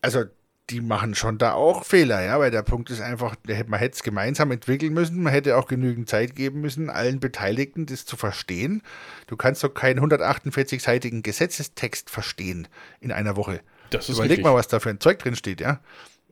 Also 0.00 0.24
die 0.70 0.80
machen 0.80 1.14
schon 1.14 1.38
da 1.38 1.52
auch 1.54 1.84
Fehler, 1.84 2.22
ja, 2.22 2.38
weil 2.38 2.50
der 2.50 2.62
Punkt 2.62 2.90
ist 2.90 3.00
einfach, 3.00 3.36
man 3.66 3.78
hätte 3.78 3.96
es 3.96 4.02
gemeinsam 4.02 4.50
entwickeln 4.50 4.92
müssen, 4.92 5.22
man 5.22 5.32
hätte 5.32 5.56
auch 5.56 5.66
genügend 5.66 6.08
Zeit 6.08 6.34
geben 6.34 6.60
müssen, 6.60 6.90
allen 6.90 7.20
Beteiligten 7.20 7.86
das 7.86 8.04
zu 8.04 8.16
verstehen. 8.16 8.82
Du 9.26 9.36
kannst 9.36 9.64
doch 9.64 9.72
keinen 9.72 10.00
148-seitigen 10.00 11.22
Gesetzestext 11.22 12.10
verstehen 12.10 12.68
in 13.00 13.12
einer 13.12 13.36
Woche. 13.36 13.60
Das 13.90 14.08
ist 14.08 14.16
Überleg 14.16 14.30
richtig. 14.38 14.44
mal, 14.44 14.54
was 14.54 14.68
da 14.68 14.80
für 14.80 14.90
ein 14.90 15.00
Zeug 15.00 15.18
drin 15.18 15.36
steht, 15.36 15.60
ja. 15.60 15.80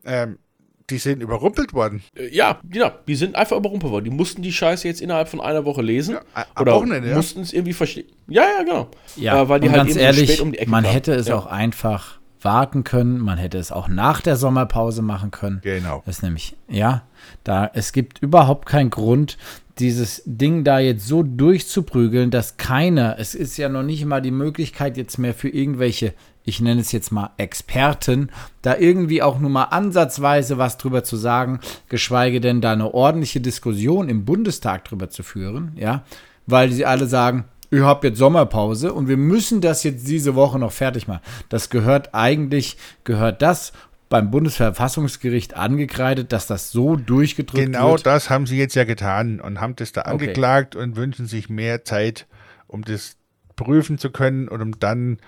Ähm, 0.04 0.38
die 0.88 0.98
sind 0.98 1.20
überrumpelt 1.20 1.72
worden. 1.74 2.02
Äh, 2.16 2.28
Ja, 2.34 2.60
genau. 2.68 2.92
Die 3.08 3.16
sind 3.16 3.34
einfach 3.34 3.56
überrumpelt 3.56 3.90
worden. 3.92 4.04
Die 4.04 4.10
mussten 4.10 4.42
die 4.42 4.52
Scheiße 4.52 4.86
jetzt 4.86 5.00
innerhalb 5.00 5.28
von 5.28 5.40
einer 5.40 5.64
Woche 5.64 5.82
lesen. 5.82 6.16
Ja, 6.34 6.46
oder 6.60 6.74
Wochenende, 6.74 7.08
ja. 7.10 7.16
mussten 7.16 7.40
es 7.40 7.52
irgendwie 7.52 7.72
verstehen. 7.72 8.06
Ja, 8.28 8.42
ja, 8.42 8.62
genau. 8.62 8.88
Ja, 9.16 9.42
Äh, 9.42 9.48
weil 9.48 9.60
die 9.60 9.66
und 9.68 9.72
halt 9.72 9.80
ganz 9.80 9.90
eben 9.90 9.98
so 9.98 10.04
ehrlich, 10.04 10.30
spät 10.30 10.40
um 10.40 10.52
die 10.52 10.58
Ecke 10.58 10.70
man 10.70 10.84
kamen. 10.84 10.94
hätte 10.94 11.14
es 11.14 11.26
ja. 11.28 11.36
auch 11.36 11.46
einfach 11.46 12.18
warten 12.40 12.84
können, 12.84 13.18
man 13.18 13.38
hätte 13.38 13.58
es 13.58 13.72
auch 13.72 13.88
nach 13.88 14.20
der 14.20 14.36
Sommerpause 14.36 15.02
machen 15.02 15.32
können. 15.32 15.60
Genau. 15.64 16.02
Das 16.06 16.16
ist 16.18 16.22
nämlich, 16.22 16.56
ja, 16.68 17.02
da 17.42 17.68
es 17.74 17.92
gibt 17.92 18.22
überhaupt 18.22 18.66
keinen 18.68 18.90
Grund, 18.90 19.36
dieses 19.78 20.22
Ding 20.26 20.62
da 20.62 20.78
jetzt 20.78 21.06
so 21.06 21.24
durchzuprügeln, 21.24 22.30
dass 22.30 22.56
keiner, 22.56 23.16
es 23.18 23.34
ist 23.34 23.56
ja 23.56 23.68
noch 23.68 23.82
nicht 23.82 24.04
mal 24.04 24.22
die 24.22 24.30
Möglichkeit 24.30 24.96
jetzt 24.96 25.18
mehr 25.18 25.34
für 25.34 25.48
irgendwelche, 25.48 26.14
ich 26.46 26.60
nenne 26.60 26.80
es 26.80 26.92
jetzt 26.92 27.10
mal 27.12 27.30
Experten, 27.36 28.30
da 28.62 28.76
irgendwie 28.76 29.20
auch 29.20 29.38
nur 29.38 29.50
mal 29.50 29.64
ansatzweise 29.64 30.56
was 30.56 30.78
drüber 30.78 31.04
zu 31.04 31.16
sagen, 31.16 31.60
geschweige 31.90 32.40
denn 32.40 32.60
da 32.62 32.72
eine 32.72 32.94
ordentliche 32.94 33.40
Diskussion 33.42 34.08
im 34.08 34.24
Bundestag 34.24 34.84
drüber 34.84 35.10
zu 35.10 35.22
führen, 35.22 35.72
ja, 35.76 36.04
weil 36.46 36.72
sie 36.72 36.86
alle 36.86 37.06
sagen, 37.06 37.44
ich 37.70 37.80
habe 37.82 38.06
jetzt 38.06 38.18
Sommerpause 38.18 38.92
und 38.92 39.08
wir 39.08 39.16
müssen 39.16 39.60
das 39.60 39.82
jetzt 39.82 40.06
diese 40.06 40.36
Woche 40.36 40.56
noch 40.58 40.70
fertig 40.70 41.08
machen. 41.08 41.20
Das 41.48 41.68
gehört 41.68 42.14
eigentlich, 42.14 42.76
gehört 43.02 43.42
das 43.42 43.72
beim 44.08 44.30
Bundesverfassungsgericht 44.30 45.54
angekreidet, 45.56 46.32
dass 46.32 46.46
das 46.46 46.70
so 46.70 46.94
durchgedrückt 46.94 47.64
Genau 47.72 47.92
wird. 47.92 48.06
das 48.06 48.30
haben 48.30 48.46
sie 48.46 48.56
jetzt 48.56 48.76
ja 48.76 48.84
getan 48.84 49.40
und 49.40 49.60
haben 49.60 49.74
das 49.74 49.90
da 49.90 50.02
Okay. 50.02 50.10
angeklagt 50.12 50.76
und 50.76 50.94
wünschen 50.94 51.26
sich 51.26 51.48
mehr 51.48 51.84
Zeit, 51.84 52.26
um 52.68 52.82
das 52.82 53.16
prüfen 53.56 53.98
zu 53.98 54.10
können 54.10 54.48
und 54.48 54.62
um 54.62 54.78
dann 54.78 55.18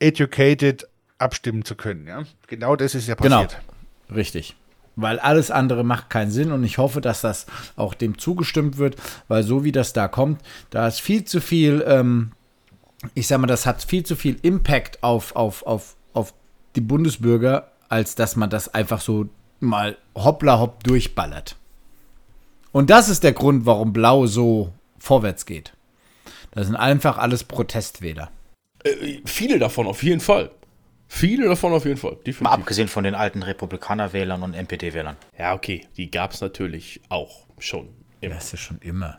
educated 0.00 0.86
abstimmen 1.18 1.64
zu 1.64 1.74
können. 1.76 2.06
Ja? 2.06 2.24
Genau 2.46 2.76
das 2.76 2.94
ist 2.94 3.06
ja 3.06 3.14
Genau. 3.14 3.42
passiert. 3.42 3.62
Richtig. 4.14 4.56
Weil 4.96 5.18
alles 5.20 5.50
andere 5.50 5.84
macht 5.84 6.10
keinen 6.10 6.30
Sinn 6.30 6.50
und 6.52 6.64
ich 6.64 6.78
hoffe, 6.78 7.00
dass 7.00 7.20
das 7.20 7.46
auch 7.76 7.94
dem 7.94 8.18
zugestimmt 8.18 8.76
wird, 8.76 8.96
weil 9.28 9.42
so 9.44 9.62
wie 9.64 9.72
das 9.72 9.92
da 9.92 10.08
kommt, 10.08 10.42
da 10.70 10.88
ist 10.88 11.00
viel 11.00 11.24
zu 11.24 11.40
viel, 11.40 11.84
ähm, 11.86 12.32
ich 13.14 13.26
sag 13.28 13.38
mal, 13.38 13.46
das 13.46 13.66
hat 13.66 13.82
viel 13.82 14.04
zu 14.04 14.16
viel 14.16 14.36
Impact 14.42 15.02
auf, 15.02 15.36
auf, 15.36 15.64
auf, 15.64 15.94
auf 16.12 16.34
die 16.76 16.80
Bundesbürger, 16.80 17.70
als 17.88 18.14
dass 18.14 18.36
man 18.36 18.50
das 18.50 18.74
einfach 18.74 19.00
so 19.00 19.28
mal 19.60 19.96
hoppla 20.14 20.58
hopp 20.58 20.82
durchballert. 20.84 21.56
Und 22.72 22.90
das 22.90 23.08
ist 23.08 23.24
der 23.24 23.32
Grund, 23.32 23.66
warum 23.66 23.92
Blau 23.92 24.26
so 24.26 24.72
vorwärts 24.98 25.46
geht. 25.46 25.72
Das 26.52 26.66
sind 26.66 26.76
einfach 26.76 27.16
alles 27.18 27.44
Protestwähler. 27.44 28.30
Äh, 28.84 29.20
viele 29.24 29.58
davon 29.58 29.86
auf 29.86 30.02
jeden 30.02 30.20
Fall. 30.20 30.50
Viele 31.08 31.48
davon 31.48 31.72
auf 31.72 31.84
jeden 31.84 31.96
Fall. 31.96 32.12
Mal 32.12 32.18
Definitiv. 32.24 32.58
abgesehen 32.58 32.88
von 32.88 33.02
den 33.02 33.16
alten 33.16 33.42
Republikanerwählern 33.42 34.42
und 34.44 34.54
NPD-Wählern. 34.54 35.16
Ja, 35.36 35.54
okay. 35.54 35.88
Die 35.96 36.08
gab 36.10 36.32
es 36.32 36.40
natürlich 36.40 37.00
auch 37.08 37.46
schon. 37.58 37.88
Immer. 38.20 38.34
Das 38.34 38.44
ist 38.44 38.52
ja 38.52 38.58
schon 38.58 38.78
immer. 38.78 39.18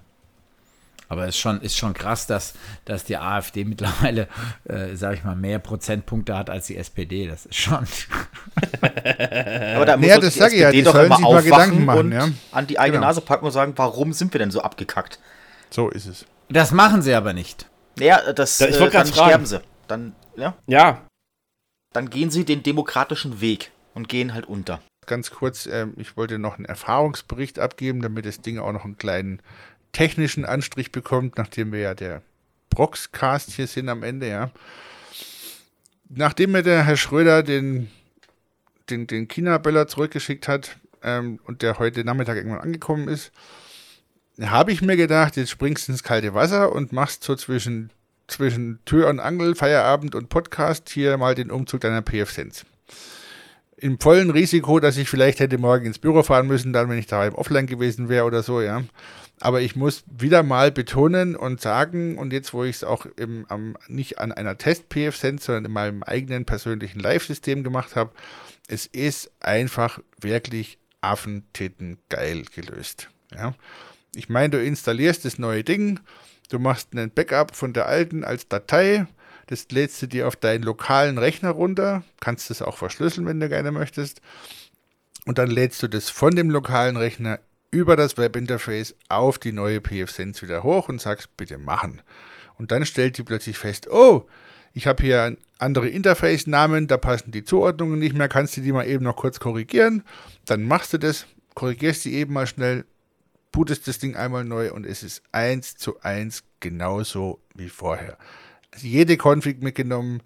Aber 1.09 1.23
es 1.23 1.35
ist 1.35 1.41
schon, 1.41 1.59
ist 1.59 1.75
schon 1.77 1.93
krass, 1.93 2.25
dass, 2.27 2.53
dass 2.85 3.03
die 3.03 3.17
AfD 3.17 3.65
mittlerweile, 3.65 4.29
äh, 4.63 4.95
sag 4.95 5.15
ich 5.15 5.25
mal, 5.25 5.35
mehr 5.35 5.59
Prozentpunkte 5.59 6.37
hat 6.37 6.49
als 6.49 6.67
die 6.67 6.77
SPD. 6.77 7.27
Das 7.27 7.45
ist 7.45 7.57
schon. 7.57 7.79
Aber 8.81 9.85
da 9.85 9.97
muss 9.97 10.07
Naja, 10.07 10.19
das 10.21 10.33
die 10.33 10.39
sag 10.39 10.53
ich 10.53 10.59
ja, 10.59 10.71
die 10.71 10.83
doch 10.83 10.93
sollen 10.93 11.07
immer 11.07 11.17
sich 11.17 11.23
mal 11.25 11.27
aufwachen 11.29 11.51
Gedanken 11.51 11.85
machen, 11.85 11.99
und 11.99 12.11
ja. 12.13 12.29
an 12.53 12.67
die 12.67 12.79
eigene 12.79 12.99
Genau. 12.99 13.07
Nase 13.07 13.19
packen 13.19 13.45
und 13.45 13.51
sagen, 13.51 13.73
warum 13.75 14.13
sind 14.13 14.33
wir 14.33 14.39
denn 14.39 14.51
so 14.51 14.61
abgekackt? 14.61 15.19
So 15.69 15.89
ist 15.89 16.05
es. 16.05 16.25
Das 16.47 16.71
machen 16.71 17.01
sie 17.01 17.13
aber 17.13 17.33
nicht. 17.33 17.65
Naja, 17.97 18.33
das, 18.33 18.59
Ja, 18.59 18.67
ich 18.67 18.75
äh, 18.75 18.79
dann 18.89 19.07
fragen. 19.07 19.13
sterben 19.13 19.45
sie. 19.45 19.61
Dann, 19.87 20.15
ja, 20.35 20.57
Ja, 20.67 21.01
dann 21.93 22.09
gehen 22.09 22.31
sie 22.31 22.45
den 22.45 22.63
demokratischen 22.63 23.41
Weg 23.41 23.71
und 23.93 24.07
gehen 24.07 24.33
halt 24.33 24.45
unter. 24.45 24.81
Ganz 25.07 25.31
kurz, 25.31 25.65
ähm, 25.65 25.93
ich 25.97 26.15
wollte 26.15 26.39
noch 26.39 26.57
einen 26.57 26.65
Erfahrungsbericht 26.65 27.59
abgeben, 27.59 28.01
damit 28.01 28.25
das 28.25 28.41
Ding 28.41 28.59
auch 28.59 28.71
noch 28.71 28.85
einen 28.85 28.97
kleinen 28.97 29.41
technischen 29.91 30.45
Anstrich 30.45 30.91
bekommt, 30.91 31.37
nachdem 31.37 31.71
wir 31.71 31.79
ja 31.79 31.93
der 31.93 32.21
Broxcast 32.69 33.51
hier 33.51 33.67
sind 33.67 33.89
am 33.89 34.03
Ende, 34.03 34.29
ja. 34.29 34.51
Nachdem 36.07 36.51
mir 36.51 36.63
der 36.63 36.83
Herr 36.83 36.97
Schröder 36.97 37.43
den, 37.43 37.89
den, 38.89 39.07
den 39.07 39.27
China-Böller 39.27 39.87
zurückgeschickt 39.87 40.47
hat 40.47 40.77
ähm, 41.03 41.39
und 41.45 41.61
der 41.61 41.79
heute 41.79 42.03
Nachmittag 42.03 42.37
irgendwann 42.37 42.61
angekommen 42.61 43.07
ist, 43.07 43.31
habe 44.49 44.71
ich 44.71 44.81
mir 44.81 44.97
gedacht, 44.97 45.37
jetzt 45.37 45.51
springst 45.51 45.87
du 45.87 45.91
ins 45.91 46.03
kalte 46.03 46.33
Wasser 46.33 46.71
und 46.73 46.91
machst 46.91 47.23
so 47.23 47.35
zwischen 47.35 47.91
zwischen 48.31 48.79
Tür 48.85 49.09
und 49.09 49.19
Angel, 49.19 49.55
Feierabend 49.55 50.15
und 50.15 50.29
Podcast 50.29 50.89
hier 50.89 51.17
mal 51.17 51.35
den 51.35 51.51
Umzug 51.51 51.81
deiner 51.81 52.01
PF-Sense. 52.01 52.65
Im 53.77 53.99
vollen 53.99 54.29
Risiko, 54.29 54.79
dass 54.79 54.97
ich 54.97 55.09
vielleicht 55.09 55.39
hätte 55.39 55.57
morgen 55.57 55.85
ins 55.85 55.99
Büro 55.99 56.23
fahren 56.23 56.47
müssen, 56.47 56.71
dann, 56.71 56.89
wenn 56.89 56.97
ich 56.97 57.07
daheim 57.07 57.35
offline 57.35 57.65
gewesen 57.65 58.09
wäre 58.09 58.25
oder 58.25 58.43
so, 58.43 58.61
ja. 58.61 58.83
Aber 59.39 59.61
ich 59.61 59.75
muss 59.75 60.03
wieder 60.07 60.43
mal 60.43 60.71
betonen 60.71 61.35
und 61.35 61.61
sagen, 61.61 62.17
und 62.17 62.31
jetzt, 62.31 62.53
wo 62.53 62.63
ich 62.63 62.77
es 62.77 62.83
auch 62.83 63.07
im, 63.17 63.45
am, 63.49 63.75
nicht 63.87 64.19
an 64.19 64.31
einer 64.31 64.57
Test-PF-Sense, 64.57 65.43
sondern 65.43 65.65
in 65.65 65.71
meinem 65.71 66.03
eigenen 66.03 66.45
persönlichen 66.45 66.99
Live-System 66.99 67.63
gemacht 67.63 67.95
habe, 67.95 68.11
es 68.67 68.85
ist 68.85 69.31
einfach 69.39 69.99
wirklich 70.19 70.77
Affentitten 71.01 71.97
geil 72.09 72.43
gelöst. 72.55 73.09
Ja. 73.35 73.55
Ich 74.15 74.29
meine, 74.29 74.49
du 74.49 74.63
installierst 74.63 75.25
das 75.25 75.39
neue 75.39 75.63
Ding, 75.63 75.99
du 76.49 76.59
machst 76.59 76.89
einen 76.91 77.11
Backup 77.11 77.55
von 77.55 77.73
der 77.73 77.87
alten 77.87 78.23
als 78.23 78.47
Datei, 78.47 79.07
das 79.47 79.67
lädst 79.71 80.01
du 80.01 80.07
dir 80.07 80.27
auf 80.27 80.35
deinen 80.35 80.63
lokalen 80.63 81.17
Rechner 81.17 81.51
runter, 81.51 82.03
kannst 82.19 82.49
das 82.49 82.61
auch 82.61 82.77
verschlüsseln, 82.77 83.25
wenn 83.25 83.39
du 83.39 83.49
gerne 83.49 83.71
möchtest. 83.71 84.21
Und 85.25 85.37
dann 85.37 85.49
lädst 85.49 85.81
du 85.83 85.87
das 85.87 86.09
von 86.09 86.35
dem 86.35 86.49
lokalen 86.49 86.97
Rechner 86.97 87.39
über 87.71 87.95
das 87.95 88.17
Webinterface 88.17 88.95
auf 89.07 89.39
die 89.39 89.53
neue 89.53 89.79
PFSense 89.79 90.41
wieder 90.41 90.63
hoch 90.63 90.89
und 90.89 90.99
sagst, 90.99 91.35
bitte 91.37 91.57
machen. 91.57 92.01
Und 92.57 92.71
dann 92.71 92.85
stellt 92.85 93.17
die 93.17 93.23
plötzlich 93.23 93.57
fest, 93.57 93.89
oh, 93.89 94.27
ich 94.73 94.87
habe 94.87 95.03
hier 95.03 95.37
andere 95.57 95.87
Interface-Namen, 95.87 96.87
da 96.87 96.97
passen 96.97 97.31
die 97.31 97.43
Zuordnungen 97.43 97.99
nicht 97.99 98.15
mehr, 98.15 98.27
kannst 98.27 98.57
du 98.57 98.61
die 98.61 98.71
mal 98.71 98.87
eben 98.87 99.03
noch 99.03 99.15
kurz 99.15 99.39
korrigieren. 99.39 100.03
Dann 100.45 100.63
machst 100.63 100.93
du 100.93 100.97
das, 100.97 101.25
korrigierst 101.55 102.05
die 102.05 102.13
eben 102.13 102.33
mal 102.33 102.47
schnell, 102.47 102.85
bootest 103.51 103.87
das 103.87 103.99
Ding 103.99 104.15
einmal 104.15 104.43
neu 104.43 104.71
und 104.71 104.85
es 104.85 105.03
ist 105.03 105.21
eins 105.31 105.75
zu 105.75 105.99
eins 106.01 106.43
genauso 106.59 107.39
wie 107.55 107.69
vorher. 107.69 108.17
Also 108.71 108.87
jede 108.87 109.17
Config 109.17 109.61
mitgenommen, 109.61 110.21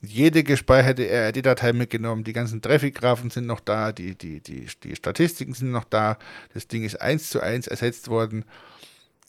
jede 0.00 0.44
gespeicherte 0.44 1.08
RRD-Datei 1.08 1.72
mitgenommen, 1.72 2.22
die 2.22 2.32
ganzen 2.32 2.62
Traffic-Graphen 2.62 3.30
sind 3.30 3.46
noch 3.46 3.60
da, 3.60 3.90
die, 3.92 4.14
die, 4.14 4.40
die, 4.40 4.68
die 4.82 4.94
Statistiken 4.94 5.54
sind 5.54 5.72
noch 5.72 5.84
da, 5.84 6.18
das 6.54 6.68
Ding 6.68 6.84
ist 6.84 7.00
eins 7.00 7.30
zu 7.30 7.40
eins 7.40 7.66
ersetzt 7.66 8.08
worden, 8.08 8.44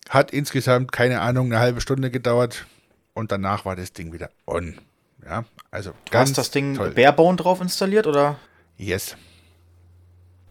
hat 0.09 0.31
insgesamt, 0.31 0.91
keine 0.91 1.21
Ahnung, 1.21 1.47
eine 1.47 1.59
halbe 1.59 1.81
Stunde 1.81 2.11
gedauert 2.11 2.67
und 3.13 3.31
danach 3.31 3.65
war 3.65 3.75
das 3.75 3.93
Ding 3.93 4.13
wieder 4.13 4.29
on. 4.45 4.79
Ja, 5.25 5.43
also 5.71 5.91
du 6.11 6.17
hast 6.17 6.37
das 6.37 6.51
Ding 6.51 6.75
toll. 6.75 6.91
Barebone 6.91 7.37
drauf 7.37 7.61
installiert 7.61 8.07
oder? 8.07 8.39
Yes. 8.77 9.17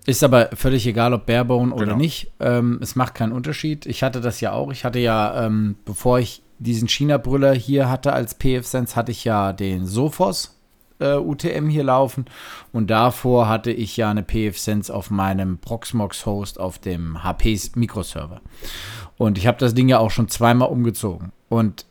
Ist 0.09 0.25
aber 0.25 0.49
völlig 0.55 0.87
egal, 0.87 1.13
ob 1.13 1.27
Barebone 1.27 1.71
genau. 1.71 1.83
oder 1.83 1.95
nicht. 1.95 2.33
Ähm, 2.41 2.79
es 2.81 2.97
macht 2.97 3.15
keinen 3.15 3.33
Unterschied. 3.33 3.85
Ich 3.85 4.03
hatte 4.03 4.23
das 4.23 4.41
ja 4.41 4.53
auch. 4.53 4.73
Ich 4.73 4.87
hatte 4.87 4.99
ja, 4.99 5.45
ähm, 5.45 5.77
bevor 5.85 6.19
ich 6.19 6.43
diesen 6.59 6.89
China-Brüller 6.89 7.53
hier 7.53 7.91
hatte 7.91 8.15
als 8.15 8.35
PF-Sense, 8.35 8.97
hatte 8.97 9.13
ich 9.13 9.25
ja 9.25 9.53
den 9.53 9.85
Sophos 9.85 10.59
äh, 10.99 11.17
UTM 11.17 11.69
hier 11.69 11.85
laufen. 11.85 12.25
Und 12.73 12.89
davor 12.89 13.51
hatte 13.51 13.71
ich 13.71 13.99
ja 13.99 14.11
eine 14.11 14.23
PF-Sense 14.23 14.95
auf 14.95 15.11
meinem 15.11 15.59
Proxmox-Host 15.59 16.59
auf 16.59 16.79
dem 16.79 17.23
HPs 17.23 17.77
Mikroserver. 17.77 18.41
Und 19.19 19.37
ich 19.37 19.47
habe 19.47 19.59
das 19.59 19.75
Ding 19.75 19.91
ja 19.91 19.99
auch 19.99 20.11
schon 20.11 20.29
zweimal 20.29 20.71
umgezogen. 20.71 21.33
Und 21.51 21.85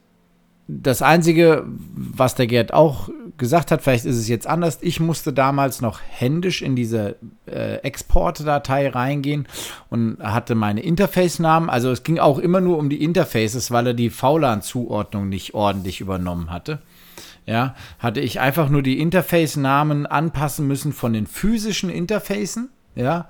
das 0.68 1.04
Einzige, 1.04 1.66
was 1.68 2.34
der 2.34 2.48
Gerd 2.48 2.74
auch 2.74 3.10
gesagt 3.38 3.72
hat, 3.72 3.82
vielleicht 3.82 4.06
ist 4.06 4.18
es 4.18 4.28
jetzt 4.28 4.48
anders, 4.48 4.80
ich 4.82 5.00
musste 5.00 5.34
damals 5.34 5.82
noch 5.82 6.00
händisch 6.08 6.62
in 6.62 6.76
diese 6.76 7.16
äh, 7.46 7.76
Exportdatei 7.78 8.90
reingehen 8.90 9.48
und 9.90 10.18
hatte 10.20 10.56
meine 10.56 10.82
Interface-Namen. 10.82 11.70
Also 11.70 11.92
es 11.92 12.04
ging 12.04 12.20
auch 12.20 12.40
immer 12.40 12.62
nur 12.62 12.78
um 12.78 12.90
die 12.90 13.04
Interfaces, 13.04 13.72
weil 13.72 13.88
er 13.88 13.94
die 13.94 14.10
VLAN-Zuordnung 14.10 15.30
nicht 15.30 15.54
ordentlich 15.54 16.02
übernommen 16.02 16.52
hatte. 16.52 16.80
Ja, 17.46 17.76
hatte 18.00 18.20
ich 18.20 18.42
einfach 18.42 18.70
nur 18.70 18.84
die 18.84 19.00
Interface-Namen 19.00 20.06
anpassen 20.06 20.68
müssen 20.68 20.92
von 20.92 21.14
den 21.14 21.28
physischen 21.28 21.90
Interfacen. 21.90 22.70
Ja, 22.96 23.30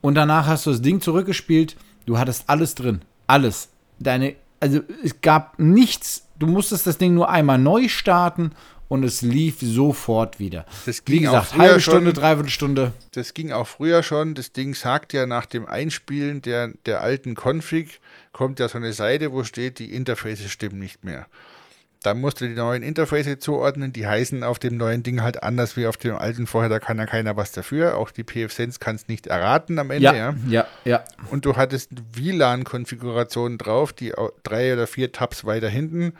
und 0.00 0.14
danach 0.14 0.46
hast 0.46 0.64
du 0.66 0.70
das 0.70 0.80
Ding 0.80 1.00
zurückgespielt. 1.00 1.76
Du 2.06 2.18
hattest 2.18 2.48
alles 2.48 2.74
drin. 2.74 3.02
Alles. 3.26 3.68
Deine, 3.98 4.34
also 4.60 4.80
es 5.04 5.20
gab 5.20 5.58
nichts 5.58 6.30
du 6.40 6.46
musstest 6.48 6.88
das 6.88 6.98
Ding 6.98 7.14
nur 7.14 7.30
einmal 7.30 7.58
neu 7.58 7.86
starten 7.88 8.50
und 8.90 9.04
es 9.04 9.22
lief 9.22 9.58
sofort 9.60 10.40
wieder. 10.40 10.66
Das 10.84 11.04
ging 11.04 11.20
Wie 11.20 11.20
gesagt, 11.20 11.56
halbe 11.56 11.80
Stunde, 11.80 12.12
dreiviertel 12.12 12.50
Stunde. 12.50 12.92
Das 13.12 13.34
ging 13.34 13.52
auch 13.52 13.68
früher 13.68 14.02
schon. 14.02 14.34
Das 14.34 14.50
Ding 14.50 14.74
sagt 14.74 15.12
ja 15.12 15.26
nach 15.26 15.46
dem 15.46 15.64
Einspielen 15.64 16.42
der, 16.42 16.72
der 16.86 17.00
alten 17.00 17.36
Config, 17.36 18.00
kommt 18.32 18.58
ja 18.58 18.68
so 18.68 18.78
eine 18.78 18.92
Seite, 18.92 19.30
wo 19.30 19.44
steht, 19.44 19.78
die 19.78 19.94
Interfaces 19.94 20.50
stimmen 20.50 20.80
nicht 20.80 21.04
mehr. 21.04 21.26
Da 22.02 22.14
musst 22.14 22.40
du 22.40 22.48
die 22.48 22.54
neuen 22.54 22.82
Interfaces 22.82 23.38
zuordnen. 23.38 23.92
Die 23.92 24.08
heißen 24.08 24.42
auf 24.42 24.58
dem 24.58 24.76
neuen 24.76 25.04
Ding 25.04 25.22
halt 25.22 25.40
anders 25.44 25.76
wie 25.76 25.86
auf 25.86 25.96
dem 25.96 26.16
alten 26.16 26.48
vorher. 26.48 26.68
Da 26.68 26.80
kann 26.80 26.98
ja 26.98 27.06
keiner 27.06 27.36
was 27.36 27.52
dafür. 27.52 27.96
Auch 27.96 28.10
die 28.10 28.24
PF-Sense 28.24 28.80
kann 28.80 28.96
es 28.96 29.06
nicht 29.06 29.28
erraten 29.28 29.78
am 29.78 29.92
Ende. 29.92 30.06
Ja, 30.06 30.14
ja, 30.14 30.34
ja. 30.48 30.66
ja. 30.84 31.04
Und 31.30 31.44
du 31.44 31.54
hattest 31.54 31.90
WLAN-Konfigurationen 32.14 33.56
drauf, 33.56 33.92
die 33.92 34.12
drei 34.42 34.72
oder 34.72 34.88
vier 34.88 35.12
Tabs 35.12 35.44
weiter 35.44 35.68
hinten 35.68 36.14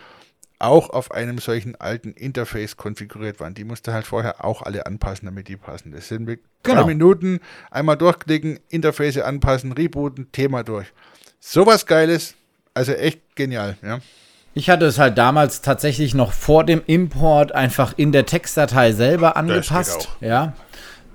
auch 0.61 0.91
auf 0.91 1.11
einem 1.11 1.39
solchen 1.39 1.75
alten 1.77 2.13
Interface 2.13 2.77
konfiguriert 2.77 3.41
waren. 3.41 3.55
Die 3.55 3.65
musste 3.65 3.93
halt 3.93 4.07
vorher 4.07 4.45
auch 4.45 4.63
alle 4.63 4.87
anpassen, 4.87 5.27
damit 5.27 5.49
die 5.49 5.57
passen. 5.57 5.91
Das 5.93 6.09
sind 6.09 6.27
mit 6.27 6.41
genau. 6.63 6.83
drei 6.83 6.87
Minuten 6.87 7.41
einmal 7.71 7.97
durchklicken, 7.97 8.61
Interface 8.69 9.19
anpassen, 9.19 9.73
rebooten, 9.73 10.31
Thema 10.33 10.63
durch. 10.63 10.93
Sowas 11.41 11.87
Geiles, 11.87 12.35
also 12.75 12.93
echt 12.93 13.35
genial, 13.35 13.77
ja. 13.83 14.01
Ich 14.53 14.69
hatte 14.69 14.85
es 14.87 14.99
halt 14.99 15.17
damals 15.17 15.63
tatsächlich 15.63 16.13
noch 16.13 16.33
vor 16.33 16.65
dem 16.65 16.83
Import 16.87 17.53
einfach 17.53 17.95
in 17.97 18.13
der 18.13 18.27
Textdatei 18.27 18.93
selber 18.93 19.37
angepasst. 19.37 20.09
Ja 20.21 20.55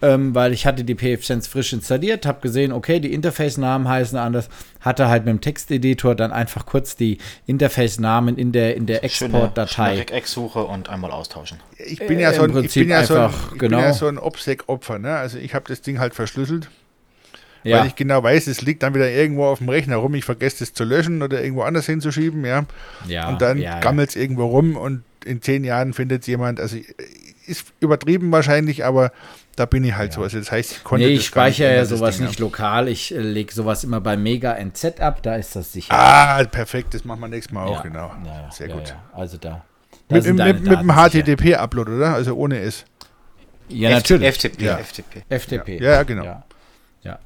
ähm, 0.01 0.35
weil 0.35 0.53
ich 0.53 0.65
hatte 0.65 0.83
die 0.83 0.95
PF-Sense 0.95 1.49
frisch 1.49 1.73
installiert, 1.73 2.25
habe 2.25 2.41
gesehen, 2.41 2.71
okay, 2.71 2.99
die 2.99 3.13
Interface-Namen 3.13 3.87
heißen 3.87 4.17
anders, 4.17 4.49
hatte 4.81 5.07
halt 5.07 5.25
mit 5.25 5.33
dem 5.33 5.41
Texteditor 5.41 6.15
dann 6.15 6.31
einfach 6.31 6.65
kurz 6.65 6.95
die 6.95 7.17
Interface-Namen 7.45 8.37
in 8.37 8.51
der, 8.51 8.75
in 8.75 8.85
der 8.85 9.03
Export-Datei. 9.03 9.99
Regex-Suche 9.99 10.63
und 10.63 10.89
einmal 10.89 11.11
austauschen. 11.11 11.59
Ich 11.77 11.99
bin 11.99 12.19
ja 12.19 12.33
so 12.33 12.43
ein, 12.43 12.63
ich 12.63 12.73
bin 12.73 12.89
ja 12.89 13.03
so 13.03 13.15
ein, 13.15 13.29
ich 13.53 13.59
genau. 13.59 13.77
bin 13.77 13.85
ja 13.85 13.93
so 13.93 14.07
ein 14.07 14.17
OPSEC-Opfer, 14.17 14.99
ne? 14.99 15.15
Also 15.15 15.37
ich 15.37 15.53
habe 15.53 15.65
das 15.67 15.81
Ding 15.81 15.99
halt 15.99 16.13
verschlüsselt. 16.13 16.69
Ja. 17.63 17.79
Weil 17.79 17.87
ich 17.87 17.95
genau 17.95 18.21
weiß, 18.21 18.45
es 18.45 18.61
liegt 18.61 18.83
dann 18.83 18.93
wieder 18.93 19.09
irgendwo 19.09 19.45
auf 19.45 19.57
dem 19.57 19.69
Rechner 19.69 19.95
rum. 19.95 20.13
Ich 20.13 20.23
vergesse 20.23 20.63
es 20.63 20.73
zu 20.73 20.83
löschen 20.83 21.23
oder 21.23 21.41
irgendwo 21.41 21.63
anders 21.63 21.87
hinzuschieben, 21.87 22.45
ja. 22.45 22.65
ja 23.07 23.27
und 23.27 23.41
dann 23.41 23.57
ja, 23.57 23.79
gammelt 23.79 24.11
es 24.11 24.15
irgendwo 24.15 24.45
rum 24.45 24.77
und 24.77 25.03
in 25.25 25.41
zehn 25.41 25.63
Jahren 25.63 25.93
findet 25.93 26.21
es 26.21 26.27
jemand. 26.27 26.59
Also 26.59 26.77
ist 27.47 27.65
übertrieben 27.79 28.31
wahrscheinlich, 28.31 28.85
aber 28.85 29.11
da 29.55 29.65
bin 29.65 29.83
ich 29.83 29.95
halt 29.95 30.11
ja. 30.11 30.15
so. 30.15 30.23
Also 30.23 30.39
das 30.39 30.51
heißt, 30.51 30.71
ich 30.71 30.83
konnte. 30.83 31.05
Nee, 31.05 31.13
ich 31.13 31.25
speichere 31.25 31.75
ja 31.75 31.85
sowas 31.85 32.19
nicht 32.19 32.39
lokal. 32.39 32.87
Ich 32.87 33.13
äh, 33.13 33.19
lege 33.19 33.53
sowas 33.53 33.83
immer 33.83 34.01
bei 34.01 34.17
Mega 34.17 34.53
NZ 34.53 34.99
ab, 34.99 35.21
da 35.23 35.35
ist 35.35 35.55
das 35.55 35.71
sicher. 35.71 35.93
Ah, 35.93 36.43
perfekt, 36.43 36.93
das 36.93 37.05
machen 37.05 37.21
wir 37.21 37.27
nächstes 37.27 37.53
Mal 37.53 37.65
auch, 37.65 37.83
genau. 37.83 38.11
Ja, 38.25 38.51
Sehr 38.51 38.69
gut. 38.69 38.95
Also 39.13 39.37
da. 39.37 39.63
da 40.07 40.15
mit, 40.15 40.25
mit, 40.25 40.63
mit 40.63 40.79
dem 40.79 40.91
HTTP-Upload, 40.91 41.91
oder? 41.91 42.13
Also 42.13 42.35
ohne 42.35 42.59
es. 42.59 42.85
Ja, 43.69 43.89
natürlich. 43.91 44.27
FTP. 44.35 44.61
Ja. 44.61 44.77
FTP. 44.77 45.23
FTP. 45.29 45.81
Ja, 45.81 46.03
genau. 46.03 46.23
Ja. 46.23 46.43
ja. 47.01 47.19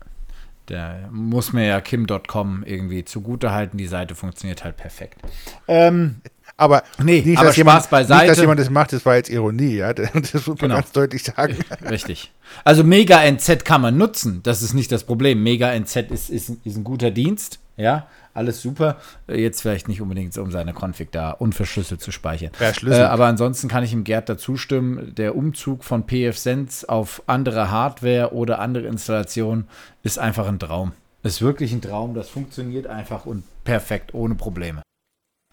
Der 0.70 1.10
muss 1.12 1.52
mir 1.52 1.66
ja 1.66 1.82
Kim.com 1.82 2.64
irgendwie 2.64 3.04
zugutehalten. 3.04 3.78
Die 3.78 3.88
Seite 3.88 4.16
funktioniert 4.16 4.64
halt 4.64 4.78
perfekt. 4.78 5.20
Ähm, 5.68 6.22
aber 6.60 6.84
nee, 7.02 7.22
nicht, 7.22 7.38
aber 7.38 7.48
Spaß 7.48 7.58
jemand, 7.58 7.90
beiseite. 7.90 8.22
Nicht, 8.22 8.32
dass 8.32 8.40
jemand 8.40 8.60
das 8.60 8.70
macht, 8.70 8.94
das 8.94 9.06
war 9.06 9.16
jetzt 9.16 9.30
Ironie, 9.30 9.78
ja. 9.78 9.94
Das 9.94 10.14
muss 10.34 10.48
man 10.48 10.58
genau. 10.58 10.76
ganz 10.76 10.92
deutlich 10.92 11.24
sagen. 11.24 11.58
Richtig. 11.90 12.32
Also 12.64 12.84
Mega 12.84 13.24
NZ 13.24 13.64
kann 13.64 13.82
man 13.82 13.98
nutzen, 13.98 14.42
das 14.44 14.62
ist 14.62 14.74
nicht 14.74 14.92
das 14.92 15.04
Problem. 15.04 15.42
Mega 15.44 15.72
NZ 15.72 16.12
ist, 16.12 16.30
ist, 16.30 16.50
ist 16.64 16.78
ein 16.78 16.84
guter 16.84 17.12
Dienst, 17.12 17.60
ja. 17.78 18.08
Alles 18.34 18.62
super. 18.62 18.98
Jetzt 19.28 19.62
vielleicht 19.62 19.88
nicht 19.88 20.02
unbedingt, 20.02 20.38
um 20.38 20.52
seine 20.52 20.74
Config 20.74 21.12
da 21.12 21.32
unverschlüsselt 21.32 22.00
zu 22.00 22.12
speichern. 22.12 22.52
Äh, 22.60 22.96
aber 23.02 23.26
ansonsten 23.26 23.68
kann 23.68 23.84
ich 23.84 23.92
ihm 23.92 24.04
Gerd 24.04 24.30
dazu 24.30 24.56
stimmen. 24.56 25.14
Der 25.16 25.36
Umzug 25.36 25.84
von 25.84 26.06
PFSense 26.06 26.88
auf 26.88 27.24
andere 27.26 27.72
Hardware 27.72 28.34
oder 28.34 28.60
andere 28.60 28.88
Installationen 28.88 29.68
ist 30.04 30.20
einfach 30.20 30.48
ein 30.48 30.60
Traum. 30.60 30.94
Ist 31.24 31.42
wirklich 31.42 31.74
ein 31.74 31.82
Traum. 31.82 32.14
Das 32.14 32.30
funktioniert 32.30 32.88
einfach 32.88 33.26
und 33.26 33.44
perfekt, 33.64 34.14
ohne 34.14 34.36
Probleme. 34.36 34.84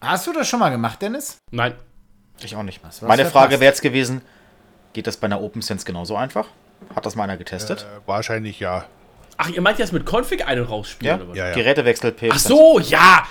Hast 0.01 0.27
du 0.27 0.33
das 0.33 0.47
schon 0.47 0.59
mal 0.59 0.69
gemacht, 0.69 1.01
Dennis? 1.01 1.37
Nein. 1.51 1.73
Ich 2.43 2.55
auch 2.55 2.63
nicht. 2.63 2.83
Was, 2.83 3.01
was 3.01 3.07
Meine 3.07 3.25
Frage 3.25 3.59
wäre 3.59 3.65
jetzt 3.65 3.81
gewesen, 3.81 4.21
geht 4.93 5.07
das 5.07 5.17
bei 5.17 5.25
einer 5.25 5.41
OpenSense 5.41 5.85
genauso 5.85 6.15
einfach? 6.15 6.47
Hat 6.95 7.05
das 7.05 7.15
mal 7.15 7.23
einer 7.23 7.37
getestet? 7.37 7.81
Äh, 7.81 8.07
wahrscheinlich 8.07 8.59
ja. 8.59 8.85
Ach, 9.37 9.49
ihr 9.49 9.61
meint 9.61 9.79
jetzt 9.79 9.93
mit 9.93 10.05
Config 10.05 10.45
ein- 10.47 10.59
und 10.59 10.67
rausspielen? 10.67 11.17
Ja? 11.17 11.23
Oder 11.23 11.29
was? 11.31 11.37
Ja, 11.37 11.47
ja. 11.49 11.55
Gerätewechsel 11.55 12.11
PFSense. 12.11 12.33
Ach 12.33 12.39
so, 12.39 12.79
ja. 12.79 13.27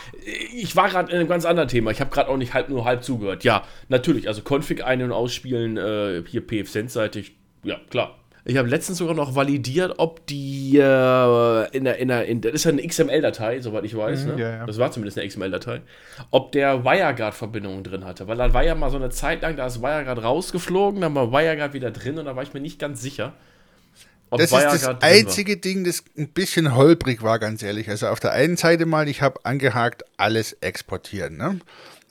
Ich 0.53 0.75
war 0.75 0.89
gerade 0.89 1.11
in 1.13 1.19
einem 1.19 1.29
ganz 1.29 1.45
anderen 1.45 1.69
Thema. 1.69 1.93
Ich 1.93 2.01
habe 2.01 2.11
gerade 2.11 2.31
auch 2.31 2.37
nicht 2.37 2.53
halb 2.55 2.69
nur 2.69 2.85
halb 2.85 3.05
zugehört. 3.05 3.45
Ja, 3.45 3.63
natürlich. 3.89 4.27
Also 4.27 4.43
Config 4.43 4.85
ein- 4.85 5.03
und 5.03 5.13
ausspielen, 5.13 5.77
äh, 5.77 6.25
hier 6.29 6.45
PFSense-seitig, 6.45 7.37
ja, 7.63 7.77
klar. 7.91 8.19
Ich 8.49 8.57
habe 8.57 8.69
letztens 8.69 8.99
sogar 8.99 9.15
noch 9.17 9.35
validiert, 9.35 9.95
ob 9.99 10.25
die 10.29 10.79
äh, 10.79 11.77
in 11.77 11.83
der, 11.83 11.99
in 11.99 12.07
der, 12.07 12.27
in, 12.27 12.41
das 12.41 12.53
ist 12.53 12.65
ja 12.65 12.71
eine 12.71 12.87
XML-Datei, 12.87 13.61
soweit 13.61 13.83
ich 13.85 13.97
weiß, 13.97 14.25
Mhm, 14.25 14.35
ne? 14.37 14.41
ja, 14.41 14.51
ja. 14.59 14.67
Das 14.67 14.79
war 14.79 14.93
zumindest 14.93 15.19
eine 15.19 15.27
XML-Datei. 15.29 15.81
Ob 16.31 16.53
der 16.53 16.85
WireGuard-Verbindungen 16.85 17.83
drin 17.83 18.05
hatte. 18.05 18.29
Weil 18.29 18.37
dann 18.37 18.55
war 18.55 18.63
ja 18.63 18.77
mal 18.77 18.91
so 18.91 18.99
eine 18.99 19.11
Zeit 19.11 19.43
lang, 19.43 19.57
da 19.57 19.67
ist 19.67 19.83
WireGuard 19.83 20.23
rausgeflogen, 20.23 21.01
dann 21.01 21.15
war 21.17 21.33
WireGuard 21.33 21.73
wieder 21.73 21.91
drin 21.91 22.19
und 22.19 22.27
da 22.27 22.37
war 22.37 22.45
ich 22.45 22.55
mir 22.55 22.61
nicht 22.61 22.79
ganz 22.79 23.03
sicher. 23.03 23.33
Ob 24.31 24.39
Das 24.39 24.53
ist 24.53 24.57
das 24.63 24.83
WireGuard 24.83 25.03
einzige 25.03 25.57
Ding, 25.57 25.83
das 25.83 26.05
ein 26.17 26.29
bisschen 26.29 26.77
holprig 26.77 27.23
war, 27.23 27.41
ganz 27.41 27.65
ehrlich. 27.65 27.89
Also 27.89 28.07
auf 28.07 28.21
der 28.21 28.31
einen 28.31 28.57
Seite 28.57 28.87
mal, 28.87 29.09
ich 29.09 29.23
habe 29.23 29.45
angehakt, 29.45 30.05
alles 30.19 30.53
exportieren. 30.61 31.37
Ne? 31.37 31.59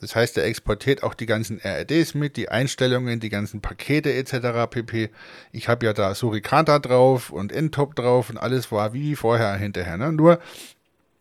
Das 0.00 0.14
heißt, 0.14 0.36
er 0.36 0.44
exportiert 0.44 1.02
auch 1.02 1.14
die 1.14 1.26
ganzen 1.26 1.58
RRDs 1.58 2.14
mit, 2.14 2.36
die 2.36 2.48
Einstellungen, 2.48 3.18
die 3.18 3.30
ganzen 3.30 3.60
Pakete 3.60 4.12
etc. 4.12 4.68
pp. 4.70 5.10
Ich 5.52 5.68
habe 5.68 5.86
ja 5.86 5.92
da 5.92 6.14
Suricata 6.14 6.78
drauf 6.78 7.30
und 7.30 7.52
Entop 7.52 7.94
drauf 7.94 8.28
und 8.28 8.36
alles 8.36 8.70
war 8.70 8.92
wie 8.92 9.16
vorher 9.16 9.54
hinterher. 9.56 9.96
Ne? 9.96 10.12
Nur 10.12 10.38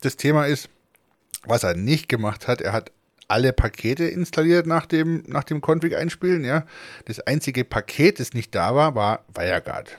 das 0.01 0.17
Thema 0.17 0.45
ist, 0.45 0.69
was 1.45 1.63
er 1.63 1.75
nicht 1.75 2.09
gemacht 2.09 2.47
hat, 2.47 2.61
er 2.61 2.73
hat 2.73 2.91
alle 3.27 3.53
Pakete 3.53 4.05
installiert 4.05 4.67
nach 4.67 4.85
dem, 4.85 5.23
nach 5.27 5.43
dem 5.43 5.61
Config 5.61 5.95
einspielen. 5.95 6.43
Ja? 6.43 6.65
Das 7.05 7.19
einzige 7.21 7.63
Paket, 7.63 8.19
das 8.19 8.33
nicht 8.33 8.53
da 8.53 8.75
war, 8.75 8.93
war 8.95 9.25
WireGuard 9.33 9.97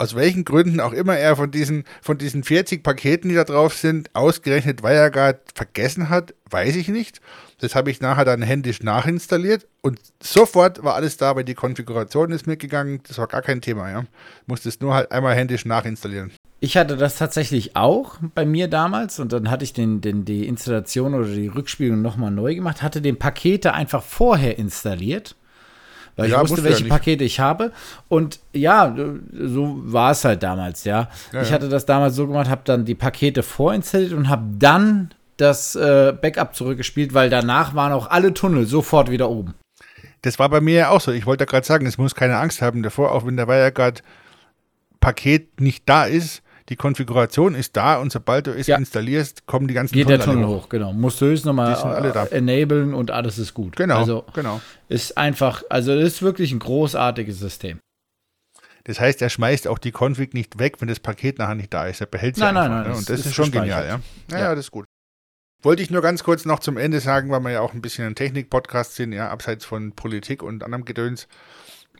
aus 0.00 0.16
welchen 0.16 0.46
Gründen 0.46 0.80
auch 0.80 0.94
immer 0.94 1.18
er 1.18 1.36
von 1.36 1.50
diesen, 1.50 1.84
von 2.00 2.16
diesen 2.16 2.42
40 2.42 2.82
Paketen, 2.82 3.28
die 3.28 3.34
da 3.34 3.44
drauf 3.44 3.74
sind, 3.74 4.08
ausgerechnet 4.14 4.82
WireGuard 4.82 5.38
vergessen 5.54 6.08
hat, 6.08 6.34
weiß 6.48 6.76
ich 6.76 6.88
nicht. 6.88 7.20
Das 7.60 7.74
habe 7.74 7.90
ich 7.90 8.00
nachher 8.00 8.24
dann 8.24 8.40
händisch 8.40 8.82
nachinstalliert 8.82 9.66
und 9.82 10.00
sofort 10.22 10.82
war 10.82 10.94
alles 10.94 11.18
da, 11.18 11.36
weil 11.36 11.44
die 11.44 11.52
Konfiguration 11.52 12.30
ist 12.32 12.46
mitgegangen. 12.46 13.02
Das 13.06 13.18
war 13.18 13.26
gar 13.26 13.42
kein 13.42 13.60
Thema, 13.60 13.90
ja. 13.90 14.04
Musste 14.46 14.70
es 14.70 14.80
nur 14.80 14.94
halt 14.94 15.12
einmal 15.12 15.34
händisch 15.34 15.66
nachinstallieren. 15.66 16.32
Ich 16.60 16.78
hatte 16.78 16.96
das 16.96 17.18
tatsächlich 17.18 17.76
auch 17.76 18.16
bei 18.34 18.46
mir 18.46 18.68
damals 18.68 19.18
und 19.18 19.34
dann 19.34 19.50
hatte 19.50 19.64
ich 19.64 19.74
den, 19.74 20.00
den, 20.00 20.24
die 20.24 20.48
Installation 20.48 21.14
oder 21.14 21.28
die 21.28 21.48
Rückspielung 21.48 22.00
nochmal 22.00 22.30
neu 22.30 22.54
gemacht, 22.54 22.80
hatte 22.80 23.02
den 23.02 23.18
Pakete 23.18 23.74
einfach 23.74 24.02
vorher 24.02 24.58
installiert, 24.58 25.36
weil 26.20 26.26
ich 26.26 26.32
Ja, 26.32 26.40
wusste, 26.42 26.62
welche 26.62 26.84
ja. 26.84 26.88
Pakete 26.88 27.24
ich 27.24 27.40
habe. 27.40 27.72
Und 28.08 28.40
ja, 28.52 28.94
so 29.32 29.80
war 29.84 30.10
es 30.12 30.24
halt 30.24 30.42
damals, 30.42 30.84
ja. 30.84 31.08
Ja, 31.32 31.42
ich 31.42 31.52
hatte 31.52 31.68
das 31.68 31.86
damals 31.86 32.14
so 32.14 32.26
gemacht, 32.26 32.48
habe 32.48 32.62
dann 32.64 32.84
die 32.84 32.94
Pakete 32.94 33.42
vorinstalliert 33.42 34.12
und 34.12 34.28
habe 34.28 34.44
dann 34.58 35.10
das 35.38 35.74
äh, 35.74 36.12
Backup 36.12 36.54
zurückgespielt, 36.54 37.14
weil 37.14 37.30
danach 37.30 37.74
waren 37.74 37.92
auch 37.92 38.10
alle 38.10 38.34
Tunnel 38.34 38.66
sofort 38.66 39.10
wieder 39.10 39.30
oben. 39.30 39.54
Das 40.22 40.38
war 40.38 40.50
bei 40.50 40.60
mir 40.60 40.74
ja 40.74 40.88
auch 40.90 41.00
so. 41.00 41.12
Ich 41.12 41.24
wollte 41.24 41.42
ja 41.42 41.46
gerade 41.46 41.66
sagen, 41.66 41.86
es 41.86 41.96
muss 41.96 42.14
keine 42.14 42.36
Angst 42.36 42.60
haben 42.60 42.82
davor, 42.82 43.12
auch 43.12 43.24
wenn 43.24 43.38
der 43.38 43.48
WireGuard 43.48 44.02
Paket 45.00 45.60
nicht 45.60 45.88
da 45.88 46.04
ist. 46.04 46.42
Die 46.70 46.76
Konfiguration 46.76 47.54
ist 47.54 47.76
da 47.76 47.98
und 47.98 48.12
sobald 48.12 48.46
du 48.46 48.52
es 48.52 48.68
Ja. 48.68 48.76
installierst, 48.78 49.46
kommen 49.46 49.66
die 49.68 49.74
ganzen 49.74 49.92
Geht 49.92 50.08
der 50.08 50.16
alle 50.16 50.24
Tunnel 50.24 50.46
hoch, 50.46 50.68
genau. 50.68 50.92
Musst 50.92 51.20
du 51.20 51.26
höchstens 51.26 51.46
nochmal 51.46 51.74
enablen 52.30 52.94
und 52.94 53.10
alles 53.10 53.38
ist 53.38 53.52
gut. 53.54 53.76
Genau, 53.76 53.98
Also 53.98 54.24
genau. 54.34 54.60
ist 54.88 55.18
einfach, 55.18 55.62
also 55.68 55.92
ist 55.92 56.22
wirklich 56.22 56.52
ein 56.52 56.60
großartiges 56.60 57.38
System. 57.40 57.80
Das 58.84 58.98
heißt, 59.00 59.20
er 59.20 59.28
schmeißt 59.28 59.68
auch 59.68 59.78
die 59.78 59.92
Config 59.92 60.32
nicht 60.32 60.58
weg, 60.58 60.76
wenn 60.80 60.88
das 60.88 61.00
Paket 61.00 61.38
nachher 61.38 61.54
nicht 61.56 61.74
da 61.74 61.86
ist. 61.86 62.00
Er 62.00 62.06
behält 62.06 62.36
sie 62.36 62.40
Nein, 62.40 62.54
nein, 62.54 62.70
einfach. 62.70 62.76
nein, 62.76 62.82
ne? 62.84 62.88
das 62.90 62.98
Und 63.00 63.10
das 63.10 63.20
ist 63.20 63.26
ist, 63.26 63.34
schon 63.34 63.50
genial, 63.50 63.84
ja. 63.84 64.00
Ja, 64.30 64.38
Ja. 64.38 64.38
ja, 64.38 64.54
das 64.54 64.66
ist 64.66 64.70
gut. 64.70 64.86
Wollte 65.62 65.82
ich 65.82 65.90
nur 65.90 66.00
ganz 66.00 66.24
kurz 66.24 66.46
noch 66.46 66.60
zum 66.60 66.78
Ende 66.78 67.00
sagen, 67.00 67.30
weil 67.30 67.40
wir 67.40 67.50
ja 67.50 67.60
auch 67.60 67.74
ein 67.74 67.82
bisschen 67.82 68.06
ein 68.06 68.14
Technik-Podcast 68.14 68.94
sind, 68.94 69.12
ja, 69.12 69.28
abseits 69.28 69.64
von 69.66 69.92
Politik 69.92 70.42
und 70.42 70.64
anderem 70.64 70.86
Gedöns, 70.86 71.28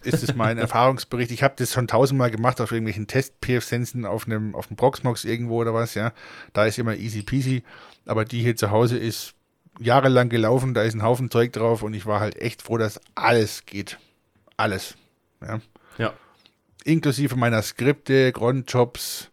ist 0.02 0.22
es 0.22 0.34
mein 0.34 0.58
Erfahrungsbericht. 0.58 1.30
Ich 1.30 1.42
habe 1.42 1.54
das 1.56 1.72
schon 1.72 1.86
tausendmal 1.88 2.30
gemacht 2.30 2.60
auf 2.60 2.72
irgendwelchen 2.72 3.06
Test-PF-Sensen 3.06 4.04
auf 4.04 4.26
einem, 4.26 4.54
auf 4.54 4.66
dem 4.68 4.76
Proxmox 4.76 5.24
irgendwo 5.24 5.60
oder 5.60 5.74
was, 5.74 5.94
ja. 5.94 6.12
Da 6.52 6.64
ist 6.66 6.78
immer 6.78 6.96
easy 6.96 7.22
peasy. 7.22 7.62
Aber 8.06 8.24
die 8.24 8.40
hier 8.42 8.56
zu 8.56 8.70
Hause 8.70 8.98
ist 8.98 9.34
jahrelang 9.78 10.28
gelaufen, 10.28 10.74
da 10.74 10.82
ist 10.82 10.94
ein 10.94 11.02
Haufen 11.02 11.30
Zeug 11.30 11.52
drauf 11.52 11.82
und 11.82 11.94
ich 11.94 12.06
war 12.06 12.20
halt 12.20 12.36
echt 12.36 12.62
froh, 12.62 12.76
dass 12.78 13.00
alles 13.14 13.64
geht. 13.66 13.98
Alles. 14.56 14.94
Ja 15.40 15.60
Ja. 15.98 16.12
inklusive 16.84 17.36
meiner 17.36 17.62
Skripte, 17.62 18.32
Cronjobs, 18.32 19.30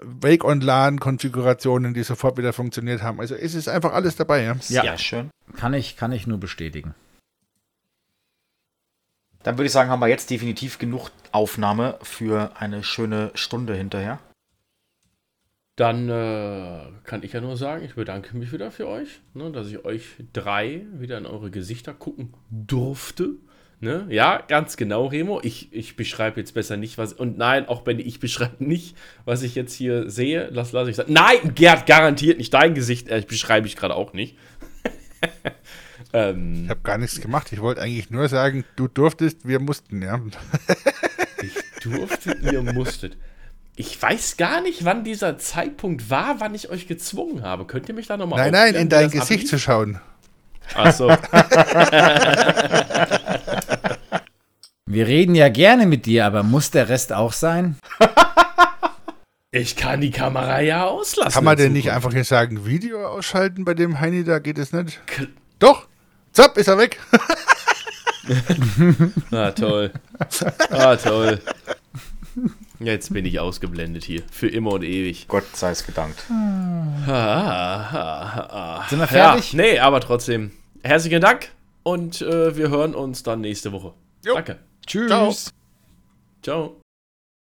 Wake-on-LAN-Konfigurationen, 0.00 1.94
die 1.94 2.02
sofort 2.02 2.36
wieder 2.36 2.52
funktioniert 2.52 3.02
haben. 3.02 3.20
Also 3.20 3.34
es 3.34 3.54
ist 3.54 3.68
einfach 3.68 3.92
alles 3.92 4.16
dabei. 4.16 4.42
Ja? 4.42 4.54
Sehr 4.60 4.98
schön. 4.98 5.30
Kann 5.56 5.74
ich, 5.74 5.96
kann 5.96 6.12
ich 6.12 6.26
nur 6.26 6.38
bestätigen. 6.38 6.94
Dann 9.44 9.58
würde 9.58 9.66
ich 9.66 9.72
sagen, 9.72 9.90
haben 9.90 10.00
wir 10.00 10.08
jetzt 10.08 10.30
definitiv 10.30 10.78
genug 10.78 11.10
Aufnahme 11.30 11.98
für 12.02 12.52
eine 12.58 12.82
schöne 12.82 13.30
Stunde 13.34 13.74
hinterher. 13.74 14.18
Dann 15.76 16.08
äh, 16.08 16.80
kann 17.04 17.22
ich 17.22 17.32
ja 17.32 17.40
nur 17.40 17.56
sagen, 17.56 17.84
ich 17.84 17.94
bedanke 17.94 18.36
mich 18.36 18.52
wieder 18.52 18.70
für 18.70 18.88
euch, 18.88 19.20
ne, 19.34 19.50
dass 19.52 19.68
ich 19.68 19.84
euch 19.84 20.04
drei 20.32 20.86
wieder 20.94 21.18
in 21.18 21.26
eure 21.26 21.50
Gesichter 21.50 21.92
gucken 21.92 22.32
durfte. 22.50 23.34
Ne? 23.80 24.06
Ja, 24.08 24.38
ganz 24.38 24.78
genau, 24.78 25.06
Remo. 25.06 25.40
Ich, 25.42 25.70
ich 25.74 25.94
beschreibe 25.94 26.40
jetzt 26.40 26.54
besser 26.54 26.78
nicht, 26.78 26.96
was. 26.96 27.12
Und 27.12 27.36
nein, 27.36 27.68
auch 27.68 27.82
Benny, 27.82 28.02
ich 28.02 28.20
beschreibe 28.20 28.64
nicht, 28.64 28.96
was 29.26 29.42
ich 29.42 29.54
jetzt 29.56 29.74
hier 29.74 30.08
sehe. 30.08 30.48
Lass, 30.52 30.72
lass 30.72 30.88
ich 30.88 30.96
sagen. 30.96 31.12
Nein, 31.12 31.54
Gerd, 31.54 31.86
garantiert 31.86 32.38
nicht. 32.38 32.54
Dein 32.54 32.74
Gesicht 32.74 33.08
äh, 33.08 33.22
beschreibe 33.28 33.66
ich 33.66 33.76
gerade 33.76 33.94
auch 33.94 34.14
nicht. 34.14 34.38
ähm, 36.12 36.64
Ich 36.64 36.70
habe 36.70 36.80
gar 36.82 36.98
nichts 36.98 37.20
gemacht. 37.20 37.52
Ich 37.52 37.60
wollte 37.60 37.80
eigentlich 37.80 38.10
nur 38.10 38.28
sagen, 38.28 38.64
du 38.76 38.88
durftest, 38.88 39.46
wir 39.46 39.60
mussten, 39.60 40.02
ja. 40.02 40.20
Ich 41.42 41.54
durfte, 41.82 42.32
ihr 42.42 42.62
musstet. 42.62 43.16
Ich 43.76 44.00
weiß 44.00 44.36
gar 44.36 44.60
nicht, 44.60 44.84
wann 44.84 45.02
dieser 45.04 45.36
Zeitpunkt 45.38 46.08
war, 46.10 46.38
wann 46.40 46.54
ich 46.54 46.70
euch 46.70 46.86
gezwungen 46.86 47.42
habe. 47.42 47.64
Könnt 47.66 47.88
ihr 47.88 47.94
mich 47.94 48.06
da 48.06 48.16
nochmal 48.16 48.38
Nein, 48.50 48.52
nein, 48.52 48.74
in 48.82 48.88
dein 48.88 49.10
Gesicht 49.10 49.48
zu 49.48 49.58
schauen. 49.58 50.00
Achso. 50.74 51.10
Wir 54.86 55.06
reden 55.06 55.34
ja 55.34 55.48
gerne 55.48 55.86
mit 55.86 56.06
dir, 56.06 56.26
aber 56.26 56.42
muss 56.42 56.70
der 56.70 56.88
Rest 56.88 57.12
auch 57.12 57.32
sein? 57.32 57.76
Ich 59.50 59.76
kann 59.76 60.00
die 60.00 60.10
Kamera 60.10 60.60
ja 60.60 60.86
auslassen. 60.86 61.32
Kann 61.32 61.44
man 61.44 61.56
denn 61.56 61.72
nicht 61.72 61.90
einfach 61.90 62.12
hier 62.12 62.24
sagen, 62.24 62.66
Video 62.66 63.06
ausschalten 63.06 63.64
bei 63.64 63.74
dem 63.74 64.00
Heini, 64.00 64.24
da 64.24 64.38
geht 64.40 64.58
es 64.58 64.72
nicht? 64.72 65.04
K- 65.06 65.26
Doch! 65.58 65.86
Zapp, 66.34 66.58
ist 66.58 66.68
er 66.68 66.78
weg. 66.78 67.00
Ah, 69.30 69.50
toll. 69.50 69.92
Ah, 70.70 70.96
toll. 70.96 71.38
Jetzt 72.80 73.12
bin 73.12 73.26
ich 73.26 73.38
ausgeblendet 73.38 74.04
hier. 74.04 74.22
Für 74.32 74.48
immer 74.48 74.72
und 74.72 74.82
ewig. 74.82 75.28
Gott 75.28 75.44
sei 75.54 75.72
es 75.72 75.84
gedankt. 75.84 76.24
Ah, 76.30 77.12
ah, 77.12 78.48
ah. 78.80 78.86
Sind 78.88 79.00
wir 79.00 79.06
fertig? 79.06 79.52
Ja, 79.52 79.60
nee, 79.60 79.78
aber 79.78 80.00
trotzdem. 80.00 80.52
Herzlichen 80.82 81.20
Dank 81.20 81.50
und 81.82 82.22
äh, 82.22 82.56
wir 82.56 82.70
hören 82.70 82.94
uns 82.94 83.22
dann 83.22 83.42
nächste 83.42 83.72
Woche. 83.72 83.92
Jo. 84.24 84.34
Danke. 84.36 84.58
Tschüss. 84.86 85.08
Ciao. 85.08 85.34
Ciao. 86.42 86.80